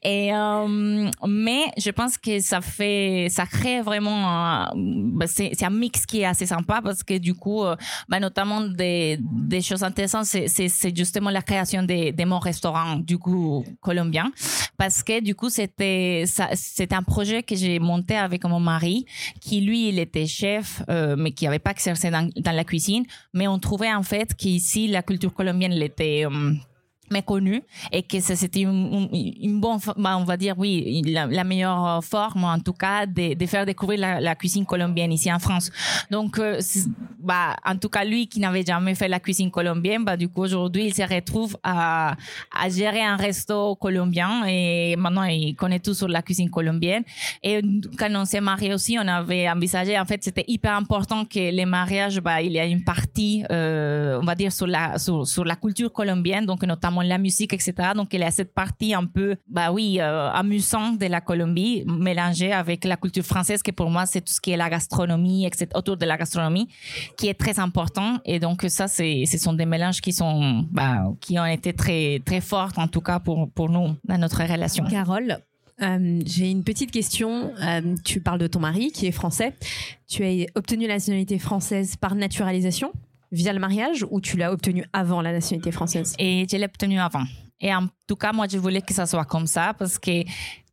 Et, 0.02 0.34
euh, 0.34 1.10
mais 1.28 1.62
je 1.76 1.90
pense 1.90 2.18
que 2.18 2.40
ça 2.40 2.60
fait, 2.60 3.28
ça 3.30 3.46
crée 3.46 3.80
vraiment, 3.80 4.72
bah, 4.74 5.26
c'est, 5.28 5.62
un 5.62 5.70
mix 5.70 6.04
qui 6.04 6.22
est 6.22 6.24
assez 6.24 6.46
sympa 6.46 6.80
parce 6.82 7.02
que 7.04 7.18
du 7.18 7.34
coup, 7.34 7.62
euh, 7.62 7.76
bah, 8.08 8.18
notamment 8.18 8.62
des, 8.62 9.18
des 9.20 9.60
choses 9.60 9.84
intéressantes, 9.84 10.24
c'est, 10.24 10.96
justement 10.96 11.30
la 11.30 11.42
création 11.42 11.82
de, 11.84 12.10
de 12.10 12.24
mon 12.24 12.40
restaurant, 12.40 12.96
du 12.96 13.18
coup, 13.18 13.64
colombien. 13.80 14.32
Parce 14.76 15.02
que 15.02 15.20
du 15.20 15.34
coup, 15.34 15.50
c'était, 15.50 16.24
c'était 16.54 16.94
un 16.94 17.02
projet 17.02 17.42
que 17.42 17.54
j'ai 17.54 17.78
monté 17.78 18.16
avec 18.16 18.44
mon 18.44 18.58
mari, 18.58 19.06
qui 19.40 19.60
lui, 19.60 19.88
il 19.88 19.98
était 19.98 20.26
chef, 20.26 20.82
euh, 20.88 21.16
mais 21.16 21.32
qui 21.32 21.44
n'avait 21.44 21.58
pas 21.58 21.72
exercé 21.72 22.10
dans, 22.10 22.28
dans 22.36 22.52
la 22.52 22.64
cuisine. 22.64 23.04
Mais 23.34 23.46
on 23.48 23.58
trouvait 23.58 23.92
en 23.92 24.02
fait 24.02 24.34
qu'ici, 24.34 24.88
la 24.88 25.02
culture 25.02 25.32
colombienne, 25.32 25.72
elle 25.72 25.82
était, 25.82 26.26
euh, 26.26 26.52
méconnue 27.11 27.62
et 27.92 28.02
que 28.02 28.20
c'était 28.20 28.61
une, 28.61 29.61
bonne, 29.61 29.78
bah, 29.96 30.16
on 30.16 30.24
va 30.24 30.36
dire, 30.36 30.54
oui, 30.58 31.02
la, 31.06 31.44
meilleure 31.44 32.02
forme, 32.04 32.44
en 32.44 32.58
tout 32.58 32.72
cas, 32.72 33.06
de, 33.06 33.46
faire 33.46 33.66
découvrir 33.66 34.20
la, 34.20 34.34
cuisine 34.34 34.64
colombienne 34.64 35.12
ici 35.12 35.32
en 35.32 35.38
France. 35.38 35.70
Donc, 36.11 36.38
euh, 36.38 36.61
bah, 37.18 37.56
en 37.64 37.76
tout 37.76 37.88
cas, 37.88 38.04
lui 38.04 38.28
qui 38.28 38.40
n'avait 38.40 38.64
jamais 38.64 38.94
fait 38.94 39.08
la 39.08 39.20
cuisine 39.20 39.50
colombienne, 39.50 40.04
bah, 40.04 40.16
du 40.16 40.28
coup, 40.28 40.42
aujourd'hui, 40.42 40.86
il 40.86 40.94
se 40.94 41.02
retrouve 41.02 41.56
à, 41.62 42.16
gérer 42.68 43.02
un 43.02 43.16
resto 43.16 43.74
colombien 43.76 44.44
et 44.46 44.94
maintenant, 44.96 45.24
il 45.24 45.54
connaît 45.56 45.80
tout 45.80 45.94
sur 45.94 46.08
la 46.08 46.22
cuisine 46.22 46.50
colombienne. 46.50 47.02
Et 47.42 47.61
quand 47.98 48.11
on 48.14 48.24
s'est 48.24 48.40
marié 48.40 48.72
aussi, 48.72 48.96
on 49.00 49.08
avait 49.08 49.48
envisagé, 49.50 49.98
en 49.98 50.04
fait, 50.04 50.22
c'était 50.22 50.44
hyper 50.46 50.74
important 50.74 51.24
que 51.24 51.50
les 51.50 51.64
mariages, 51.64 52.20
bah, 52.20 52.40
il 52.40 52.52
y 52.52 52.61
a 52.61 52.66
une 52.66 52.84
partie, 52.84 53.44
euh, 53.50 54.18
on 54.22 54.24
va 54.24 54.34
dire, 54.34 54.52
sur 54.52 54.66
la, 54.66 54.98
sur 54.98 55.44
la 55.44 55.56
culture 55.56 55.92
colombienne, 55.92 56.46
donc 56.46 56.62
notamment 56.62 56.99
la 57.01 57.18
musique, 57.18 57.53
etc. 57.53 57.72
Donc, 57.94 58.12
il 58.12 58.20
y 58.20 58.24
a 58.24 58.30
cette 58.30 58.55
partie 58.55 58.94
un 58.94 59.05
peu, 59.05 59.36
bah 59.48 59.72
oui, 59.72 59.98
euh, 60.01 60.30
amusante 60.30 60.98
de 60.98 61.07
la 61.07 61.20
Colombie, 61.20 61.84
mélangée 61.86 62.53
avec 62.53 62.84
la 62.84 62.96
culture 62.96 63.24
française, 63.24 63.62
que 63.62 63.70
pour 63.70 63.90
moi, 63.90 64.07
c'est 64.07 64.20
tout 64.20 64.32
ce 64.32 64.40
qui 64.40 64.51
est 64.51 64.57
la 64.57 64.70
gastronomie, 64.70 65.46
etc., 65.46 65.68
autour 65.74 65.96
de 65.96 66.07
la 66.07 66.16
gastronomie, 66.16 66.68
qui 67.16 67.28
est 67.28 67.34
très 67.34 67.59
important. 67.59 68.18
Et 68.24 68.38
donc, 68.38 68.64
ça, 68.68 68.88
ce 68.88 69.38
sont 69.38 69.53
des 69.53 69.66
mélanges 69.66 70.01
qui 70.01 70.12
sont, 70.12 70.66
bah, 70.70 71.05
qui 71.20 71.38
ont 71.38 71.46
été 71.46 71.72
très, 71.72 72.20
très 72.24 72.40
forts, 72.40 72.72
en 72.76 72.88
tout 72.88 73.01
cas, 73.01 73.18
pour, 73.18 73.51
pour 73.51 73.68
nous, 73.68 73.96
dans 74.05 74.18
notre 74.18 74.42
relation. 74.42 74.84
Carole, 74.84 75.38
euh, 75.82 76.20
j'ai 76.26 76.51
une 76.51 76.64
petite 76.64 76.90
question. 76.90 77.53
Euh, 77.62 77.94
tu 78.05 78.20
parles 78.20 78.38
de 78.38 78.46
ton 78.46 78.61
mari 78.61 78.92
qui 78.92 79.07
est 79.07 79.12
français. 79.12 79.55
Tu 80.09 80.24
as 80.24 80.46
obtenu 80.55 80.86
la 80.86 80.94
nationalité 80.94 81.38
française 81.38 81.96
par 81.96 82.14
naturalisation? 82.14 82.92
Via 83.32 83.52
le 83.52 83.58
mariage 83.58 84.06
ou 84.10 84.20
tu 84.20 84.36
l'as 84.36 84.52
obtenue 84.52 84.84
avant 84.92 85.22
la 85.22 85.32
nationalité 85.32 85.72
française? 85.72 86.14
Et 86.18 86.46
je 86.50 86.56
l'ai 86.56 86.64
obtenu 86.64 86.98
avant. 86.98 87.24
Et 87.60 87.74
en 87.74 87.88
tout 88.06 88.16
cas, 88.16 88.32
moi, 88.32 88.46
je 88.50 88.56
voulais 88.58 88.80
que 88.80 88.94
ça 88.94 89.06
soit 89.06 89.26
comme 89.26 89.46
ça 89.46 89.74
parce 89.78 89.98
que 89.98 90.24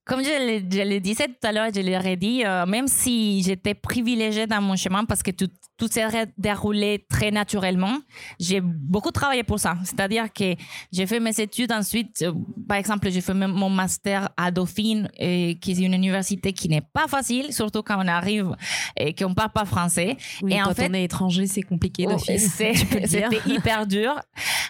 comme 0.08 0.24
je 0.24 0.30
le, 0.30 0.60
je 0.72 0.82
le 0.90 1.00
disais 1.00 1.28
tout 1.28 1.48
à 1.48 1.52
l'heure, 1.52 1.70
je 1.74 1.82
leur 1.82 2.06
ai 2.06 2.16
dit, 2.16 2.44
euh, 2.46 2.66
même 2.66 2.88
si 2.88 3.44
j'étais 3.44 3.74
privilégiée 3.74 4.48
dans 4.48 4.62
mon 4.62 4.76
chemin 4.76 5.04
parce 5.06 5.22
que 5.22 5.32
tout, 5.32 5.50
tout 5.78 5.88
s'est 5.88 6.06
déroulé 6.38 7.06
très 7.10 7.30
naturellement, 7.30 7.98
j'ai 8.40 8.62
beaucoup 8.62 9.12
travaillé 9.12 9.44
pour 9.44 9.60
ça. 9.60 9.76
C'est-à-dire 9.84 10.32
que 10.34 10.56
j'ai 10.92 11.06
fait 11.06 11.20
mes 11.20 11.40
études 11.40 11.72
ensuite. 11.72 12.22
euh, 12.24 12.34
par 12.68 12.78
exemple, 12.78 13.10
j'ai 13.12 13.22
fait 13.22 13.34
mon 13.34 13.70
master 13.70 14.30
à 14.38 14.50
Dauphine, 14.52 15.10
qui 15.18 15.72
est 15.72 15.80
une 15.80 15.94
université 15.94 16.54
qui 16.54 16.70
n'est 16.70 16.82
pas 16.82 17.08
facile, 17.08 17.54
surtout 17.54 17.84
quand 17.84 17.98
on 18.04 18.08
arrive 18.08 18.56
et 18.98 19.14
qu'on 19.14 19.30
ne 19.30 19.36
parle 19.36 19.52
pas 19.52 19.66
français. 19.66 20.18
Oui, 20.42 20.54
Et 20.54 20.62
en 20.62 20.66
quand 20.66 20.74
fait- 20.76 20.90
on 20.90 20.94
est 20.94 21.04
étranger, 21.04 21.48
c'est 21.48 21.62
compliqué 21.62 22.06
Oh, 22.08 22.12
d'office. 22.14 22.54
C'était 23.06 23.42
hyper 23.46 23.86
dur. 23.86 24.20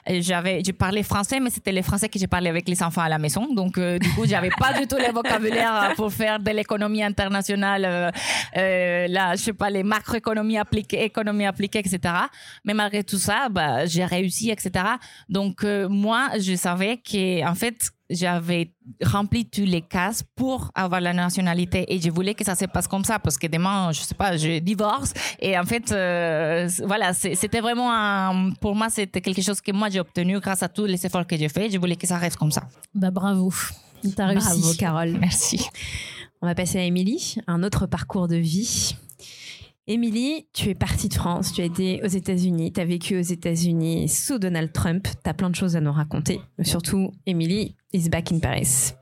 J'avais, 0.10 0.62
je 0.66 0.72
parlais 0.72 1.04
français, 1.04 1.40
mais 1.40 1.50
c'était 1.50 1.72
les 1.72 1.82
français 1.82 2.10
que 2.10 2.18
j'ai 2.18 2.28
parlé 2.28 2.50
avec 2.50 2.68
les 2.68 2.82
enfants 2.82 3.02
à 3.02 3.10
la 3.10 3.18
maison. 3.18 3.54
Donc, 3.54 3.78
euh, 3.78 4.00
du 4.00 4.10
coup, 4.14 4.26
j'avais 4.26 4.50
pas 4.50 4.74
du 4.74 4.88
tout 4.88 4.96
le 4.98 5.12
vocabulaire 5.12 5.94
pour 5.96 6.12
faire 6.12 6.40
de 6.40 6.52
l'économie 6.52 7.04
internationale, 7.04 7.86
euh, 7.86 8.12
euh, 8.56 9.08
là, 9.08 9.36
je 9.36 9.42
sais 9.42 9.54
pas, 9.54 9.70
les 9.70 9.84
macroéconomies 9.84 10.58
appliquées, 10.58 11.04
économie 11.04 11.46
appliquée, 11.46 11.80
etc. 11.80 12.14
Mais 12.64 12.74
malgré 12.74 13.04
tout 13.04 13.18
ça, 13.18 13.50
bah, 13.50 13.86
j'ai 13.86 14.06
réussi, 14.06 14.50
etc. 14.50 14.72
Donc, 15.30 15.64
euh, 15.64 15.88
moi, 15.90 16.30
je 16.40 16.56
savais 16.56 16.98
que, 16.98 17.46
en 17.46 17.56
fait, 17.56 17.92
j'avais 18.10 18.74
rempli 19.04 19.46
tous 19.46 19.66
les 19.66 19.82
cases 19.82 20.24
pour 20.36 20.72
avoir 20.76 21.02
la 21.02 21.14
nationalité 21.14 21.94
et 21.94 22.00
je 22.00 22.10
voulais 22.10 22.34
que 22.34 22.46
ça 22.46 22.56
se 22.56 22.66
passe 22.66 22.88
comme 22.88 23.04
ça 23.04 23.20
parce 23.20 23.38
que 23.38 23.48
demain, 23.48 23.92
je 23.92 24.02
sais 24.02 24.16
pas, 24.16 24.38
je 24.38 24.60
divorce 24.60 25.14
et 25.40 25.58
en 25.58 25.66
fait, 25.66 25.92
euh, 25.92 26.70
voilà, 26.86 27.14
c'était 27.14 27.60
vraiment 27.60 27.92
un, 27.92 28.52
pour 28.62 28.76
moi, 28.76 28.90
c'était 28.90 29.22
quelque 29.22 29.42
chose 29.42 29.62
que 29.62 29.72
moi 29.72 29.90
j'ai 29.90 30.00
obtenu 30.00 30.40
grâce 30.40 30.64
à 30.64 30.70
tous 30.70 30.86
les 30.86 31.06
efforts 31.06 31.28
que 31.28 31.38
j'ai 31.38 31.50
fait. 31.50 31.70
Je 31.70 31.78
voulais 31.78 31.96
que 31.96 32.08
ça 32.08 32.18
reste 32.18 32.38
comme 32.38 32.52
ça. 32.52 32.64
Bah 32.94 33.12
bravo, 33.12 33.52
t'as 34.16 34.28
réussi. 34.28 34.62
Bravo, 34.62 34.74
Carole. 34.78 35.18
Merci. 35.20 35.68
On 36.42 36.48
va 36.48 36.56
passer 36.56 36.80
à 36.80 36.84
Émilie, 36.84 37.38
un 37.48 37.64
autre 37.64 37.88
parcours 37.88 38.28
de 38.28 38.36
vie. 38.36 38.96
Émilie, 39.90 40.48
tu 40.52 40.68
es 40.70 40.76
partie 40.76 41.08
de 41.08 41.14
France, 41.14 41.54
tu 41.54 41.62
as 41.62 41.64
été 41.64 42.02
aux 42.04 42.10
États-Unis, 42.10 42.74
tu 42.74 42.82
as 42.82 42.86
vécu 42.86 43.18
aux 43.18 43.22
États-Unis 43.22 44.10
sous 44.10 44.38
Donald 44.38 44.74
Trump, 44.74 45.08
tu 45.24 45.30
as 45.30 45.34
plein 45.34 45.50
de 45.50 45.56
choses 45.56 45.78
à 45.78 45.82
nous 45.82 45.94
raconter. 45.94 46.42
Mais 46.58 46.66
surtout, 46.66 47.12
Émilie 47.26 47.78
is 47.94 48.10
back 48.10 48.32
in 48.32 48.40
Paris. 48.40 48.94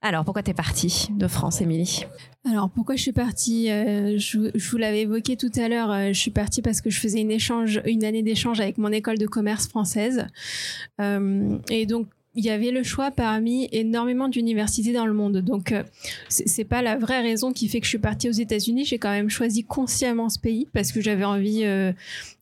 Alors, 0.00 0.24
pourquoi 0.24 0.42
tu 0.42 0.50
es 0.50 0.54
partie 0.54 1.08
de 1.16 1.28
France, 1.28 1.60
Émilie? 1.60 2.06
Alors 2.44 2.70
pourquoi 2.70 2.96
je 2.96 3.02
suis 3.02 3.12
partie 3.12 3.70
euh, 3.70 4.18
je, 4.18 4.50
je 4.52 4.70
vous 4.70 4.76
l'avais 4.76 5.02
évoqué 5.02 5.36
tout 5.36 5.52
à 5.54 5.68
l'heure. 5.68 5.92
euh, 5.92 6.08
je 6.08 6.18
suis 6.18 6.32
partie 6.32 6.60
parce 6.60 6.80
que 6.80 6.90
je 6.90 6.98
faisais 6.98 7.20
une 7.20 7.30
échange, 7.30 7.80
une 7.84 8.02
année 8.04 8.24
d'échange 8.24 8.58
avec 8.58 8.78
mon 8.78 8.90
école 8.90 9.16
de 9.16 9.28
commerce 9.28 9.68
française, 9.68 10.26
Euh, 11.00 11.58
et 11.70 11.86
donc 11.86 12.08
il 12.34 12.44
y 12.44 12.50
avait 12.50 12.70
le 12.70 12.82
choix 12.82 13.10
parmi 13.10 13.68
énormément 13.72 14.28
d'universités 14.28 14.92
dans 14.92 15.06
le 15.06 15.12
monde. 15.12 15.38
Donc 15.38 15.72
euh, 15.72 15.82
c'est 16.28 16.64
pas 16.64 16.82
la 16.82 16.96
vraie 16.96 17.20
raison 17.20 17.52
qui 17.52 17.68
fait 17.68 17.80
que 17.80 17.84
je 17.84 17.90
suis 17.90 17.98
partie 17.98 18.28
aux 18.28 18.32
États-Unis. 18.32 18.84
J'ai 18.84 18.98
quand 18.98 19.10
même 19.10 19.30
choisi 19.30 19.64
consciemment 19.64 20.28
ce 20.28 20.38
pays 20.38 20.68
parce 20.72 20.92
que 20.92 21.00
j'avais 21.00 21.24
envie 21.24 21.64
euh, 21.64 21.92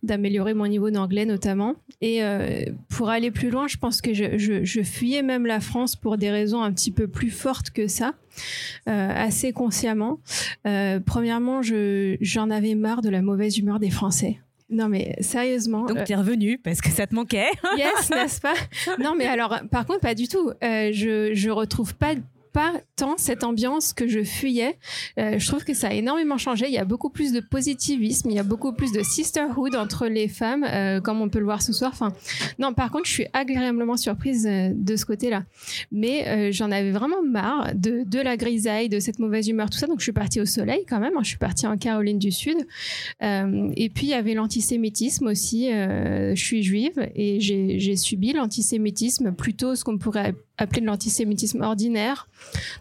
d'améliorer 0.03 0.55
mon 0.55 0.67
niveau 0.67 0.91
d'anglais 0.91 1.27
notamment. 1.27 1.75
Et 2.01 2.23
euh, 2.23 2.65
pour 2.89 3.09
aller 3.09 3.31
plus 3.31 3.51
loin, 3.51 3.67
je 3.69 3.77
pense 3.77 4.01
que 4.01 4.15
je, 4.15 4.39
je, 4.39 4.65
je 4.65 4.83
fuyais 4.83 5.23
même 5.23 5.47
la 5.47 5.61
France 5.61 5.97
pour 5.97 6.17
des 6.17 6.31
raisons 6.31 6.63
un 6.63 6.73
petit 6.73 6.91
peu 6.91 7.09
plus 7.09 7.31
fortes 7.31 7.71
que 7.71 7.89
ça 7.89 8.15
euh, 8.89 9.11
assez 9.15 9.53
consciemment. 9.53 10.21
Euh, 10.67 11.01
premièrement, 11.05 11.63
je, 11.63 12.17
j'en 12.21 12.51
avais 12.51 12.75
marre 12.75 13.03
de 13.03 13.11
la 13.11 13.23
mauvaise 13.23 13.59
humeur 13.59 13.81
des 13.81 13.91
Français. 13.91 14.41
Non 14.71 14.89
mais 14.89 15.17
sérieusement. 15.21 15.85
Donc, 15.87 15.99
euh, 15.99 16.05
tu 16.05 16.13
es 16.13 16.17
revenue 16.17 16.59
parce 16.59 16.81
que 16.81 16.91
ça 16.91 17.07
te 17.07 17.15
manquait. 17.15 17.49
yes, 17.77 18.11
n'est-ce 18.11 18.41
pas? 18.41 18.55
Non 19.01 19.15
mais 19.17 19.27
alors, 19.27 19.59
par 19.71 19.85
contre, 19.85 20.01
pas 20.01 20.15
du 20.15 20.29
tout. 20.29 20.51
Euh, 20.63 20.91
je, 20.93 21.33
je 21.35 21.51
retrouve 21.51 21.95
pas 21.95 22.15
pas 22.53 22.73
tant 22.97 23.17
cette 23.17 23.45
ambiance 23.45 23.93
que 23.93 24.09
je 24.09 24.23
fuyais. 24.23 24.79
Euh, 25.19 25.39
je 25.39 25.47
trouve 25.47 25.65
que 25.65 25.75
ça 25.75 25.89
a 25.89 25.93
énormément 25.93 26.39
changé. 26.39 26.67
Il 26.69 26.73
y 26.73 26.79
a 26.79 26.85
beaucoup 26.85 27.11
plus 27.11 27.33
de 27.33 27.41
positivisme, 27.41 28.31
il 28.31 28.37
y 28.37 28.39
a 28.39 28.45
beaucoup 28.45 28.73
plus 28.73 28.93
de 28.93 29.03
sisterhood 29.03 29.75
entre 29.77 30.07
les 30.07 30.29
femmes, 30.29 30.65
euh, 30.65 31.01
comme 31.01 31.21
on 31.21 31.29
peut 31.29 31.39
le 31.39 31.45
voir 31.45 31.63
ce 31.63 31.73
soir. 31.73 31.91
Enfin, 31.93 32.13
non, 32.59 32.75
par 32.75 32.91
contre, 32.91 33.07
je 33.07 33.13
suis 33.13 33.27
agréablement 33.33 33.97
surprise 33.97 34.47
euh, 34.47 34.71
de 34.75 34.97
ce 34.97 35.05
côté-là. 35.05 35.45
Mais 35.93 36.53
j'en 36.53 36.71
avais 36.71 36.91
vraiment 36.91 37.23
marre 37.23 37.75
de, 37.75 38.05
de 38.05 38.19
la 38.21 38.37
grisaille, 38.37 38.89
de 38.89 39.01
cette 39.01 39.19
mauvaise 39.19 39.49
humeur, 39.49 39.71
tout 39.71 39.79
ça. 39.79 39.87
Donc, 39.87 40.01
je 40.01 40.05
suis 40.05 40.13
partie 40.13 40.41
au 40.41 40.47
soleil 40.47 40.85
quand 40.89 41.01
même. 41.01 41.15
Je 41.23 41.29
suis 41.29 41.39
partie 41.39 41.67
en 41.67 41.77
Caroline 41.77 42.19
du 42.19 42.31
Sud. 42.31 42.57
Et 43.21 43.91
puis, 43.95 44.07
il 44.07 44.11
y 44.11 44.15
avait 44.15 44.35
l'antisémitisme 44.35 45.27
aussi. 45.27 45.69
Je 45.71 46.35
suis 46.37 46.63
juive 46.63 47.09
et 47.15 47.41
j'ai 47.41 47.97
subi 47.97 48.33
l'antisémitisme, 48.33 49.33
plutôt 49.33 49.75
ce 49.75 49.85
qu'on 49.85 49.99
pourrait 49.99 50.35
appeler 50.61 50.83
de 50.83 50.87
l'antisémitisme 50.87 51.63
ordinaire. 51.63 52.29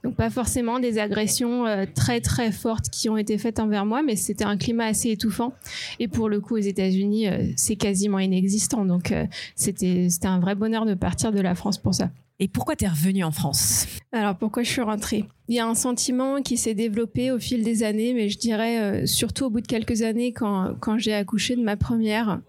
Donc, 0.03 0.15
pas 0.15 0.29
forcément 0.29 0.79
des 0.79 0.99
agressions 0.99 1.65
euh, 1.65 1.85
très, 1.93 2.21
très 2.21 2.51
fortes 2.51 2.89
qui 2.89 3.09
ont 3.09 3.17
été 3.17 3.37
faites 3.37 3.59
envers 3.59 3.85
moi, 3.85 4.03
mais 4.03 4.15
c'était 4.15 4.43
un 4.43 4.57
climat 4.57 4.85
assez 4.85 5.09
étouffant. 5.11 5.53
Et 5.99 6.07
pour 6.07 6.29
le 6.29 6.41
coup, 6.41 6.55
aux 6.55 6.61
États-Unis, 6.61 7.27
euh, 7.27 7.51
c'est 7.55 7.77
quasiment 7.77 8.19
inexistant. 8.19 8.85
Donc, 8.85 9.11
euh, 9.11 9.25
c'était 9.55 10.07
c'était 10.09 10.27
un 10.27 10.39
vrai 10.39 10.55
bonheur 10.55 10.85
de 10.85 10.93
partir 10.93 11.31
de 11.31 11.39
la 11.39 11.55
France 11.55 11.77
pour 11.77 11.95
ça. 11.95 12.09
Et 12.41 12.47
pourquoi 12.47 12.75
tu 12.75 12.85
es 12.85 12.87
revenue 12.87 13.23
en 13.23 13.31
France? 13.31 13.85
Alors 14.13 14.37
pourquoi 14.37 14.63
je 14.63 14.69
suis 14.69 14.81
rentrée? 14.81 15.25
Il 15.49 15.55
y 15.55 15.59
a 15.59 15.67
un 15.67 15.75
sentiment 15.75 16.41
qui 16.41 16.55
s'est 16.55 16.73
développé 16.73 17.31
au 17.31 17.39
fil 17.39 17.63
des 17.63 17.83
années, 17.83 18.13
mais 18.13 18.29
je 18.29 18.37
dirais 18.37 19.05
surtout 19.05 19.45
au 19.45 19.49
bout 19.49 19.59
de 19.59 19.67
quelques 19.67 20.03
années 20.03 20.31
quand, 20.31 20.73
quand 20.79 20.97
j'ai 20.97 21.13
accouché 21.13 21.57
de 21.57 21.61
ma 21.61 21.75
première. 21.75 22.39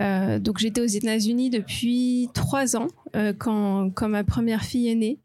Euh, 0.00 0.38
donc 0.38 0.58
j'étais 0.58 0.80
aux 0.80 0.86
États-Unis 0.86 1.50
depuis 1.50 2.28
trois 2.34 2.76
ans 2.76 2.88
euh, 3.14 3.32
quand, 3.36 3.90
ma 4.08 4.24
première 4.24 4.62
fille 4.62 4.88
est 4.88 4.94
née. 4.94 5.18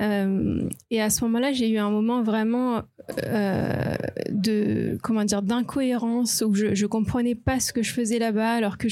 Euh, 0.00 0.68
et 0.90 1.00
à 1.00 1.10
ce 1.10 1.24
moment-là, 1.24 1.52
j'ai 1.52 1.68
eu 1.68 1.78
un 1.78 1.90
moment 1.90 2.22
vraiment 2.22 2.82
de 4.30 4.98
comment 5.00 5.22
dire 5.24 5.40
d'incohérence 5.40 6.42
où 6.44 6.54
je, 6.54 6.74
je 6.74 6.86
comprenais 6.86 7.36
pas 7.36 7.60
ce 7.60 7.72
que 7.72 7.80
je 7.84 7.92
faisais 7.92 8.18
là-bas, 8.18 8.54
alors 8.54 8.78
que 8.78 8.88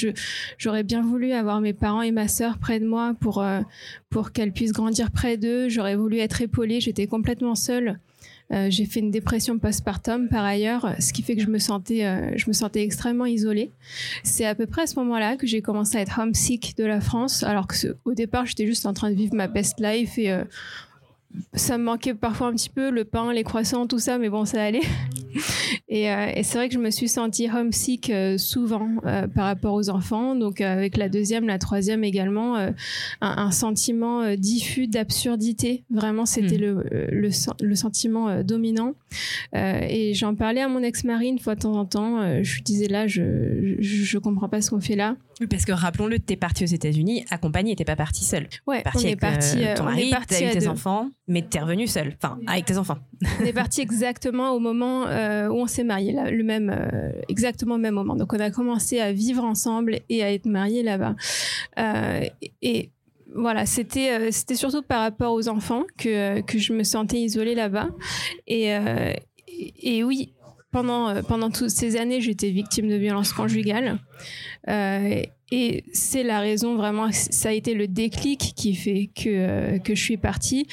j'aurais 0.56 0.84
bien 0.84 1.02
voulu 1.02 1.32
avoir 1.32 1.60
mes 1.60 1.72
parents 1.72 2.02
et 2.02 2.12
ma 2.12 2.28
sœur 2.28 2.58
près 2.58 2.78
de 2.78 2.86
moi 2.86 3.14
pour 3.18 3.44
pour 4.10 4.30
qu'elles 4.30 4.52
puissent 4.52 4.72
grandir 4.72 5.10
près 5.10 5.36
d'eux. 5.36 5.68
J'aurais 5.68 5.96
voulu 5.96 6.18
être 6.18 6.40
épaulée. 6.40 6.80
J'étais 6.80 7.08
complètement 7.08 7.56
seule. 7.56 7.98
Euh, 8.54 8.68
j'ai 8.70 8.84
fait 8.84 9.00
une 9.00 9.10
dépression 9.10 9.58
postpartum 9.58 10.28
par 10.28 10.44
ailleurs, 10.44 10.94
ce 11.00 11.12
qui 11.12 11.22
fait 11.22 11.34
que 11.34 11.42
je 11.42 11.48
me 11.48 11.58
sentais, 11.58 12.04
euh, 12.04 12.30
je 12.36 12.44
me 12.46 12.52
sentais 12.52 12.82
extrêmement 12.82 13.26
isolée. 13.26 13.70
C'est 14.22 14.44
à 14.44 14.54
peu 14.54 14.66
près 14.66 14.82
à 14.82 14.86
ce 14.86 14.96
moment-là 14.96 15.36
que 15.36 15.46
j'ai 15.46 15.60
commencé 15.60 15.96
à 15.96 16.00
être 16.00 16.18
homesick 16.18 16.76
de 16.76 16.84
la 16.84 17.00
France, 17.00 17.42
alors 17.42 17.66
que 17.66 17.96
au 18.04 18.14
départ 18.14 18.46
j'étais 18.46 18.66
juste 18.66 18.86
en 18.86 18.92
train 18.92 19.10
de 19.10 19.16
vivre 19.16 19.34
ma 19.34 19.48
best 19.48 19.80
life 19.80 20.18
et 20.18 20.30
euh, 20.30 20.44
ça 21.54 21.78
me 21.78 21.84
manquait 21.84 22.14
parfois 22.14 22.48
un 22.48 22.52
petit 22.52 22.70
peu 22.70 22.90
le 22.90 23.04
pain, 23.04 23.32
les 23.32 23.42
croissants, 23.42 23.86
tout 23.86 23.98
ça, 23.98 24.18
mais 24.18 24.28
bon, 24.28 24.44
ça 24.44 24.62
allait. 24.62 24.82
Et, 25.88 26.10
euh, 26.10 26.26
et 26.34 26.42
c'est 26.42 26.58
vrai 26.58 26.68
que 26.68 26.74
je 26.74 26.78
me 26.80 26.90
suis 26.90 27.08
sentie 27.08 27.48
homesick 27.48 28.10
euh, 28.10 28.36
souvent 28.38 28.88
euh, 29.06 29.28
par 29.28 29.44
rapport 29.44 29.74
aux 29.74 29.90
enfants. 29.90 30.34
Donc 30.34 30.60
avec 30.60 30.96
la 30.96 31.08
deuxième, 31.08 31.46
la 31.46 31.58
troisième 31.58 32.02
également, 32.04 32.56
un, 32.56 32.72
un 33.20 33.50
sentiment 33.50 34.34
diffus 34.36 34.86
d'absurdité. 34.88 35.84
Vraiment, 35.90 36.26
c'était 36.26 36.56
Hmm. 36.56 36.60
le, 36.90 37.08
le, 37.10 37.30
sen- 37.30 37.54
le 37.60 37.74
sentiment 37.74 38.42
dominant. 38.42 38.94
Et 39.54 40.12
j'en 40.14 40.34
parlais 40.34 40.60
à 40.62 40.68
mon 40.68 40.82
ex-mari 40.82 41.28
une 41.28 41.38
fois 41.38 41.54
de 41.54 41.60
temps 41.60 41.74
en 41.76 41.84
temps. 41.84 42.42
Je 42.42 42.54
lui 42.54 42.62
disais 42.62 42.88
là, 42.88 43.06
je, 43.06 43.76
je, 43.78 44.04
je 44.04 44.18
comprends 44.18 44.48
pas 44.48 44.60
ce 44.60 44.70
qu'on 44.70 44.80
fait 44.80 44.96
là. 44.96 45.16
Oui, 45.40 45.48
parce 45.48 45.64
que 45.64 45.72
rappelons-le, 45.72 46.18
tu 46.20 46.32
es 46.32 46.36
partie 46.36 46.62
aux 46.62 46.68
États-Unis 46.68 47.24
accompagnée, 47.30 47.74
t'es 47.74 47.84
pas 47.84 47.96
partie 47.96 48.24
seule. 48.24 48.46
Ouais, 48.68 48.78
T'es 48.78 48.82
partie 48.84 49.06
on 49.06 49.08
est 49.10 49.16
parti, 49.16 49.64
euh, 49.64 49.74
ton 49.74 49.82
on 49.82 49.86
mari, 49.86 50.12
t'as 50.28 50.36
eu 50.40 50.50
tes 50.52 50.58
deux. 50.60 50.68
enfants, 50.68 51.10
mais 51.26 51.42
t'es 51.42 51.58
revenue 51.58 51.88
seule. 51.88 52.14
Enfin, 52.22 52.38
avec 52.46 52.66
tes 52.66 52.78
enfants. 52.78 52.98
On 53.40 53.44
est 53.44 53.52
parti 53.52 53.80
exactement 53.80 54.50
au 54.52 54.60
moment 54.60 55.06
euh, 55.24 55.48
où 55.48 55.56
on 55.60 55.66
s'est 55.66 55.84
mariés, 55.84 56.12
là, 56.12 56.30
le 56.30 56.44
même, 56.44 56.70
euh, 56.70 57.12
exactement 57.28 57.76
au 57.76 57.78
même 57.78 57.94
moment. 57.94 58.16
Donc 58.16 58.32
on 58.32 58.40
a 58.40 58.50
commencé 58.50 59.00
à 59.00 59.12
vivre 59.12 59.44
ensemble 59.44 60.00
et 60.08 60.22
à 60.22 60.32
être 60.32 60.46
mariés 60.46 60.82
là-bas. 60.82 61.14
Euh, 61.78 62.24
et 62.62 62.90
voilà, 63.34 63.66
c'était 63.66 64.30
c'était 64.30 64.54
surtout 64.54 64.82
par 64.82 65.00
rapport 65.00 65.32
aux 65.32 65.48
enfants 65.48 65.84
que, 65.98 66.40
que 66.42 66.58
je 66.58 66.72
me 66.72 66.84
sentais 66.84 67.18
isolée 67.18 67.54
là-bas. 67.54 67.88
Et, 68.46 68.72
et 69.82 70.04
oui, 70.04 70.33
pendant, 70.74 71.08
euh, 71.08 71.22
pendant 71.22 71.50
toutes 71.50 71.70
ces 71.70 71.96
années, 71.96 72.20
j'étais 72.20 72.50
victime 72.50 72.88
de 72.88 72.96
violences 72.96 73.32
conjugales. 73.32 74.00
Euh, 74.68 75.22
et 75.52 75.84
c'est 75.92 76.24
la 76.24 76.40
raison 76.40 76.74
vraiment, 76.74 77.12
ça 77.12 77.50
a 77.50 77.52
été 77.52 77.74
le 77.74 77.86
déclic 77.86 78.54
qui 78.56 78.74
fait 78.74 79.08
que, 79.14 79.28
euh, 79.28 79.78
que 79.78 79.94
je 79.94 80.02
suis 80.02 80.16
partie 80.16 80.66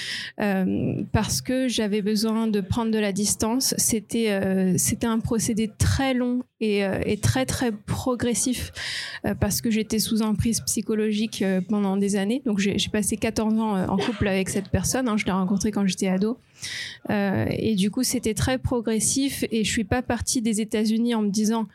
parce 1.12 1.42
que 1.42 1.68
j'avais 1.68 2.02
besoin 2.02 2.48
de 2.48 2.62
prendre 2.62 2.90
de 2.90 2.98
la 2.98 3.12
distance. 3.12 3.76
C'était 3.78 4.76
c'était 4.78 5.06
un 5.06 5.20
procédé 5.20 5.70
très 5.78 6.16
long 6.16 6.42
et, 6.62 6.84
très 7.22 7.46
très 7.46 7.72
progressif 7.72 8.72
parce 9.40 9.62
que 9.62 9.70
j'étais 9.70 10.00
sous 10.00 10.24
emprise 10.24 10.62
psychologique 10.62 11.44
pendant 11.70 11.96
des 11.96 12.16
années. 12.16 12.42
Donc 12.46 12.58
j'ai 12.58 12.90
passé 12.92 13.18
14 13.18 13.54
ans 13.60 13.88
en 13.88 13.98
couple 13.98 14.28
avec 14.30 14.50
cette 14.50 14.70
personne. 14.70 15.08
hein. 15.10 15.18
je 15.18 15.26
l'ai 15.26 15.32
rencontrée 15.32 15.72
quand 15.72 15.86
j'étais 15.86 16.08
ado. 16.08 16.40
Euh, 17.10 17.46
et 17.50 17.76
du 17.76 17.92
coup, 17.92 18.04
c'était 18.04 18.34
très 18.34 18.58
progressif 18.58 19.44
et 19.52 19.64
je 19.64 19.72
suis 19.72 19.84
pas 19.84 20.02
partie 20.02 20.42
des 20.42 20.62
États-Unis 20.62 21.16
en 21.16 21.22
me 21.22 21.30
disant 21.30 21.68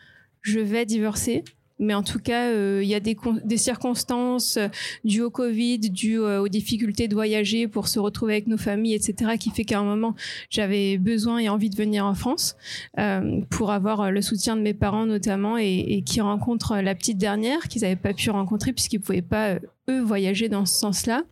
je 0.43 0.61
vais 0.61 0.87
divorcer. 0.87 1.45
Mais 1.78 1.93
en 1.93 2.03
tout 2.03 2.20
cas, 2.20 2.47
euh, 2.47 2.80
il 2.82 2.89
y 2.89 2.95
a 2.95 3.01
des, 3.01 3.18
circonstances 3.59 4.57
euh, 4.57 4.68
dues 5.05 5.20
au 5.20 5.28
Covid, 5.28 5.78
dues 5.78 6.18
aux 6.18 6.49
difficultés 6.49 7.07
de 7.07 7.14
voyager 7.14 7.68
pour 7.68 7.89
se 7.89 7.99
retrouver 7.99 8.32
avec 8.32 8.47
nos 8.47 8.57
familles, 8.57 8.95
etc., 8.95 9.32
qui 9.39 9.51
fait 9.51 9.64
qu'à 9.64 9.80
un 9.80 9.84
moment, 9.84 10.14
j'avais 10.49 10.97
besoin 10.97 11.37
et 11.37 11.51
envie 11.51 11.68
de 11.68 11.76
venir 11.76 12.07
en 12.07 12.14
France 12.14 12.57
pour 13.51 13.72
avoir 13.72 14.11
le 14.11 14.22
soutien 14.22 14.57
de 14.57 14.62
mes 14.62 14.72
parents 14.72 15.05
notamment 15.05 15.59
et, 15.59 15.84
et 15.87 16.03
qui 16.03 16.22
rencontrent 16.22 16.78
la 16.78 16.95
petite 16.95 17.18
dernière 17.18 17.68
qu'ils 17.68 17.82
n'avaient 17.82 17.95
pas 17.95 18.14
pu 18.14 18.30
rencontrer 18.30 18.72
puisqu'ils 18.72 19.01
ne 19.01 19.05
pouvaient 19.05 19.20
pas 19.20 19.59
eux 19.89 20.01
voyager 20.01 20.49
dans 20.49 20.66
ce 20.66 20.74
sens-là. 20.74 21.22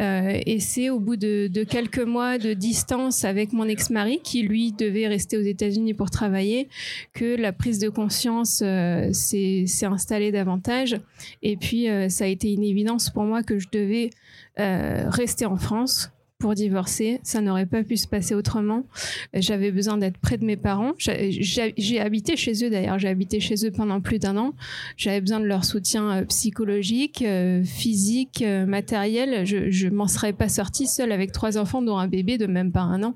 Euh, 0.00 0.40
et 0.46 0.60
c'est 0.60 0.90
au 0.90 0.98
bout 0.98 1.16
de, 1.16 1.64
quelques 1.64 1.98
mois 1.98 2.38
de 2.38 2.52
distance 2.52 3.24
avec 3.24 3.52
mon 3.52 3.66
ex-mari, 3.68 4.20
qui 4.22 4.42
lui 4.42 4.72
devait 4.72 5.06
rester 5.06 5.36
aux 5.36 5.42
États-Unis 5.42 5.94
pour 5.94 6.10
travailler, 6.10 6.68
que 7.12 7.36
la 7.36 7.52
prise 7.52 7.78
de 7.78 7.88
conscience 7.88 8.62
euh, 8.64 9.12
s'est 9.12 9.66
installée 9.82 10.32
davantage. 10.32 10.96
Et 11.42 11.56
puis, 11.56 11.88
euh, 11.88 12.08
ça 12.08 12.24
a 12.24 12.28
été 12.28 12.52
une 12.52 12.64
évidence 12.64 13.10
pour 13.10 13.24
moi 13.24 13.42
que 13.42 13.58
je 13.58 13.68
devais 13.72 14.10
rester 14.56 15.46
en 15.46 15.56
France 15.56 16.13
pour 16.38 16.54
divorcer. 16.54 17.20
Ça 17.22 17.40
n'aurait 17.40 17.66
pas 17.66 17.82
pu 17.82 17.96
se 17.96 18.06
passer 18.06 18.34
autrement. 18.34 18.84
J'avais 19.32 19.70
besoin 19.70 19.96
d'être 19.96 20.18
près 20.18 20.36
de 20.36 20.44
mes 20.44 20.56
parents. 20.56 20.92
J'ai 20.98 22.00
habité 22.00 22.36
chez 22.36 22.64
eux 22.64 22.70
d'ailleurs. 22.70 22.98
J'ai 22.98 23.08
habité 23.08 23.40
chez 23.40 23.66
eux 23.66 23.70
pendant 23.70 24.00
plus 24.00 24.18
d'un 24.18 24.36
an. 24.36 24.52
J'avais 24.96 25.20
besoin 25.20 25.40
de 25.40 25.46
leur 25.46 25.64
soutien 25.64 26.10
euh, 26.10 26.24
psychologique, 26.24 27.22
euh, 27.22 27.62
physique, 27.64 28.42
euh, 28.42 28.66
matériel. 28.66 29.46
Je, 29.46 29.86
ne 29.86 29.94
m'en 29.94 30.08
serais 30.08 30.32
pas 30.32 30.48
sortie 30.48 30.86
seule 30.86 31.12
avec 31.12 31.32
trois 31.32 31.56
enfants, 31.56 31.82
dont 31.82 31.98
un 31.98 32.08
bébé 32.08 32.36
de 32.36 32.46
même 32.46 32.72
pas 32.72 32.82
un 32.82 33.02
an. 33.02 33.14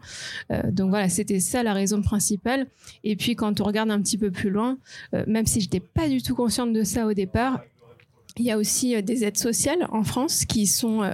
donc 0.71 0.91
voilà, 0.91 1.09
c'était 1.09 1.41
ça 1.41 1.63
la 1.63 1.73
raison 1.73 2.03
principale. 2.03 2.67
Et 3.05 3.17
puis 3.17 3.35
quand 3.35 3.61
on 3.61 3.65
regarde 3.65 3.91
un 3.91 4.01
petit 4.01 4.19
peu 4.19 4.31
plus 4.31 4.51
loin, 4.51 4.79
même 5.27 5.47
si 5.47 5.61
je 5.61 5.67
n'étais 5.67 5.81
pas 5.81 6.09
du 6.09 6.23
tout 6.23 6.35
consciente 6.35 6.73
de 6.73 6.83
ça 6.83 7.07
au 7.07 7.13
départ, 7.13 7.61
il 8.39 8.45
y 8.45 8.51
a 8.51 8.59
aussi 8.59 8.95
euh, 8.95 9.03
des 9.03 9.25
aides 9.25 9.39
sociales 9.39 9.87
en 9.91 10.05
France 10.05 10.45
qui 10.45 10.67
sont 10.67 11.03
euh, 11.03 11.13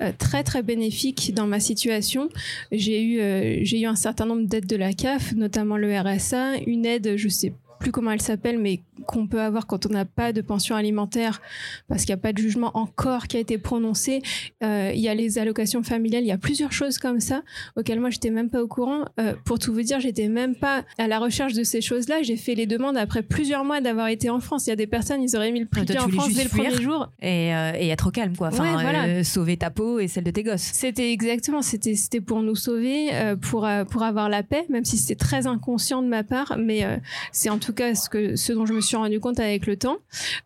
euh, 0.00 0.12
très 0.18 0.42
très 0.42 0.62
bénéfiques 0.62 1.32
dans 1.34 1.46
ma 1.46 1.60
situation. 1.60 2.28
J'ai 2.72 3.02
eu 3.02 3.64
j'ai 3.64 3.80
eu 3.80 3.86
un 3.86 3.96
certain 3.96 4.26
nombre 4.26 4.46
d'aides 4.46 4.66
de 4.66 4.76
la 4.76 4.92
CAF, 4.92 5.34
notamment 5.34 5.76
le 5.76 5.98
RSA, 5.98 6.56
une 6.66 6.86
aide, 6.86 7.16
je 7.16 7.28
sais 7.28 7.52
plus 7.80 7.90
comment 7.90 8.12
elle 8.12 8.20
s'appelle, 8.20 8.58
mais 8.58 8.80
qu'on 9.06 9.26
peut 9.26 9.40
avoir 9.40 9.66
quand 9.66 9.86
on 9.86 9.88
n'a 9.88 10.04
pas 10.04 10.32
de 10.32 10.42
pension 10.42 10.76
alimentaire, 10.76 11.40
parce 11.88 12.04
qu'il 12.04 12.14
n'y 12.14 12.20
a 12.20 12.22
pas 12.22 12.32
de 12.32 12.38
jugement 12.38 12.70
encore 12.74 13.26
qui 13.26 13.36
a 13.36 13.40
été 13.40 13.58
prononcé. 13.58 14.22
Euh, 14.62 14.92
il 14.94 15.00
y 15.00 15.08
a 15.08 15.14
les 15.14 15.38
allocations 15.38 15.82
familiales, 15.82 16.22
il 16.22 16.28
y 16.28 16.32
a 16.32 16.38
plusieurs 16.38 16.72
choses 16.72 16.98
comme 16.98 17.20
ça 17.20 17.42
auxquelles 17.76 17.98
moi 17.98 18.10
j'étais 18.10 18.30
même 18.30 18.50
pas 18.50 18.62
au 18.62 18.68
courant. 18.68 19.06
Euh, 19.18 19.34
pour 19.44 19.58
tout 19.58 19.72
vous 19.72 19.82
dire, 19.82 19.98
j'étais 19.98 20.28
même 20.28 20.54
pas 20.54 20.84
à 20.98 21.08
la 21.08 21.18
recherche 21.18 21.54
de 21.54 21.64
ces 21.64 21.80
choses-là. 21.80 22.22
J'ai 22.22 22.36
fait 22.36 22.54
les 22.54 22.66
demandes 22.66 22.98
après 22.98 23.22
plusieurs 23.22 23.64
mois 23.64 23.80
d'avoir 23.80 24.08
été 24.08 24.28
en 24.28 24.40
France. 24.40 24.66
Il 24.66 24.70
y 24.70 24.72
a 24.72 24.76
des 24.76 24.86
personnes, 24.86 25.22
ils 25.22 25.34
auraient 25.34 25.50
mis 25.50 25.60
le 25.60 25.66
prix 25.66 25.86
en 25.98 26.08
France 26.08 26.34
dès 26.34 26.44
le 26.44 26.50
premier 26.50 26.82
jour 26.82 27.10
et, 27.20 27.54
euh, 27.54 27.72
et, 27.78 27.88
être 27.88 28.08
au 28.08 28.10
calme, 28.10 28.36
quoi. 28.36 28.48
Enfin, 28.48 28.72
voilà. 28.72 29.24
sauver 29.24 29.56
ta 29.56 29.70
peau 29.70 29.98
et 29.98 30.08
celle 30.08 30.24
de 30.24 30.30
tes 30.30 30.42
gosses. 30.42 30.60
C'était 30.60 31.12
exactement, 31.12 31.62
c'était 31.62 31.94
c'était 31.94 32.20
pour 32.20 32.42
nous 32.42 32.56
sauver, 32.56 33.08
pour 33.40 33.66
pour 33.90 34.02
avoir 34.02 34.28
la 34.28 34.42
paix, 34.42 34.66
même 34.68 34.84
si 34.84 34.98
c'était 34.98 35.14
très 35.14 35.46
inconscient 35.46 36.02
de 36.02 36.08
ma 36.08 36.22
part, 36.24 36.56
mais 36.58 36.84
c'est 37.32 37.48
en 37.48 37.58
tout 37.58 37.69
tout 37.70 37.76
cas 37.76 37.94
ce, 37.94 38.08
que, 38.08 38.36
ce 38.36 38.52
dont 38.52 38.66
je 38.66 38.72
me 38.72 38.80
suis 38.80 38.96
rendu 38.96 39.20
compte 39.20 39.38
avec 39.38 39.66
le 39.66 39.76
temps. 39.76 39.98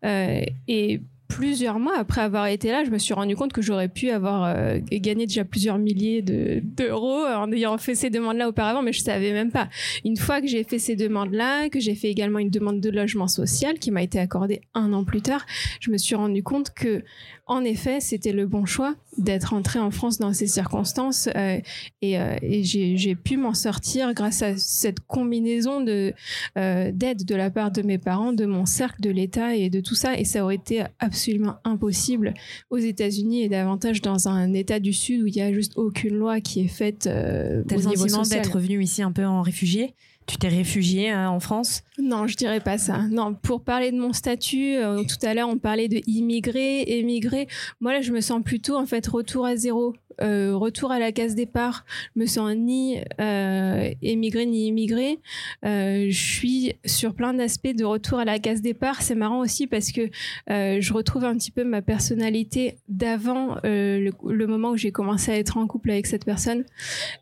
Euh, 0.04 0.42
et 0.68 1.00
plusieurs 1.26 1.78
mois 1.78 1.96
après 1.98 2.20
avoir 2.20 2.46
été 2.46 2.70
là, 2.70 2.84
je 2.84 2.90
me 2.90 2.98
suis 2.98 3.14
rendu 3.14 3.34
compte 3.34 3.52
que 3.52 3.62
j'aurais 3.62 3.88
pu 3.88 4.10
avoir 4.10 4.44
euh, 4.44 4.78
gagné 4.92 5.26
déjà 5.26 5.44
plusieurs 5.44 5.78
milliers 5.78 6.22
d'euros 6.22 7.24
en 7.24 7.50
ayant 7.50 7.76
fait 7.78 7.94
ces 7.94 8.10
demandes-là 8.10 8.48
auparavant, 8.48 8.82
mais 8.82 8.92
je 8.92 9.00
savais 9.00 9.32
même 9.32 9.50
pas. 9.50 9.68
Une 10.04 10.18
fois 10.18 10.42
que 10.42 10.46
j'ai 10.46 10.64
fait 10.64 10.78
ces 10.78 10.96
demandes-là, 10.96 11.70
que 11.70 11.80
j'ai 11.80 11.94
fait 11.94 12.08
également 12.08 12.38
une 12.38 12.50
demande 12.50 12.80
de 12.80 12.90
logement 12.90 13.26
social 13.26 13.78
qui 13.78 13.90
m'a 13.90 14.02
été 14.02 14.18
accordée 14.18 14.60
un 14.74 14.92
an 14.92 15.04
plus 15.04 15.22
tard, 15.22 15.46
je 15.80 15.90
me 15.90 15.96
suis 15.96 16.14
rendu 16.14 16.42
compte 16.42 16.72
que 16.74 17.02
en 17.46 17.62
effet, 17.62 18.00
c'était 18.00 18.32
le 18.32 18.46
bon 18.46 18.64
choix 18.64 18.94
d'être 19.18 19.52
entrée 19.52 19.78
en 19.78 19.90
France 19.90 20.18
dans 20.18 20.32
ces 20.32 20.46
circonstances 20.46 21.28
euh, 21.36 21.58
et, 22.00 22.18
euh, 22.18 22.36
et 22.40 22.64
j'ai 22.64 23.14
pu 23.14 23.36
m'en 23.36 23.52
sortir 23.52 24.14
grâce 24.14 24.42
à 24.42 24.56
cette 24.56 25.00
combinaison 25.00 25.82
de 25.82 26.14
euh, 26.56 26.90
d'aide 26.90 27.24
de 27.24 27.34
la 27.34 27.50
part 27.50 27.70
de 27.70 27.82
mes 27.82 27.98
parents, 27.98 28.32
de 28.32 28.46
mon 28.46 28.64
cercle, 28.64 29.02
de 29.02 29.10
l'État 29.10 29.54
et 29.54 29.68
de 29.68 29.80
tout 29.80 29.94
ça. 29.94 30.18
Et 30.18 30.24
ça 30.24 30.42
aurait 30.42 30.54
été 30.54 30.84
absolument 31.00 31.56
impossible 31.64 32.32
aux 32.70 32.78
États-Unis 32.78 33.42
et 33.42 33.50
davantage 33.50 34.00
dans 34.00 34.26
un 34.26 34.54
État 34.54 34.80
du 34.80 34.94
Sud 34.94 35.22
où 35.22 35.26
il 35.26 35.36
y 35.36 35.42
a 35.42 35.52
juste 35.52 35.76
aucune 35.76 36.16
loi 36.16 36.40
qui 36.40 36.60
est 36.60 36.68
faite. 36.68 37.00
T'as 37.02 37.76
le 37.76 37.82
sentiment 37.82 38.22
d'être 38.22 38.58
venu 38.58 38.82
ici 38.82 39.02
un 39.02 39.12
peu 39.12 39.24
en 39.24 39.42
réfugié 39.42 39.94
tu 40.26 40.36
t'es 40.38 40.48
réfugié 40.48 41.12
euh, 41.12 41.28
en 41.28 41.40
France? 41.40 41.82
Non, 41.98 42.26
je 42.26 42.36
dirais 42.36 42.60
pas 42.60 42.78
ça. 42.78 43.02
Non, 43.10 43.34
pour 43.34 43.62
parler 43.62 43.92
de 43.92 43.98
mon 43.98 44.12
statut, 44.12 44.76
euh, 44.76 45.02
tout 45.02 45.24
à 45.26 45.34
l'heure 45.34 45.48
on 45.48 45.58
parlait 45.58 45.88
de 45.88 46.00
immigré, 46.06 46.82
émigré. 46.86 47.48
Moi 47.80 47.92
là, 47.92 48.00
je 48.00 48.12
me 48.12 48.20
sens 48.20 48.42
plutôt 48.42 48.76
en 48.76 48.86
fait 48.86 49.06
retour 49.06 49.46
à 49.46 49.56
zéro. 49.56 49.94
Euh, 50.22 50.56
retour 50.56 50.92
à 50.92 50.98
la 50.98 51.12
case 51.12 51.34
départ, 51.34 51.84
je 52.14 52.20
me 52.20 52.26
sens 52.26 52.54
ni 52.54 52.98
euh, 53.20 53.90
émigré 54.02 54.46
ni 54.46 54.68
immigré. 54.68 55.18
Euh, 55.64 56.06
je 56.10 56.22
suis 56.22 56.74
sur 56.84 57.14
plein 57.14 57.34
d'aspects 57.34 57.74
de 57.74 57.84
retour 57.84 58.18
à 58.18 58.24
la 58.24 58.38
case 58.38 58.62
départ. 58.62 59.02
C'est 59.02 59.14
marrant 59.14 59.40
aussi 59.40 59.66
parce 59.66 59.92
que 59.92 60.08
je 60.48 60.92
retrouve 60.92 61.24
un 61.24 61.36
petit 61.36 61.50
peu 61.50 61.64
ma 61.64 61.82
personnalité 61.82 62.76
d'avant 62.88 63.56
le, 63.64 64.10
le, 64.28 64.46
moment 64.46 64.70
où 64.70 64.76
j'ai 64.76 64.92
commencé 64.92 65.32
à 65.32 65.38
être 65.38 65.56
en 65.56 65.66
couple 65.66 65.90
avec 65.90 66.06
cette 66.06 66.24
personne. 66.24 66.64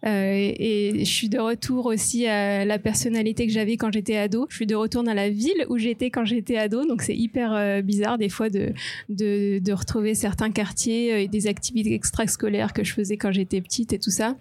et 0.04 0.92
je 0.98 1.04
suis 1.04 1.28
de 1.28 1.38
retour 1.38 1.86
aussi 1.86 2.26
à 2.26 2.64
la 2.64 2.78
personnalité 2.78 3.46
que 3.46 3.52
j'avais 3.52 3.76
quand 3.76 3.92
j'étais 3.92 4.16
ado. 4.16 4.46
Je 4.48 4.56
suis 4.56 4.66
de 4.66 4.74
retour 4.74 5.02
dans 5.02 5.14
la 5.14 5.30
ville 5.30 5.66
où 5.68 5.78
j'étais 5.78 6.10
quand 6.10 6.24
j'étais 6.24 6.56
ado. 6.56 6.84
Donc 6.84 7.02
c'est 7.02 7.16
hyper 7.16 7.82
bizarre 7.82 8.18
des 8.18 8.28
fois 8.28 8.50
de, 8.50 8.72
de, 9.08 9.58
de 9.58 9.72
retrouver 9.72 10.14
certains 10.14 10.50
quartiers 10.50 11.22
et 11.22 11.28
des 11.28 11.46
activités 11.46 11.94
extrascolaires 11.94 12.72
que 12.72 12.81
je 12.82 12.92
faisais 12.92 13.16
quand 13.16 13.32
j'étais 13.32 13.60
petite 13.60 13.92
et 13.92 13.98
tout 13.98 14.10
ça. 14.10 14.36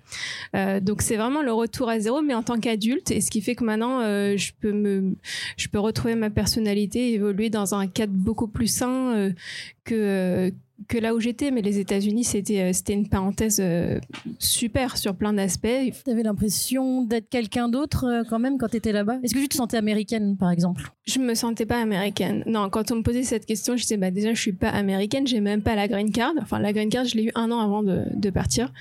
Euh, 0.56 0.80
donc 0.80 1.02
c'est 1.02 1.18
vraiment 1.18 1.42
le 1.42 1.54
retour 1.54 1.90
à 1.90 2.00
zéro, 2.00 2.22
mais 2.22 2.34
en 2.34 2.44
tant 2.44 2.60
qu'adulte, 2.60 3.12
et 3.12 3.22
ce 3.22 3.32
qui 3.32 3.42
fait 3.42 3.56
que 3.56 3.64
maintenant 3.64 4.02
euh, 4.02 4.38
je 4.38 4.52
peux 4.60 4.72
me, 4.72 5.16
je 5.58 5.68
peux 5.68 5.80
retrouver 5.80 6.16
ma 6.16 6.30
personnalité, 6.30 7.14
évoluer 7.14 7.50
dans 7.50 7.76
un 7.76 7.88
cadre 7.88 8.14
beaucoup 8.14 8.48
plus 8.48 8.68
sain 8.68 9.16
euh, 9.16 9.32
que 9.84 10.52
que 10.88 10.98
là 10.98 11.14
où 11.14 11.20
j'étais, 11.20 11.52
mais 11.52 11.62
les 11.62 11.80
États-Unis, 11.80 12.24
c'était 12.24 12.62
euh, 12.62 12.74
c'était 12.74 12.94
une 12.94 13.08
parenthèse 13.08 13.60
euh, 13.62 14.00
super 14.40 14.98
sur 14.98 15.16
plein 15.16 15.34
d'aspects. 15.34 15.68
Tu 16.06 16.12
avais 16.12 16.24
l'impression 16.24 17.04
d'être 17.04 17.30
quelqu'un 17.30 17.70
d'autre 17.70 18.06
euh, 18.06 18.24
quand 18.30 18.40
même 18.40 18.58
quand 18.58 18.70
tu 18.70 18.78
étais 18.78 18.92
là-bas? 18.92 19.20
Est-ce 19.24 19.34
que 19.34 19.40
tu 19.40 19.50
te 19.50 19.56
sentais 19.56 19.78
américaine, 19.78 20.38
par 20.38 20.52
exemple? 20.52 20.92
Je 21.06 21.20
me 21.20 21.34
sentais 21.36 21.66
pas 21.66 21.82
américaine. 21.82 22.44
Non, 22.46 22.70
quand 22.70 22.92
on 22.92 22.98
me 22.98 23.02
posait 23.04 23.24
cette 23.24 23.46
question, 23.46 23.76
je 23.76 23.84
disais 23.84 23.98
bah 23.98 24.12
déjà 24.12 24.34
je 24.34 24.42
suis 24.42 24.54
pas 24.54 24.70
américaine, 24.70 25.28
j'ai 25.28 25.42
même 25.42 25.62
pas 25.62 25.76
la 25.76 25.88
green 25.88 26.12
card. 26.12 26.34
Enfin 26.42 26.60
la 26.60 26.74
green 26.74 26.90
card, 26.90 27.06
je 27.06 27.16
l'ai 27.16 27.26
eu 27.26 27.32
un 27.36 27.52
an 27.52 27.60
avant 27.60 27.84
de, 27.84 28.04
de 28.14 28.30
partir, 28.30 28.72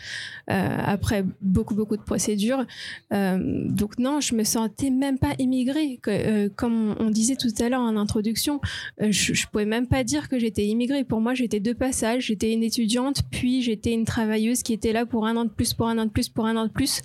après 0.51 1.25
beaucoup 1.41 1.75
beaucoup 1.75 1.97
de 1.97 2.03
procédures. 2.03 2.65
Euh, 3.13 3.39
donc 3.69 3.99
non, 3.99 4.21
je 4.21 4.35
me 4.35 4.45
sentais 4.45 4.91
même 4.91 5.19
pas 5.19 5.35
immigrée. 5.39 5.99
Que, 6.03 6.49
comme 6.49 6.97
on 6.99 7.11
disait 7.11 7.37
tout 7.37 7.49
à 7.61 7.69
l'heure 7.69 7.81
en 7.81 7.97
introduction, 7.97 8.61
je, 9.01 9.35
je 9.35 9.47
pouvais 9.47 9.65
même 9.65 9.87
pas 9.87 10.03
dire 10.05 10.29
que 10.29 10.39
j'étais 10.39 10.67
immigrée. 10.67 11.05
Pour 11.05 11.21
moi, 11.21 11.35
j'étais 11.35 11.61
deux 11.61 11.75
pas 11.75 11.93
J'étais 12.19 12.53
une 12.53 12.63
étudiante, 12.63 13.23
puis 13.31 13.63
j'étais 13.63 13.93
une 13.93 14.05
travailleuse 14.05 14.63
qui 14.63 14.73
était 14.73 14.93
là 14.93 15.07
pour 15.07 15.27
un 15.27 15.37
an 15.37 15.45
de 15.45 15.51
plus, 15.51 15.75
pour 15.75 15.89
un 15.89 15.99
an 15.99 16.07
de 16.07 16.11
plus, 16.11 16.29
pour 16.29 16.47
un 16.47 16.57
an 16.57 16.67
de 16.67 16.71
plus. 16.71 17.03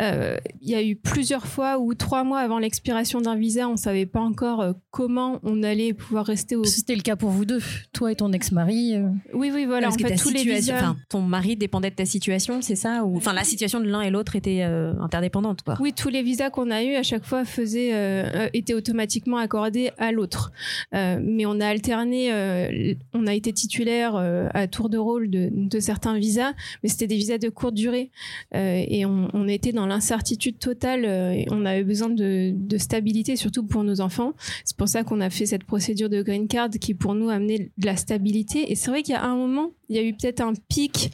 Euh, 0.00 0.36
il 0.60 0.70
y 0.70 0.74
a 0.74 0.82
eu 0.82 0.96
plusieurs 0.96 1.46
fois 1.46 1.78
où 1.78 1.94
trois 1.94 2.24
mois 2.24 2.40
avant 2.40 2.58
l'expiration 2.58 3.20
d'un 3.20 3.36
visa, 3.36 3.68
on 3.68 3.76
savait 3.76 4.06
pas 4.06 4.20
encore 4.20 4.60
euh, 4.60 4.72
comment 4.90 5.40
on 5.42 5.62
allait 5.62 5.94
pouvoir 5.94 6.26
rester 6.26 6.56
au. 6.56 6.64
C'était 6.64 6.94
le 6.94 7.02
cas 7.02 7.16
pour 7.16 7.30
vous 7.30 7.44
deux, 7.44 7.60
toi 7.92 8.12
et 8.12 8.16
ton 8.16 8.32
ex-mari. 8.32 8.96
Euh. 8.96 9.08
Oui, 9.32 9.50
oui, 9.54 9.64
voilà. 9.64 9.88
en 9.88 9.92
fait, 9.92 10.16
tous 10.16 10.30
les 10.30 10.44
visas. 10.44 10.94
ton 11.08 11.22
mari 11.22 11.56
dépendait 11.56 11.90
de 11.90 11.96
ta 11.96 12.04
situation, 12.04 12.60
c'est 12.62 12.75
ça 12.76 13.04
Ou 13.04 13.16
enfin, 13.16 13.32
la 13.32 13.44
situation 13.44 13.80
de 13.80 13.86
l'un 13.86 14.02
et 14.02 14.10
l'autre 14.10 14.36
était 14.36 14.62
interdépendante, 14.62 15.62
quoi. 15.62 15.76
Oui, 15.80 15.92
tous 15.92 16.08
les 16.08 16.22
visas 16.22 16.50
qu'on 16.50 16.70
a 16.70 16.82
eu 16.82 16.94
à 16.94 17.02
chaque 17.02 17.24
fois 17.24 17.44
faisaient 17.44 18.50
étaient 18.52 18.74
automatiquement 18.74 19.38
accordés 19.38 19.90
à 19.98 20.12
l'autre. 20.12 20.52
mais 20.92 21.46
on 21.46 21.60
a 21.60 21.66
alterné. 21.66 22.94
on 23.14 23.26
a 23.26 23.34
été 23.34 23.52
titulaire 23.52 24.16
euh, 24.16 24.48
à 24.54 24.66
tour 24.66 24.88
de 24.88 24.98
rôle 24.98 25.30
de, 25.30 25.80
certains 25.80 26.18
visas, 26.18 26.52
mais 26.82 26.88
c'était 26.88 27.06
des 27.06 27.16
visas 27.16 27.38
de 27.38 27.48
courte 27.48 27.74
durée. 27.74 28.10
Euh, 28.54 28.84
et 28.86 29.04
on, 29.06 29.48
était 29.48 29.72
dans 29.72 29.86
l'incertitude 29.86 30.58
totale 30.58 31.04
euh, 31.04 31.32
et 31.32 31.46
on 31.50 31.64
avait 31.64 31.84
besoin 31.84 32.08
de, 32.08 32.54
stabilité, 32.78 33.36
surtout 33.36 33.64
pour 33.64 33.84
nos 33.84 34.00
enfants. 34.00 34.34
C'est 34.64 34.76
pour 34.76 34.88
ça 34.88 35.04
qu'on 35.04 35.20
a 35.20 35.30
fait 35.30 35.46
cette 35.46 35.64
procédure 35.64 36.08
de 36.08 36.22
green 36.22 36.48
card 36.48 36.70
qui, 36.80 36.94
pour 36.94 37.14
nous, 37.14 37.30
amenait 37.30 37.70
de 37.76 37.86
la 37.86 37.96
stabilité. 37.96 38.70
Et 38.70 38.74
c'est 38.74 38.90
vrai 38.90 39.02
qu'il 39.02 39.14
y 39.14 39.16
a 39.16 39.24
un 39.24 39.36
moment 39.36 39.70
il 39.88 39.96
y 39.96 39.98
a 39.98 40.02
eu 40.02 40.12
peut-être 40.12 40.40
un 40.40 40.52
pic 40.68 41.10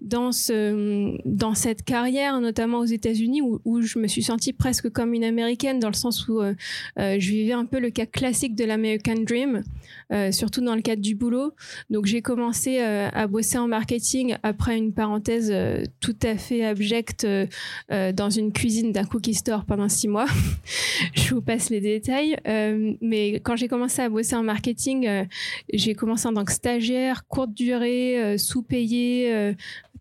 dans, 0.00 0.32
ce, 0.32 1.16
dans 1.24 1.54
cette 1.54 1.82
carrière, 1.82 2.40
notamment 2.40 2.78
aux 2.78 2.84
États-Unis, 2.84 3.42
où, 3.42 3.60
où, 3.64 3.80
je 3.82 3.98
me 3.98 4.06
suis 4.06 4.22
sentie 4.22 4.52
presque 4.52 4.90
comme 4.90 5.14
une 5.14 5.24
américaine, 5.24 5.80
dans 5.80 5.88
le 5.88 5.94
sens 5.94 6.28
où 6.28 6.40
euh, 6.40 6.54
euh, 6.98 7.16
je 7.18 7.30
vivais 7.30 7.52
un 7.52 7.64
peu 7.64 7.80
le 7.80 7.90
cas 7.90 8.06
classique 8.06 8.54
de 8.54 8.64
l'American 8.64 9.16
Dream, 9.26 9.62
euh, 10.12 10.32
surtout 10.32 10.60
dans 10.60 10.74
le 10.74 10.82
cadre 10.82 11.02
du 11.02 11.14
boulot. 11.14 11.52
Donc 11.88 12.06
j'ai 12.06 12.22
commencé 12.22 12.80
euh, 12.80 13.08
à 13.12 13.26
bosser 13.26 13.58
en 13.58 13.68
marketing 13.68 14.36
après 14.42 14.76
une 14.76 14.92
parenthèse 14.92 15.50
euh, 15.52 15.84
tout 16.00 16.16
à 16.22 16.36
fait 16.36 16.64
abjecte 16.64 17.26
dans 17.90 18.30
une 18.30 18.52
cuisine 18.52 18.92
d'un 18.92 19.04
cookie 19.04 19.34
store 19.34 19.64
pendant 19.64 19.88
six 19.88 20.08
mois. 20.08 20.26
je 21.14 21.34
vous 21.34 21.42
passe 21.42 21.70
les 21.70 21.80
détails. 21.80 22.36
mais 23.00 23.34
quand 23.44 23.56
j'ai 23.56 23.68
commencé 23.68 24.02
à 24.02 24.08
bosser 24.08 24.36
en 24.36 24.42
marketing, 24.42 25.26
j'ai 25.72 25.94
commencé 25.94 26.26
en 26.28 26.34
tant 26.34 26.44
que 26.44 26.52
stagiaire, 26.52 27.26
courte 27.26 27.52
durée, 27.52 28.36
sous-payé, 28.38 29.54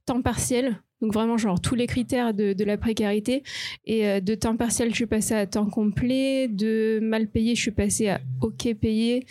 temps 0.06 0.22
partiel. 0.22 0.80
Donc 1.02 1.14
vraiment, 1.14 1.38
genre 1.38 1.62
tous 1.62 1.76
les 1.76 1.88
critères 1.88 2.34
de, 2.34 2.64
la 2.64 2.78
précarité. 2.78 3.44
Et 3.86 4.06
euh, 4.06 4.20
de 4.20 4.36
temps 4.36 4.56
partiel, 4.58 4.90
je 4.90 4.96
suis 4.96 5.06
passée 5.06 5.34
à 5.34 5.46
temps 5.46 5.66
complet. 5.66 6.48
De 6.50 7.00
mal 7.02 7.28
payé, 7.28 7.56
je 7.56 7.62
suis 7.62 7.72
passée 7.72 8.10
à 8.10 8.20
OK 8.42 8.74
payé. 8.74 9.26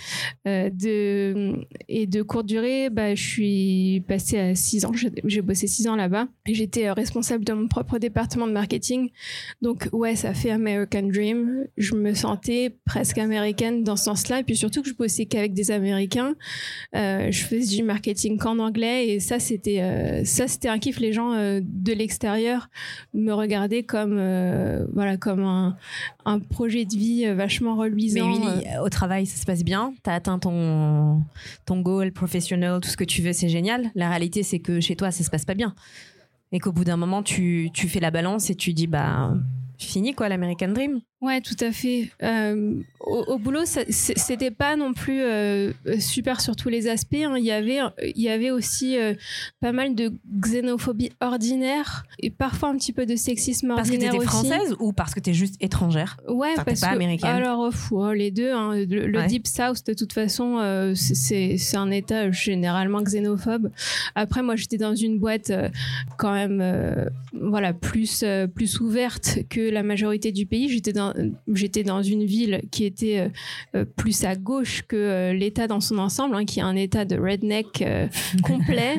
Euh, 0.47 0.71
de, 0.71 1.67
et 1.89 2.07
de 2.07 2.23
courte 2.23 2.47
durée, 2.47 2.89
bah, 2.91 3.15
je 3.15 3.23
suis 3.23 4.05
passée 4.09 4.39
à 4.39 4.55
6 4.55 4.87
ans. 4.87 4.93
J'ai 5.25 5.43
bossé 5.43 5.67
6 5.67 5.89
ans 5.89 5.97
là-bas. 5.97 6.29
J'étais 6.47 6.89
euh, 6.89 6.95
responsable 6.95 7.45
de 7.45 7.53
mon 7.53 7.69
propre 7.69 7.99
département 7.99 8.47
de 8.47 8.53
marketing. 8.53 9.11
Donc 9.61 9.89
ouais, 9.93 10.17
ça 10.17 10.33
fait 10.33 10.51
American 10.51 11.03
Dream. 11.03 11.67
Je 11.77 11.95
me 11.95 12.15
sentais 12.15 12.77
presque 12.87 13.19
américaine 13.19 13.85
dans 13.85 13.97
ce 13.97 14.05
sens-là. 14.05 14.41
Et 14.41 14.45
puis 14.45 14.57
surtout 14.57 14.83
que 14.83 14.89
je 14.89 14.95
bossais 14.95 15.27
qu'avec 15.27 15.53
des 15.53 15.71
Américains. 15.71 16.35
Je 16.95 17.45
faisais 17.47 17.77
du 17.77 17.83
marketing 17.83 18.39
qu'en 18.39 18.59
anglais. 18.59 19.09
Et 19.09 19.21
ça, 19.21 19.39
c'était 19.39 20.25
ça 20.25 20.49
c'était 20.49 20.69
un 20.69 20.79
kiff. 20.79 20.99
Les 20.99 21.13
gens 21.13 21.58
de 21.63 21.93
l'extérieur 21.93 22.69
me 23.15 23.33
regarder 23.33 23.83
comme 23.83 24.17
euh, 24.19 24.87
voilà 24.93 25.17
comme 25.17 25.45
un, 25.45 25.77
un, 26.25 26.39
projet 26.39 26.85
de 26.85 26.95
vie 26.95 27.33
vachement 27.35 27.77
reluisant. 27.77 28.29
Mais 28.29 28.77
euh. 28.77 28.83
au 28.83 28.89
travail, 28.89 29.27
ça 29.27 29.41
se 29.41 29.47
passe 29.47 29.65
bien? 29.65 29.95
T'as 30.03 30.15
atteint 30.15 30.39
ton 30.39 31.23
ton 31.67 31.81
goal 31.81 32.13
professionnel, 32.13 32.81
tout 32.81 32.89
ce 32.89 32.97
que 32.97 33.05
tu 33.05 33.23
veux, 33.23 33.33
c'est 33.33 33.49
génial. 33.49 33.91
La 33.95 34.09
réalité, 34.09 34.43
c'est 34.43 34.59
que 34.59 34.81
chez 34.81 34.97
toi, 34.97 35.11
ça 35.11 35.25
se 35.25 35.31
passe 35.31 35.45
pas 35.45 35.55
bien, 35.55 35.75
et 36.53 36.59
qu'au 36.59 36.73
bout 36.73 36.85
d'un 36.85 36.97
moment, 36.97 37.23
tu 37.23 37.71
tu 37.73 37.89
fais 37.89 38.01
la 38.01 38.11
balance 38.11 38.51
et 38.51 38.55
tu 38.55 38.73
dis 38.73 38.87
bah 38.87 39.35
fini 39.79 40.15
quoi 40.15 40.29
l'American 40.29 40.69
Dream. 40.69 41.01
Ouais, 41.21 41.41
tout 41.41 41.57
à 41.59 41.73
fait. 41.73 42.11
Euh, 42.23 42.75
au, 43.01 43.25
au, 43.27 43.39
boulot, 43.39 43.63
c'était 43.65 44.53
pas 44.53 44.77
non 44.77 44.93
plus 44.95 45.21
euh, 45.21 45.73
super 45.99 46.41
sur 46.41 46.55
tous 46.55 46.69
les 46.69 46.87
aspects. 46.87 47.17
Hein. 47.17 47.35
Il 47.37 47.45
y 47.45 47.51
avait, 47.51 47.81
il 48.15 48.23
y 48.23 48.29
avait 48.29 48.53
aussi 48.53 48.97
euh, 48.97 49.15
pas 49.61 49.73
mal 49.73 49.97
de 49.97 50.13
xénophobie 50.41 51.11
ordinaire 51.21 52.05
et 52.21 52.31
parfois 52.31 52.69
un 52.69 52.77
petit 52.77 52.93
peu 52.93 53.05
de 53.05 53.17
sexisme 53.17 53.71
ordinaire 53.71 53.99
Parce 53.99 54.13
que 54.13 54.19
t'étais 54.19 54.25
française 54.25 54.77
ou 54.79 54.93
parce 54.93 55.13
que 55.13 55.19
t'es 55.19 55.35
juste 55.35 55.57
étrangère? 55.59 56.19
Ouais, 56.29 56.51
enfin, 56.53 56.63
parce 56.63 56.81
pas 56.81 56.91
que 56.91 56.95
américaine. 56.95 57.31
alors 57.31 57.75
fou, 57.75 58.01
hein, 58.01 58.15
les 58.15 58.31
deux. 58.31 58.53
Hein, 58.53 58.77
le, 58.89 59.09
le 59.09 59.19
Ouais. 59.19 59.27
deep 59.27 59.49
south, 59.49 59.85
de 59.89 59.95
toute 59.95 60.13
façon, 60.13 60.93
c'est 60.95 61.59
un 61.75 61.91
état 61.91 62.31
généralement 62.31 63.03
xénophobe. 63.03 63.73
Après, 64.15 64.43
moi, 64.43 64.55
j'étais 64.55 64.79
dans 64.79 64.95
une 64.95 65.19
boîte 65.19 65.51
quand 66.17 66.33
même, 66.33 67.11
voilà, 67.33 67.73
plus 67.73 68.25
plus 68.55 68.79
ouverte 68.79 69.41
que 69.51 69.69
la 69.69 69.83
majorité 69.83 70.31
du 70.31 70.47
pays. 70.47 70.69
J'étais 70.69 70.93
dans 70.93 71.08
j'étais 71.53 71.83
dans 71.83 72.03
une 72.03 72.25
ville 72.25 72.63
qui 72.71 72.85
était 72.85 73.21
euh, 73.21 73.29
euh, 73.75 73.85
plus 73.85 74.25
à 74.25 74.37
gauche 74.37 74.83
que 74.87 74.97
euh, 74.97 75.33
l'État 75.33 75.67
dans 75.67 75.81
son 75.81 75.99
ensemble, 75.99 76.35
hein, 76.35 76.45
qui 76.45 76.61
est 76.61 76.63
un 76.63 76.77
État 76.77 77.05
de 77.05 77.17
redneck 77.17 77.85
complet. 78.43 78.99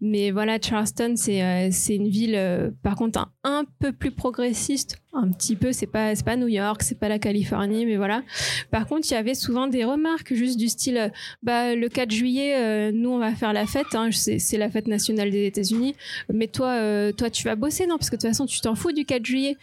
Mais 0.00 0.30
voilà, 0.30 0.58
Charleston, 0.60 1.14
c'est 1.16 1.70
c'est 1.72 1.96
une 1.96 2.08
ville, 2.08 2.72
par 2.82 2.96
contre, 2.96 3.18
un, 3.18 3.30
un 3.44 3.64
peu 3.78 3.92
plus 3.92 4.10
progressiste. 4.10 4.96
Un 5.12 5.30
petit 5.32 5.56
peu, 5.56 5.72
c'est 5.72 5.86
pas 5.86 6.14
pas 6.24 6.36
New 6.36 6.46
York, 6.46 6.82
c'est 6.82 6.98
pas 6.98 7.08
la 7.08 7.18
Californie, 7.18 7.84
mais 7.84 7.96
voilà. 7.96 8.22
Par 8.70 8.86
contre, 8.86 9.08
il 9.10 9.14
y 9.14 9.16
avait 9.16 9.34
souvent 9.34 9.66
des 9.66 9.84
remarques 9.84 10.32
juste 10.32 10.56
du 10.58 10.68
style, 10.68 11.12
bah 11.42 11.74
le 11.74 11.88
4 11.88 12.10
juillet, 12.10 12.92
nous 12.92 13.10
on 13.10 13.18
va 13.18 13.34
faire 13.34 13.52
la 13.52 13.66
fête, 13.66 13.94
hein, 13.94 14.10
c'est 14.12 14.56
la 14.56 14.70
fête 14.70 14.86
nationale 14.86 15.30
des 15.30 15.46
États-Unis. 15.46 15.96
Mais 16.32 16.46
toi, 16.46 17.12
toi 17.12 17.28
tu 17.28 17.44
vas 17.44 17.56
bosser, 17.56 17.86
non? 17.86 17.98
Parce 17.98 18.08
que 18.08 18.16
de 18.16 18.20
toute 18.20 18.30
façon, 18.30 18.46
tu 18.46 18.60
t'en 18.60 18.74
fous 18.74 18.92
du 18.92 19.04
4 19.04 19.24
juillet. 19.24 19.56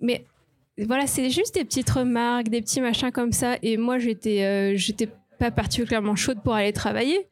Mais 0.00 0.24
voilà, 0.84 1.06
c'est 1.06 1.30
juste 1.30 1.54
des 1.54 1.64
petites 1.64 1.88
remarques, 1.90 2.48
des 2.48 2.60
petits 2.60 2.80
machins 2.80 3.10
comme 3.10 3.32
ça. 3.32 3.56
Et 3.62 3.76
moi, 3.76 3.98
j'étais, 3.98 4.44
euh, 4.44 4.76
j'étais 4.76 5.08
pas 5.38 5.50
particulièrement 5.50 6.16
chaude 6.16 6.42
pour 6.42 6.54
aller 6.54 6.72
travailler, 6.72 7.28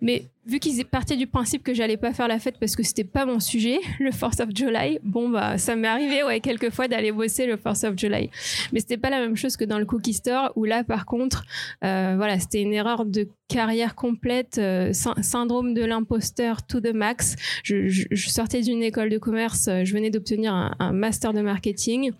mais 0.00 0.28
vu 0.46 0.58
qu'ils 0.58 0.84
partaient 0.84 1.16
du 1.16 1.26
principe 1.26 1.62
que 1.62 1.74
j'allais 1.74 1.96
pas 1.96 2.12
faire 2.12 2.28
la 2.28 2.38
fête 2.38 2.56
parce 2.58 2.76
que 2.76 2.82
c'était 2.82 3.04
pas 3.04 3.24
mon 3.26 3.40
sujet, 3.40 3.78
le 4.00 4.10
Force 4.10 4.40
of 4.40 4.50
July, 4.54 4.98
bon 5.02 5.28
bah 5.28 5.58
ça 5.58 5.76
m'est 5.76 5.88
arrivé 5.88 6.22
ouais 6.22 6.40
quelques 6.40 6.70
fois 6.70 6.88
d'aller 6.88 7.12
bosser 7.12 7.46
le 7.46 7.56
Force 7.56 7.84
of 7.84 7.94
July, 7.96 8.30
mais 8.72 8.80
c'était 8.80 8.96
pas 8.96 9.10
la 9.10 9.20
même 9.20 9.36
chose 9.36 9.56
que 9.56 9.64
dans 9.64 9.78
le 9.78 9.86
Cookie 9.86 10.14
Store 10.14 10.52
où 10.56 10.64
là 10.64 10.84
par 10.84 11.06
contre, 11.06 11.44
euh, 11.84 12.14
voilà 12.16 12.38
c'était 12.38 12.62
une 12.62 12.72
erreur 12.72 13.04
de 13.04 13.28
carrière 13.48 13.94
complète, 13.94 14.58
euh, 14.58 14.92
sy- 14.92 15.22
syndrome 15.22 15.74
de 15.74 15.84
l'imposteur 15.84 16.66
to 16.66 16.80
the 16.80 16.94
max. 16.94 17.36
Je, 17.62 18.06
sortais 18.14 18.62
d'une 18.62 18.82
école 18.82 19.10
de 19.10 19.18
commerce, 19.18 19.68
euh, 19.68 19.84
je 19.84 19.92
venais 19.92 20.10
d'obtenir 20.10 20.54
un, 20.54 20.92
master 20.92 21.32
de 21.32 21.40
marketing. 21.40 22.12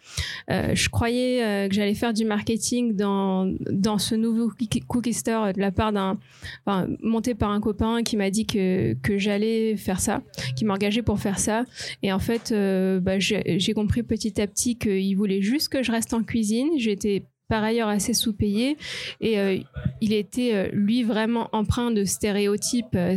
Je 0.49 0.89
croyais 0.89 1.69
que 1.69 1.75
j'allais 1.75 1.95
faire 1.95 2.13
du 2.13 2.25
marketing 2.25 2.95
dans, 2.95 3.53
dans 3.71 3.99
ce 3.99 4.15
nouveau 4.15 4.49
cookie 4.49 4.81
cookie 4.81 5.13
store 5.13 5.53
de 5.53 5.61
la 5.61 5.71
part 5.71 5.93
d'un, 5.93 6.19
enfin, 6.67 6.89
monté 7.03 7.35
par 7.35 7.51
un 7.51 7.61
copain 7.61 8.03
qui 8.03 8.14
m'a 8.17 8.31
dit 8.31 8.47
que, 8.47 8.95
que 9.03 9.19
j'allais 9.19 9.77
faire 9.77 10.01
ça, 10.01 10.23
qui 10.57 10.65
m'engageait 10.65 11.03
pour 11.03 11.21
faire 11.21 11.39
ça. 11.39 11.65
Et 12.03 12.13
en 12.13 12.19
fait, 12.19 12.53
euh, 12.53 13.01
bah, 13.01 13.19
j'ai 13.19 13.73
compris 13.75 14.03
petit 14.03 14.41
à 14.41 14.47
petit 14.47 14.77
qu'il 14.77 15.17
voulait 15.17 15.43
juste 15.43 15.69
que 15.69 15.83
je 15.83 15.93
reste 15.93 16.15
en 16.15 16.23
cuisine. 16.23 16.71
J'étais 16.77 17.25
par 17.49 17.63
ailleurs 17.63 17.89
assez 17.89 18.15
sous-payé. 18.15 18.77
Et 19.21 19.39
euh, 19.39 19.59
il 20.01 20.13
était 20.13 20.55
euh, 20.55 20.69
lui 20.73 21.03
vraiment 21.03 21.49
empreint 21.53 21.91
de 21.91 22.05
stéréotypes 22.05 22.95
euh, 22.95 23.17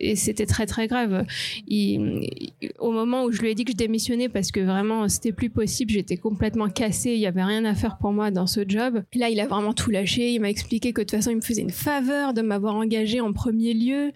et 0.00 0.16
c'était 0.16 0.46
très 0.46 0.66
très 0.66 0.88
grave. 0.88 1.24
Au 2.78 2.90
moment 2.90 3.24
où 3.24 3.32
je 3.32 3.40
lui 3.40 3.50
ai 3.50 3.54
dit 3.54 3.64
que 3.64 3.72
je 3.72 3.76
démissionnais 3.76 4.28
parce 4.28 4.50
que 4.50 4.60
vraiment 4.60 5.08
c'était 5.08 5.32
plus 5.32 5.50
possible 5.50 5.92
j'étais 5.92 6.16
complètement 6.16 6.68
cassée 6.68 7.12
il 7.12 7.20
y 7.20 7.26
avait 7.26 7.44
rien 7.44 7.64
à 7.64 7.74
faire 7.74 7.98
pour 7.98 8.12
moi 8.12 8.30
dans 8.30 8.46
ce 8.46 8.60
job. 8.66 9.02
Là 9.14 9.28
il 9.28 9.38
a 9.40 9.46
vraiment 9.46 9.72
tout 9.72 9.90
lâché. 9.90 10.32
Il 10.32 10.40
m'a 10.40 10.50
expliqué 10.50 10.92
que 10.92 11.00
de 11.00 11.06
toute 11.06 11.16
façon 11.16 11.30
il 11.30 11.36
me 11.36 11.40
faisait 11.40 11.62
une 11.62 11.70
faveur 11.70 12.34
de 12.34 12.42
m'avoir 12.42 12.74
engagé 12.74 13.20
en 13.20 13.32
premier 13.32 13.74
lieu 13.74 14.12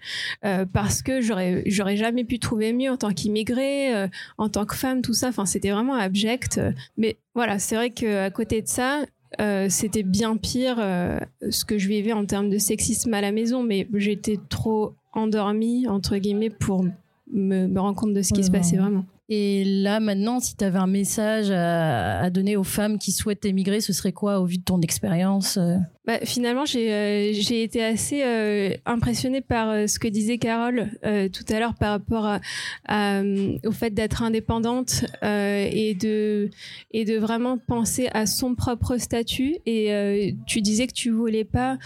parce 0.73 1.01
que 1.01 1.21
j'aurais 1.21 1.63
j'aurais 1.67 1.95
jamais 1.95 2.25
pu 2.25 2.39
trouver 2.39 2.73
mieux 2.73 2.91
en 2.91 2.97
tant 2.97 3.13
qu'immigrée 3.13 4.07
en 4.37 4.49
tant 4.49 4.65
que 4.65 4.75
femme 4.75 5.01
tout 5.01 5.13
ça. 5.13 5.29
Enfin 5.29 5.45
c'était 5.45 5.71
vraiment 5.71 5.95
abject. 5.95 6.59
Mais 6.97 7.17
voilà 7.33 7.59
c'est 7.59 7.75
vrai 7.75 7.91
que 7.91 8.25
à 8.25 8.29
côté 8.29 8.61
de 8.61 8.67
ça 8.67 9.03
euh, 9.41 9.67
c'était 9.69 10.03
bien 10.03 10.37
pire 10.37 10.77
euh, 10.79 11.19
ce 11.49 11.65
que 11.65 11.77
je 11.77 11.87
vivais 11.87 12.13
en 12.13 12.25
termes 12.25 12.49
de 12.49 12.57
sexisme 12.57 13.13
à 13.13 13.21
la 13.21 13.31
maison, 13.31 13.63
mais 13.63 13.87
j'étais 13.93 14.39
trop 14.49 14.93
endormie, 15.13 15.87
entre 15.87 16.17
guillemets, 16.17 16.49
pour 16.49 16.83
me, 17.31 17.67
me 17.67 17.79
rendre 17.79 17.97
compte 17.97 18.13
de 18.13 18.21
ce 18.21 18.33
qui 18.33 18.39
Ouais, 18.41 18.45
se 18.45 18.51
passait 18.51 18.75
vraiment. 18.77 18.89
vraiment. 18.99 19.05
Et 19.29 19.63
là, 19.63 19.99
maintenant, 19.99 20.39
si 20.39 20.55
tu 20.55 20.63
avais 20.63 20.77
un 20.79 20.87
message 20.87 21.49
à, 21.49 22.19
à 22.19 22.29
donner 22.29 22.57
aux 22.57 22.63
femmes 22.63 22.97
qui 22.99 23.11
souhaitent 23.11 23.45
émigrer, 23.45 23.79
ce 23.81 23.93
serait 23.93 24.11
quoi 24.11 24.39
au 24.39 24.45
vu 24.45 24.57
de 24.57 24.63
ton 24.63 24.81
expérience 24.81 25.57
euh 25.57 25.77
Bah, 26.05 26.19
finalement, 26.25 26.65
j'ai 26.65 26.91
euh, 26.91 27.31
été 27.31 27.81
assez 27.81 28.23
euh, 28.23 28.71
impressionnée 28.85 29.39
par 29.39 29.69
euh, 29.69 29.87
ce 29.87 29.99
que 29.99 30.09
disait 30.09 30.37
Carole 30.37 30.89
euh, 31.05 31.29
tout 31.29 31.45
à 31.47 31.59
l'heure 31.59 31.75
par 31.75 31.91
rapport 31.91 32.25
à, 32.25 32.41
à, 32.85 33.21
euh, 33.21 33.57
au 33.65 33.71
fait 33.71 33.91
d'être 33.91 34.21
indépendante 34.21 35.05
et 35.23 35.95
de 35.95 36.49
et 36.91 37.05
de 37.05 37.17
vraiment 37.17 37.57
penser 37.57 38.09
à 38.13 38.25
son 38.25 38.53
propre 38.53 38.97
statut. 38.97 39.55
Et 39.65 40.35
tu 40.45 40.61
disais 40.61 40.87
que 40.87 40.93
tu 40.93 41.09
voulais 41.09 41.45
pas 41.45 41.77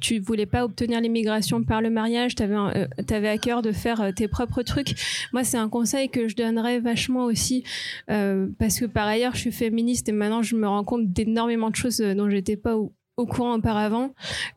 tu 0.00 0.18
voulais 0.20 0.46
pas 0.46 0.64
obtenir 0.64 1.00
l'immigration 1.00 1.64
par 1.64 1.82
le 1.82 1.90
mariage. 1.90 2.34
Euh, 2.40 2.86
t'avais 3.06 3.28
à 3.28 3.38
cœur 3.38 3.62
de 3.62 3.72
faire 3.72 4.12
tes 4.14 4.28
propres 4.28 4.62
trucs. 4.62 4.94
Moi, 5.32 5.42
c'est 5.42 5.56
un 5.56 5.68
conseil 5.68 6.10
que 6.10 6.28
je 6.28 6.36
donnerais 6.36 6.78
vachement 6.78 7.24
aussi 7.24 7.64
parce 8.06 8.78
que 8.78 8.84
par 8.84 9.08
ailleurs, 9.08 9.34
je 9.34 9.40
suis 9.40 9.52
féministe 9.52 10.08
et 10.08 10.12
maintenant 10.12 10.42
je 10.42 10.54
me 10.54 10.68
rends 10.68 10.84
compte 10.84 11.12
d'énormément 11.12 11.70
de 11.70 11.76
choses 11.76 11.98
dont 11.98 12.30
j'étais 12.30 12.56
pas 12.56 12.76
au, 12.76 12.83
au 13.16 13.26
courant 13.26 13.54
auparavant 13.54 14.12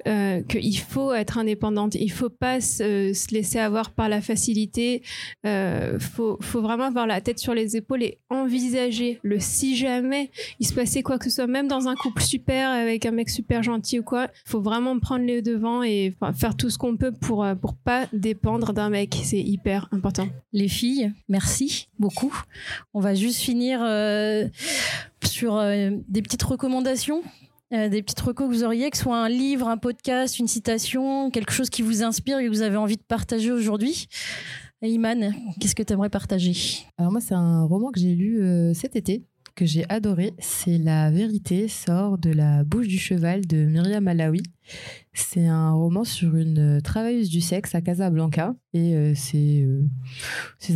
euh, 0.07 0.41
qu'il 0.43 0.77
faut 0.79 1.13
être 1.13 1.37
indépendante, 1.37 1.95
il 1.95 2.11
faut 2.11 2.29
pas 2.29 2.59
se, 2.59 3.13
se 3.13 3.33
laisser 3.33 3.59
avoir 3.59 3.91
par 3.91 4.09
la 4.09 4.19
facilité, 4.19 5.03
euh, 5.45 5.99
faut, 5.99 6.39
vraiment 6.53 6.85
avoir 6.85 7.05
la 7.05 7.21
tête 7.21 7.37
sur 7.37 7.53
les 7.53 7.77
épaules 7.77 8.01
et 8.01 8.17
envisager 8.29 9.19
le 9.21 9.39
si 9.39 9.75
jamais 9.75 10.31
il 10.59 10.67
se 10.67 10.73
passait 10.73 11.03
quoi 11.03 11.19
que 11.19 11.25
ce 11.25 11.29
soit, 11.29 11.47
même 11.47 11.67
dans 11.67 11.87
un 11.87 11.95
couple 11.95 12.23
super 12.23 12.69
avec 12.69 13.05
un 13.05 13.11
mec 13.11 13.29
super 13.29 13.61
gentil 13.61 13.99
ou 13.99 14.03
quoi, 14.03 14.27
faut 14.45 14.61
vraiment 14.61 14.97
prendre 14.99 15.25
les 15.25 15.43
devants 15.43 15.83
et 15.83 16.15
faire 16.35 16.57
tout 16.57 16.71
ce 16.71 16.79
qu'on 16.79 16.97
peut 16.97 17.11
pour 17.11 17.43
euh, 17.43 17.53
pour 17.53 17.75
pas 17.75 18.07
dépendre 18.11 18.73
d'un 18.73 18.89
mec, 18.89 19.15
c'est 19.23 19.39
hyper 19.39 19.87
important. 19.91 20.27
Les 20.51 20.67
filles, 20.67 21.13
merci 21.29 21.89
beaucoup. 21.99 22.35
On 22.95 23.01
va 23.01 23.13
juste 23.13 23.41
finir 23.41 23.79
sur 25.23 25.61
des 25.61 26.21
petites 26.21 26.43
recommandations 26.43 27.21
euh, 27.73 27.89
des 27.89 28.01
petites 28.01 28.21
recos 28.21 28.47
que 28.47 28.53
vous 28.53 28.63
auriez, 28.63 28.89
que 28.89 28.95
ce 28.95 29.03
soit 29.03 29.17
un 29.17 29.27
livre, 29.27 29.67
un 29.67 29.75
podcast, 29.75 30.39
une 30.39 30.47
citation, 30.47 31.29
quelque 31.29 31.51
chose 31.51 31.69
qui 31.69 31.81
vous 31.81 32.01
inspire 32.01 32.37
et 32.39 32.45
que 32.45 32.49
vous 32.49 32.61
avez 32.61 32.77
envie 32.77 32.95
de 32.95 33.03
partager 33.03 33.51
aujourd'hui. 33.51 34.07
Iman, 34.81 35.33
qu'est-ce 35.59 35.75
que 35.75 35.83
tu 35.83 35.91
aimerais 35.91 36.09
partager? 36.09 36.53
Alors 36.97 37.11
moi, 37.11 37.19
c'est 37.19 37.33
un 37.33 37.63
roman 37.63 37.91
que 37.91 37.99
j'ai 37.99 38.15
lu 38.15 38.41
euh, 38.41 38.73
cet 38.73 38.95
été, 38.95 39.25
que 39.55 39.65
j'ai 39.65 39.83
adoré. 39.89 40.33
C'est 40.39 40.77
La 40.77 41.11
vérité 41.11 41.67
sort 41.67 42.17
de 42.17 42.29
la 42.29 42.63
bouche 42.63 42.87
du 42.87 42.97
cheval 42.97 43.45
de 43.45 43.65
Myriam 43.65 44.07
Alaoui. 44.07 44.43
C'est 45.11 45.47
un 45.47 45.71
roman 45.73 46.05
sur 46.05 46.37
une 46.37 46.77
euh, 46.77 46.79
travailleuse 46.79 47.29
du 47.29 47.41
sexe 47.41 47.75
à 47.75 47.81
Casablanca 47.81 48.55
et 48.73 49.13
ses 49.15 49.67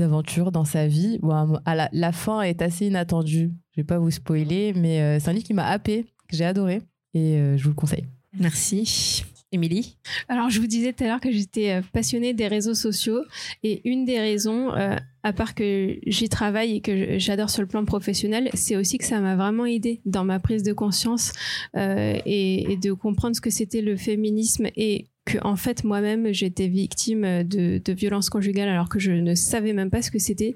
aventures 0.01 0.51
dans 0.51 0.65
sa 0.65 0.87
vie. 0.87 1.19
Bon, 1.21 1.57
la, 1.65 2.11
fin 2.11 2.41
est 2.41 2.61
assez 2.61 2.87
inattendue. 2.87 3.53
Je 3.71 3.81
vais 3.81 3.85
pas 3.85 3.99
vous 3.99 4.11
spoiler, 4.11 4.73
mais 4.73 5.19
c'est 5.19 5.29
un 5.29 5.33
livre 5.33 5.45
qui 5.45 5.53
m'a 5.53 5.67
happé, 5.67 6.05
que 6.31 6.37
j'ai 6.37 6.45
adoré 6.45 6.81
et 7.13 7.35
euh, 7.35 7.57
je 7.57 7.63
vous 7.63 7.69
le 7.69 7.75
conseille. 7.75 8.05
Merci. 8.39 9.23
Émilie? 9.53 9.97
Alors, 10.29 10.49
je 10.49 10.61
vous 10.61 10.67
disais 10.67 10.93
tout 10.93 11.03
à 11.03 11.07
l'heure 11.07 11.19
que 11.19 11.31
j'étais 11.31 11.71
euh, 11.71 11.81
passionnée 11.91 12.33
des 12.33 12.47
réseaux 12.47 12.73
sociaux 12.73 13.21
et 13.63 13.81
une 13.83 14.05
des 14.05 14.17
raisons, 14.17 14.73
euh, 14.73 14.95
à 15.23 15.33
part 15.33 15.55
que 15.55 15.97
j'y 16.07 16.29
travaille 16.29 16.77
et 16.77 16.81
que 16.81 17.19
j'adore 17.19 17.49
sur 17.49 17.61
le 17.61 17.67
plan 17.67 17.83
professionnel, 17.83 18.49
c'est 18.53 18.77
aussi 18.77 18.97
que 18.97 19.03
ça 19.03 19.19
m'a 19.19 19.35
vraiment 19.35 19.65
aidé 19.65 19.99
dans 20.05 20.23
ma 20.23 20.39
prise 20.39 20.63
de 20.63 20.71
conscience 20.71 21.33
euh, 21.75 22.17
et, 22.25 22.71
et 22.71 22.77
de 22.77 22.93
comprendre 22.93 23.35
ce 23.35 23.41
que 23.41 23.49
c'était 23.49 23.81
le 23.81 23.97
féminisme 23.97 24.67
et 24.77 25.07
que 25.25 25.37
en 25.43 25.55
fait 25.55 25.83
moi-même 25.83 26.33
j'étais 26.33 26.67
victime 26.67 27.43
de, 27.43 27.81
de 27.83 27.93
violences 27.93 28.29
conjugales 28.29 28.69
alors 28.69 28.89
que 28.89 28.99
je 28.99 29.11
ne 29.11 29.35
savais 29.35 29.73
même 29.73 29.89
pas 29.89 30.01
ce 30.01 30.11
que 30.11 30.19
c'était. 30.19 30.55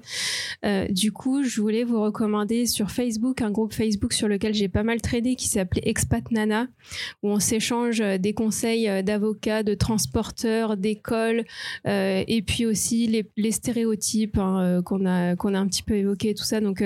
Euh, 0.64 0.86
du 0.88 1.12
coup, 1.12 1.42
je 1.44 1.60
voulais 1.60 1.84
vous 1.84 2.00
recommander 2.00 2.66
sur 2.66 2.90
Facebook 2.90 3.42
un 3.42 3.50
groupe 3.50 3.72
Facebook 3.72 4.12
sur 4.12 4.28
lequel 4.28 4.54
j'ai 4.54 4.68
pas 4.68 4.82
mal 4.82 5.00
tradé 5.00 5.36
qui 5.36 5.48
s'appelait 5.48 5.82
Expat 5.84 6.30
Nana 6.30 6.68
où 7.22 7.30
on 7.30 7.40
s'échange 7.40 8.00
des 8.00 8.32
conseils 8.32 9.02
d'avocats, 9.02 9.62
de 9.62 9.74
transporteurs, 9.74 10.76
d'écoles, 10.76 11.44
euh, 11.86 12.24
et 12.26 12.42
puis 12.42 12.66
aussi 12.66 13.06
les, 13.06 13.28
les 13.36 13.52
stéréotypes 13.52 14.38
hein, 14.38 14.60
euh, 14.60 14.82
qu'on 14.82 15.06
a 15.06 15.36
qu'on 15.36 15.54
a 15.54 15.58
un 15.58 15.66
petit 15.66 15.82
peu 15.82 15.94
évoqués, 15.94 16.34
tout 16.34 16.44
ça. 16.44 16.60
Donc, 16.60 16.82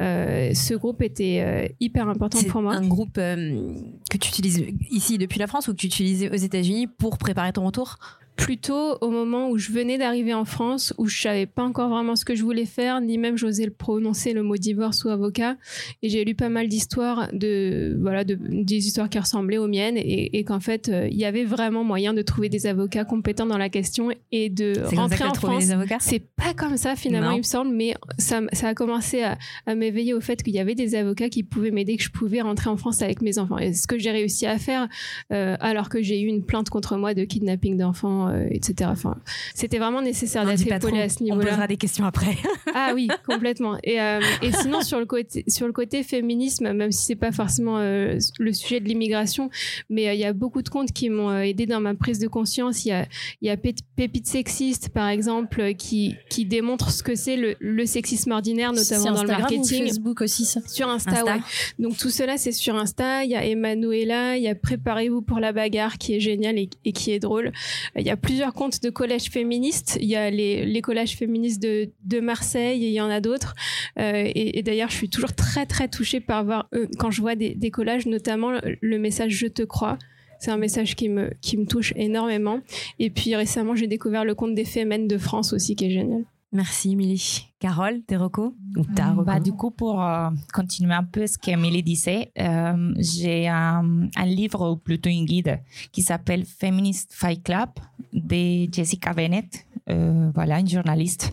euh, 0.00 0.54
ce 0.54 0.74
groupe 0.74 1.02
était 1.02 1.74
hyper 1.80 2.08
important 2.08 2.42
pour 2.48 2.62
moi. 2.62 2.74
un 2.74 2.86
groupe 2.86 3.14
que 3.14 4.18
tu 4.18 4.28
utilises 4.28 4.64
ici 4.90 5.18
depuis 5.18 5.38
la 5.38 5.46
France 5.46 5.68
ou 5.68 5.72
que 5.72 5.78
tu 5.78 5.86
utilisais 5.86 6.30
aux 6.30 6.36
États-Unis 6.36 6.86
pour 6.86 7.18
préparer 7.20 7.52
ton 7.52 7.64
retour? 7.64 7.98
Plutôt 8.44 8.96
au 9.00 9.10
moment 9.10 9.50
où 9.50 9.58
je 9.58 9.70
venais 9.70 9.98
d'arriver 9.98 10.34
en 10.34 10.44
France, 10.44 10.94
où 10.98 11.06
je 11.06 11.20
savais 11.20 11.46
pas 11.46 11.62
encore 11.62 11.88
vraiment 11.88 12.16
ce 12.16 12.24
que 12.24 12.34
je 12.34 12.42
voulais 12.42 12.64
faire, 12.64 13.00
ni 13.00 13.18
même 13.18 13.36
j'osais 13.36 13.64
le 13.64 13.70
prononcer 13.70 14.32
le 14.32 14.42
mot 14.42 14.56
divorce 14.56 15.04
ou 15.04 15.08
avocat. 15.08 15.56
Et 16.02 16.08
j'ai 16.08 16.24
lu 16.24 16.34
pas 16.34 16.48
mal 16.48 16.68
d'histoires 16.68 17.28
de 17.32 17.96
voilà 18.00 18.24
de, 18.24 18.38
des 18.40 18.86
histoires 18.86 19.08
qui 19.08 19.18
ressemblaient 19.18 19.58
aux 19.58 19.68
miennes 19.68 19.96
et, 19.96 20.38
et 20.38 20.44
qu'en 20.44 20.60
fait 20.60 20.88
euh, 20.88 21.08
il 21.10 21.16
y 21.18 21.24
avait 21.24 21.44
vraiment 21.44 21.84
moyen 21.84 22.14
de 22.14 22.22
trouver 22.22 22.48
des 22.48 22.66
avocats 22.66 23.04
compétents 23.04 23.46
dans 23.46 23.58
la 23.58 23.68
question 23.68 24.10
et 24.32 24.48
de 24.48 24.72
rentrer 24.96 25.24
en 25.24 25.34
France. 25.34 25.64
C'est 26.00 26.22
pas 26.34 26.54
comme 26.56 26.76
ça 26.76 26.96
finalement, 26.96 27.30
Non. 27.30 27.34
il 27.36 27.38
me 27.38 27.42
semble, 27.42 27.72
mais 27.74 27.94
ça, 28.18 28.40
ça 28.52 28.68
a 28.68 28.74
commencé 28.74 29.22
à, 29.22 29.38
à 29.66 29.74
m'éveiller 29.74 30.14
au 30.14 30.20
fait 30.20 30.42
qu'il 30.42 30.54
y 30.54 30.58
avait 30.58 30.74
des 30.74 30.94
avocats 30.94 31.28
qui 31.28 31.42
pouvaient 31.42 31.70
m'aider, 31.70 31.96
que 31.96 32.02
je 32.02 32.10
pouvais 32.10 32.40
rentrer 32.40 32.70
en 32.70 32.76
France 32.76 33.02
avec 33.02 33.20
mes 33.22 33.38
enfants. 33.38 33.58
Et 33.58 33.74
ce 33.74 33.86
que 33.86 33.98
j'ai 33.98 34.10
réussi 34.10 34.46
à 34.46 34.58
faire, 34.58 34.88
euh, 35.32 35.56
alors 35.60 35.88
que 35.88 36.02
j'ai 36.02 36.20
eu 36.20 36.26
une 36.26 36.44
plainte 36.44 36.70
contre 36.70 36.96
moi 36.96 37.14
de 37.14 37.24
kidnapping 37.24 37.76
d'enfants, 37.76 38.29
euh, 38.30 38.46
etc. 38.50 38.88
Enfin, 38.92 39.16
c'était 39.54 39.78
vraiment 39.78 40.02
nécessaire 40.02 40.44
d'être 40.46 40.66
épaulé 40.66 41.00
à 41.02 41.08
ce 41.08 41.18
On 41.20 41.24
niveau-là. 41.24 41.50
posera 41.50 41.66
des 41.66 41.76
questions 41.76 42.04
après. 42.04 42.36
Ah 42.72 42.92
oui, 42.94 43.08
complètement. 43.26 43.76
Et, 43.82 44.00
euh, 44.00 44.20
et 44.42 44.52
sinon 44.52 44.82
sur 44.82 45.00
le 45.00 45.04
côté 45.06 45.44
sur 45.48 45.66
le 45.66 45.72
côté 45.72 46.04
féminisme, 46.04 46.72
même 46.72 46.92
si 46.92 47.04
c'est 47.06 47.16
pas 47.16 47.32
forcément 47.32 47.78
euh, 47.78 48.16
le 48.38 48.52
sujet 48.52 48.78
de 48.78 48.84
l'immigration, 48.86 49.50
mais 49.88 50.14
il 50.14 50.20
y 50.20 50.24
a 50.24 50.32
beaucoup 50.32 50.62
de 50.62 50.68
comptes 50.68 50.92
qui 50.92 51.10
m'ont 51.10 51.36
aidé 51.40 51.66
dans 51.66 51.80
ma 51.80 51.94
prise 51.94 52.20
de 52.20 52.28
conscience. 52.28 52.84
Il 52.84 52.90
y 52.90 52.92
a 52.92 53.06
il 53.40 53.48
y 53.48 53.50
a 53.50 53.56
Pé- 53.56 53.74
Pépite 53.96 54.28
sexiste 54.28 54.90
par 54.90 55.08
exemple 55.08 55.74
qui 55.74 56.14
qui 56.28 56.44
démontre 56.44 56.92
ce 56.92 57.02
que 57.02 57.16
c'est 57.16 57.36
le, 57.36 57.56
le 57.58 57.86
sexisme 57.86 58.30
ordinaire, 58.30 58.72
notamment 58.72 59.04
dans 59.06 59.10
le 59.24 59.30
Instagram 59.30 59.50
ou 59.52 59.56
marketing. 59.56 59.86
Facebook 59.88 60.20
aussi, 60.20 60.44
ça? 60.44 60.60
Sur 60.66 60.88
Insta, 60.88 61.10
Insta. 61.10 61.24
ouais. 61.24 61.40
Donc 61.80 61.96
tout 61.98 62.10
cela, 62.10 62.38
c'est 62.38 62.52
sur 62.52 62.76
Insta. 62.76 63.24
Il 63.24 63.30
y 63.30 63.36
a 63.36 63.44
Emanuela, 63.44 64.36
il 64.36 64.44
y 64.44 64.48
a 64.48 64.54
Préparez-vous 64.54 65.22
pour 65.22 65.40
la 65.40 65.52
bagarre 65.52 65.98
qui 65.98 66.14
est 66.14 66.20
génial 66.20 66.56
et, 66.56 66.70
et 66.84 66.92
qui 66.92 67.10
est 67.10 67.18
drôle. 67.18 67.50
Il 67.96 68.06
y 68.06 68.10
a 68.10 68.16
plusieurs 68.20 68.54
comptes 68.54 68.82
de 68.82 68.90
collèges 68.90 69.30
féministes. 69.30 69.98
Il 70.00 70.08
y 70.08 70.16
a 70.16 70.30
les, 70.30 70.64
les 70.64 70.82
collèges 70.82 71.16
féministes 71.16 71.62
de, 71.62 72.20
Marseille 72.20 72.84
et 72.84 72.88
il 72.88 72.92
y 72.92 73.00
en 73.00 73.10
a 73.10 73.20
d'autres. 73.20 73.54
Euh, 73.98 74.30
et 74.34 74.62
d'ailleurs, 74.62 74.90
je 74.90 74.96
suis 74.96 75.08
toujours 75.08 75.32
très 75.32 75.66
très 75.66 75.88
touchée 75.88 76.20
par 76.20 76.44
voir, 76.44 76.68
euh, 76.74 76.86
quand 76.98 77.10
je 77.10 77.20
vois 77.20 77.34
des, 77.34 77.54
des 77.54 77.70
collages, 77.70 78.06
notamment 78.06 78.50
le, 78.50 78.60
le 78.80 78.98
message 78.98 79.32
Je 79.32 79.46
te 79.46 79.62
crois. 79.62 79.98
C'est 80.38 80.50
un 80.50 80.56
message 80.56 80.96
qui 80.96 81.08
me, 81.08 81.30
qui 81.40 81.56
me 81.56 81.66
touche 81.66 81.92
énormément. 81.96 82.60
Et 82.98 83.10
puis 83.10 83.36
récemment, 83.36 83.74
j'ai 83.74 83.86
découvert 83.86 84.24
le 84.24 84.34
compte 84.34 84.54
des 84.54 84.64
Femmes 84.64 85.06
de 85.06 85.18
France 85.18 85.52
aussi 85.52 85.76
qui 85.76 85.86
est 85.86 85.90
génial. 85.90 86.24
Merci 86.52 86.92
Émilie. 86.92 87.46
Carole, 87.60 88.02
tes 88.02 88.16
recos 88.16 88.52
ou 88.76 88.84
ta 88.84 89.10
reco 89.10 89.24
Bah, 89.24 89.38
du 89.38 89.52
coup, 89.52 89.70
pour 89.70 90.02
euh, 90.02 90.30
continuer 90.52 90.94
un 90.94 91.04
peu 91.04 91.26
ce 91.26 91.38
qu'Emilie 91.38 91.82
disait, 91.82 92.32
euh, 92.38 92.92
j'ai 92.98 93.46
un, 93.46 94.08
un 94.16 94.24
livre 94.24 94.72
ou 94.72 94.76
plutôt 94.76 95.10
une 95.10 95.26
guide 95.26 95.60
qui 95.92 96.02
s'appelle 96.02 96.44
Feminist 96.44 97.12
Fight 97.12 97.44
Club 97.44 97.68
de 98.12 98.68
Jessica 98.72 99.12
Bennett, 99.12 99.64
euh, 99.90 100.30
voilà, 100.34 100.60
une 100.60 100.68
journaliste, 100.68 101.32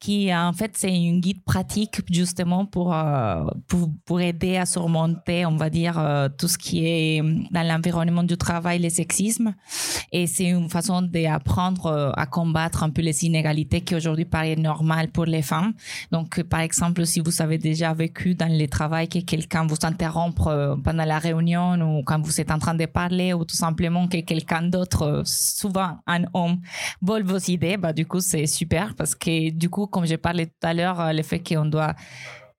qui 0.00 0.34
en 0.34 0.52
fait 0.52 0.72
c'est 0.76 0.94
une 0.94 1.20
guide 1.20 1.42
pratique 1.44 2.00
justement 2.10 2.66
pour, 2.66 2.94
euh, 2.94 3.44
pour, 4.04 4.20
aider 4.20 4.56
à 4.56 4.66
surmonter, 4.66 5.46
on 5.46 5.56
va 5.56 5.70
dire, 5.70 5.98
euh, 5.98 6.28
tout 6.28 6.48
ce 6.48 6.58
qui 6.58 6.86
est 6.86 7.22
dans 7.50 7.66
l'environnement 7.66 8.22
du 8.22 8.36
travail, 8.36 8.78
les 8.78 8.90
sexismes. 8.90 9.54
Et 10.12 10.26
c'est 10.26 10.44
une 10.44 10.68
façon 10.70 11.02
d'apprendre 11.02 12.12
à 12.16 12.26
combattre 12.26 12.82
un 12.82 12.90
peu 12.90 13.02
les 13.02 13.24
inégalités 13.24 13.80
qui 13.80 13.94
aujourd'hui 13.94 14.24
paraissent 14.24 14.58
normales 14.58 15.08
pour 15.08 15.24
les 15.24 15.42
femmes. 15.42 15.72
Donc, 16.12 16.42
par 16.44 16.60
exemple, 16.60 17.04
si 17.04 17.20
vous 17.20 17.42
avez 17.42 17.58
déjà 17.58 17.92
vécu 17.92 18.34
dans 18.34 18.50
le 18.50 18.66
travail 18.68 19.08
que 19.08 19.18
quelqu'un 19.18 19.66
vous 19.66 19.76
interrompt 19.82 20.36
pendant 20.84 21.04
la 21.04 21.18
réunion 21.18 21.74
ou 21.80 22.02
quand 22.04 22.20
vous 22.20 22.40
êtes 22.40 22.50
en 22.50 22.58
train 22.58 22.74
de 22.74 22.86
parler 22.86 23.32
ou 23.32 23.44
tout 23.44 23.56
simplement 23.56 24.06
que 24.08 24.20
quelqu'un 24.20 24.62
d'autre, 24.62 25.22
souvent 25.24 25.98
un 26.06 26.24
homme, 26.34 26.60
vole 27.02 27.24
vos 27.24 27.38
idées, 27.38 27.76
bah, 27.86 27.92
du 27.92 28.04
coup, 28.04 28.18
c'est 28.18 28.46
super 28.46 28.96
parce 28.96 29.14
que 29.14 29.50
du 29.50 29.70
coup, 29.70 29.86
comme 29.86 30.06
je 30.06 30.16
parlais 30.16 30.46
tout 30.46 30.66
à 30.66 30.74
l'heure, 30.74 31.00
euh, 31.00 31.12
le 31.12 31.22
fait 31.22 31.40
qu'on 31.40 31.66
doit 31.66 31.94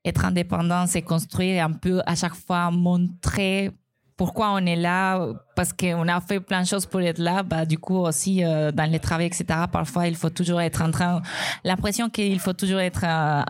être 0.05 0.23
indépendant, 0.23 0.87
c'est 0.87 1.01
construire 1.01 1.55
et 1.55 1.59
un 1.59 1.73
peu 1.73 2.01
à 2.05 2.15
chaque 2.15 2.33
fois 2.33 2.71
montrer 2.71 3.71
pourquoi 4.15 4.53
on 4.53 4.65
est 4.65 4.77
là, 4.77 5.27
parce 5.57 5.73
qu'on 5.73 6.07
a 6.07 6.21
fait 6.21 6.39
plein 6.39 6.61
de 6.61 6.67
choses 6.67 6.85
pour 6.85 7.01
être 7.01 7.17
là, 7.17 7.41
bah, 7.43 7.65
du 7.65 7.77
coup 7.79 7.97
aussi 7.97 8.43
euh, 8.43 8.71
dans 8.71 8.89
les 8.89 8.99
travaux, 8.99 9.23
etc., 9.23 9.45
parfois 9.71 10.07
il 10.07 10.15
faut 10.15 10.29
toujours 10.29 10.61
être 10.61 10.81
en 10.83 10.91
train, 10.91 11.21
l'impression 11.65 12.09
qu'il 12.09 12.39
faut 12.39 12.53
toujours 12.53 12.79
être 12.79 13.03
à- 13.03 13.43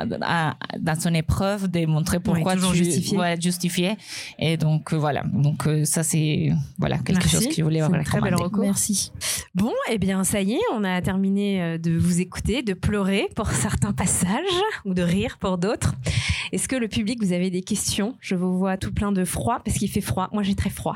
dans 0.80 1.00
son 1.00 1.14
épreuve, 1.14 1.68
de 1.70 1.86
montrer 1.86 2.20
pourquoi 2.20 2.56
toujours 2.56 2.72
tu 2.72 2.84
justifier. 2.86 3.18
ouais, 3.18 3.40
justifier. 3.40 3.98
Et 4.40 4.56
donc 4.58 4.94
euh, 4.94 4.98
voilà, 4.98 5.22
donc 5.46 5.68
euh, 5.68 5.84
ça 5.86 6.02
c'est 6.02 6.52
voilà 6.80 6.98
quelque 7.00 7.20
Merci. 7.20 7.30
chose 7.36 7.48
que 7.50 7.54
je 7.56 7.64
voulais 7.64 7.82
une 7.82 8.04
très 8.04 8.22
belle 8.22 8.36
recommander. 8.36 8.44
reco. 8.44 8.62
Merci. 8.62 9.12
Bon, 9.54 9.74
eh 9.92 9.98
bien, 9.98 10.24
ça 10.24 10.42
y 10.42 10.54
est, 10.54 10.60
on 10.74 10.84
a 10.86 11.02
terminé 11.02 11.78
de 11.78 11.92
vous 11.98 12.22
écouter, 12.22 12.62
de 12.64 12.74
pleurer 12.74 13.28
pour 13.36 13.50
certains 13.66 13.92
passages 13.92 14.30
ou 14.86 14.94
de 14.94 15.02
rire 15.02 15.38
pour 15.40 15.58
d'autres. 15.58 15.94
Est-ce 16.54 16.70
que 16.70 16.78
le 16.78 16.88
public, 16.88 17.22
vous 17.22 17.34
avez 17.34 17.50
des 17.50 17.62
questions? 17.62 18.16
Je 18.22 18.36
vous 18.36 18.58
vois 18.58 18.78
tout 18.78 18.94
plein 18.94 19.12
de 19.12 19.26
froid 19.26 19.60
parce 19.66 19.78
qu'il 19.78 19.90
fait 19.90 20.00
froid. 20.02 20.30
Moi, 20.32 20.44
j'ai 20.44 20.56
très 20.56 20.70
froid. 20.70 20.96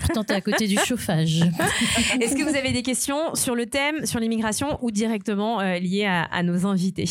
Pourtant, 0.00 0.24
à 0.32 0.40
côté 0.40 0.66
du 0.66 0.76
chauffage. 0.78 1.42
Est-ce 2.20 2.34
que 2.34 2.42
vous 2.42 2.56
avez 2.56 2.72
des 2.72 2.82
questions 2.82 3.34
sur 3.34 3.54
le 3.54 3.66
thème, 3.66 4.06
sur 4.06 4.20
l'immigration 4.20 4.78
ou 4.82 4.90
directement 4.90 5.60
euh, 5.60 5.78
liées 5.78 6.06
à, 6.06 6.24
à 6.24 6.42
nos 6.42 6.66
invités? 6.66 7.08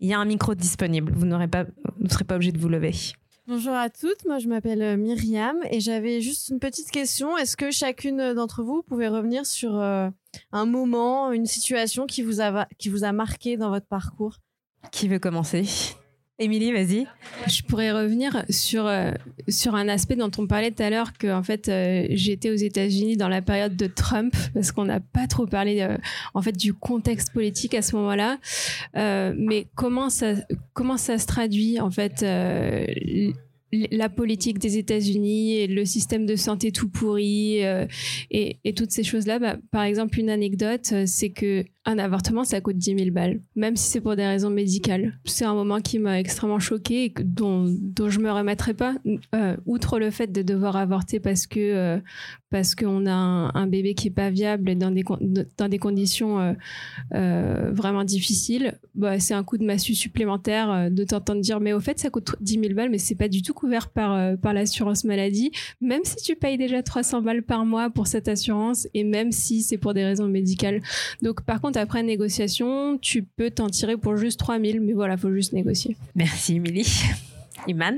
Il 0.00 0.08
y 0.08 0.14
a 0.14 0.18
un 0.18 0.24
micro 0.24 0.54
disponible. 0.54 1.12
Vous 1.14 1.26
n'aurez 1.26 1.48
pas, 1.48 1.64
vous 1.64 2.04
ne 2.04 2.08
serez 2.08 2.24
pas 2.24 2.36
obligé 2.36 2.52
de 2.52 2.58
vous 2.58 2.68
lever. 2.68 2.92
Bonjour 3.48 3.72
à 3.72 3.88
toutes, 3.88 4.26
moi 4.26 4.38
je 4.38 4.46
m'appelle 4.46 4.82
euh, 4.82 4.96
Myriam 4.98 5.56
et 5.70 5.80
j'avais 5.80 6.20
juste 6.20 6.50
une 6.50 6.58
petite 6.58 6.90
question. 6.90 7.38
Est-ce 7.38 7.56
que 7.56 7.70
chacune 7.70 8.34
d'entre 8.34 8.62
vous 8.62 8.82
pouvait 8.82 9.08
revenir 9.08 9.46
sur 9.46 9.74
euh, 9.80 10.10
un 10.52 10.66
moment, 10.66 11.32
une 11.32 11.46
situation 11.46 12.04
qui 12.04 12.20
vous 12.20 12.42
a, 12.42 12.66
qui 12.78 12.90
vous 12.90 13.04
a 13.04 13.12
marqué 13.12 13.56
dans 13.56 13.70
votre 13.70 13.86
parcours? 13.86 14.36
Qui 14.92 15.08
veut 15.08 15.18
commencer? 15.18 15.64
Émilie, 16.40 16.70
vas-y. 16.70 17.04
Je 17.48 17.62
pourrais 17.62 17.90
revenir 17.90 18.44
sur, 18.48 18.86
euh, 18.86 19.10
sur 19.48 19.74
un 19.74 19.88
aspect 19.88 20.14
dont 20.14 20.30
on 20.38 20.46
parlait 20.46 20.70
tout 20.70 20.84
à 20.84 20.90
l'heure, 20.90 21.12
que 21.18 21.26
en 21.26 21.42
fait, 21.42 21.68
euh, 21.68 22.06
j'étais 22.10 22.50
aux 22.50 22.54
États-Unis 22.54 23.16
dans 23.16 23.28
la 23.28 23.42
période 23.42 23.74
de 23.74 23.88
Trump, 23.88 24.32
parce 24.54 24.70
qu'on 24.70 24.84
n'a 24.84 25.00
pas 25.00 25.26
trop 25.26 25.46
parlé 25.46 25.80
euh, 25.80 25.96
en 26.34 26.42
fait 26.42 26.56
du 26.56 26.74
contexte 26.74 27.32
politique 27.32 27.74
à 27.74 27.82
ce 27.82 27.96
moment-là. 27.96 28.38
Mais 28.94 29.66
comment 29.74 30.10
ça, 30.10 30.34
comment 30.74 30.96
ça 30.96 31.18
se 31.18 31.26
traduit 31.26 31.80
en 31.80 31.90
fait 31.90 32.24
la 33.72 34.08
politique 34.08 34.60
des 34.60 34.78
États-Unis 34.78 35.56
et 35.56 35.66
le 35.66 35.84
système 35.84 36.24
de 36.24 36.36
santé 36.36 36.70
tout 36.70 36.88
pourri 36.88 37.62
et, 38.30 38.72
toutes 38.76 38.92
ces 38.92 39.02
choses-là? 39.02 39.40
Bah, 39.40 39.56
par 39.72 39.82
exemple, 39.82 40.20
une 40.20 40.30
anecdote, 40.30 40.94
c'est 41.06 41.30
que 41.30 41.64
un 41.88 41.98
avortement, 41.98 42.44
ça 42.44 42.60
coûte 42.60 42.76
10 42.76 42.98
000 42.98 43.10
balles, 43.12 43.40
même 43.56 43.74
si 43.74 43.88
c'est 43.88 44.02
pour 44.02 44.14
des 44.14 44.26
raisons 44.26 44.50
médicales. 44.50 45.18
C'est 45.24 45.46
un 45.46 45.54
moment 45.54 45.80
qui 45.80 45.98
m'a 45.98 46.20
extrêmement 46.20 46.58
choquée 46.58 47.06
et 47.06 47.14
dont, 47.24 47.64
dont 47.80 48.10
je 48.10 48.20
me 48.20 48.30
remettrai 48.30 48.74
pas. 48.74 48.96
Euh, 49.34 49.56
outre 49.64 49.98
le 49.98 50.10
fait 50.10 50.30
de 50.30 50.42
devoir 50.42 50.76
avorter 50.76 51.18
parce 51.18 51.46
que 51.46 51.58
euh, 51.58 51.98
parce 52.50 52.74
qu'on 52.74 53.06
a 53.06 53.12
un, 53.12 53.66
bébé 53.66 53.94
qui 53.94 54.08
est 54.08 54.10
pas 54.10 54.28
viable 54.30 54.68
et 54.68 54.74
dans 54.74 54.90
des 54.90 55.02
dans 55.56 55.68
des 55.68 55.78
conditions 55.78 56.54
euh, 57.14 57.70
vraiment 57.72 58.04
difficiles, 58.04 58.78
bah, 58.94 59.18
c'est 59.18 59.34
un 59.34 59.44
coup 59.44 59.56
de 59.56 59.64
massue 59.64 59.94
supplémentaire 59.94 60.90
de 60.90 61.04
t'entendre 61.04 61.40
dire 61.40 61.60
mais 61.60 61.72
au 61.72 61.80
fait 61.80 61.98
ça 61.98 62.08
coûte 62.10 62.36
10 62.40 62.60
000 62.60 62.74
balles 62.74 62.90
mais 62.90 62.98
c'est 62.98 63.14
pas 63.14 63.28
du 63.28 63.42
tout 63.42 63.52
couvert 63.54 63.88
par 63.88 64.36
par 64.38 64.54
l'assurance 64.54 65.04
maladie, 65.04 65.52
même 65.80 66.00
si 66.04 66.16
tu 66.16 66.36
payes 66.36 66.56
déjà 66.56 66.82
300 66.82 67.22
balles 67.22 67.42
par 67.42 67.64
mois 67.64 67.90
pour 67.90 68.06
cette 68.06 68.28
assurance 68.28 68.88
et 68.94 69.04
même 69.04 69.32
si 69.32 69.62
c'est 69.62 69.78
pour 69.78 69.94
des 69.94 70.04
raisons 70.04 70.28
médicales. 70.28 70.82
Donc 71.22 71.42
par 71.42 71.60
contre 71.60 71.77
après 71.78 72.02
négociation, 72.02 72.98
tu 72.98 73.22
peux 73.22 73.50
t'en 73.50 73.68
tirer 73.68 73.96
pour 73.96 74.16
juste 74.16 74.38
3 74.38 74.60
000 74.60 74.78
mais 74.82 74.92
voilà, 74.92 75.16
faut 75.16 75.32
juste 75.32 75.52
négocier. 75.52 75.96
Merci, 76.14 76.56
Émilie. 76.56 77.02
Iman, 77.66 77.96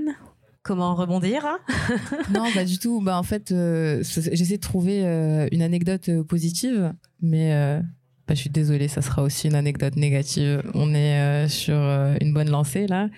comment 0.63 0.95
rebondir 0.95 1.45
hein 1.45 1.59
Non, 2.35 2.45
pas 2.53 2.65
du 2.65 2.79
tout. 2.79 3.01
Bah, 3.01 3.19
en 3.19 3.23
fait, 3.23 3.53
euh, 3.53 4.03
j'essaie 4.03 4.57
de 4.57 4.61
trouver 4.63 5.05
euh, 5.05 5.49
une 5.53 5.63
anecdote 5.63 6.09
euh, 6.09 6.23
positive, 6.25 6.93
mais 7.21 7.53
euh, 7.55 7.81
bah, 8.29 8.35
je 8.35 8.41
suis 8.41 8.51
désolée, 8.51 8.89
ça 8.89 9.03
sera 9.03 9.23
aussi 9.23 9.49
une 9.49 9.55
anecdote 9.55 9.97
négative. 9.97 10.63
On 10.75 10.95
est 10.95 11.19
euh, 11.21 11.49
sur 11.49 11.75
euh, 11.77 12.15
une 12.21 12.33
bonne 12.33 12.51
lancée 12.51 12.87
là. 12.87 13.09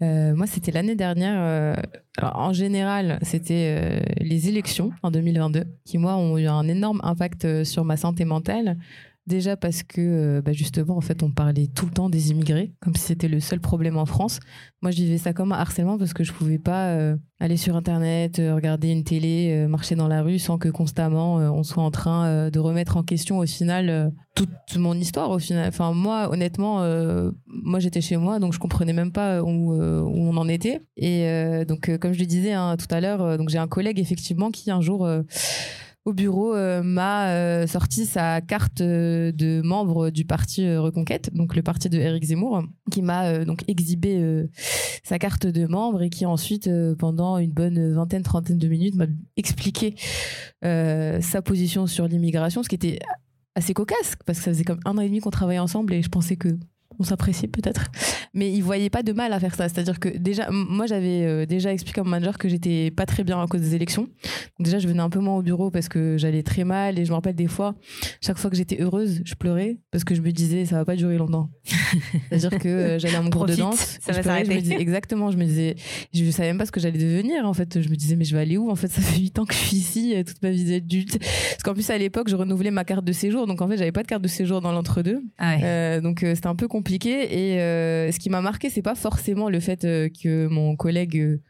Euh, 0.00 0.34
moi, 0.36 0.46
c'était 0.46 0.70
l'année 0.70 0.94
dernière. 0.94 1.34
euh, 1.40 1.74
alors, 2.18 2.36
en 2.38 2.52
général, 2.52 3.18
c'était 3.22 3.76
euh, 3.80 4.00
les 4.20 4.48
élections 4.48 4.92
en 5.02 5.10
2022 5.10 5.64
qui, 5.84 5.98
moi, 5.98 6.16
ont 6.16 6.38
eu 6.38 6.46
un 6.46 6.68
énorme 6.68 7.00
impact 7.02 7.64
sur 7.64 7.84
ma 7.84 7.96
santé 7.96 8.24
mentale. 8.24 8.76
Déjà 9.28 9.58
parce 9.58 9.82
que, 9.82 10.00
euh, 10.00 10.40
bah, 10.42 10.54
justement, 10.54 10.96
en 10.96 11.02
fait, 11.02 11.22
on 11.22 11.30
parlait 11.30 11.66
tout 11.66 11.84
le 11.84 11.92
temps 11.92 12.08
des 12.08 12.30
immigrés, 12.30 12.72
comme 12.80 12.96
si 12.96 13.02
c'était 13.02 13.28
le 13.28 13.40
seul 13.40 13.60
problème 13.60 13.98
en 13.98 14.06
France. 14.06 14.40
Moi, 14.80 14.90
je 14.90 14.96
vivais 14.96 15.18
ça 15.18 15.34
comme 15.34 15.52
un 15.52 15.58
harcèlement 15.58 15.98
parce 15.98 16.14
que 16.14 16.24
je 16.24 16.32
pouvais 16.32 16.56
pas 16.56 16.92
euh, 16.92 17.14
aller 17.38 17.58
sur 17.58 17.76
Internet, 17.76 18.38
euh, 18.38 18.54
regarder 18.54 18.88
une 18.88 19.04
télé, 19.04 19.66
marcher 19.68 19.96
dans 19.96 20.08
la 20.08 20.22
rue 20.22 20.38
sans 20.38 20.56
que 20.56 20.70
constamment 20.70 21.34
on 21.36 21.62
soit 21.62 21.82
en 21.82 21.90
train 21.90 22.48
de 22.48 22.58
remettre 22.58 22.96
en 22.96 23.02
question 23.02 23.38
au 23.38 23.46
final 23.46 24.12
toute 24.34 24.48
mon 24.76 24.94
histoire. 24.94 25.30
Au 25.30 25.38
final, 25.38 25.68
enfin 25.68 25.92
moi, 25.92 26.32
honnêtement, 26.32 26.78
moi 27.46 27.80
j'étais 27.80 28.00
chez 28.00 28.16
moi, 28.16 28.38
donc 28.38 28.54
je 28.54 28.58
comprenais 28.58 28.94
même 28.94 29.12
pas 29.12 29.42
où, 29.42 29.74
on 29.74 30.36
en 30.36 30.48
était. 30.48 30.80
Et 30.96 31.64
donc, 31.66 31.90
comme 31.98 32.14
je 32.14 32.20
le 32.20 32.26
disais 32.26 32.52
hein, 32.52 32.76
tout 32.78 32.92
à 32.94 33.00
l'heure, 33.00 33.36
donc 33.36 33.50
j'ai 33.50 33.58
un 33.58 33.68
collègue 33.68 33.98
effectivement 33.98 34.50
qui 34.50 34.70
un 34.70 34.80
jour 34.80 35.06
au 36.08 36.14
bureau 36.14 36.54
euh, 36.54 36.82
m'a 36.82 37.28
euh, 37.28 37.66
sorti 37.66 38.06
sa 38.06 38.40
carte 38.40 38.80
euh, 38.80 39.30
de 39.30 39.60
membre 39.62 40.08
du 40.08 40.24
parti 40.24 40.66
Reconquête, 40.74 41.34
donc 41.34 41.54
le 41.54 41.62
parti 41.62 41.90
de 41.90 41.98
Éric 41.98 42.24
Zemmour, 42.24 42.62
qui 42.90 43.02
m'a 43.02 43.44
donc 43.44 43.62
exhibé 43.68 44.48
sa 45.04 45.18
carte 45.18 45.46
de 45.46 45.66
membre 45.66 46.02
et 46.02 46.10
qui 46.10 46.24
ensuite, 46.24 46.70
pendant 46.98 47.38
une 47.38 47.52
bonne 47.52 47.92
vingtaine, 47.92 48.22
trentaine 48.22 48.58
de 48.58 48.68
minutes, 48.68 48.94
m'a 48.94 49.06
expliqué 49.36 49.94
sa 50.62 51.42
position 51.44 51.86
sur 51.86 52.08
l'immigration, 52.08 52.62
ce 52.62 52.68
qui 52.68 52.76
était 52.76 52.98
assez 53.54 53.74
cocasse, 53.74 54.16
parce 54.24 54.38
que 54.38 54.44
ça 54.44 54.50
faisait 54.52 54.64
comme 54.64 54.80
un 54.84 54.96
an 54.96 55.00
et 55.00 55.08
demi 55.08 55.20
qu'on 55.20 55.30
travaillait 55.30 55.58
ensemble 55.58 55.92
et 55.92 56.02
je 56.02 56.08
pensais 56.08 56.36
que 56.36 56.48
on 56.98 57.04
s'appréciait 57.04 57.48
peut-être. 57.48 57.86
Mais 58.34 58.52
il 58.52 58.62
voyait 58.62 58.90
pas 58.90 59.02
de 59.02 59.12
mal 59.12 59.32
à 59.32 59.40
faire 59.40 59.54
ça. 59.54 59.68
C'est-à-dire 59.68 60.00
que 60.00 60.08
déjà, 60.08 60.48
moi 60.50 60.86
j'avais 60.86 61.24
euh, 61.24 61.46
déjà 61.46 61.72
expliqué 61.72 62.00
à 62.00 62.04
mon 62.04 62.10
manager 62.10 62.38
que 62.38 62.48
j'étais 62.48 62.90
pas 62.90 63.06
très 63.06 63.24
bien 63.24 63.40
à 63.40 63.46
cause 63.46 63.60
des 63.60 63.74
élections. 63.74 64.02
Donc 64.58 64.64
déjà, 64.64 64.78
je 64.78 64.88
venais 64.88 65.00
un 65.02 65.10
peu 65.10 65.20
moins 65.20 65.36
au 65.36 65.42
bureau 65.42 65.70
parce 65.70 65.88
que 65.88 66.16
j'allais 66.18 66.42
très 66.42 66.64
mal 66.64 66.98
et 66.98 67.04
je 67.04 67.10
me 67.10 67.14
rappelle 67.14 67.34
des 67.34 67.46
fois, 67.46 67.74
chaque 68.20 68.38
fois 68.38 68.50
que 68.50 68.56
j'étais 68.56 68.80
heureuse, 68.80 69.20
je 69.24 69.34
pleurais 69.34 69.78
parce 69.90 70.04
que 70.04 70.14
je 70.14 70.22
me 70.22 70.30
disais 70.32 70.64
ça 70.64 70.76
va 70.76 70.84
pas 70.84 70.96
durer 70.96 71.18
longtemps. 71.18 71.50
C'est-à-dire 72.30 72.58
que 72.58 72.68
euh, 72.68 72.98
j'allais 72.98 73.16
à 73.16 73.22
mon 73.22 73.30
cours 73.30 73.46
de 73.46 73.54
danse, 73.54 73.98
ça 74.00 74.12
je 74.12 74.16
va 74.16 74.22
pleurais, 74.22 74.38
je 74.38 74.42
me 74.42 74.46
s'arrêter. 74.54 74.62
disais 74.62 74.80
exactement, 74.80 75.30
je 75.30 75.36
me 75.36 75.44
disais, 75.44 75.76
je 76.12 76.30
savais 76.30 76.48
même 76.48 76.58
pas 76.58 76.66
ce 76.66 76.72
que 76.72 76.80
j'allais 76.80 76.98
devenir 76.98 77.46
en 77.46 77.54
fait. 77.54 77.80
Je 77.80 77.88
me 77.88 77.94
disais 77.96 78.16
mais 78.16 78.24
je 78.24 78.34
vais 78.34 78.42
aller 78.42 78.56
où 78.56 78.70
en 78.70 78.74
fait? 78.76 78.88
Ça 78.88 79.00
fait 79.00 79.20
huit 79.20 79.38
ans 79.38 79.44
que 79.44 79.54
je 79.54 79.58
suis 79.58 79.76
ici, 79.76 80.14
euh, 80.16 80.24
toute 80.24 80.42
ma 80.42 80.50
vie 80.50 80.64
d'adulte. 80.64 81.18
Parce 81.18 81.62
qu'en 81.62 81.74
plus 81.74 81.88
à 81.90 81.98
l'époque, 81.98 82.28
je 82.28 82.34
renouvelais 82.36 82.70
ma 82.70 82.84
carte 82.84 83.04
de 83.04 83.12
séjour, 83.12 83.46
donc 83.46 83.60
en 83.62 83.68
fait 83.68 83.76
j'avais 83.76 83.92
pas 83.92 84.02
de 84.02 84.08
carte 84.08 84.22
de 84.22 84.28
séjour 84.28 84.60
dans 84.60 84.72
l'entre-deux. 84.72 85.22
Ah 85.38 85.54
ouais. 85.54 85.60
Euh, 85.62 86.00
donc 86.00 86.20
c'était 86.20 86.46
un 86.48 86.56
peu 86.56 86.66
compliqué 86.66 86.77
et 86.80 87.60
euh, 87.60 88.10
ce 88.12 88.18
qui 88.18 88.30
m'a 88.30 88.40
marqué 88.40 88.70
c'est 88.70 88.82
pas 88.82 88.94
forcément 88.94 89.48
le 89.48 89.60
fait 89.60 89.84
euh, 89.84 90.08
que 90.22 90.46
mon 90.48 90.76
collègue 90.76 91.16
euh, 91.18 91.40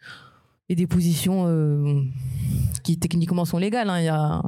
ait 0.68 0.74
des 0.74 0.86
positions 0.86 1.46
qui 2.84 2.98
techniquement 2.98 3.44
sont 3.44 3.58
légales 3.58 3.88
hein. 3.90 4.00
il 4.00 4.04
y 4.04 4.08
a 4.08 4.42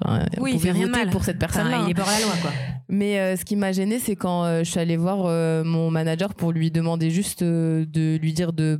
enfin, 0.00 0.26
on 0.36 0.42
Oui, 0.42 0.52
il 0.54 0.60
fait 0.60 0.72
rien 0.72 0.86
voter 0.86 0.98
mal. 0.98 1.10
pour 1.10 1.24
cette 1.24 1.38
personne 1.38 1.68
Enfin, 1.68 1.86
il 1.88 1.96
est 1.96 2.00
hors 2.00 2.06
la 2.06 2.20
loi, 2.20 2.34
quoi. 2.42 2.50
mais 2.88 3.18
euh, 3.18 3.36
ce 3.36 3.44
qui 3.44 3.56
m'a 3.56 3.72
gêné 3.72 3.98
c'est 3.98 4.16
quand 4.16 4.44
euh, 4.44 4.64
je 4.64 4.70
suis 4.70 4.80
allée 4.80 4.96
voir 4.96 5.24
euh, 5.26 5.64
mon 5.64 5.90
manager 5.90 6.34
pour 6.34 6.52
lui 6.52 6.70
demander 6.70 7.10
juste 7.10 7.42
de 7.42 8.18
lui 8.20 8.32
dire 8.32 8.52
de 8.52 8.78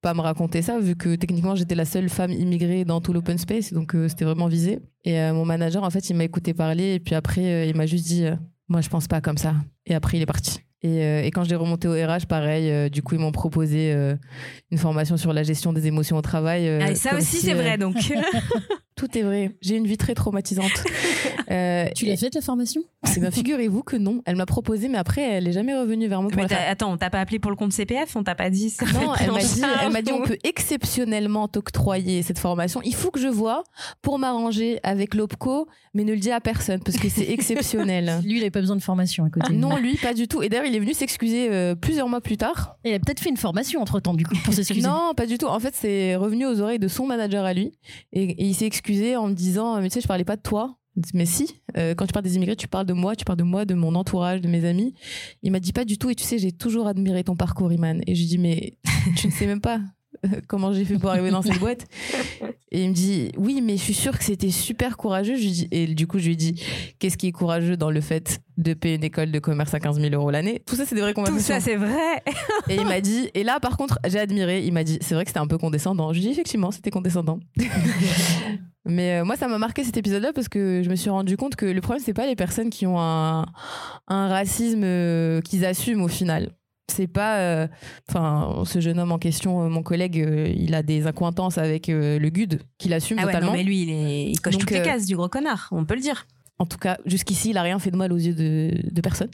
pas 0.00 0.14
me 0.14 0.20
raconter 0.20 0.62
ça 0.62 0.78
vu 0.80 0.96
que 0.96 1.14
techniquement 1.14 1.54
j'étais 1.54 1.74
la 1.76 1.84
seule 1.84 2.08
femme 2.08 2.32
immigrée 2.32 2.84
dans 2.84 3.00
tout 3.00 3.12
l'open 3.12 3.38
space 3.38 3.72
donc 3.72 3.94
c'était 4.08 4.24
vraiment 4.24 4.48
visé 4.48 4.80
et 5.04 5.30
mon 5.30 5.44
manager 5.44 5.84
en 5.84 5.90
fait 5.90 6.10
il 6.10 6.16
m'a 6.16 6.24
écouté 6.24 6.54
parler 6.54 6.94
et 6.94 6.98
puis 7.00 7.14
après 7.14 7.68
il 7.68 7.76
m'a 7.76 7.86
juste 7.86 8.06
dit 8.06 8.24
moi 8.68 8.80
je 8.80 8.88
pense 8.88 9.06
pas 9.06 9.20
comme 9.20 9.38
ça 9.38 9.54
et 9.86 9.94
après 9.94 10.16
il 10.16 10.22
est 10.22 10.26
parti 10.26 10.58
et, 10.82 11.04
euh, 11.04 11.22
et 11.22 11.30
quand 11.30 11.44
je 11.44 11.50
l'ai 11.50 11.56
remonté 11.56 11.88
au 11.88 11.92
RH 11.92 12.26
pareil 12.28 12.70
euh, 12.70 12.88
du 12.88 13.02
coup 13.02 13.14
ils 13.14 13.20
m'ont 13.20 13.32
proposé 13.32 13.92
euh, 13.92 14.16
une 14.70 14.78
formation 14.78 15.16
sur 15.16 15.32
la 15.32 15.42
gestion 15.42 15.72
des 15.72 15.86
émotions 15.86 16.16
au 16.16 16.22
travail 16.22 16.68
euh, 16.68 16.80
Ah, 16.82 16.90
et 16.90 16.94
ça 16.94 17.16
aussi, 17.16 17.36
si, 17.36 17.46
c'est 17.46 17.52
euh, 17.52 17.56
vrai, 17.56 17.78
donc. 17.78 17.96
tout 19.06 19.18
est 19.18 19.22
vrai 19.22 19.50
j'ai 19.60 19.76
une 19.76 19.86
vie 19.86 19.96
très 19.98 20.14
traumatisante 20.14 20.70
Euh, 21.50 21.86
Tu 21.94 22.06
l'as 22.06 22.16
faite 22.16 22.34
la 22.34 22.40
formation? 22.40 22.80
Eh 23.16 23.20
ben, 23.20 23.30
figurez-vous 23.30 23.82
que 23.82 23.96
non 23.96 24.22
elle 24.24 24.36
m'a 24.36 24.46
proposé 24.46 24.88
mais 24.88 24.96
après 24.96 25.20
elle 25.22 25.46
est 25.48 25.52
jamais 25.52 25.74
revenue 25.74 26.06
vers 26.06 26.22
moi 26.22 26.30
pour 26.30 26.36
Mais 26.36 26.42
la 26.44 26.48
faire 26.48 26.58
t'as- 26.64 26.70
attends, 26.70 26.92
on 26.92 26.96
t'a 26.96 27.10
pas 27.10 27.20
appelé 27.20 27.38
pour 27.38 27.50
le 27.50 27.56
compte 27.56 27.72
CPF 27.72 28.16
On 28.16 28.22
t'a 28.22 28.34
pas 28.34 28.48
dit 28.48 28.70
ça 28.70 28.86
Non, 28.86 29.12
elle 29.20 29.32
m'a 29.32 29.40
dit, 29.40 29.62
elle 29.82 29.92
m'a 29.92 30.02
dit, 30.02 30.12
on 30.12 30.22
peut 30.22 30.38
exceptionnellement 30.44 31.48
t'octroyer 31.48 32.22
cette 32.22 32.38
formation. 32.38 32.80
Il 32.84 32.94
faut 32.94 33.10
que 33.10 33.20
je 33.20 33.28
vois 33.28 33.64
pour 34.00 34.18
m'arranger 34.18 34.80
avec 34.82 35.14
l'OPCO, 35.14 35.68
mais 35.94 36.04
ne 36.04 36.12
le 36.12 36.18
dis 36.18 36.30
à 36.30 36.40
personne 36.40 36.80
parce 36.80 36.96
que 36.96 37.08
c'est 37.08 37.28
exceptionnel. 37.30 38.20
Lui, 38.24 38.36
il 38.38 38.40
avait 38.42 38.50
pas 38.50 38.60
besoin 38.60 38.76
de 38.76 38.82
formation 38.82 39.24
à 39.24 39.30
côté. 39.30 39.52
Non, 39.52 39.76
lui, 39.76 39.96
pas 39.96 40.14
du 40.14 40.28
tout. 40.28 40.42
Et 40.42 40.48
d'ailleurs, 40.48 40.66
il 40.66 40.74
est 40.74 40.80
venu 40.80 40.94
s'excuser 40.94 41.48
euh, 41.50 41.74
plusieurs 41.74 42.08
mois 42.08 42.20
plus 42.20 42.36
tard. 42.36 42.76
Il 42.84 42.94
a 42.94 42.98
peut-être 42.98 43.20
fait 43.20 43.28
une 43.30 43.36
formation 43.36 43.80
entre 43.82 44.00
temps, 44.00 44.14
du 44.14 44.24
coup, 44.24 44.34
pour 44.44 44.54
s'excuser. 44.54 44.86
Non, 44.86 45.12
pas 45.14 45.26
du 45.26 45.36
tout. 45.38 45.46
En 45.46 45.60
fait, 45.60 45.74
c'est 45.74 46.16
revenu 46.16 46.46
aux 46.46 46.60
oreilles 46.60 46.78
de 46.78 46.88
son 46.88 47.06
manager 47.06 47.44
à 47.44 47.52
lui. 47.52 47.72
Et, 48.12 48.22
et 48.24 48.44
il 48.44 48.54
s'est 48.54 48.66
excusé 48.66 48.91
en 49.16 49.28
me 49.28 49.34
disant 49.34 49.80
Mais 49.80 49.88
tu 49.88 49.94
sais, 49.94 50.00
je 50.00 50.08
parlais 50.08 50.24
pas 50.24 50.36
de 50.36 50.42
toi. 50.42 50.78
Mais 51.14 51.24
si, 51.24 51.62
euh, 51.78 51.94
quand 51.94 52.06
tu 52.06 52.12
parles 52.12 52.24
des 52.24 52.36
immigrés, 52.36 52.54
tu 52.54 52.68
parles 52.68 52.84
de 52.84 52.92
moi, 52.92 53.16
tu 53.16 53.24
parles 53.24 53.38
de 53.38 53.44
moi, 53.44 53.64
de 53.64 53.72
mon 53.72 53.94
entourage, 53.94 54.42
de 54.42 54.48
mes 54.48 54.66
amis. 54.66 54.94
Il 55.42 55.50
m'a 55.50 55.60
dit 55.60 55.72
pas 55.72 55.86
du 55.86 55.96
tout. 55.96 56.10
Et 56.10 56.14
tu 56.14 56.24
sais, 56.24 56.38
j'ai 56.38 56.52
toujours 56.52 56.86
admiré 56.86 57.24
ton 57.24 57.34
parcours, 57.34 57.72
Iman. 57.72 58.02
Et 58.06 58.14
je 58.14 58.26
dis 58.26 58.38
Mais 58.38 58.78
tu 59.16 59.26
ne 59.26 59.32
sais 59.32 59.46
même 59.46 59.60
pas 59.60 59.76
euh, 59.76 59.80
comment 60.48 60.72
j'ai 60.72 60.84
fait 60.84 60.98
pour 60.98 61.10
arriver 61.10 61.30
dans 61.30 61.42
cette 61.42 61.58
boîte. 61.58 61.86
Et 62.70 62.84
il 62.84 62.90
me 62.90 62.94
dit 62.94 63.32
Oui, 63.36 63.60
mais 63.62 63.76
je 63.76 63.82
suis 63.82 63.94
sûre 63.94 64.16
que 64.16 64.24
c'était 64.24 64.50
super 64.50 64.96
courageux. 64.96 65.36
Je 65.36 65.42
lui 65.42 65.50
dis, 65.50 65.68
et 65.70 65.86
du 65.86 66.06
coup, 66.06 66.18
je 66.18 66.28
lui 66.28 66.36
dis 66.36 66.62
Qu'est-ce 66.98 67.16
qui 67.16 67.28
est 67.28 67.32
courageux 67.32 67.76
dans 67.76 67.90
le 67.90 68.00
fait 68.00 68.40
de 68.56 68.74
payer 68.74 68.96
une 68.96 69.04
école 69.04 69.30
de 69.30 69.38
commerce 69.38 69.74
à 69.74 69.80
15 69.80 70.00
000 70.00 70.14
euros 70.14 70.30
l'année? 70.30 70.62
Tout 70.66 70.76
ça, 70.76 70.84
c'est 70.86 70.94
des 70.94 71.00
vraies 71.00 71.12
Tout 71.14 71.22
conversations. 71.22 71.54
ça, 71.54 71.60
c'est 71.60 71.76
vrai. 71.76 72.22
Et 72.68 72.76
il 72.76 72.84
m'a 72.86 73.00
dit, 73.00 73.30
et 73.34 73.42
là 73.44 73.58
par 73.60 73.76
contre, 73.76 73.98
j'ai 74.06 74.18
admiré, 74.18 74.64
il 74.64 74.72
m'a 74.72 74.84
dit, 74.84 74.98
c'est 75.00 75.14
vrai 75.14 75.24
que 75.24 75.30
c'était 75.30 75.40
un 75.40 75.46
peu 75.46 75.58
condescendant. 75.58 76.12
Je 76.12 76.18
lui 76.18 76.26
dit, 76.26 76.32
effectivement, 76.32 76.70
c'était 76.70 76.90
condescendant. 76.90 77.40
Mais 78.84 79.20
euh, 79.20 79.24
moi, 79.24 79.36
ça 79.36 79.46
m'a 79.46 79.58
marqué 79.58 79.84
cet 79.84 79.96
épisode-là 79.96 80.32
parce 80.32 80.48
que 80.48 80.82
je 80.82 80.90
me 80.90 80.96
suis 80.96 81.10
rendu 81.10 81.36
compte 81.36 81.54
que 81.54 81.66
le 81.66 81.80
problème, 81.80 82.02
c'est 82.04 82.14
pas 82.14 82.26
les 82.26 82.34
personnes 82.34 82.68
qui 82.70 82.84
ont 82.86 82.98
un, 83.00 83.46
un 84.08 84.28
racisme 84.28 84.82
euh, 84.82 85.40
qu'ils 85.40 85.64
assument 85.64 86.02
au 86.02 86.08
final. 86.08 86.50
C'est 86.88 87.06
pas. 87.06 87.38
euh, 87.38 87.68
Enfin, 88.08 88.64
ce 88.64 88.80
jeune 88.80 88.98
homme 88.98 89.12
en 89.12 89.18
question, 89.18 89.62
euh, 89.62 89.68
mon 89.68 89.82
collègue, 89.82 90.20
euh, 90.20 90.52
il 90.54 90.74
a 90.74 90.82
des 90.82 91.06
accointances 91.06 91.56
avec 91.58 91.86
le 91.88 92.28
GUD 92.28 92.60
qu'il 92.78 92.92
assume 92.92 93.18
Ah 93.20 93.22
ouais, 93.26 93.32
totalement. 93.32 93.52
non, 93.52 93.56
mais 93.56 93.62
lui, 93.64 93.82
il, 93.82 93.90
est... 93.90 94.30
il 94.30 94.40
coche 94.40 94.54
Donc, 94.54 94.62
toutes 94.62 94.70
les 94.72 94.82
cases 94.82 95.06
du 95.06 95.16
gros 95.16 95.28
connard, 95.28 95.68
on 95.72 95.84
peut 95.84 95.94
le 95.94 96.00
dire. 96.00 96.26
En 96.58 96.66
tout 96.66 96.78
cas, 96.78 96.98
jusqu'ici, 97.06 97.50
il 97.50 97.56
a 97.58 97.62
rien 97.62 97.78
fait 97.78 97.90
de 97.90 97.96
mal 97.96 98.12
aux 98.12 98.18
yeux 98.18 98.34
de, 98.34 98.70
de 98.90 99.00
personne. 99.00 99.30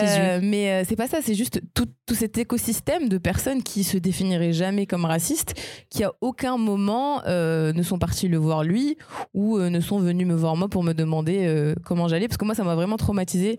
Euh, 0.00 0.38
mais 0.40 0.70
euh, 0.70 0.84
c'est 0.88 0.96
pas 0.96 1.08
ça, 1.08 1.18
c'est 1.22 1.34
juste 1.34 1.60
tout, 1.74 1.88
tout 2.06 2.14
cet 2.14 2.38
écosystème 2.38 3.08
de 3.08 3.18
personnes 3.18 3.62
qui 3.62 3.82
se 3.84 3.98
définiraient 3.98 4.52
jamais 4.52 4.86
comme 4.86 5.04
racistes, 5.04 5.54
qui 5.90 6.04
à 6.04 6.12
aucun 6.20 6.56
moment 6.56 7.20
euh, 7.26 7.72
ne 7.72 7.82
sont 7.82 7.98
partis 7.98 8.28
le 8.28 8.38
voir 8.38 8.62
lui 8.62 8.96
ou 9.34 9.58
euh, 9.58 9.70
ne 9.70 9.80
sont 9.80 9.98
venus 9.98 10.26
me 10.26 10.34
voir 10.34 10.56
moi 10.56 10.68
pour 10.68 10.84
me 10.84 10.92
demander 10.92 11.74
comment 11.84 12.06
j'allais, 12.06 12.28
parce 12.28 12.38
que 12.38 12.44
moi 12.44 12.54
ça 12.54 12.62
m'a 12.62 12.76
vraiment 12.76 12.96
traumatisé. 12.96 13.58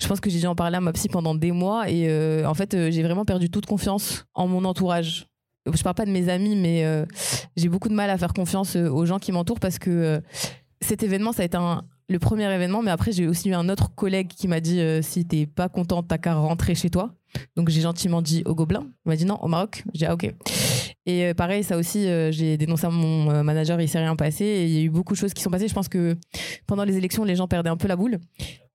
Je 0.00 0.06
pense 0.06 0.20
que 0.20 0.30
j'ai 0.30 0.38
dû 0.38 0.46
en 0.46 0.54
parler 0.54 0.76
à 0.76 0.80
ma 0.80 0.92
psy 0.92 1.08
pendant 1.08 1.34
des 1.34 1.50
mois 1.50 1.90
et 1.90 2.44
en 2.46 2.54
fait 2.54 2.90
j'ai 2.90 3.02
vraiment 3.02 3.24
perdu 3.24 3.50
toute 3.50 3.66
confiance 3.66 4.26
en 4.34 4.46
mon 4.46 4.64
entourage. 4.64 5.26
Je 5.72 5.82
parle 5.82 5.94
pas 5.94 6.04
de 6.04 6.10
mes 6.10 6.28
amis, 6.28 6.56
mais 6.56 6.84
euh, 6.84 7.06
j'ai 7.56 7.68
beaucoup 7.68 7.88
de 7.88 7.94
mal 7.94 8.10
à 8.10 8.18
faire 8.18 8.34
confiance 8.34 8.76
aux 8.76 9.06
gens 9.06 9.18
qui 9.18 9.32
m'entourent 9.32 9.60
parce 9.60 9.78
que 9.78 9.90
euh, 9.90 10.20
cet 10.82 11.02
événement, 11.02 11.32
ça 11.32 11.42
a 11.42 11.46
été 11.46 11.56
un, 11.56 11.82
le 12.08 12.18
premier 12.18 12.52
événement, 12.52 12.82
mais 12.82 12.90
après 12.90 13.12
j'ai 13.12 13.26
aussi 13.26 13.48
eu 13.48 13.54
un 13.54 13.68
autre 13.68 13.94
collègue 13.94 14.28
qui 14.28 14.48
m'a 14.48 14.60
dit 14.60 14.80
euh, 14.80 15.00
si 15.02 15.26
t'es 15.26 15.46
pas 15.46 15.68
content, 15.68 16.02
t'as 16.02 16.18
qu'à 16.18 16.34
rentrer 16.34 16.74
chez 16.74 16.90
toi. 16.90 17.14
Donc 17.56 17.68
j'ai 17.68 17.80
gentiment 17.80 18.22
dit 18.22 18.42
au 18.44 18.54
Gobelin. 18.54 18.86
Il 19.04 19.08
m'a 19.08 19.16
dit 19.16 19.24
non, 19.24 19.38
au 19.42 19.48
Maroc. 19.48 19.82
J'ai 19.94 20.00
dit 20.00 20.06
ah 20.06 20.14
ok. 20.14 20.32
Et 21.06 21.24
euh, 21.24 21.34
pareil, 21.34 21.64
ça 21.64 21.76
aussi, 21.76 22.06
euh, 22.06 22.30
j'ai 22.30 22.56
dénoncé 22.56 22.86
à 22.86 22.90
mon 22.90 23.42
manager, 23.42 23.80
il 23.80 23.88
s'est 23.88 23.98
rien 23.98 24.16
passé. 24.16 24.44
Et 24.44 24.64
il 24.66 24.70
y 24.70 24.78
a 24.78 24.82
eu 24.82 24.90
beaucoup 24.90 25.14
de 25.14 25.18
choses 25.18 25.34
qui 25.34 25.42
sont 25.42 25.50
passées. 25.50 25.68
Je 25.68 25.74
pense 25.74 25.88
que 25.88 26.16
pendant 26.66 26.84
les 26.84 26.96
élections, 26.96 27.24
les 27.24 27.36
gens 27.36 27.48
perdaient 27.48 27.70
un 27.70 27.76
peu 27.76 27.88
la 27.88 27.96
boule. 27.96 28.18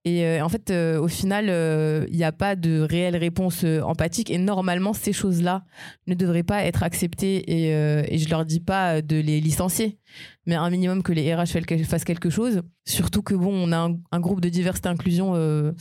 Et 0.05 0.26
euh, 0.26 0.43
en 0.43 0.49
fait, 0.49 0.71
euh, 0.71 0.99
au 0.99 1.09
final, 1.09 1.47
euh, 1.49 2.05
il 2.09 2.15
n'y 2.15 2.23
a 2.23 2.31
pas 2.31 2.55
de 2.55 2.80
réelle 2.80 3.17
réponse 3.17 3.63
euh, 3.65 3.81
empathique. 3.81 4.31
Et 4.31 4.38
normalement, 4.38 4.93
ces 4.93 5.11
choses-là 5.11 5.65
ne 6.07 6.13
devraient 6.13 6.43
pas 6.43 6.63
être 6.63 6.84
acceptées. 6.84 7.43
Et, 7.51 7.76
euh, 7.76 8.03
et 8.07 8.17
je 8.17 8.30
leur 8.30 8.45
dis 8.45 8.61
pas 8.61 9.01
de 9.01 9.17
les 9.17 9.41
licencier, 9.41 9.99
mais 10.45 10.55
un 10.55 10.69
minimum 10.69 11.03
que 11.03 11.11
les 11.11 11.34
RH 11.34 11.59
fassent 11.85 12.05
quelque 12.05 12.30
chose. 12.30 12.61
Surtout 12.85 13.21
que 13.21 13.35
bon, 13.35 13.53
on 13.53 13.71
a 13.73 13.77
un, 13.77 13.97
un 14.11 14.19
groupe 14.21 14.39
de 14.39 14.49
diversité 14.49 14.88
inclusion 14.88 15.34
euh, 15.35 15.73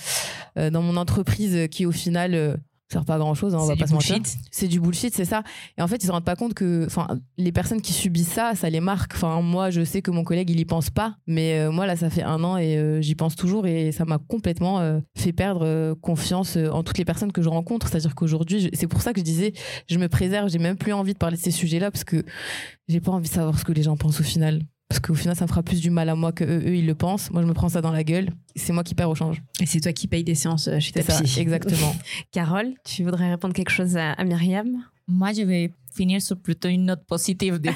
euh, 0.58 0.70
dans 0.70 0.82
mon 0.82 0.96
entreprise 0.96 1.68
qui, 1.70 1.86
au 1.86 1.92
final, 1.92 2.34
euh, 2.34 2.56
sert 2.90 3.04
pas 3.04 3.16
à 3.16 3.18
grand 3.18 3.34
chose. 3.34 3.54
on 3.54 3.60
C'est 3.60 3.68
va 3.68 3.74
du 3.74 3.80
pas 3.80 3.86
se 3.86 3.92
mentir. 3.92 4.16
bullshit. 4.16 4.38
C'est 4.50 4.68
du 4.68 4.80
bullshit, 4.80 5.14
c'est 5.14 5.24
ça. 5.24 5.42
Et 5.76 5.82
en 5.82 5.86
fait, 5.88 6.02
ils 6.02 6.06
se 6.06 6.12
rendent 6.12 6.24
pas 6.24 6.36
compte 6.36 6.54
que, 6.54 6.86
enfin, 6.86 7.06
les 7.36 7.52
personnes 7.52 7.82
qui 7.82 7.92
subissent 7.92 8.32
ça, 8.32 8.54
ça 8.54 8.70
les 8.70 8.80
marque. 8.80 9.12
Enfin, 9.14 9.42
moi, 9.42 9.70
je 9.70 9.84
sais 9.84 10.00
que 10.02 10.10
mon 10.10 10.24
collègue, 10.24 10.48
il 10.50 10.58
y 10.58 10.64
pense 10.64 10.88
pas, 10.90 11.16
mais 11.26 11.58
euh, 11.58 11.70
moi, 11.70 11.86
là, 11.86 11.96
ça 11.96 12.08
fait 12.10 12.22
un 12.22 12.42
an 12.44 12.56
et 12.56 12.76
euh, 12.78 13.00
j'y 13.02 13.14
pense 13.14 13.36
toujours 13.36 13.66
et 13.66 13.92
ça 13.92 14.04
m'a 14.04 14.18
complètement 14.18 14.80
euh, 14.80 15.00
fait 15.16 15.32
perdre 15.32 15.94
confiance 16.00 16.56
en 16.56 16.82
toutes 16.82 16.98
les 16.98 17.04
personnes 17.04 17.32
que 17.32 17.42
je 17.42 17.48
rencontre. 17.48 17.88
C'est-à-dire 17.88 18.14
qu'aujourd'hui, 18.14 18.60
je- 18.60 18.68
c'est 18.72 18.86
pour 18.86 19.02
ça 19.02 19.12
que 19.12 19.20
je 19.20 19.24
disais, 19.24 19.52
je 19.88 19.98
me 19.98 20.08
préserve, 20.08 20.48
j'ai 20.48 20.58
même 20.58 20.76
plus 20.76 20.92
envie 20.92 21.12
de 21.12 21.18
parler 21.18 21.36
de 21.36 21.42
ces 21.42 21.50
sujets-là 21.50 21.90
parce 21.90 22.04
que 22.04 22.24
j'ai 22.88 23.00
pas 23.00 23.12
envie 23.12 23.28
de 23.28 23.34
savoir 23.34 23.58
ce 23.58 23.64
que 23.64 23.72
les 23.72 23.82
gens 23.82 23.96
pensent 23.96 24.20
au 24.20 24.24
final. 24.24 24.62
Parce 24.88 25.00
qu'au 25.00 25.14
final, 25.14 25.36
ça 25.36 25.44
me 25.44 25.48
fera 25.48 25.62
plus 25.62 25.80
du 25.80 25.90
mal 25.90 26.08
à 26.08 26.14
moi 26.14 26.32
que 26.32 26.44
eux, 26.44 26.62
eux, 26.66 26.76
ils 26.76 26.86
le 26.86 26.94
pensent. 26.94 27.30
Moi, 27.30 27.42
je 27.42 27.46
me 27.46 27.52
prends 27.52 27.68
ça 27.68 27.82
dans 27.82 27.92
la 27.92 28.04
gueule. 28.04 28.30
C'est 28.56 28.72
moi 28.72 28.82
qui 28.82 28.94
perds 28.94 29.10
au 29.10 29.14
change. 29.14 29.42
Et 29.60 29.66
c'est 29.66 29.80
toi 29.80 29.92
qui 29.92 30.08
payes 30.08 30.24
des 30.24 30.34
séances 30.34 30.68
euh, 30.68 30.80
chez 30.80 30.92
ta 30.92 31.02
ça, 31.02 31.22
psy. 31.22 31.40
exactement. 31.40 31.94
Carole, 32.32 32.72
tu 32.84 33.04
voudrais 33.04 33.30
répondre 33.30 33.52
quelque 33.52 33.70
chose 33.70 33.96
à, 33.98 34.12
à 34.12 34.24
Myriam? 34.24 34.82
Moi, 35.06 35.32
je 35.32 35.42
vais 35.42 35.72
finir 35.98 36.22
sur 36.22 36.38
plutôt 36.40 36.68
une 36.68 36.86
note 36.86 37.04
positive. 37.06 37.58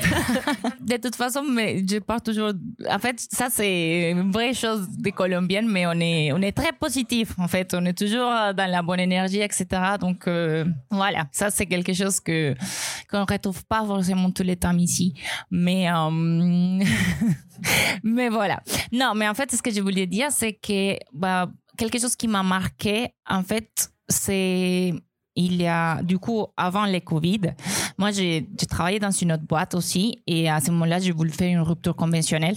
De, 0.93 0.97
toute 0.97 1.17
façon, 1.17 1.43
mais 1.43 1.83
je 1.89 1.99
pars 1.99 2.23
toujours. 2.23 2.53
En 2.89 2.99
fait, 2.99 3.17
ça, 3.19 3.49
c'est 3.51 4.11
une 4.11 4.31
vraie 4.31 4.55
chose 4.55 4.89
des 5.07 5.13
Colombiennes, 5.13 5.69
mais 5.69 5.87
on 5.87 5.99
est, 6.11 6.33
on 6.33 6.41
est 6.43 6.57
très 6.61 6.73
positif. 6.73 7.29
En 7.39 7.49
fait, 7.49 7.75
on 7.75 7.85
est 7.85 7.99
toujours 8.05 8.31
dans 8.59 8.71
la 8.77 8.83
bonne 8.83 9.01
énergie, 9.01 9.41
etc. 9.41 9.67
Donc, 10.01 10.27
euh, 10.27 10.65
voilà, 10.91 11.27
ça, 11.33 11.51
c'est 11.51 11.67
quelque 11.67 11.93
chose 11.93 12.21
que 12.21 12.55
qu'on 13.11 13.25
retrouve 13.25 13.65
pas 13.67 13.85
forcément 13.85 14.31
tous 14.31 14.45
les 14.45 14.57
temps 14.57 14.77
ici. 14.77 15.15
Mais, 15.51 15.91
euh, 15.91 16.11
mais 18.03 18.29
voilà. 18.29 18.63
Non, 18.93 19.15
mais 19.15 19.29
en 19.29 19.35
fait, 19.35 19.51
ce 19.53 19.63
que 19.63 19.71
je 19.71 19.81
voulais 19.81 20.07
dire, 20.07 20.31
c'est 20.31 20.55
que 20.55 20.97
bah, 21.13 21.51
quelque 21.77 21.99
chose 21.99 22.17
qui 22.17 22.29
m'a 22.29 22.43
marqué, 22.43 23.09
en 23.29 23.43
fait, 23.43 23.91
c'est 24.09 24.95
il 25.35 25.63
y 25.63 25.67
a, 25.67 26.03
du 26.03 26.19
coup, 26.19 26.47
avant 26.57 26.85
les 26.85 27.01
Covid, 27.01 27.55
moi, 28.03 28.11
j'ai 28.11 28.49
travaillé 28.69 28.99
dans 28.99 29.13
une 29.13 29.31
autre 29.31 29.45
boîte 29.45 29.77
aussi. 29.77 30.25
Et 30.27 30.51
à 30.51 30.61
ce 30.61 30.73
moment-là, 30.73 30.99
j'ai 30.99 31.13
voulu 31.13 31.31
faire 31.31 31.49
une 31.49 31.61
rupture 31.61 31.95
conventionnelle. 31.95 32.57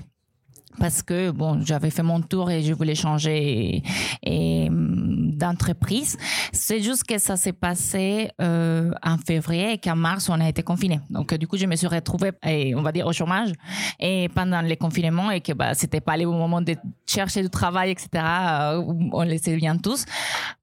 Parce 0.79 1.03
que, 1.03 1.29
bon, 1.29 1.61
j'avais 1.63 1.91
fait 1.91 2.01
mon 2.01 2.19
tour 2.19 2.49
et 2.49 2.63
je 2.63 2.73
voulais 2.73 2.95
changer 2.95 3.83
hum, 4.25 5.37
d'entreprise. 5.37 6.17
C'est 6.51 6.81
juste 6.81 7.03
que 7.03 7.19
ça 7.19 7.37
s'est 7.37 7.53
passé 7.53 8.31
euh, 8.41 8.91
en 9.03 9.19
février 9.19 9.73
et 9.73 9.77
qu'en 9.77 9.95
mars, 9.95 10.29
on 10.29 10.41
a 10.41 10.49
été 10.49 10.63
confinés. 10.63 10.99
Donc, 11.11 11.31
euh, 11.31 11.37
du 11.37 11.47
coup, 11.47 11.57
je 11.57 11.67
me 11.67 11.75
suis 11.75 11.87
retrouvée, 11.87 12.31
et, 12.43 12.73
on 12.73 12.81
va 12.81 12.91
dire, 12.91 13.05
au 13.05 13.13
chômage 13.13 13.51
et 13.99 14.27
pendant 14.29 14.61
les 14.61 14.77
confinements 14.77 15.29
et 15.29 15.41
que 15.41 15.53
bah, 15.53 15.75
c'était 15.75 16.01
pas 16.01 16.17
le 16.17 16.25
bon 16.25 16.39
moment 16.39 16.59
de 16.59 16.75
chercher 17.05 17.43
du 17.43 17.51
travail, 17.51 17.91
etc. 17.91 18.07
euh, 18.15 18.83
on 19.13 19.23
le 19.23 19.37
sait 19.37 19.55
bien 19.55 19.77
tous. 19.77 20.05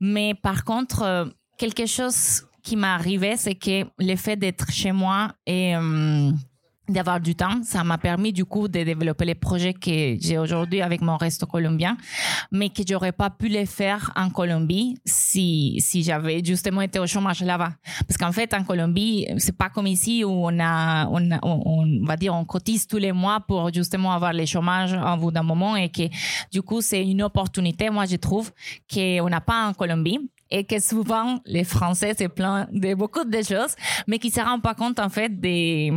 Mais 0.00 0.34
par 0.34 0.64
contre, 0.64 1.32
quelque 1.56 1.86
chose 1.86 2.42
qui 2.62 2.76
m'est 2.76 2.86
arrivé, 2.86 3.36
c'est 3.36 3.54
que 3.54 3.84
le 3.98 4.16
fait 4.16 4.36
d'être 4.36 4.70
chez 4.70 4.92
moi 4.92 5.32
et 5.46 5.76
euh, 5.76 6.30
d'avoir 6.88 7.20
du 7.20 7.34
temps, 7.34 7.62
ça 7.62 7.84
m'a 7.84 7.98
permis 7.98 8.32
du 8.32 8.44
coup 8.44 8.68
de 8.68 8.82
développer 8.82 9.24
les 9.24 9.34
projets 9.34 9.72
que 9.72 10.16
j'ai 10.20 10.38
aujourd'hui 10.38 10.82
avec 10.82 11.00
mon 11.00 11.16
resto 11.16 11.46
colombien, 11.46 11.96
mais 12.50 12.70
que 12.70 12.82
j'aurais 12.86 13.12
pas 13.12 13.30
pu 13.30 13.48
les 13.48 13.66
faire 13.66 14.12
en 14.16 14.30
Colombie 14.30 14.96
si 15.04 15.80
si 15.80 16.02
j'avais 16.02 16.42
justement 16.44 16.82
été 16.82 16.98
au 16.98 17.06
chômage 17.06 17.42
là-bas. 17.42 17.72
Parce 18.06 18.18
qu'en 18.18 18.32
fait, 18.32 18.52
en 18.52 18.64
Colombie, 18.64 19.26
c'est 19.38 19.56
pas 19.56 19.70
comme 19.70 19.86
ici 19.86 20.24
où 20.24 20.30
on 20.30 20.58
a, 20.60 21.06
on, 21.08 21.30
on 21.42 22.04
va 22.04 22.16
dire, 22.16 22.34
on 22.34 22.44
cotise 22.44 22.86
tous 22.86 22.98
les 22.98 23.12
mois 23.12 23.40
pour 23.40 23.72
justement 23.72 24.12
avoir 24.12 24.32
les 24.32 24.46
chômages 24.46 24.92
en 24.92 25.16
bout 25.16 25.30
d'un 25.30 25.44
moment 25.44 25.76
et 25.76 25.88
que 25.88 26.02
du 26.52 26.62
coup, 26.62 26.80
c'est 26.80 27.04
une 27.04 27.22
opportunité, 27.22 27.90
moi, 27.90 28.06
je 28.06 28.16
trouve, 28.16 28.52
qu'on 28.92 29.28
n'a 29.28 29.40
pas 29.40 29.68
en 29.68 29.72
Colombie 29.72 30.18
et 30.52 30.64
que 30.64 30.78
souvent 30.78 31.38
les 31.46 31.64
Français 31.64 32.14
se 32.16 32.24
plaignent 32.28 32.66
de 32.70 32.94
beaucoup 32.94 33.24
de 33.24 33.42
choses, 33.42 33.74
mais 34.06 34.18
qui 34.18 34.30
se 34.30 34.40
rendent 34.40 34.62
pas 34.62 34.74
compte 34.74 35.00
en 35.00 35.08
fait 35.08 35.40
des, 35.40 35.90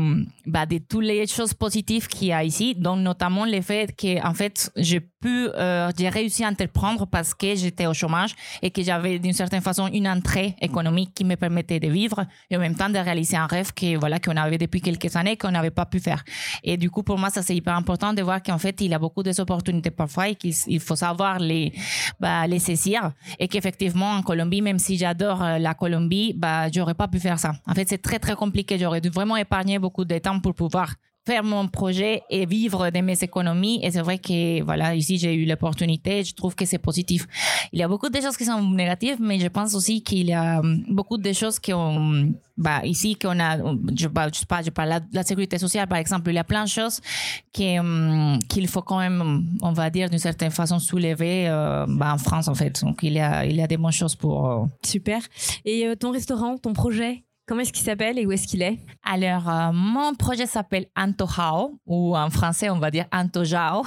bah, 0.45 0.65
de 0.65 0.77
toutes 0.77 1.03
les 1.03 1.27
choses 1.27 1.53
positives 1.53 2.07
qu'il 2.07 2.30
y 2.30 2.34
a 2.34 2.41
ici, 2.44 2.73
donc 2.73 2.99
notamment 2.99 3.45
le 3.45 3.61
fait 3.61 3.94
que 3.95 4.26
en 4.26 4.34
fait 4.34 4.72
j'ai 4.77 5.02
pu, 5.02 5.49
euh, 5.49 5.91
j'ai 5.98 6.07
réussi 6.07 6.45
à 6.45 6.48
entreprendre 6.48 7.06
parce 7.06 7.34
que 7.34 7.53
j'étais 7.56 7.86
au 7.86 7.94
chômage 7.94 8.34
et 8.61 8.72
que 8.72 8.82
j'avais 8.82 9.19
d'une 9.19 9.34
certaine 9.34 9.61
façon 9.61 9.88
une 9.88 10.07
entrée 10.07 10.56
économique 10.61 11.14
qui 11.14 11.26
me 11.26 11.36
permettait 11.36 11.82
de 11.82 11.90
vivre 11.90 12.26
et 12.49 12.56
en 12.56 12.60
même 12.60 12.76
temps 12.76 12.90
de 12.90 12.98
réaliser 12.98 13.36
un 13.36 13.48
rêve 13.48 13.73
que 13.73 13.98
voilà 13.98 14.19
qu'on 14.19 14.38
avait 14.38 14.57
depuis 14.57 14.80
quelques 14.80 15.14
années 15.18 15.36
qu'on 15.36 15.52
n'avait 15.52 15.69
pas 15.72 15.86
pu 15.86 15.99
faire. 15.99 16.23
Et 16.64 16.77
du 16.77 16.90
coup 16.90 17.03
pour 17.03 17.18
moi 17.18 17.30
ça 17.30 17.41
c'est 17.41 17.56
hyper 17.56 17.76
important 17.76 18.14
de 18.14 18.22
voir 18.22 18.41
qu'en 18.41 18.57
fait 18.57 18.80
il 18.80 18.91
y 18.91 18.94
a 18.94 18.99
beaucoup 18.99 19.22
d'opportunités 19.22 19.91
parfois 19.91 20.30
et 20.30 20.36
qu'il 20.36 20.53
il 20.68 20.80
faut 20.80 20.95
savoir 20.95 21.40
les 21.40 21.73
bah, 22.22 22.48
les 22.48 22.60
saisir 22.60 23.11
et 23.38 23.49
qu'effectivement 23.49 24.11
en 24.11 24.22
Colombie 24.22 24.44
même 24.45 24.80
si 24.80 24.97
j'adore 24.97 25.43
euh, 25.43 25.57
la 25.57 25.73
Colombie 25.73 26.34
bah 26.35 26.69
j'aurais 26.72 26.93
pas 26.93 27.07
pu 27.07 27.19
faire 27.19 27.39
ça. 27.39 27.53
En 27.67 27.73
fait 27.73 27.88
c'est 27.89 28.01
très 28.01 28.19
très 28.19 28.35
compliqué. 28.35 28.77
J'aurais 28.77 29.01
dû 29.01 29.09
vraiment 29.09 29.38
épargner 29.38 29.80
beaucoup 29.80 30.05
de 30.05 30.17
temps 30.17 30.39
pour 30.39 30.53
pouvoir 30.53 30.95
faire 31.26 31.43
mon 31.43 31.68
projet 31.68 32.22
et 32.30 32.45
vivre 32.45 32.89
de 32.91 32.99
mes 33.02 33.22
économies. 33.23 33.80
Et 33.84 33.91
c'est 33.91 34.02
vrai 34.02 34.19
que, 34.19 34.61
voilà, 34.64 34.93
ici, 34.93 35.18
j'ai 35.18 35.34
eu 35.34 35.45
l'opportunité. 35.45 36.23
Je 36.23 36.35
trouve 36.35 36.56
que 36.56 36.65
c'est 36.65 36.77
positif. 36.77 37.27
Il 37.73 37.80
y 37.80 37.84
a 37.84 37.88
beaucoup 37.88 38.10
de 38.10 38.22
choses 38.22 38.38
qui 38.38 38.45
sont 38.45 38.61
négatives, 38.61 39.18
mais 39.19 39.39
je 39.39 39.47
pense 39.47 39.73
aussi 39.73 40.03
qu'il 40.03 40.27
y 40.27 40.34
a 40.34 40.60
hum, 40.60 40.84
beaucoup 40.89 41.18
de 41.18 41.34
choses 41.34 41.60
qui 41.60 41.73
ont, 41.73 42.31
bah, 42.57 42.81
ici, 42.85 43.15
qu'on 43.15 43.39
a, 43.39 43.57
je, 43.97 44.07
bah, 44.07 44.27
sais 44.31 44.45
pas, 44.45 44.61
je 44.61 44.69
parle 44.69 44.89
la, 44.89 44.99
la 45.11 45.23
sécurité 45.23 45.57
sociale, 45.57 45.88
par 45.88 45.97
exemple. 45.97 46.30
Il 46.30 46.35
y 46.35 46.39
a 46.39 46.43
plein 46.43 46.64
de 46.64 46.69
choses 46.69 47.02
hum, 47.60 48.38
qu'il 48.47 48.68
faut 48.68 48.84
quand 48.84 48.99
même, 48.99 49.45
on 49.61 49.73
va 49.73 49.89
dire, 49.89 50.10
d'une 50.10 50.19
certaine 50.19 50.52
façon, 50.52 50.77
soulever, 50.77 51.47
euh, 51.47 51.85
bah, 51.89 52.14
en 52.14 52.19
France, 52.19 52.47
en 52.47 52.56
fait. 52.56 52.84
Donc, 52.84 52.99
il 53.02 53.14
y 53.14 53.19
a, 53.19 53.45
il 53.45 53.56
y 53.56 53.61
a 53.61 53.68
des 53.68 53.77
bonnes 53.77 53.91
choses 53.91 54.15
pour, 54.15 54.47
euh, 54.47 54.65
Super. 54.85 55.22
Et 55.65 55.88
euh, 55.88 55.95
ton 55.95 56.11
restaurant, 56.11 56.57
ton 56.57 56.73
projet, 56.73 57.24
comment 57.47 57.61
est-ce 57.61 57.72
qu'il 57.73 57.84
s'appelle 57.85 58.17
et 58.17 58.26
où 58.26 58.31
est-ce 58.31 58.47
qu'il 58.47 58.61
est? 58.61 58.80
Alors, 59.03 59.47
euh, 59.49 59.72
mon 59.73 60.13
projet 60.15 60.45
s'appelle 60.45 60.88
Antojao, 60.97 61.80
ou 61.85 62.15
en 62.17 62.30
français, 62.30 62.69
on 62.69 62.80
va 62.80 62.89
dire 62.91 63.05
Antojao. 63.13 63.84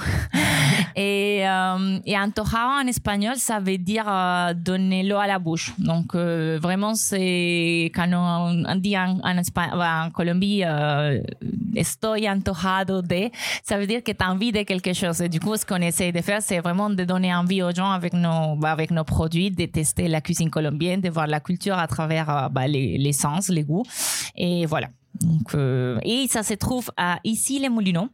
et, 0.95 1.47
euh, 1.47 1.99
et 2.05 2.17
Antojao 2.17 2.81
en 2.81 2.87
espagnol, 2.87 3.35
ça 3.35 3.59
veut 3.59 3.77
dire 3.77 4.05
euh, 4.07 4.53
donner 4.53 5.03
l'eau 5.03 5.17
à 5.17 5.27
la 5.27 5.39
bouche. 5.39 5.73
Donc, 5.77 6.15
vraiment, 6.15 6.95
c'est 6.95 7.91
quand 7.93 8.07
on, 8.13 8.63
on 8.65 8.75
dit 8.75 8.97
en, 8.97 9.19
en, 9.23 9.35
Espa- 9.35 10.05
en 10.05 10.09
Colombie, 10.11 10.63
estoy 11.75 12.29
antojado 12.29 13.01
de, 13.01 13.29
ça 13.63 13.77
veut 13.77 13.87
dire 13.87 14.03
que 14.03 14.11
tu 14.11 14.23
as 14.23 14.31
envie 14.31 14.51
de 14.51 14.63
quelque 14.63 14.93
chose. 14.93 15.21
Et 15.21 15.29
du 15.29 15.39
coup, 15.39 15.55
ce 15.55 15.65
qu'on 15.65 15.81
essaie 15.81 16.11
de 16.11 16.21
faire, 16.21 16.41
c'est 16.41 16.59
vraiment 16.59 16.89
de 16.89 17.03
donner 17.03 17.33
envie 17.33 17.61
aux 17.61 17.71
gens 17.71 17.91
avec 17.91 18.13
nos, 18.13 18.55
bah, 18.55 18.71
avec 18.71 18.91
nos 18.91 19.03
produits, 19.03 19.51
de 19.51 19.65
tester 19.65 20.07
la 20.07 20.21
cuisine 20.21 20.49
colombienne, 20.49 21.01
de 21.01 21.09
voir 21.09 21.27
la 21.27 21.39
culture 21.39 21.77
à 21.77 21.87
travers 21.87 22.49
bah, 22.49 22.67
les, 22.67 22.97
les 22.97 23.13
sens, 23.13 23.48
les 23.51 23.63
goûts. 23.63 23.83
Et 24.35 24.65
voilà. 24.65 24.89
Donc, 25.21 25.53
euh, 25.55 25.99
et 26.03 26.27
ça 26.29 26.43
se 26.43 26.53
trouve 26.53 26.91
à 26.95 27.19
ici 27.23 27.59
les 27.59 27.69
Moulineaux. 27.69 28.09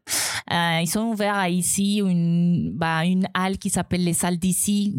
Euh, 0.51 0.79
ils 0.81 0.87
sont 0.87 1.01
ouverts 1.01 1.35
à 1.35 1.49
ici 1.49 1.97
une 1.97 2.71
bah, 2.73 3.05
une 3.05 3.27
halle 3.33 3.57
qui 3.57 3.69
s'appelle 3.69 4.03
les 4.03 4.13
salles 4.13 4.37
d'ici 4.37 4.95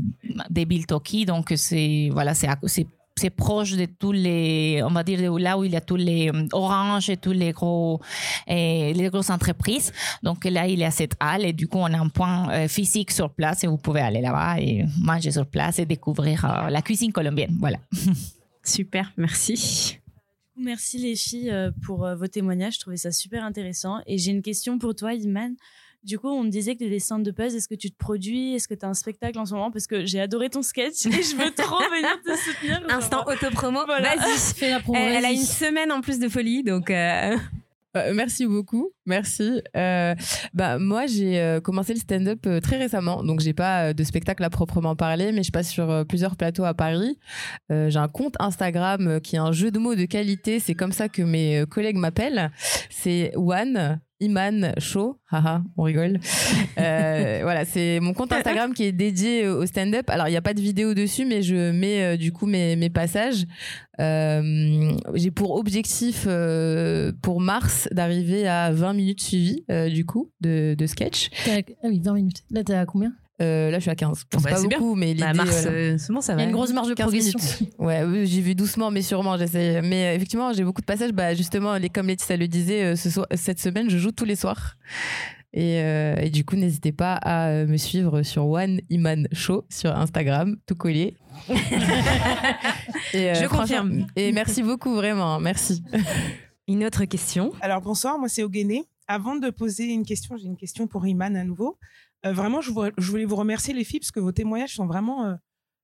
des 0.51 0.65
Biltoki. 0.65 1.25
Donc 1.25 1.53
c'est 1.57 2.11
voilà 2.13 2.33
proche 3.35 3.73
de 3.73 3.87
tous 3.87 4.13
les 4.13 4.83
on 4.85 4.91
va 4.91 5.03
dire 5.03 5.33
là 5.39 5.57
où 5.57 5.65
il 5.65 5.73
y 5.73 5.77
a 5.77 5.81
tous 5.81 5.97
les 5.97 6.29
euh, 6.29 6.47
oranges 6.53 7.09
et 7.09 7.17
tous 7.17 7.33
les 7.33 7.53
gros 7.53 8.01
les 8.47 9.09
grosses 9.11 9.31
entreprises. 9.31 9.93
Donc 10.23 10.45
là 10.45 10.67
il 10.67 10.79
y 10.79 10.85
a 10.85 10.91
cette 10.91 11.15
halle 11.19 11.45
et 11.45 11.53
du 11.53 11.67
coup 11.67 11.79
on 11.79 11.87
a 11.87 11.99
un 11.99 12.09
point 12.09 12.69
physique 12.69 13.11
sur 13.11 13.31
place 13.31 13.65
et 13.65 13.69
vous 13.69 13.79
pouvez 13.79 14.01
aller 14.01 14.21
là-bas 14.21 14.61
et 14.61 14.85
manger 15.01 15.31
sur 15.31 15.47
place 15.47 15.79
et 15.79 15.87
découvrir 15.87 16.67
la 16.69 16.83
cuisine 16.83 17.13
colombienne. 17.13 17.57
Voilà. 17.59 17.79
Super, 18.63 19.13
merci. 19.17 20.01
Merci 20.59 20.99
les 20.99 21.16
filles 21.16 21.51
euh, 21.51 21.70
pour 21.85 22.07
euh, 22.07 22.15
vos 22.16 22.27
témoignages. 22.27 22.74
Je 22.74 22.81
trouvais 22.81 22.97
ça 22.97 23.11
super 23.12 23.45
intéressant. 23.45 23.99
Et 24.07 24.19
j'ai 24.19 24.31
une 24.31 24.43
question 24.43 24.78
pour 24.78 24.95
toi, 24.95 25.12
Iman. 25.15 25.55
Du 26.05 26.19
coup, 26.19 26.28
on 26.28 26.45
me 26.45 26.51
disait 26.51 26.74
que 26.77 26.85
tu 26.85 26.89
des 26.89 27.01
centres 27.01 27.24
de 27.24 27.31
puzzle. 27.33 27.57
Est-ce 27.57 27.69
que 27.69 27.74
tu 27.74 27.91
te 27.91 27.97
produis? 27.97 28.55
Est-ce 28.55 28.69
que 28.69 28.74
tu 28.74 28.85
as 28.87 28.89
un 28.89 28.95
spectacle 28.95 29.39
en 29.39 29.45
ce 29.45 29.55
moment? 29.55 29.70
Parce 29.73 29.87
que 29.89 30.07
j'ai 30.07 30.20
adoré 30.20 30.49
ton 30.51 30.62
sketch 30.62 31.05
et 31.07 31.11
je 31.11 31.37
veux 31.37 31.51
trop 31.51 31.78
venir 31.91 32.16
te 32.24 32.37
soutenir. 32.37 32.81
Instant 32.89 33.24
autopromo, 33.27 33.81
Voilà. 33.87 34.15
vas-y. 34.15 34.55
Fais 34.55 34.70
la 34.70 34.81
promo, 34.81 34.97
Elle, 34.99 35.16
elle 35.16 35.24
a 35.24 35.33
une 35.33 35.43
semaine 35.43 35.91
en 35.91 36.01
plus 36.01 36.19
de 36.20 36.28
folie, 36.28 36.62
donc 36.62 36.91
euh, 36.91 37.37
Euh, 37.97 38.12
merci 38.14 38.47
beaucoup, 38.47 38.93
merci. 39.06 39.62
Euh, 39.77 40.14
bah 40.55 40.78
moi 40.78 41.06
j'ai 41.06 41.40
euh, 41.40 41.60
commencé 41.60 41.94
le 41.94 41.98
stand-up 41.98 42.47
très 42.62 42.77
récemment, 42.77 43.24
donc 43.24 43.40
j'ai 43.40 43.55
pas 43.55 43.94
de 43.94 44.05
spectacle 44.05 44.44
à 44.44 44.51
proprement 44.51 44.97
parler, 44.97 45.32
mais 45.32 45.43
je 45.43 45.51
passe 45.51 45.70
sur 45.70 46.05
plusieurs 46.06 46.36
plateaux 46.36 46.64
à 46.64 46.74
Paris. 46.74 47.18
J'ai 47.70 47.98
un 47.98 48.09
compte 48.09 48.35
Instagram 48.39 49.20
qui 49.20 49.36
est 49.36 49.40
un 49.40 49.52
jeu 49.52 49.70
de 49.70 49.78
mots 49.78 49.94
de 49.94 50.05
qualité, 50.05 50.60
c'est 50.60 50.74
comme 50.74 50.93
ça 50.93 51.09
que 51.09 51.23
mes 51.23 51.64
collègues 51.70 51.97
m'appellent. 51.97 52.51
C'est 52.90 53.32
One 53.36 54.01
Iman 54.21 54.73
Show, 54.79 55.19
haha, 55.31 55.63
on 55.77 55.83
rigole. 55.83 56.19
Euh, 56.79 57.39
voilà, 57.43 57.65
c'est 57.65 58.01
mon 58.01 58.13
compte 58.13 58.33
Instagram 58.33 58.75
qui 58.75 58.85
est 58.85 58.93
dédié 58.93 59.49
au 59.49 59.65
stand-up. 59.65 60.11
Alors, 60.11 60.29
il 60.29 60.33
n'y 60.33 60.37
a 60.37 60.43
pas 60.43 60.53
de 60.53 60.61
vidéo 60.61 60.93
dessus, 60.93 61.25
mais 61.25 61.41
je 61.41 61.71
mets 61.71 62.03
euh, 62.03 62.17
du 62.19 62.33
coup 62.33 62.45
mes, 62.45 62.77
mes 62.77 62.91
passages. 62.91 63.47
Euh, 63.99 64.93
J'ai 65.15 65.31
pour 65.31 65.57
objectif 65.57 66.29
pour 67.23 67.41
mars 67.41 67.89
d'arriver 67.93 68.47
à 68.47 68.73
20 68.73 68.93
minutes 68.93 69.23
suivies 69.23 69.65
du 69.91 70.05
coup 70.05 70.31
de, 70.43 70.75
de 70.77 70.87
sketch. 70.87 71.31
Ah 71.49 71.61
oui, 71.85 72.01
20 72.05 72.13
minutes. 72.13 72.43
Là, 72.51 72.63
t'es 72.63 72.75
à 72.75 72.85
combien? 72.85 73.13
Euh, 73.43 73.71
là, 73.71 73.79
je 73.79 73.83
suis 73.83 73.91
à 73.91 73.95
15. 73.95 74.23
Bon, 74.33 74.41
bah, 74.41 74.51
pas 74.51 74.61
bien. 74.63 74.79
beaucoup, 74.79 74.95
mais 74.95 75.09
l'idée. 75.09 75.21
Bah, 75.21 75.35
mars, 75.35 75.63
voilà. 75.63 75.71
euh, 75.77 75.99
c'est 75.99 76.13
bon, 76.13 76.21
ça 76.23 76.33
Il 76.35 76.39
y 76.39 76.43
a 76.43 76.45
une 76.47 76.53
grosse 76.53 76.73
marge 76.73 76.89
de 76.89 76.95
15 76.95 77.05
progression. 77.07 77.39
minutes. 77.39 77.75
Ouais, 77.79 78.03
oui, 78.05 78.27
j'y 78.27 78.41
vais 78.41 78.55
doucement, 78.55 78.91
mais 78.91 79.03
sûrement, 79.03 79.37
j'essaie. 79.37 79.83
Mais 79.83 80.07
euh, 80.07 80.15
effectivement, 80.15 80.53
j'ai 80.55 80.65
beaucoup 80.65 80.81
de 80.81 80.87
passages. 80.87 81.13
Bah, 81.13 81.35
justement, 81.35 81.77
les, 81.77 81.91
comme 81.91 82.07
Laetitia 82.07 82.37
le 82.37 82.49
disait, 82.49 82.83
euh, 82.83 82.97
ce 82.97 83.11
soir, 83.11 83.27
cette 83.35 83.61
semaine, 83.61 83.91
je 83.91 83.99
joue 83.99 84.11
tous 84.13 84.25
les 84.25 84.37
soirs. 84.37 84.77
Et, 85.53 85.81
euh, 85.81 86.17
et 86.17 86.29
du 86.31 86.45
coup, 86.45 86.57
n'hésitez 86.57 86.93
pas 86.93 87.15
à 87.15 87.65
me 87.65 87.77
suivre 87.79 88.23
sur 88.23 88.47
One 88.47 88.81
Iman 88.91 89.27
Show 89.33 89.65
sur 89.71 89.95
Instagram, 89.97 90.57
tout 90.67 90.75
collé. 90.75 91.17
Et, 93.13 93.31
euh, 93.31 93.35
Je 93.35 93.47
confirme. 93.47 94.07
Et 94.17 94.33
merci 94.33 94.63
beaucoup, 94.63 94.95
vraiment. 94.95 95.39
Merci. 95.41 95.83
Une 96.69 96.85
autre 96.85 97.05
question. 97.05 97.53
Alors 97.61 97.81
bonsoir, 97.81 98.19
moi 98.19 98.29
c'est 98.29 98.43
Ogéné. 98.43 98.85
Avant 99.09 99.37
de 99.37 99.51
poser 99.51 99.85
une 99.85 100.05
question, 100.05 100.37
j'ai 100.37 100.47
une 100.47 100.57
question 100.57 100.89
pour 100.89 101.07
Iman 101.07 101.37
à 101.37 101.45
nouveau. 101.45 101.79
Euh, 102.27 102.32
vraiment, 102.32 102.61
je, 102.61 102.70
voulais 102.70 103.24
vous 103.24 103.36
remercier 103.36 103.73
les 103.73 103.85
filles 103.85 104.01
parce 104.01 104.11
que 104.11 104.20
vos 104.20 104.32
témoignages 104.32 104.74
sont 104.74 104.86
vraiment 104.86 105.27
euh, 105.27 105.35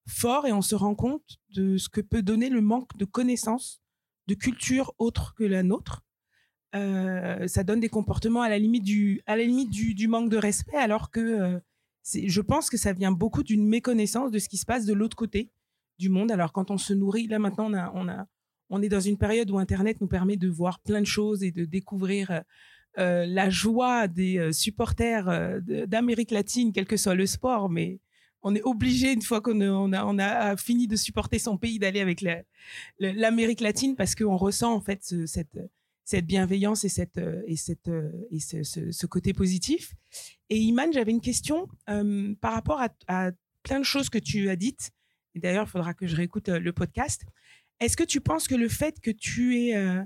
forts 0.09 0.47
et 0.47 0.53
on 0.53 0.63
se 0.63 0.75
rend 0.75 0.95
compte 0.95 1.39
de 1.51 1.77
ce 1.77 1.89
que 1.89 2.01
peut 2.01 2.23
donner 2.23 2.49
le 2.49 2.61
manque 2.61 2.97
de 2.97 3.05
connaissances, 3.05 3.83
de 4.27 4.35
culture 4.35 4.93
autre 4.99 5.35
que 5.37 5.45
la 5.45 5.63
nôtre. 5.63 6.03
Euh, 6.75 7.47
ça 7.49 7.65
donne 7.65 7.81
des 7.81 7.91
comportements 7.91 8.43
à 8.43 8.49
la 8.49 8.59
limite 8.59 8.83
du, 8.83 10.09
manque 10.09 10.31
de 10.31 10.39
respect, 10.39 10.77
alors 10.77 11.11
que 11.11 11.61
je 12.05 12.41
pense 12.41 12.71
que 12.71 12.79
ça 12.79 12.95
vient 12.95 13.13
beaucoup 13.13 13.43
d'une 13.43 13.69
méconnaissance 13.69 14.31
de 14.31 14.39
ce 14.39 14.49
qui 14.49 14.57
se 14.57 14.65
passe 14.65 14.87
de 14.87 14.95
l'autre 14.95 15.17
côté 15.17 15.53
du 15.99 16.09
monde. 16.09 16.33
Alors 16.33 16.53
quand 16.53 16.71
on 16.71 16.79
se 16.79 16.95
nourrit, 16.95 17.27
là 17.27 17.39
maintenant 17.39 17.71
on 18.71 18.83
est 18.83 18.89
dans 18.89 19.01
une 19.01 19.19
période 19.19 19.51
où 19.51 19.59
Internet 19.59 20.01
nous 20.01 20.09
permet 20.09 20.39
de 20.39 20.49
voir 20.49 20.81
plein 20.81 21.03
de 21.03 21.07
choses 21.07 21.43
et 21.43 21.53
de 21.53 21.67
découvrir 21.67 22.43
euh, 22.99 23.25
la 23.27 23.49
joie 23.51 24.07
des 24.09 24.39
euh, 24.39 24.53
supporters 24.53 25.29
euh, 25.29 25.61
d'Amérique 25.87 26.31
latine, 26.31 26.73
quel 26.73 26.87
que 26.87 26.97
soit 26.97 27.15
le 27.15 27.27
sport, 27.27 27.71
mais 27.71 28.01
on 28.43 28.55
est 28.55 28.63
obligé, 28.63 29.13
une 29.13 29.23
fois 29.23 29.41
qu'on 29.41 29.61
a, 29.61 30.05
on 30.05 30.19
a, 30.19 30.57
fini 30.57 30.89
de 30.89 30.97
supporter 30.97 31.39
son 31.39 31.57
pays, 31.57 31.79
d'aller 31.79 32.01
avec 32.01 32.25
l'Amérique 32.99 33.61
latine 33.61 33.95
parce 33.95 34.15
qu'on 34.15 34.37
ressent 34.37 34.75
en 34.75 34.81
fait 34.81 35.05
ce- 35.05 35.27
cette, 35.27 35.59
cette 36.05 36.27
bienveillance 36.27 36.85
et, 36.85 36.89
cette, 36.89 37.21
et, 37.47 37.57
cette, 37.57 37.89
et 38.33 38.41
ce, 38.41 38.65
ce- 38.65 39.07
côté 39.07 39.33
positif. 39.33 39.95
Et 40.51 40.59
Iman, 40.59 40.93
j'avais 40.93 41.13
une 41.13 41.21
question 41.21 41.69
par 42.41 42.53
rapport 42.55 42.83
à, 43.07 43.31
plein 43.63 43.79
de 43.79 43.85
choses 43.85 44.11
que 44.11 44.19
tu 44.19 44.51
as 44.51 44.57
dites. 44.57 44.91
D'ailleurs, 45.37 45.67
il 45.69 45.71
faudra 45.71 45.95
que 45.95 46.09
je 46.09 46.17
réécoute 46.17 46.49
le 46.49 46.73
podcast. 46.73 47.23
Est-ce 47.79 47.97
que 47.97 48.03
tu 48.03 48.21
penses 48.21 48.49
que 48.49 48.57
le 48.57 48.69
fait 48.69 48.99
que 49.01 49.13
tu 49.13 49.57
aies 49.57 50.03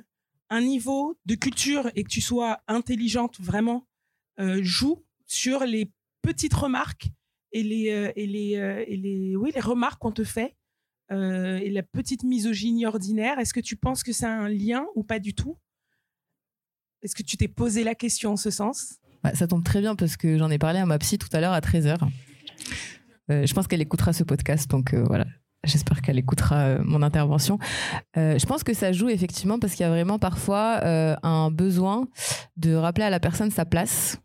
un 0.50 0.60
niveau 0.60 1.18
de 1.26 1.34
culture 1.34 1.90
et 1.94 2.04
que 2.04 2.08
tu 2.08 2.20
sois 2.20 2.60
intelligente 2.68 3.40
vraiment 3.40 3.86
euh, 4.38 4.60
joue 4.62 5.04
sur 5.26 5.64
les 5.64 5.90
petites 6.22 6.54
remarques 6.54 7.10
et 7.52 7.62
les, 7.62 7.90
euh, 7.90 8.12
et 8.16 8.26
les, 8.26 8.56
euh, 8.56 8.84
et 8.86 8.96
les, 8.96 9.36
oui, 9.36 9.50
les 9.54 9.60
remarques 9.60 10.00
qu'on 10.00 10.12
te 10.12 10.24
fait 10.24 10.56
et 11.08 11.70
la 11.70 11.84
petite 11.84 12.24
misogynie 12.24 12.84
ordinaire 12.84 13.38
Est-ce 13.38 13.54
que 13.54 13.60
tu 13.60 13.76
penses 13.76 14.02
que 14.02 14.12
ça 14.12 14.28
a 14.28 14.32
un 14.36 14.48
lien 14.48 14.86
ou 14.96 15.04
pas 15.04 15.20
du 15.20 15.34
tout? 15.34 15.56
Est-ce 17.00 17.14
que 17.14 17.22
tu 17.22 17.36
t'es 17.36 17.46
posé 17.46 17.84
la 17.84 17.94
question 17.94 18.32
en 18.32 18.36
ce 18.36 18.50
sens? 18.50 18.96
Ouais, 19.22 19.32
ça 19.36 19.46
tombe 19.46 19.62
très 19.62 19.80
bien 19.80 19.94
parce 19.94 20.16
que 20.16 20.36
j'en 20.36 20.50
ai 20.50 20.58
parlé 20.58 20.80
à 20.80 20.84
ma 20.84 20.98
psy 20.98 21.16
tout 21.16 21.28
à 21.30 21.40
l'heure 21.40 21.52
à 21.52 21.60
13h. 21.60 21.96
je 23.28 23.54
pense 23.54 23.68
qu'elle 23.68 23.80
écoutera 23.80 24.12
ce 24.12 24.24
podcast, 24.24 24.68
donc 24.68 24.94
voilà. 24.94 25.26
J'espère 25.66 26.00
qu'elle 26.00 26.18
écoutera 26.18 26.60
euh, 26.60 26.78
mon 26.84 27.02
intervention. 27.02 27.58
Euh, 28.16 28.38
je 28.38 28.46
pense 28.46 28.62
que 28.62 28.72
ça 28.72 28.92
joue 28.92 29.08
effectivement 29.08 29.58
parce 29.58 29.74
qu'il 29.74 29.82
y 29.82 29.86
a 29.86 29.90
vraiment 29.90 30.18
parfois 30.18 30.80
euh, 30.84 31.16
un 31.22 31.50
besoin 31.50 32.08
de 32.56 32.74
rappeler 32.74 33.04
à 33.04 33.10
la 33.10 33.20
personne 33.20 33.50
sa 33.50 33.64
place. 33.64 34.18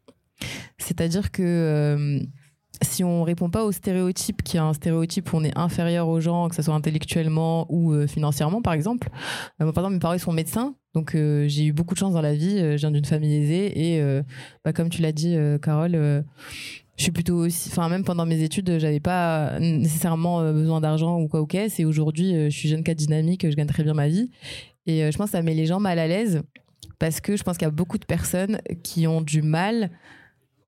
C'est-à-dire 0.78 1.32
que 1.32 2.22
si 2.82 3.04
on 3.04 3.24
répond 3.24 3.50
pas 3.50 3.64
au 3.64 3.72
stéréotype, 3.72 4.44
qui 4.44 4.58
est 4.58 4.60
un 4.60 4.74
stéréotype 4.74 5.32
où 5.34 5.38
on 5.38 5.44
est 5.44 5.58
inférieur 5.58 6.08
aux 6.08 6.20
gens, 6.20 6.50
que 6.50 6.56
ce 6.56 6.62
soit 6.62 6.74
intellectuellement 6.74 7.66
ou 7.70 7.94
euh, 7.94 8.08
financièrement, 8.08 8.62
par 8.62 8.74
exemple. 8.74 9.10
Euh, 9.60 9.66
moi, 9.66 9.74
par 9.74 9.84
exemple, 9.84 9.94
mes 9.94 10.00
parents 10.00 10.14
ils 10.14 10.20
sont 10.20 10.34
médecins, 10.34 10.76
donc 10.94 11.16
euh, 11.16 11.48
j'ai 11.48 11.66
eu 11.66 11.74
beaucoup 11.74 11.94
de 11.94 12.00
chance 12.00 12.14
dans 12.14 12.22
la 12.22 12.34
vie. 12.34 12.58
Euh, 12.58 12.72
je 12.74 12.82
viens 12.82 12.92
d'une 12.92 13.06
famille 13.06 13.36
aisée 13.36 13.96
et, 13.96 14.22
bah, 14.66 14.74
comme 14.74 14.90
tu 14.90 15.02
l'as 15.02 15.12
dit, 15.12 15.36
Carole, 15.62 16.24
je 16.98 17.04
suis 17.04 17.12
plutôt 17.12 17.36
aussi, 17.38 17.70
enfin 17.72 17.90
même 17.90 18.04
pendant 18.04 18.26
mes 18.26 18.42
études, 18.42 18.78
j'avais 18.80 19.00
pas 19.00 19.60
nécessairement 19.60 20.52
besoin 20.52 20.82
d'argent 20.82 21.20
ou 21.20 21.28
quoi 21.28 21.42
ou 21.42 21.46
qu'est. 21.46 21.80
Et 21.80 21.86
aujourd'hui, 21.86 22.50
je 22.50 22.56
suis 22.56 22.70
jeune 22.70 22.84
cadre 22.84 23.00
dynamique, 23.00 23.50
je 23.50 23.56
gagne 23.56 23.68
très 23.68 23.84
bien 23.84 23.94
ma 23.94 24.08
vie. 24.08 24.30
Et 24.88 25.12
je 25.12 25.18
pense 25.18 25.28
que 25.28 25.38
ça 25.38 25.42
met 25.42 25.54
les 25.54 25.66
gens 25.66 25.80
mal 25.80 26.00
à 26.00 26.08
l'aise 26.08 26.42
parce 27.00 27.22
que 27.22 27.36
je 27.36 27.44
pense 27.44 27.58
qu'il 27.58 27.66
y 27.66 27.70
a 27.70 27.72
beaucoup 27.72 27.98
de 27.98 28.06
personnes 28.06 28.60
qui 28.84 29.08
ont 29.08 29.22
du 29.22 29.42
mal 29.42 29.92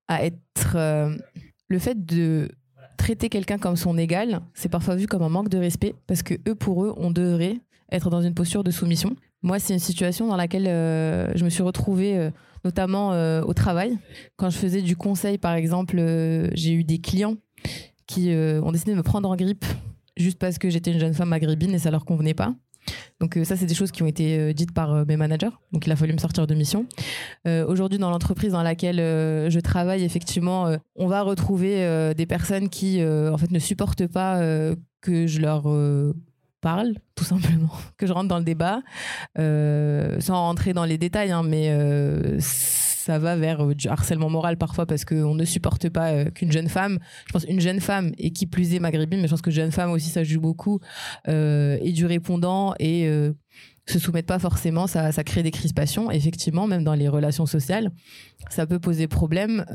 à 0.07 0.25
être. 0.25 0.77
Le 1.73 1.79
fait 1.79 2.05
de 2.05 2.49
traiter 2.97 3.29
quelqu'un 3.29 3.57
comme 3.57 3.75
son 3.75 3.97
égal, 3.97 4.41
c'est 4.53 4.69
parfois 4.69 4.95
vu 4.95 5.07
comme 5.07 5.23
un 5.23 5.29
manque 5.29 5.49
de 5.49 5.57
respect 5.57 5.95
parce 6.07 6.21
que 6.21 6.35
eux, 6.47 6.55
pour 6.55 6.85
eux, 6.85 6.93
on 6.97 7.11
devrait 7.11 7.57
être 7.91 8.09
dans 8.09 8.21
une 8.21 8.35
posture 8.35 8.63
de 8.63 8.71
soumission. 8.71 9.15
Moi, 9.41 9.59
c'est 9.59 9.73
une 9.73 9.79
situation 9.79 10.27
dans 10.27 10.37
laquelle 10.37 10.67
euh, 10.67 11.35
je 11.35 11.43
me 11.43 11.49
suis 11.49 11.63
retrouvée, 11.63 12.17
euh, 12.17 12.29
notamment 12.63 13.11
euh, 13.11 13.41
au 13.41 13.53
travail. 13.53 13.97
Quand 14.37 14.49
je 14.51 14.57
faisais 14.57 14.81
du 14.81 14.95
conseil, 14.95 15.37
par 15.37 15.53
exemple, 15.53 15.97
j'ai 16.53 16.73
eu 16.73 16.83
des 16.83 16.99
clients 16.99 17.35
qui 18.05 18.29
ont 18.31 18.71
décidé 18.71 18.91
de 18.91 18.97
me 18.97 19.03
prendre 19.03 19.29
en 19.29 19.35
grippe 19.35 19.65
juste 20.15 20.37
parce 20.37 20.59
que 20.59 20.69
j'étais 20.69 20.91
une 20.91 20.99
jeune 20.99 21.13
femme 21.13 21.29
maghrébine 21.29 21.73
et 21.73 21.79
ça 21.79 21.89
leur 21.89 22.05
convenait 22.05 22.35
pas. 22.35 22.53
Donc 23.19 23.37
euh, 23.37 23.43
ça, 23.43 23.55
c'est 23.55 23.65
des 23.65 23.73
choses 23.73 23.91
qui 23.91 24.03
ont 24.03 24.07
été 24.07 24.37
euh, 24.37 24.53
dites 24.53 24.73
par 24.73 24.93
euh, 24.93 25.05
mes 25.07 25.17
managers. 25.17 25.51
Donc 25.71 25.85
il 25.85 25.91
a 25.91 25.95
fallu 25.95 26.13
me 26.13 26.17
sortir 26.17 26.47
de 26.47 26.53
mission. 26.53 26.85
Aujourd'hui, 27.45 27.99
dans 27.99 28.09
l'entreprise 28.09 28.51
dans 28.51 28.63
laquelle 28.63 28.97
je 28.97 29.59
travaille, 29.59 30.03
effectivement, 30.03 30.75
on 30.95 31.07
va 31.07 31.21
retrouver 31.21 32.13
des 32.15 32.25
personnes 32.25 32.69
qui, 32.69 33.03
en 33.03 33.37
fait, 33.37 33.51
ne 33.51 33.59
supportent 33.59 34.07
pas 34.07 34.39
que 35.01 35.27
je 35.27 35.41
leur 35.41 35.63
parle, 36.61 36.93
tout 37.15 37.25
simplement, 37.25 37.71
que 37.97 38.07
je 38.07 38.13
rentre 38.13 38.29
dans 38.29 38.37
le 38.37 38.43
débat, 38.45 38.81
sans 39.35 40.35
rentrer 40.35 40.73
dans 40.73 40.85
les 40.85 40.97
détails, 40.97 41.31
hein, 41.31 41.43
mais 41.43 41.69
ça 43.03 43.19
va 43.19 43.35
vers 43.35 43.61
euh, 43.61 43.75
du 43.75 43.89
harcèlement 43.89 44.29
moral 44.29 44.57
parfois 44.57 44.85
parce 44.85 45.03
qu'on 45.03 45.35
ne 45.35 45.43
supporte 45.43 45.89
pas 45.89 46.11
euh, 46.11 46.29
qu'une 46.29 46.51
jeune 46.51 46.69
femme, 46.69 46.99
je 47.27 47.33
pense 47.33 47.43
une 47.43 47.59
jeune 47.59 47.81
femme 47.81 48.13
et 48.17 48.31
qui 48.31 48.47
plus 48.47 48.73
est 48.73 48.79
maghrébine, 48.79 49.19
mais 49.19 49.27
je 49.27 49.31
pense 49.31 49.41
que 49.41 49.51
jeune 49.51 49.71
femme 49.71 49.91
aussi 49.91 50.09
ça 50.09 50.23
joue 50.23 50.39
beaucoup, 50.39 50.79
euh, 51.27 51.77
et 51.81 51.91
du 51.91 52.05
répondant 52.05 52.73
et 52.79 53.09
se 53.85 53.99
soumettent 53.99 54.25
pas 54.25 54.39
forcément, 54.39 54.87
ça, 54.87 55.11
ça 55.11 55.25
crée 55.25 55.43
des 55.43 55.51
crispations. 55.51 56.09
Effectivement, 56.09 56.67
même 56.67 56.85
dans 56.85 56.93
les 56.93 57.09
relations 57.09 57.45
sociales, 57.45 57.91
ça 58.49 58.65
peut 58.65 58.79
poser 58.79 59.07
problème 59.07 59.65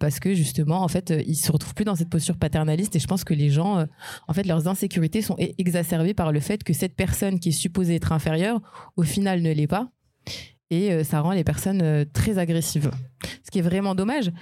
parce 0.00 0.18
que 0.18 0.34
justement, 0.34 0.82
en 0.82 0.88
fait, 0.88 1.14
ils 1.26 1.36
se 1.36 1.52
retrouvent 1.52 1.74
plus 1.74 1.84
dans 1.84 1.94
cette 1.94 2.10
posture 2.10 2.36
paternaliste. 2.36 2.96
Et 2.96 2.98
je 2.98 3.06
pense 3.06 3.22
que 3.22 3.34
les 3.34 3.50
gens, 3.50 3.86
en 4.26 4.32
fait, 4.32 4.46
leurs 4.46 4.66
insécurités 4.66 5.22
sont 5.22 5.36
exacerbées 5.58 6.14
par 6.14 6.32
le 6.32 6.40
fait 6.40 6.64
que 6.64 6.72
cette 6.72 6.96
personne 6.96 7.38
qui 7.38 7.50
est 7.50 7.52
supposée 7.52 7.94
être 7.94 8.12
inférieure, 8.12 8.60
au 8.96 9.02
final, 9.02 9.42
ne 9.42 9.52
l'est 9.52 9.68
pas. 9.68 9.92
Et 10.72 10.90
euh, 10.90 11.04
ça 11.04 11.20
rend 11.20 11.32
les 11.32 11.44
personnes 11.44 11.82
euh, 11.82 12.06
très 12.10 12.38
agressives. 12.38 12.90
Ce 13.44 13.50
qui 13.50 13.58
est 13.58 13.62
vraiment 13.62 13.94
dommage. 13.94 14.32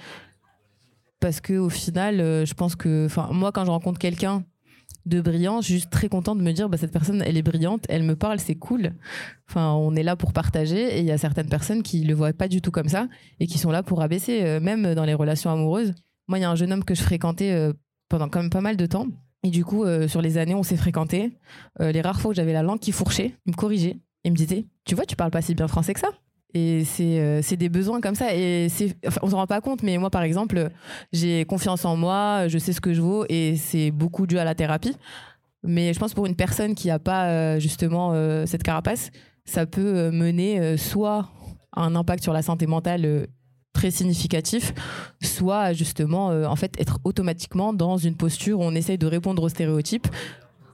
Parce 1.19 1.41
que 1.41 1.53
au 1.53 1.69
final, 1.69 2.21
euh, 2.21 2.45
je 2.45 2.53
pense 2.53 2.77
que, 2.77 3.09
moi, 3.33 3.51
quand 3.51 3.65
je 3.65 3.69
rencontre 3.69 3.99
quelqu'un 3.99 4.45
de 5.05 5.19
brillant, 5.19 5.59
je 5.59 5.65
suis 5.65 5.73
juste 5.73 5.89
très 5.89 6.07
contente 6.07 6.37
de 6.37 6.43
me 6.43 6.53
dire, 6.53 6.69
bah, 6.69 6.77
cette 6.77 6.93
personne, 6.93 7.21
elle 7.25 7.35
est 7.35 7.41
brillante, 7.41 7.83
elle 7.89 8.03
me 8.03 8.15
parle, 8.15 8.39
c'est 8.39 8.55
cool. 8.55 8.93
Enfin, 9.49 9.73
on 9.73 9.93
est 9.93 10.03
là 10.03 10.15
pour 10.15 10.31
partager 10.31 10.95
et 10.95 10.99
il 10.99 11.05
y 11.05 11.11
a 11.11 11.17
certaines 11.17 11.49
personnes 11.49 11.83
qui 11.83 12.05
le 12.05 12.13
voient 12.13 12.31
pas 12.31 12.47
du 12.47 12.61
tout 12.61 12.71
comme 12.71 12.87
ça 12.87 13.09
et 13.41 13.47
qui 13.47 13.57
sont 13.57 13.71
là 13.71 13.83
pour 13.83 14.01
abaisser, 14.01 14.59
même 14.61 14.93
dans 14.93 15.03
les 15.03 15.15
relations 15.15 15.49
amoureuses. 15.49 15.93
Moi, 16.29 16.39
il 16.39 16.43
y 16.43 16.45
a 16.45 16.49
un 16.49 16.55
jeune 16.55 16.71
homme 16.71 16.85
que 16.85 16.95
je 16.95 17.01
fréquentais 17.01 17.71
pendant 18.07 18.29
quand 18.29 18.39
même 18.39 18.51
pas 18.51 18.61
mal 18.61 18.77
de 18.77 18.85
temps. 18.85 19.07
Et 19.43 19.49
du 19.49 19.65
coup, 19.65 19.83
sur 20.07 20.21
les 20.21 20.37
années, 20.37 20.55
on 20.55 20.63
s'est 20.63 20.77
fréquentés. 20.77 21.33
Euh, 21.81 21.91
les 21.91 22.01
rares 22.01 22.21
fois 22.21 22.31
où 22.31 22.33
j'avais 22.33 22.53
la 22.53 22.61
langue 22.61 22.79
qui 22.79 22.91
fourchait, 22.91 23.33
il 23.47 23.51
me 23.51 23.55
corrigeait. 23.55 23.97
Il 24.23 24.31
me 24.31 24.37
disait, 24.37 24.65
tu 24.85 24.95
vois, 24.95 25.05
tu 25.05 25.15
parles 25.15 25.31
pas 25.31 25.41
si 25.41 25.55
bien 25.55 25.67
français 25.67 25.93
que 25.93 25.99
ça. 25.99 26.09
Et 26.53 26.83
c'est 26.83 27.19
euh, 27.19 27.41
des 27.57 27.69
besoins 27.69 28.01
comme 28.01 28.15
ça. 28.15 28.35
Et 28.35 28.67
enfin, 29.07 29.19
on 29.23 29.29
s'en 29.29 29.37
rend 29.37 29.47
pas 29.47 29.61
compte, 29.61 29.83
mais 29.83 29.97
moi, 29.97 30.09
par 30.09 30.23
exemple, 30.23 30.69
j'ai 31.13 31.45
confiance 31.45 31.85
en 31.85 31.95
moi, 31.95 32.47
je 32.47 32.57
sais 32.57 32.73
ce 32.73 32.81
que 32.81 32.93
je 32.93 33.01
vaux, 33.01 33.25
et 33.29 33.55
c'est 33.55 33.91
beaucoup 33.91 34.27
dû 34.27 34.37
à 34.37 34.43
la 34.43 34.55
thérapie. 34.55 34.95
Mais 35.63 35.93
je 35.93 35.99
pense 35.99 36.13
pour 36.13 36.25
une 36.25 36.35
personne 36.35 36.75
qui 36.75 36.87
n'a 36.87 36.99
pas 36.99 37.27
euh, 37.27 37.59
justement 37.59 38.11
euh, 38.13 38.45
cette 38.45 38.63
carapace, 38.63 39.11
ça 39.45 39.65
peut 39.65 40.11
mener 40.11 40.77
soit 40.77 41.29
à 41.71 41.83
un 41.83 41.95
impact 41.95 42.23
sur 42.23 42.33
la 42.33 42.41
santé 42.41 42.67
mentale 42.67 43.27
très 43.73 43.89
significatif, 43.89 44.73
soit 45.21 45.73
justement 45.73 46.27
en 46.27 46.55
fait 46.55 46.79
être 46.79 46.99
automatiquement 47.03 47.73
dans 47.73 47.97
une 47.97 48.15
posture 48.15 48.59
où 48.59 48.63
on 48.63 48.75
essaye 48.75 48.99
de 48.99 49.07
répondre 49.07 49.41
aux 49.41 49.49
stéréotypes 49.49 50.07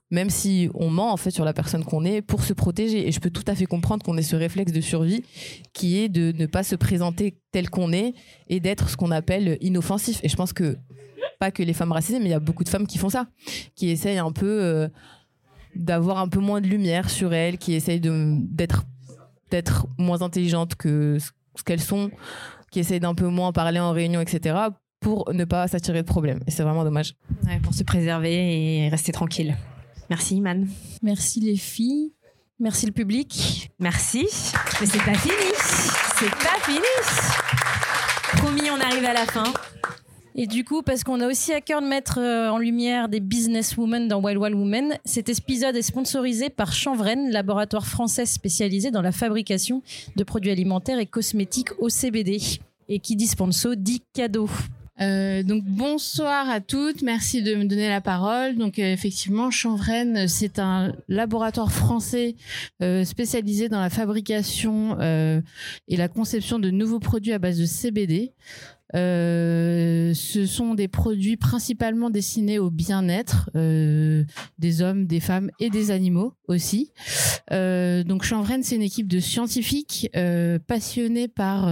même 0.09 0.29
si 0.29 0.69
on 0.73 0.89
ment 0.89 1.11
en 1.11 1.17
fait 1.17 1.31
sur 1.31 1.43
la 1.43 1.53
personne 1.53 1.84
qu'on 1.84 2.05
est 2.05 2.21
pour 2.21 2.43
se 2.43 2.53
protéger. 2.53 3.07
Et 3.07 3.11
je 3.11 3.19
peux 3.19 3.29
tout 3.29 3.43
à 3.47 3.55
fait 3.55 3.65
comprendre 3.65 4.03
qu'on 4.03 4.17
ait 4.17 4.23
ce 4.23 4.35
réflexe 4.35 4.71
de 4.71 4.81
survie 4.81 5.23
qui 5.73 5.97
est 5.99 6.09
de 6.09 6.31
ne 6.38 6.45
pas 6.45 6.63
se 6.63 6.75
présenter 6.75 7.38
tel 7.51 7.69
qu'on 7.69 7.91
est 7.91 8.13
et 8.47 8.59
d'être 8.59 8.89
ce 8.89 8.97
qu'on 8.97 9.11
appelle 9.11 9.57
inoffensif. 9.61 10.19
Et 10.23 10.29
je 10.29 10.35
pense 10.35 10.53
que 10.53 10.77
pas 11.39 11.51
que 11.51 11.63
les 11.63 11.73
femmes 11.73 11.91
racisées, 11.91 12.19
mais 12.19 12.25
il 12.25 12.31
y 12.31 12.35
a 12.35 12.39
beaucoup 12.39 12.63
de 12.63 12.69
femmes 12.69 12.88
qui 12.88 12.97
font 12.97 13.09
ça, 13.09 13.27
qui 13.75 13.89
essayent 13.89 14.17
un 14.17 14.31
peu 14.31 14.63
euh, 14.63 14.88
d'avoir 15.75 16.19
un 16.19 16.27
peu 16.27 16.39
moins 16.39 16.61
de 16.61 16.67
lumière 16.67 17.09
sur 17.09 17.34
elles, 17.34 17.57
qui 17.57 17.73
essayent 17.73 18.01
d'être 18.01 18.85
d'être 19.51 19.88
moins 19.97 20.21
intelligentes 20.23 20.75
que 20.75 21.17
ce 21.19 21.63
qu'elles 21.63 21.81
sont, 21.81 22.11
qui 22.71 22.79
essayent 22.79 22.99
d'un 22.99 23.15
peu 23.15 23.27
moins 23.27 23.51
parler 23.51 23.79
en 23.79 23.91
réunion, 23.91 24.19
etc. 24.19 24.55
pour 24.99 25.31
ne 25.31 25.45
pas 25.45 25.67
s'attirer 25.67 26.01
de 26.01 26.07
problèmes. 26.07 26.39
Et 26.47 26.51
c'est 26.51 26.63
vraiment 26.63 26.84
dommage. 26.84 27.13
Ouais, 27.45 27.59
pour 27.59 27.73
se 27.73 27.84
préserver 27.84 28.85
et 28.85 28.89
rester 28.89 29.11
tranquille. 29.11 29.55
Merci, 30.09 30.35
Iman. 30.35 30.67
Merci 31.01 31.39
les 31.41 31.57
filles. 31.57 32.13
Merci 32.59 32.85
le 32.85 32.91
public. 32.91 33.71
Merci. 33.79 34.27
Mais 34.79 34.88
c'est 34.88 35.03
pas 35.03 35.13
fini. 35.13 35.35
C'est 36.17 36.31
pas 36.31 36.59
fini. 36.63 36.79
Promis, 38.38 38.69
on 38.71 38.79
arrive 38.79 39.05
à 39.05 39.13
la 39.13 39.25
fin. 39.25 39.53
Et 40.39 40.45
du 40.45 40.63
coup, 40.63 40.84
parce 40.84 41.03
qu'on 41.03 41.19
a 41.21 41.27
aussi 41.27 41.51
à 41.51 41.61
cœur 41.61 41.81
de 41.81 41.88
mettre 41.88 42.19
euh, 42.19 42.49
en 42.49 42.59
lumière 42.59 43.09
des 43.09 43.19
businesswomen 43.19 44.07
dans 44.07 44.21
Wild 44.21 44.38
Wild 44.38 44.55
Women, 44.55 44.97
cet 45.03 45.29
épisode 45.29 45.75
est 45.75 45.81
sponsorisé 45.81 46.49
par 46.49 46.73
Chanvren, 46.73 47.31
laboratoire 47.31 47.88
français 47.88 48.27
spécialisé 48.27 48.91
dans 48.91 49.01
la 49.01 49.11
fabrication 49.11 49.81
de 50.15 50.23
produits 50.23 50.51
alimentaires 50.51 50.99
et 50.99 51.07
cosmétiques 51.07 51.71
au 51.79 51.89
CBD. 51.89 52.39
Et 52.88 52.99
qui 52.99 53.15
dit 53.15 53.27
sponsor 53.27 53.75
dit 53.75 54.03
cadeau. 54.13 54.47
Euh, 54.99 55.44
donc 55.44 55.64
bonsoir 55.64 56.49
à 56.49 56.60
toutes, 56.60 57.02
merci 57.03 57.44
de 57.44 57.56
me 57.56 57.65
donner 57.65 57.90
la 57.90 58.02
parole. 58.02 58.56
Donc 58.56 58.80
euh, 58.80 58.91
effectivement, 58.91 59.52
Chanvren, 59.52 60.28
c'est 60.28 60.60
un 60.60 60.94
laboratoire 61.07 61.72
français 61.72 62.36
euh, 62.82 63.03
spécialisé 63.03 63.69
dans 63.69 63.80
la 63.80 63.90
fabrication 63.90 64.98
euh, 64.99 65.41
et 65.88 65.98
la 65.98 66.07
conception 66.07 66.60
de 66.60 66.69
nouveaux 66.69 66.99
produits 66.99 67.34
à 67.34 67.40
base 67.40 67.60
de 67.60 67.65
CBD. 67.65 68.34
Euh, 68.95 70.14
ce 70.14 70.45
sont 70.45 70.73
des 70.73 70.88
produits 70.88 71.35
principalement 71.35 72.09
destinés 72.09 72.57
au 72.57 72.69
bien-être 72.69 73.49
euh, 73.55 74.23
des 74.59 74.81
hommes, 74.81 75.05
des 75.07 75.19
femmes 75.19 75.51
et 75.59 75.69
des 75.69 75.91
animaux 75.91 76.34
aussi. 76.47 76.93
Euh, 77.51 78.03
donc 78.03 78.23
Chanvren, 78.23 78.64
c'est 78.64 78.76
une 78.76 78.81
équipe 78.81 79.07
de 79.07 79.19
scientifiques 79.19 80.09
passionnés 80.68 81.27
par 81.27 81.69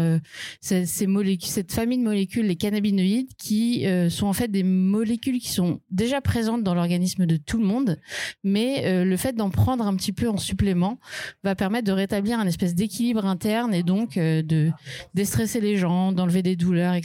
ces, 0.62 0.86
ces 0.86 1.08
cette 1.40 1.72
famille 1.72 1.98
de 1.98 2.04
molécules, 2.04 2.48
les 2.48 2.56
cannabinoïdes, 2.56 3.34
qui 3.38 3.86
sont 4.10 4.28
en 4.28 4.34
fait 4.34 4.50
des 4.50 4.64
molécules 4.64 5.40
qui 5.40 5.50
sont 5.50 5.80
déjà 5.92 6.22
présentes 6.22 6.64
dans 6.64 6.74
l'organisme 6.74 7.26
de 7.26 7.38
tout 7.38 7.58
le 7.58 7.66
monde, 7.66 8.00
mais 8.44 9.04
le 9.04 9.18
fait 9.18 9.34
d'en 9.34 9.50
prendre 9.50 9.86
un 9.86 9.96
petit 9.96 10.12
peu 10.12 10.30
en 10.30 10.38
supplément 10.38 11.00
va 11.44 11.56
permettre 11.56 11.86
de 11.86 11.92
rétablir 11.92 12.40
un 12.40 12.48
espèce 12.48 12.76
d'équilibre 12.76 13.26
interne 13.26 13.74
et 13.74 13.84
donc 13.84 14.16
de 14.16 14.72
déstresser 15.14 15.62
les 15.62 15.78
gens, 15.78 16.12
d'enlever 16.12 16.42
des 16.42 16.56
douleurs, 16.56 16.94
etc. 16.94 17.05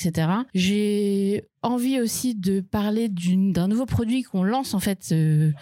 J'ai 0.54 1.44
envie 1.62 2.00
aussi 2.00 2.34
de 2.34 2.60
parler 2.60 3.08
d'un 3.08 3.68
nouveau 3.68 3.86
produit 3.86 4.22
qu'on 4.22 4.42
lance 4.42 4.74
en 4.74 4.80
fait 4.80 5.08
euh, 5.12 5.52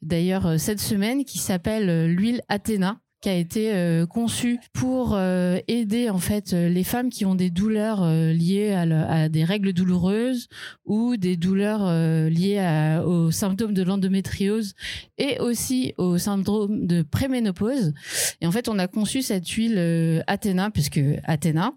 d'ailleurs 0.00 0.46
euh, 0.46 0.58
cette 0.58 0.80
semaine 0.80 1.24
qui 1.24 1.38
s'appelle 1.38 1.88
euh, 1.88 2.06
l'huile 2.06 2.42
Athéna 2.48 2.98
qui 3.22 3.28
a 3.28 3.34
été 3.36 3.72
euh, 3.72 4.04
conçue 4.04 4.58
pour 4.72 5.14
euh, 5.14 5.58
aider 5.68 6.10
en 6.10 6.18
fait 6.18 6.52
euh, 6.52 6.68
les 6.68 6.82
femmes 6.82 7.08
qui 7.08 7.24
ont 7.24 7.36
des 7.36 7.50
douleurs 7.50 8.02
euh, 8.02 8.32
liées 8.32 8.72
à, 8.72 8.84
le- 8.84 8.96
à 8.96 9.28
des 9.28 9.44
règles 9.44 9.72
douloureuses 9.72 10.48
ou 10.84 11.16
des 11.16 11.36
douleurs 11.36 11.86
liées 12.28 12.58
à- 12.58 13.06
aux 13.06 13.30
symptômes 13.30 13.74
de 13.74 13.82
l'endométriose 13.84 14.74
et 15.18 15.38
aussi 15.38 15.94
au 15.98 16.18
syndrome 16.18 16.86
de 16.86 17.02
préménopause. 17.02 17.92
Et 18.40 18.46
en 18.46 18.50
fait, 18.52 18.68
on 18.68 18.78
a 18.80 18.88
conçu 18.88 19.22
cette 19.22 19.48
huile 19.48 20.22
Athéna 20.26 20.70
puisque 20.70 21.00
Athéna 21.24 21.72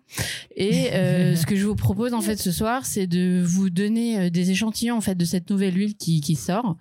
et 0.56 0.74
ce 1.36 1.46
que 1.46 1.56
je 1.56 1.66
vous 1.68 1.76
propose 1.76 2.14
en 2.16 2.22
fait 2.22 2.38
ce 2.38 2.52
soir, 2.52 2.86
c'est 2.88 3.06
de 3.08 3.42
vous 3.46 3.70
donner 3.70 4.32
des 4.32 4.50
échantillons 4.50 4.96
en 4.98 5.02
fait 5.02 5.16
de 5.16 5.26
cette 5.26 5.50
nouvelle 5.52 5.78
huile 5.78 5.96
qui, 5.96 6.22
qui 6.22 6.36
sort. 6.36 6.76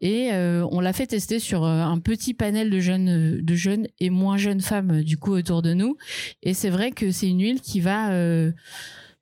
Et 0.00 0.30
on 0.32 0.80
l'a 0.80 0.94
fait 0.94 1.06
tester 1.06 1.38
sur 1.38 1.64
un 1.64 1.98
petit 1.98 2.32
panel 2.32 2.70
de 2.70 2.80
jeunes, 2.80 3.40
de 3.42 3.54
jeunes 3.54 3.86
et 4.00 4.05
moins 4.10 4.36
jeunes 4.36 4.60
femmes 4.60 4.98
euh, 4.98 5.02
du 5.02 5.16
coup 5.16 5.32
autour 5.32 5.62
de 5.62 5.74
nous. 5.74 5.96
Et 6.42 6.54
c'est 6.54 6.70
vrai 6.70 6.90
que 6.92 7.10
c'est 7.10 7.28
une 7.28 7.40
huile 7.40 7.60
qui 7.60 7.80
va 7.80 8.10
euh, 8.12 8.52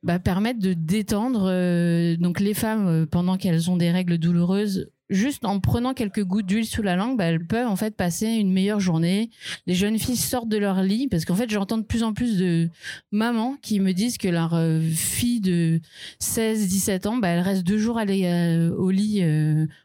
bah, 0.02 0.18
permettre 0.18 0.60
de 0.60 0.72
détendre 0.72 1.48
euh, 1.48 2.16
donc 2.16 2.40
les 2.40 2.54
femmes 2.54 3.06
pendant 3.10 3.36
qu'elles 3.36 3.70
ont 3.70 3.76
des 3.76 3.90
règles 3.90 4.18
douloureuses. 4.18 4.90
Juste 5.10 5.44
en 5.44 5.60
prenant 5.60 5.92
quelques 5.92 6.24
gouttes 6.24 6.46
d'huile 6.46 6.64
sous 6.64 6.80
la 6.80 6.96
langue, 6.96 7.18
bah, 7.18 7.24
elles 7.24 7.46
peuvent 7.46 7.68
en 7.68 7.76
fait 7.76 7.94
passer 7.94 8.26
une 8.26 8.50
meilleure 8.50 8.80
journée. 8.80 9.30
Les 9.66 9.74
jeunes 9.74 9.98
filles 9.98 10.16
sortent 10.16 10.48
de 10.48 10.56
leur 10.56 10.82
lit 10.82 11.08
parce 11.08 11.26
qu'en 11.26 11.34
fait 11.34 11.50
j'entends 11.50 11.76
de 11.76 11.82
plus 11.82 12.02
en 12.02 12.14
plus 12.14 12.38
de 12.38 12.70
mamans 13.12 13.56
qui 13.60 13.80
me 13.80 13.92
disent 13.92 14.16
que 14.16 14.28
leur 14.28 14.58
fille 14.94 15.42
de 15.42 15.80
16-17 16.22 17.06
ans, 17.06 17.16
bah, 17.18 17.28
elle 17.28 17.40
reste 17.40 17.64
deux 17.64 17.76
jours 17.76 18.00
euh, 18.00 18.70
au 18.70 18.90
lit 18.90 19.22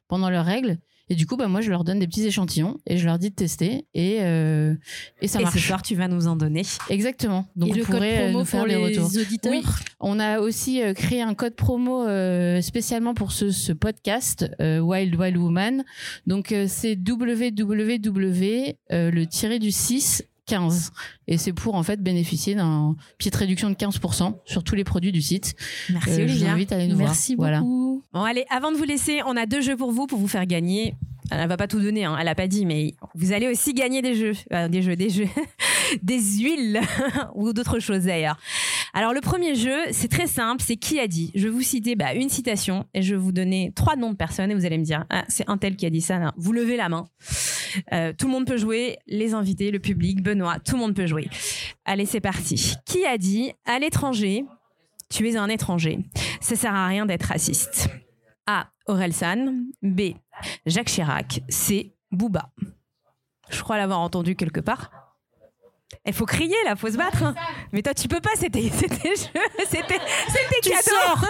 pendant 0.07 0.29
leurs 0.29 0.45
règles. 0.45 0.79
Et 1.09 1.15
du 1.15 1.25
coup, 1.25 1.37
bah, 1.37 1.47
moi, 1.47 1.61
je 1.61 1.69
leur 1.69 1.83
donne 1.83 1.99
des 1.99 2.07
petits 2.07 2.25
échantillons 2.25 2.77
et 2.85 2.97
je 2.97 3.05
leur 3.05 3.17
dis 3.17 3.29
de 3.31 3.35
tester. 3.35 3.85
Et, 3.93 4.17
euh, 4.21 4.75
et 5.21 5.27
ça 5.27 5.39
Et 5.39 5.43
marche. 5.43 5.55
ce 5.55 5.59
soir, 5.59 5.81
tu 5.81 5.95
vas 5.95 6.07
nous 6.07 6.27
en 6.27 6.35
donner. 6.35 6.61
Exactement. 6.89 7.45
Donc, 7.55 7.69
Et 7.69 7.79
code 7.79 7.85
pourrez 7.85 8.29
euh, 8.29 8.31
nous 8.31 8.45
faire 8.45 8.61
pour 8.61 8.67
les 8.67 8.75
retours. 8.75 9.05
auditeurs 9.05 9.51
Oui, 9.51 9.63
on 9.99 10.19
a 10.19 10.39
aussi 10.39 10.83
euh, 10.83 10.93
créé 10.93 11.21
un 11.21 11.33
code 11.33 11.55
promo 11.55 12.05
spécialement 12.61 13.13
pour 13.13 13.31
ce, 13.31 13.49
ce 13.49 13.73
podcast 13.73 14.45
Wild 14.59 15.15
Wild 15.15 15.37
Woman. 15.37 15.83
Donc 16.27 16.53
c'est 16.67 16.95
www 16.95 18.75
le 18.89 19.23
tiré 19.25 19.59
du 19.59 19.71
6 19.71 20.23
15 20.49 20.91
et 21.27 21.37
c'est 21.37 21.53
pour 21.53 21.75
en 21.75 21.83
fait 21.83 22.01
bénéficier 22.01 22.55
d'un 22.55 22.95
petite 23.17 23.35
réduction 23.35 23.69
de 23.69 23.75
15% 23.75 24.35
sur 24.45 24.63
tous 24.63 24.75
les 24.75 24.83
produits 24.83 25.11
du 25.11 25.21
site. 25.21 25.55
Merci 25.91 26.09
Euh, 26.21 26.27
je 26.27 26.33
vous 26.33 26.45
invite 26.45 26.71
à 26.71 26.75
aller 26.75 26.87
nous 26.87 26.97
Merci 26.97 27.35
voir. 27.35 27.49
Voilà. 27.49 27.59
beaucoup. 27.61 28.03
Bon, 28.13 28.23
allez, 28.23 28.45
avant 28.49 28.71
de 28.71 28.77
vous 28.77 28.83
laisser, 28.85 29.21
on 29.25 29.35
a 29.37 29.45
deux 29.45 29.61
jeux 29.61 29.77
pour 29.77 29.91
vous, 29.91 30.07
pour 30.07 30.17
vous 30.19 30.27
faire 30.27 30.45
gagner. 30.45 30.95
Elle 31.31 31.47
va 31.47 31.57
pas 31.57 31.67
tout 31.67 31.79
donner, 31.79 32.05
hein, 32.05 32.17
elle 32.19 32.27
a 32.27 32.33
pas 32.33 32.47
dit, 32.47 32.65
mais 32.65 32.95
vous 33.13 33.33
allez 33.33 33.47
aussi 33.47 33.73
gagner 33.75 34.01
des 34.01 34.15
jeux, 34.15 34.33
Euh, 34.51 34.67
des 34.67 34.81
jeux, 34.81 34.95
des 34.95 35.11
jeux, 35.11 35.27
des 36.01 36.19
huiles 36.19 36.81
ou 37.35 37.53
d'autres 37.53 37.77
choses 37.79 38.05
d'ailleurs. 38.05 38.39
Alors 38.95 39.13
le 39.13 39.21
premier 39.21 39.53
jeu, 39.53 39.77
c'est 39.91 40.07
très 40.07 40.25
simple, 40.25 40.63
c'est 40.65 40.75
qui 40.77 40.99
a 40.99 41.05
dit? 41.07 41.31
Je 41.35 41.43
vais 41.43 41.49
vous 41.53 41.61
citer 41.61 41.95
bah, 41.95 42.15
une 42.15 42.29
citation 42.29 42.85
et 42.95 43.03
je 43.03 43.13
vais 43.13 43.21
vous 43.21 43.31
donner 43.31 43.71
trois 43.75 43.95
noms 43.95 44.09
de 44.09 44.15
personnes 44.17 44.49
et 44.49 44.55
vous 44.55 44.65
allez 44.65 44.79
me 44.79 44.83
dire, 44.83 45.05
ah, 45.11 45.23
c'est 45.27 45.47
un 45.47 45.57
tel 45.59 45.75
qui 45.75 45.85
a 45.85 45.91
dit 45.91 46.01
ça. 46.01 46.17
là. 46.17 46.33
Vous 46.35 46.51
levez 46.51 46.77
la 46.77 46.89
main. 46.89 47.05
Euh, 47.93 48.13
tout 48.17 48.27
le 48.27 48.31
monde 48.31 48.45
peut 48.45 48.57
jouer, 48.57 48.97
les 49.07 49.33
invités, 49.33 49.71
le 49.71 49.79
public, 49.79 50.21
Benoît, 50.21 50.59
tout 50.59 50.73
le 50.75 50.79
monde 50.81 50.95
peut 50.95 51.07
jouer. 51.07 51.29
Allez, 51.85 52.05
c'est 52.05 52.21
parti. 52.21 52.75
Qui 52.85 53.05
a 53.05 53.17
dit 53.17 53.53
à 53.65 53.79
l'étranger, 53.79 54.45
tu 55.09 55.27
es 55.29 55.37
un 55.37 55.49
étranger, 55.49 55.99
ça 56.41 56.55
sert 56.55 56.73
à 56.73 56.87
rien 56.87 57.05
d'être 57.05 57.23
raciste. 57.23 57.89
A. 58.45 58.67
Orelsan. 58.87 59.63
B. 59.81 60.13
Jacques 60.65 60.87
Chirac. 60.87 61.41
C. 61.49 61.93
Booba. 62.11 62.51
Je 63.49 63.61
crois 63.61 63.77
l'avoir 63.77 63.99
entendu 63.99 64.35
quelque 64.35 64.59
part. 64.59 64.91
Il 66.05 66.13
faut 66.13 66.25
crier 66.25 66.55
là, 66.65 66.75
faut 66.75 66.89
se 66.89 66.97
battre. 66.97 67.23
hein. 67.23 67.35
Mais 67.71 67.81
toi, 67.81 67.93
tu 67.93 68.07
peux 68.07 68.19
pas, 68.19 68.31
c'était 68.35 68.63
c'était 68.73 69.15
c'était 69.15 69.99
c'était 70.27 70.69
cadeau. 70.69 71.27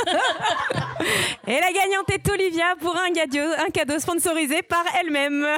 Et 1.47 1.53
la 1.53 1.71
gagnante 1.71 2.09
est 2.13 2.29
Olivia 2.29 2.75
pour 2.79 2.95
un 2.95 3.11
cadeau, 3.13 3.51
un 3.65 3.69
cadeau 3.71 3.99
sponsorisé 3.99 4.61
par 4.61 4.83
elle-même. 4.99 5.45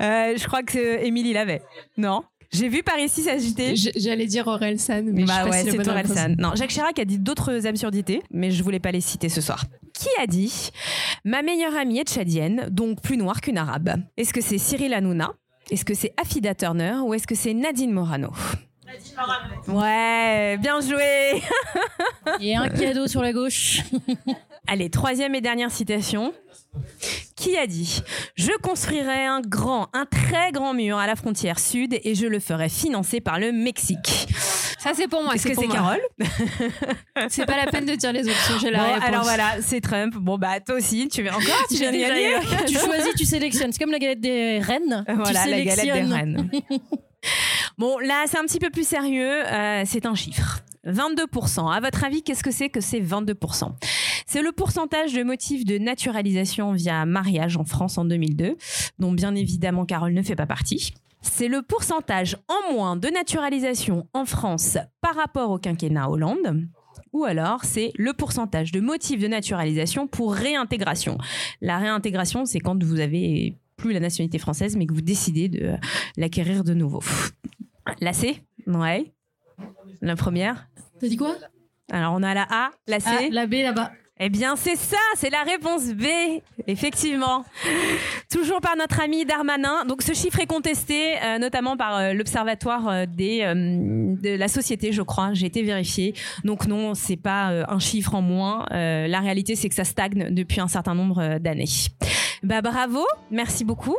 Euh, 0.00 0.34
je 0.36 0.46
crois 0.46 0.62
que 0.62 0.78
euh, 0.78 1.02
Émilie 1.02 1.32
l'avait. 1.32 1.62
Non? 1.96 2.22
J'ai 2.50 2.68
vu 2.68 2.82
par 2.82 2.98
ici 2.98 3.22
s'agiter. 3.22 3.74
J'allais 3.74 4.26
dire 4.26 4.46
Aurel 4.46 4.78
San, 4.78 5.04
mais 5.04 5.22
je 5.22 5.26
bah 5.26 5.34
sais 5.34 5.42
pas 5.42 5.50
ouais, 5.50 5.62
si 5.64 5.70
c'est 5.70 5.88
Orelsan. 5.88 6.14
réponse. 6.14 6.38
Non, 6.38 6.54
Jacques 6.54 6.70
Chirac 6.70 6.98
a 6.98 7.04
dit 7.04 7.18
d'autres 7.18 7.66
absurdités, 7.66 8.22
mais 8.30 8.50
je 8.50 8.62
voulais 8.62 8.78
pas 8.80 8.90
les 8.92 9.00
citer 9.00 9.28
ce 9.28 9.40
soir. 9.40 9.64
Qui 9.92 10.08
a 10.20 10.26
dit 10.26 10.70
Ma 11.24 11.42
meilleure 11.42 11.76
amie 11.76 11.98
est 11.98 12.08
tchadienne, 12.08 12.68
donc 12.70 13.02
plus 13.02 13.16
noire 13.16 13.40
qu'une 13.40 13.58
arabe 13.58 13.96
Est-ce 14.16 14.32
que 14.32 14.40
c'est 14.40 14.58
Cyril 14.58 14.94
Hanouna 14.94 15.34
Est-ce 15.70 15.84
que 15.84 15.94
c'est 15.94 16.14
Afida 16.16 16.54
Turner 16.54 16.94
Ou 17.04 17.14
est-ce 17.14 17.26
que 17.26 17.34
c'est 17.34 17.52
Nadine 17.52 17.92
Morano 17.92 18.32
Ouais, 19.68 20.56
bien 20.58 20.80
joué 20.80 21.42
Et 22.40 22.56
un 22.56 22.68
cadeau 22.68 23.06
sur 23.06 23.20
la 23.20 23.32
gauche. 23.32 23.82
Allez, 24.66 24.88
troisième 24.88 25.34
et 25.34 25.40
dernière 25.40 25.70
citation. 25.70 26.32
Qui 27.36 27.56
a 27.56 27.66
dit 27.66 28.02
Je 28.34 28.52
construirai 28.62 29.26
un 29.26 29.40
grand, 29.40 29.88
un 29.92 30.06
très 30.06 30.52
grand 30.52 30.72
mur 30.74 30.96
à 30.96 31.06
la 31.06 31.16
frontière 31.16 31.58
sud 31.58 31.98
et 32.02 32.14
je 32.14 32.26
le 32.26 32.40
ferai 32.40 32.68
financer 32.68 33.20
par 33.20 33.38
le 33.38 33.52
Mexique 33.52 34.28
Ça, 34.78 34.92
c'est 34.94 35.08
pour 35.08 35.22
moi. 35.24 35.34
Est-ce 35.34 35.48
que 35.48 35.54
c'est. 35.54 35.66
Carole 35.66 36.00
C'est 37.28 37.46
pas 37.46 37.56
la 37.56 37.66
peine 37.70 37.84
de 37.84 37.94
dire 37.94 38.12
les 38.12 38.28
options, 38.28 38.58
j'ai 38.60 38.70
la 38.70 38.78
Bon, 38.78 38.92
réponse. 38.94 39.08
alors 39.08 39.22
voilà, 39.24 39.60
c'est 39.60 39.80
Trump. 39.80 40.14
Bon, 40.16 40.38
bah, 40.38 40.60
toi 40.60 40.76
aussi, 40.76 41.08
tu 41.08 41.22
veux 41.22 41.30
encore 41.30 41.66
Tu 41.68 41.76
viens 41.76 41.90
Déjà, 41.90 42.08
gagner 42.08 42.34
tu 42.66 42.74
choisis, 42.74 43.14
tu 43.16 43.24
sélectionnes. 43.24 43.72
C'est 43.72 43.78
comme 43.82 43.90
la 43.92 43.98
galette 43.98 44.20
des 44.20 44.60
reines. 44.60 45.04
Voilà, 45.08 45.44
tu 45.44 45.50
la 45.50 45.60
galette 45.64 45.84
des 45.84 45.90
reines. 46.14 46.50
bon, 47.78 47.98
là, 47.98 48.24
c'est 48.26 48.38
un 48.38 48.44
petit 48.44 48.58
peu 48.60 48.70
plus 48.70 48.86
sérieux. 48.86 49.44
euh, 49.46 49.82
c'est 49.84 50.06
un 50.06 50.14
chiffre. 50.14 50.60
22%. 50.86 51.70
À 51.70 51.80
votre 51.80 52.04
avis, 52.04 52.22
qu'est-ce 52.22 52.44
que 52.44 52.50
c'est 52.52 52.68
que 52.70 52.80
ces 52.80 53.00
22% 53.00 53.72
C'est 54.26 54.42
le 54.42 54.52
pourcentage 54.52 55.12
de 55.12 55.22
motifs 55.22 55.64
de 55.64 55.76
naturalisation 55.78 56.72
via 56.72 57.04
mariage 57.04 57.56
en 57.56 57.64
France 57.64 57.98
en 57.98 58.04
2002, 58.04 58.56
dont 58.98 59.12
bien 59.12 59.34
évidemment 59.34 59.84
Carole 59.84 60.12
ne 60.14 60.22
fait 60.22 60.36
pas 60.36 60.46
partie. 60.46 60.94
C'est 61.20 61.48
le 61.48 61.62
pourcentage 61.62 62.36
en 62.48 62.72
moins 62.72 62.96
de 62.96 63.08
naturalisation 63.08 64.06
en 64.12 64.24
France 64.24 64.78
par 65.00 65.14
rapport 65.14 65.50
au 65.50 65.58
quinquennat 65.58 66.08
Hollande. 66.08 66.66
Ou 67.12 67.24
alors, 67.24 67.64
c'est 67.64 67.92
le 67.96 68.12
pourcentage 68.12 68.70
de 68.72 68.80
motifs 68.80 69.20
de 69.20 69.28
naturalisation 69.28 70.06
pour 70.06 70.34
réintégration. 70.34 71.18
La 71.60 71.78
réintégration, 71.78 72.44
c'est 72.44 72.60
quand 72.60 72.82
vous 72.82 73.00
avez 73.00 73.56
plus 73.76 73.92
la 73.92 74.00
nationalité 74.00 74.38
française, 74.38 74.76
mais 74.76 74.86
que 74.86 74.92
vous 74.94 75.00
décidez 75.00 75.48
de 75.48 75.74
l'acquérir 76.16 76.64
de 76.64 76.74
nouveau. 76.74 77.02
La 78.00 78.12
C 78.12 78.42
Ouais. 78.66 79.12
La 80.02 80.16
première 80.16 80.68
T'as 81.00 81.08
dit 81.08 81.16
quoi? 81.16 81.34
Alors, 81.90 82.12
on 82.14 82.22
a 82.22 82.34
la 82.34 82.46
A, 82.50 82.70
la 82.86 83.00
C. 83.00 83.08
Ah, 83.10 83.22
la 83.30 83.46
B 83.46 83.54
là-bas. 83.54 83.92
Eh 84.20 84.30
bien, 84.30 84.56
c'est 84.56 84.74
ça, 84.74 84.96
c'est 85.14 85.30
la 85.30 85.42
réponse 85.44 85.92
B, 85.92 86.04
effectivement. 86.66 87.44
Toujours 88.30 88.60
par 88.60 88.76
notre 88.76 89.00
ami 89.00 89.24
Darmanin. 89.24 89.84
Donc, 89.84 90.02
ce 90.02 90.12
chiffre 90.12 90.40
est 90.40 90.46
contesté, 90.46 91.14
euh, 91.22 91.38
notamment 91.38 91.76
par 91.76 91.96
euh, 91.96 92.12
l'Observatoire 92.14 92.88
euh, 92.88 93.06
de 93.06 94.36
la 94.36 94.48
société, 94.48 94.92
je 94.92 95.02
crois. 95.02 95.34
J'ai 95.34 95.46
été 95.46 95.62
vérifié. 95.62 96.14
Donc, 96.42 96.66
non, 96.66 96.94
c'est 96.94 97.16
pas 97.16 97.50
un 97.68 97.78
chiffre 97.78 98.14
en 98.14 98.22
moins. 98.22 98.66
La 98.70 99.20
réalité, 99.20 99.54
c'est 99.54 99.68
que 99.68 99.74
ça 99.74 99.84
stagne 99.84 100.28
depuis 100.30 100.60
un 100.60 100.68
certain 100.68 100.94
nombre 100.94 101.38
d'années. 101.38 101.64
Bah, 102.42 102.60
bravo, 102.60 103.04
merci 103.30 103.64
beaucoup. 103.64 103.96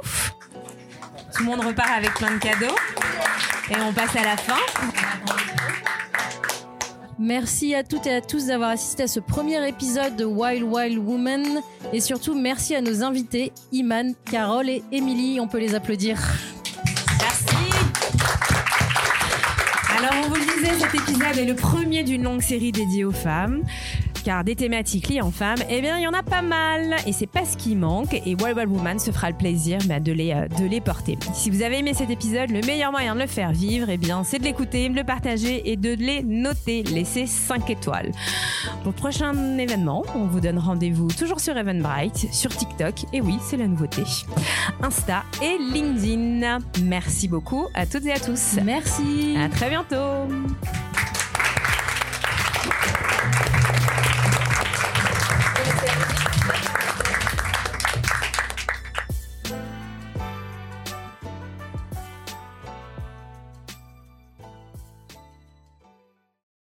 Tout 1.35 1.43
le 1.43 1.45
monde 1.45 1.65
repart 1.65 1.91
avec 1.97 2.13
plein 2.15 2.33
de 2.33 2.39
cadeaux. 2.39 2.75
Et 3.71 3.81
on 3.81 3.93
passe 3.93 4.15
à 4.15 4.23
la 4.23 4.35
fin. 4.37 4.57
Merci 7.21 7.75
à 7.75 7.83
toutes 7.83 8.07
et 8.07 8.13
à 8.13 8.21
tous 8.21 8.45
d'avoir 8.45 8.69
assisté 8.69 9.03
à 9.03 9.07
ce 9.07 9.19
premier 9.19 9.67
épisode 9.67 10.15
de 10.15 10.23
Wild 10.23 10.63
Wild 10.63 10.97
Woman. 10.99 11.59
Et 11.91 11.99
surtout, 11.99 12.33
merci 12.33 12.75
à 12.75 12.81
nos 12.81 13.03
invités, 13.03 13.51
Iman, 13.73 14.13
Carole 14.23 14.69
et 14.69 14.81
Émilie. 14.93 15.41
On 15.41 15.47
peut 15.49 15.59
les 15.59 15.75
applaudir. 15.75 16.17
Merci. 17.19 17.55
Alors, 19.97 20.13
on 20.23 20.29
vous 20.29 20.35
le 20.35 20.41
disait, 20.41 20.79
cet 20.79 20.95
épisode 20.95 21.37
est 21.37 21.45
le 21.45 21.55
premier 21.55 22.03
d'une 22.03 22.23
longue 22.23 22.41
série 22.41 22.71
dédiée 22.71 23.03
aux 23.03 23.11
femmes. 23.11 23.63
Car 24.29 24.43
des 24.43 24.55
thématiques 24.55 25.07
liées 25.07 25.21
en 25.21 25.31
femmes, 25.31 25.57
eh 25.71 25.81
bien, 25.81 25.97
il 25.97 26.03
y 26.03 26.07
en 26.07 26.13
a 26.13 26.21
pas 26.21 26.43
mal. 26.43 26.97
Et 27.07 27.13
c'est 27.13 27.25
pas 27.25 27.45
ce 27.45 27.57
qui 27.57 27.75
manque. 27.75 28.13
Et 28.13 28.35
Wild 28.35 28.55
Wild 28.55 28.69
Woman 28.69 28.99
se 28.99 29.09
fera 29.09 29.31
le 29.31 29.35
plaisir 29.35 29.79
bah, 29.87 29.99
de, 29.99 30.11
les, 30.11 30.33
euh, 30.33 30.47
de 30.47 30.67
les 30.67 30.81
porter. 30.81 31.17
Si 31.33 31.49
vous 31.49 31.63
avez 31.63 31.79
aimé 31.79 31.95
cet 31.95 32.11
épisode, 32.11 32.51
le 32.51 32.61
meilleur 32.61 32.91
moyen 32.91 33.15
de 33.15 33.21
le 33.21 33.25
faire 33.25 33.51
vivre, 33.51 33.87
eh 33.89 33.97
bien, 33.97 34.23
c'est 34.23 34.37
de 34.37 34.43
l'écouter, 34.43 34.87
de 34.87 34.95
le 34.95 35.03
partager 35.03 35.71
et 35.71 35.77
de 35.77 35.95
les 35.95 36.21
noter. 36.21 36.83
Laissez 36.83 37.25
5 37.25 37.71
étoiles. 37.71 38.11
Pour 38.83 38.91
le 38.91 38.97
prochain 38.97 39.57
événement, 39.57 40.05
on 40.13 40.25
vous 40.25 40.41
donne 40.41 40.59
rendez-vous 40.59 41.07
toujours 41.07 41.39
sur 41.39 41.57
Eventbrite, 41.57 42.31
sur 42.31 42.55
TikTok. 42.55 43.05
Et 43.13 43.21
oui, 43.21 43.39
c'est 43.41 43.57
la 43.57 43.65
nouveauté. 43.65 44.03
Insta 44.83 45.23
et 45.41 45.57
LinkedIn. 45.73 46.59
Merci 46.83 47.27
beaucoup 47.29 47.65
à 47.73 47.87
toutes 47.87 48.05
et 48.05 48.11
à 48.11 48.19
tous. 48.19 48.59
Merci. 48.63 49.35
À 49.39 49.49
très 49.49 49.69
bientôt. 49.71 50.27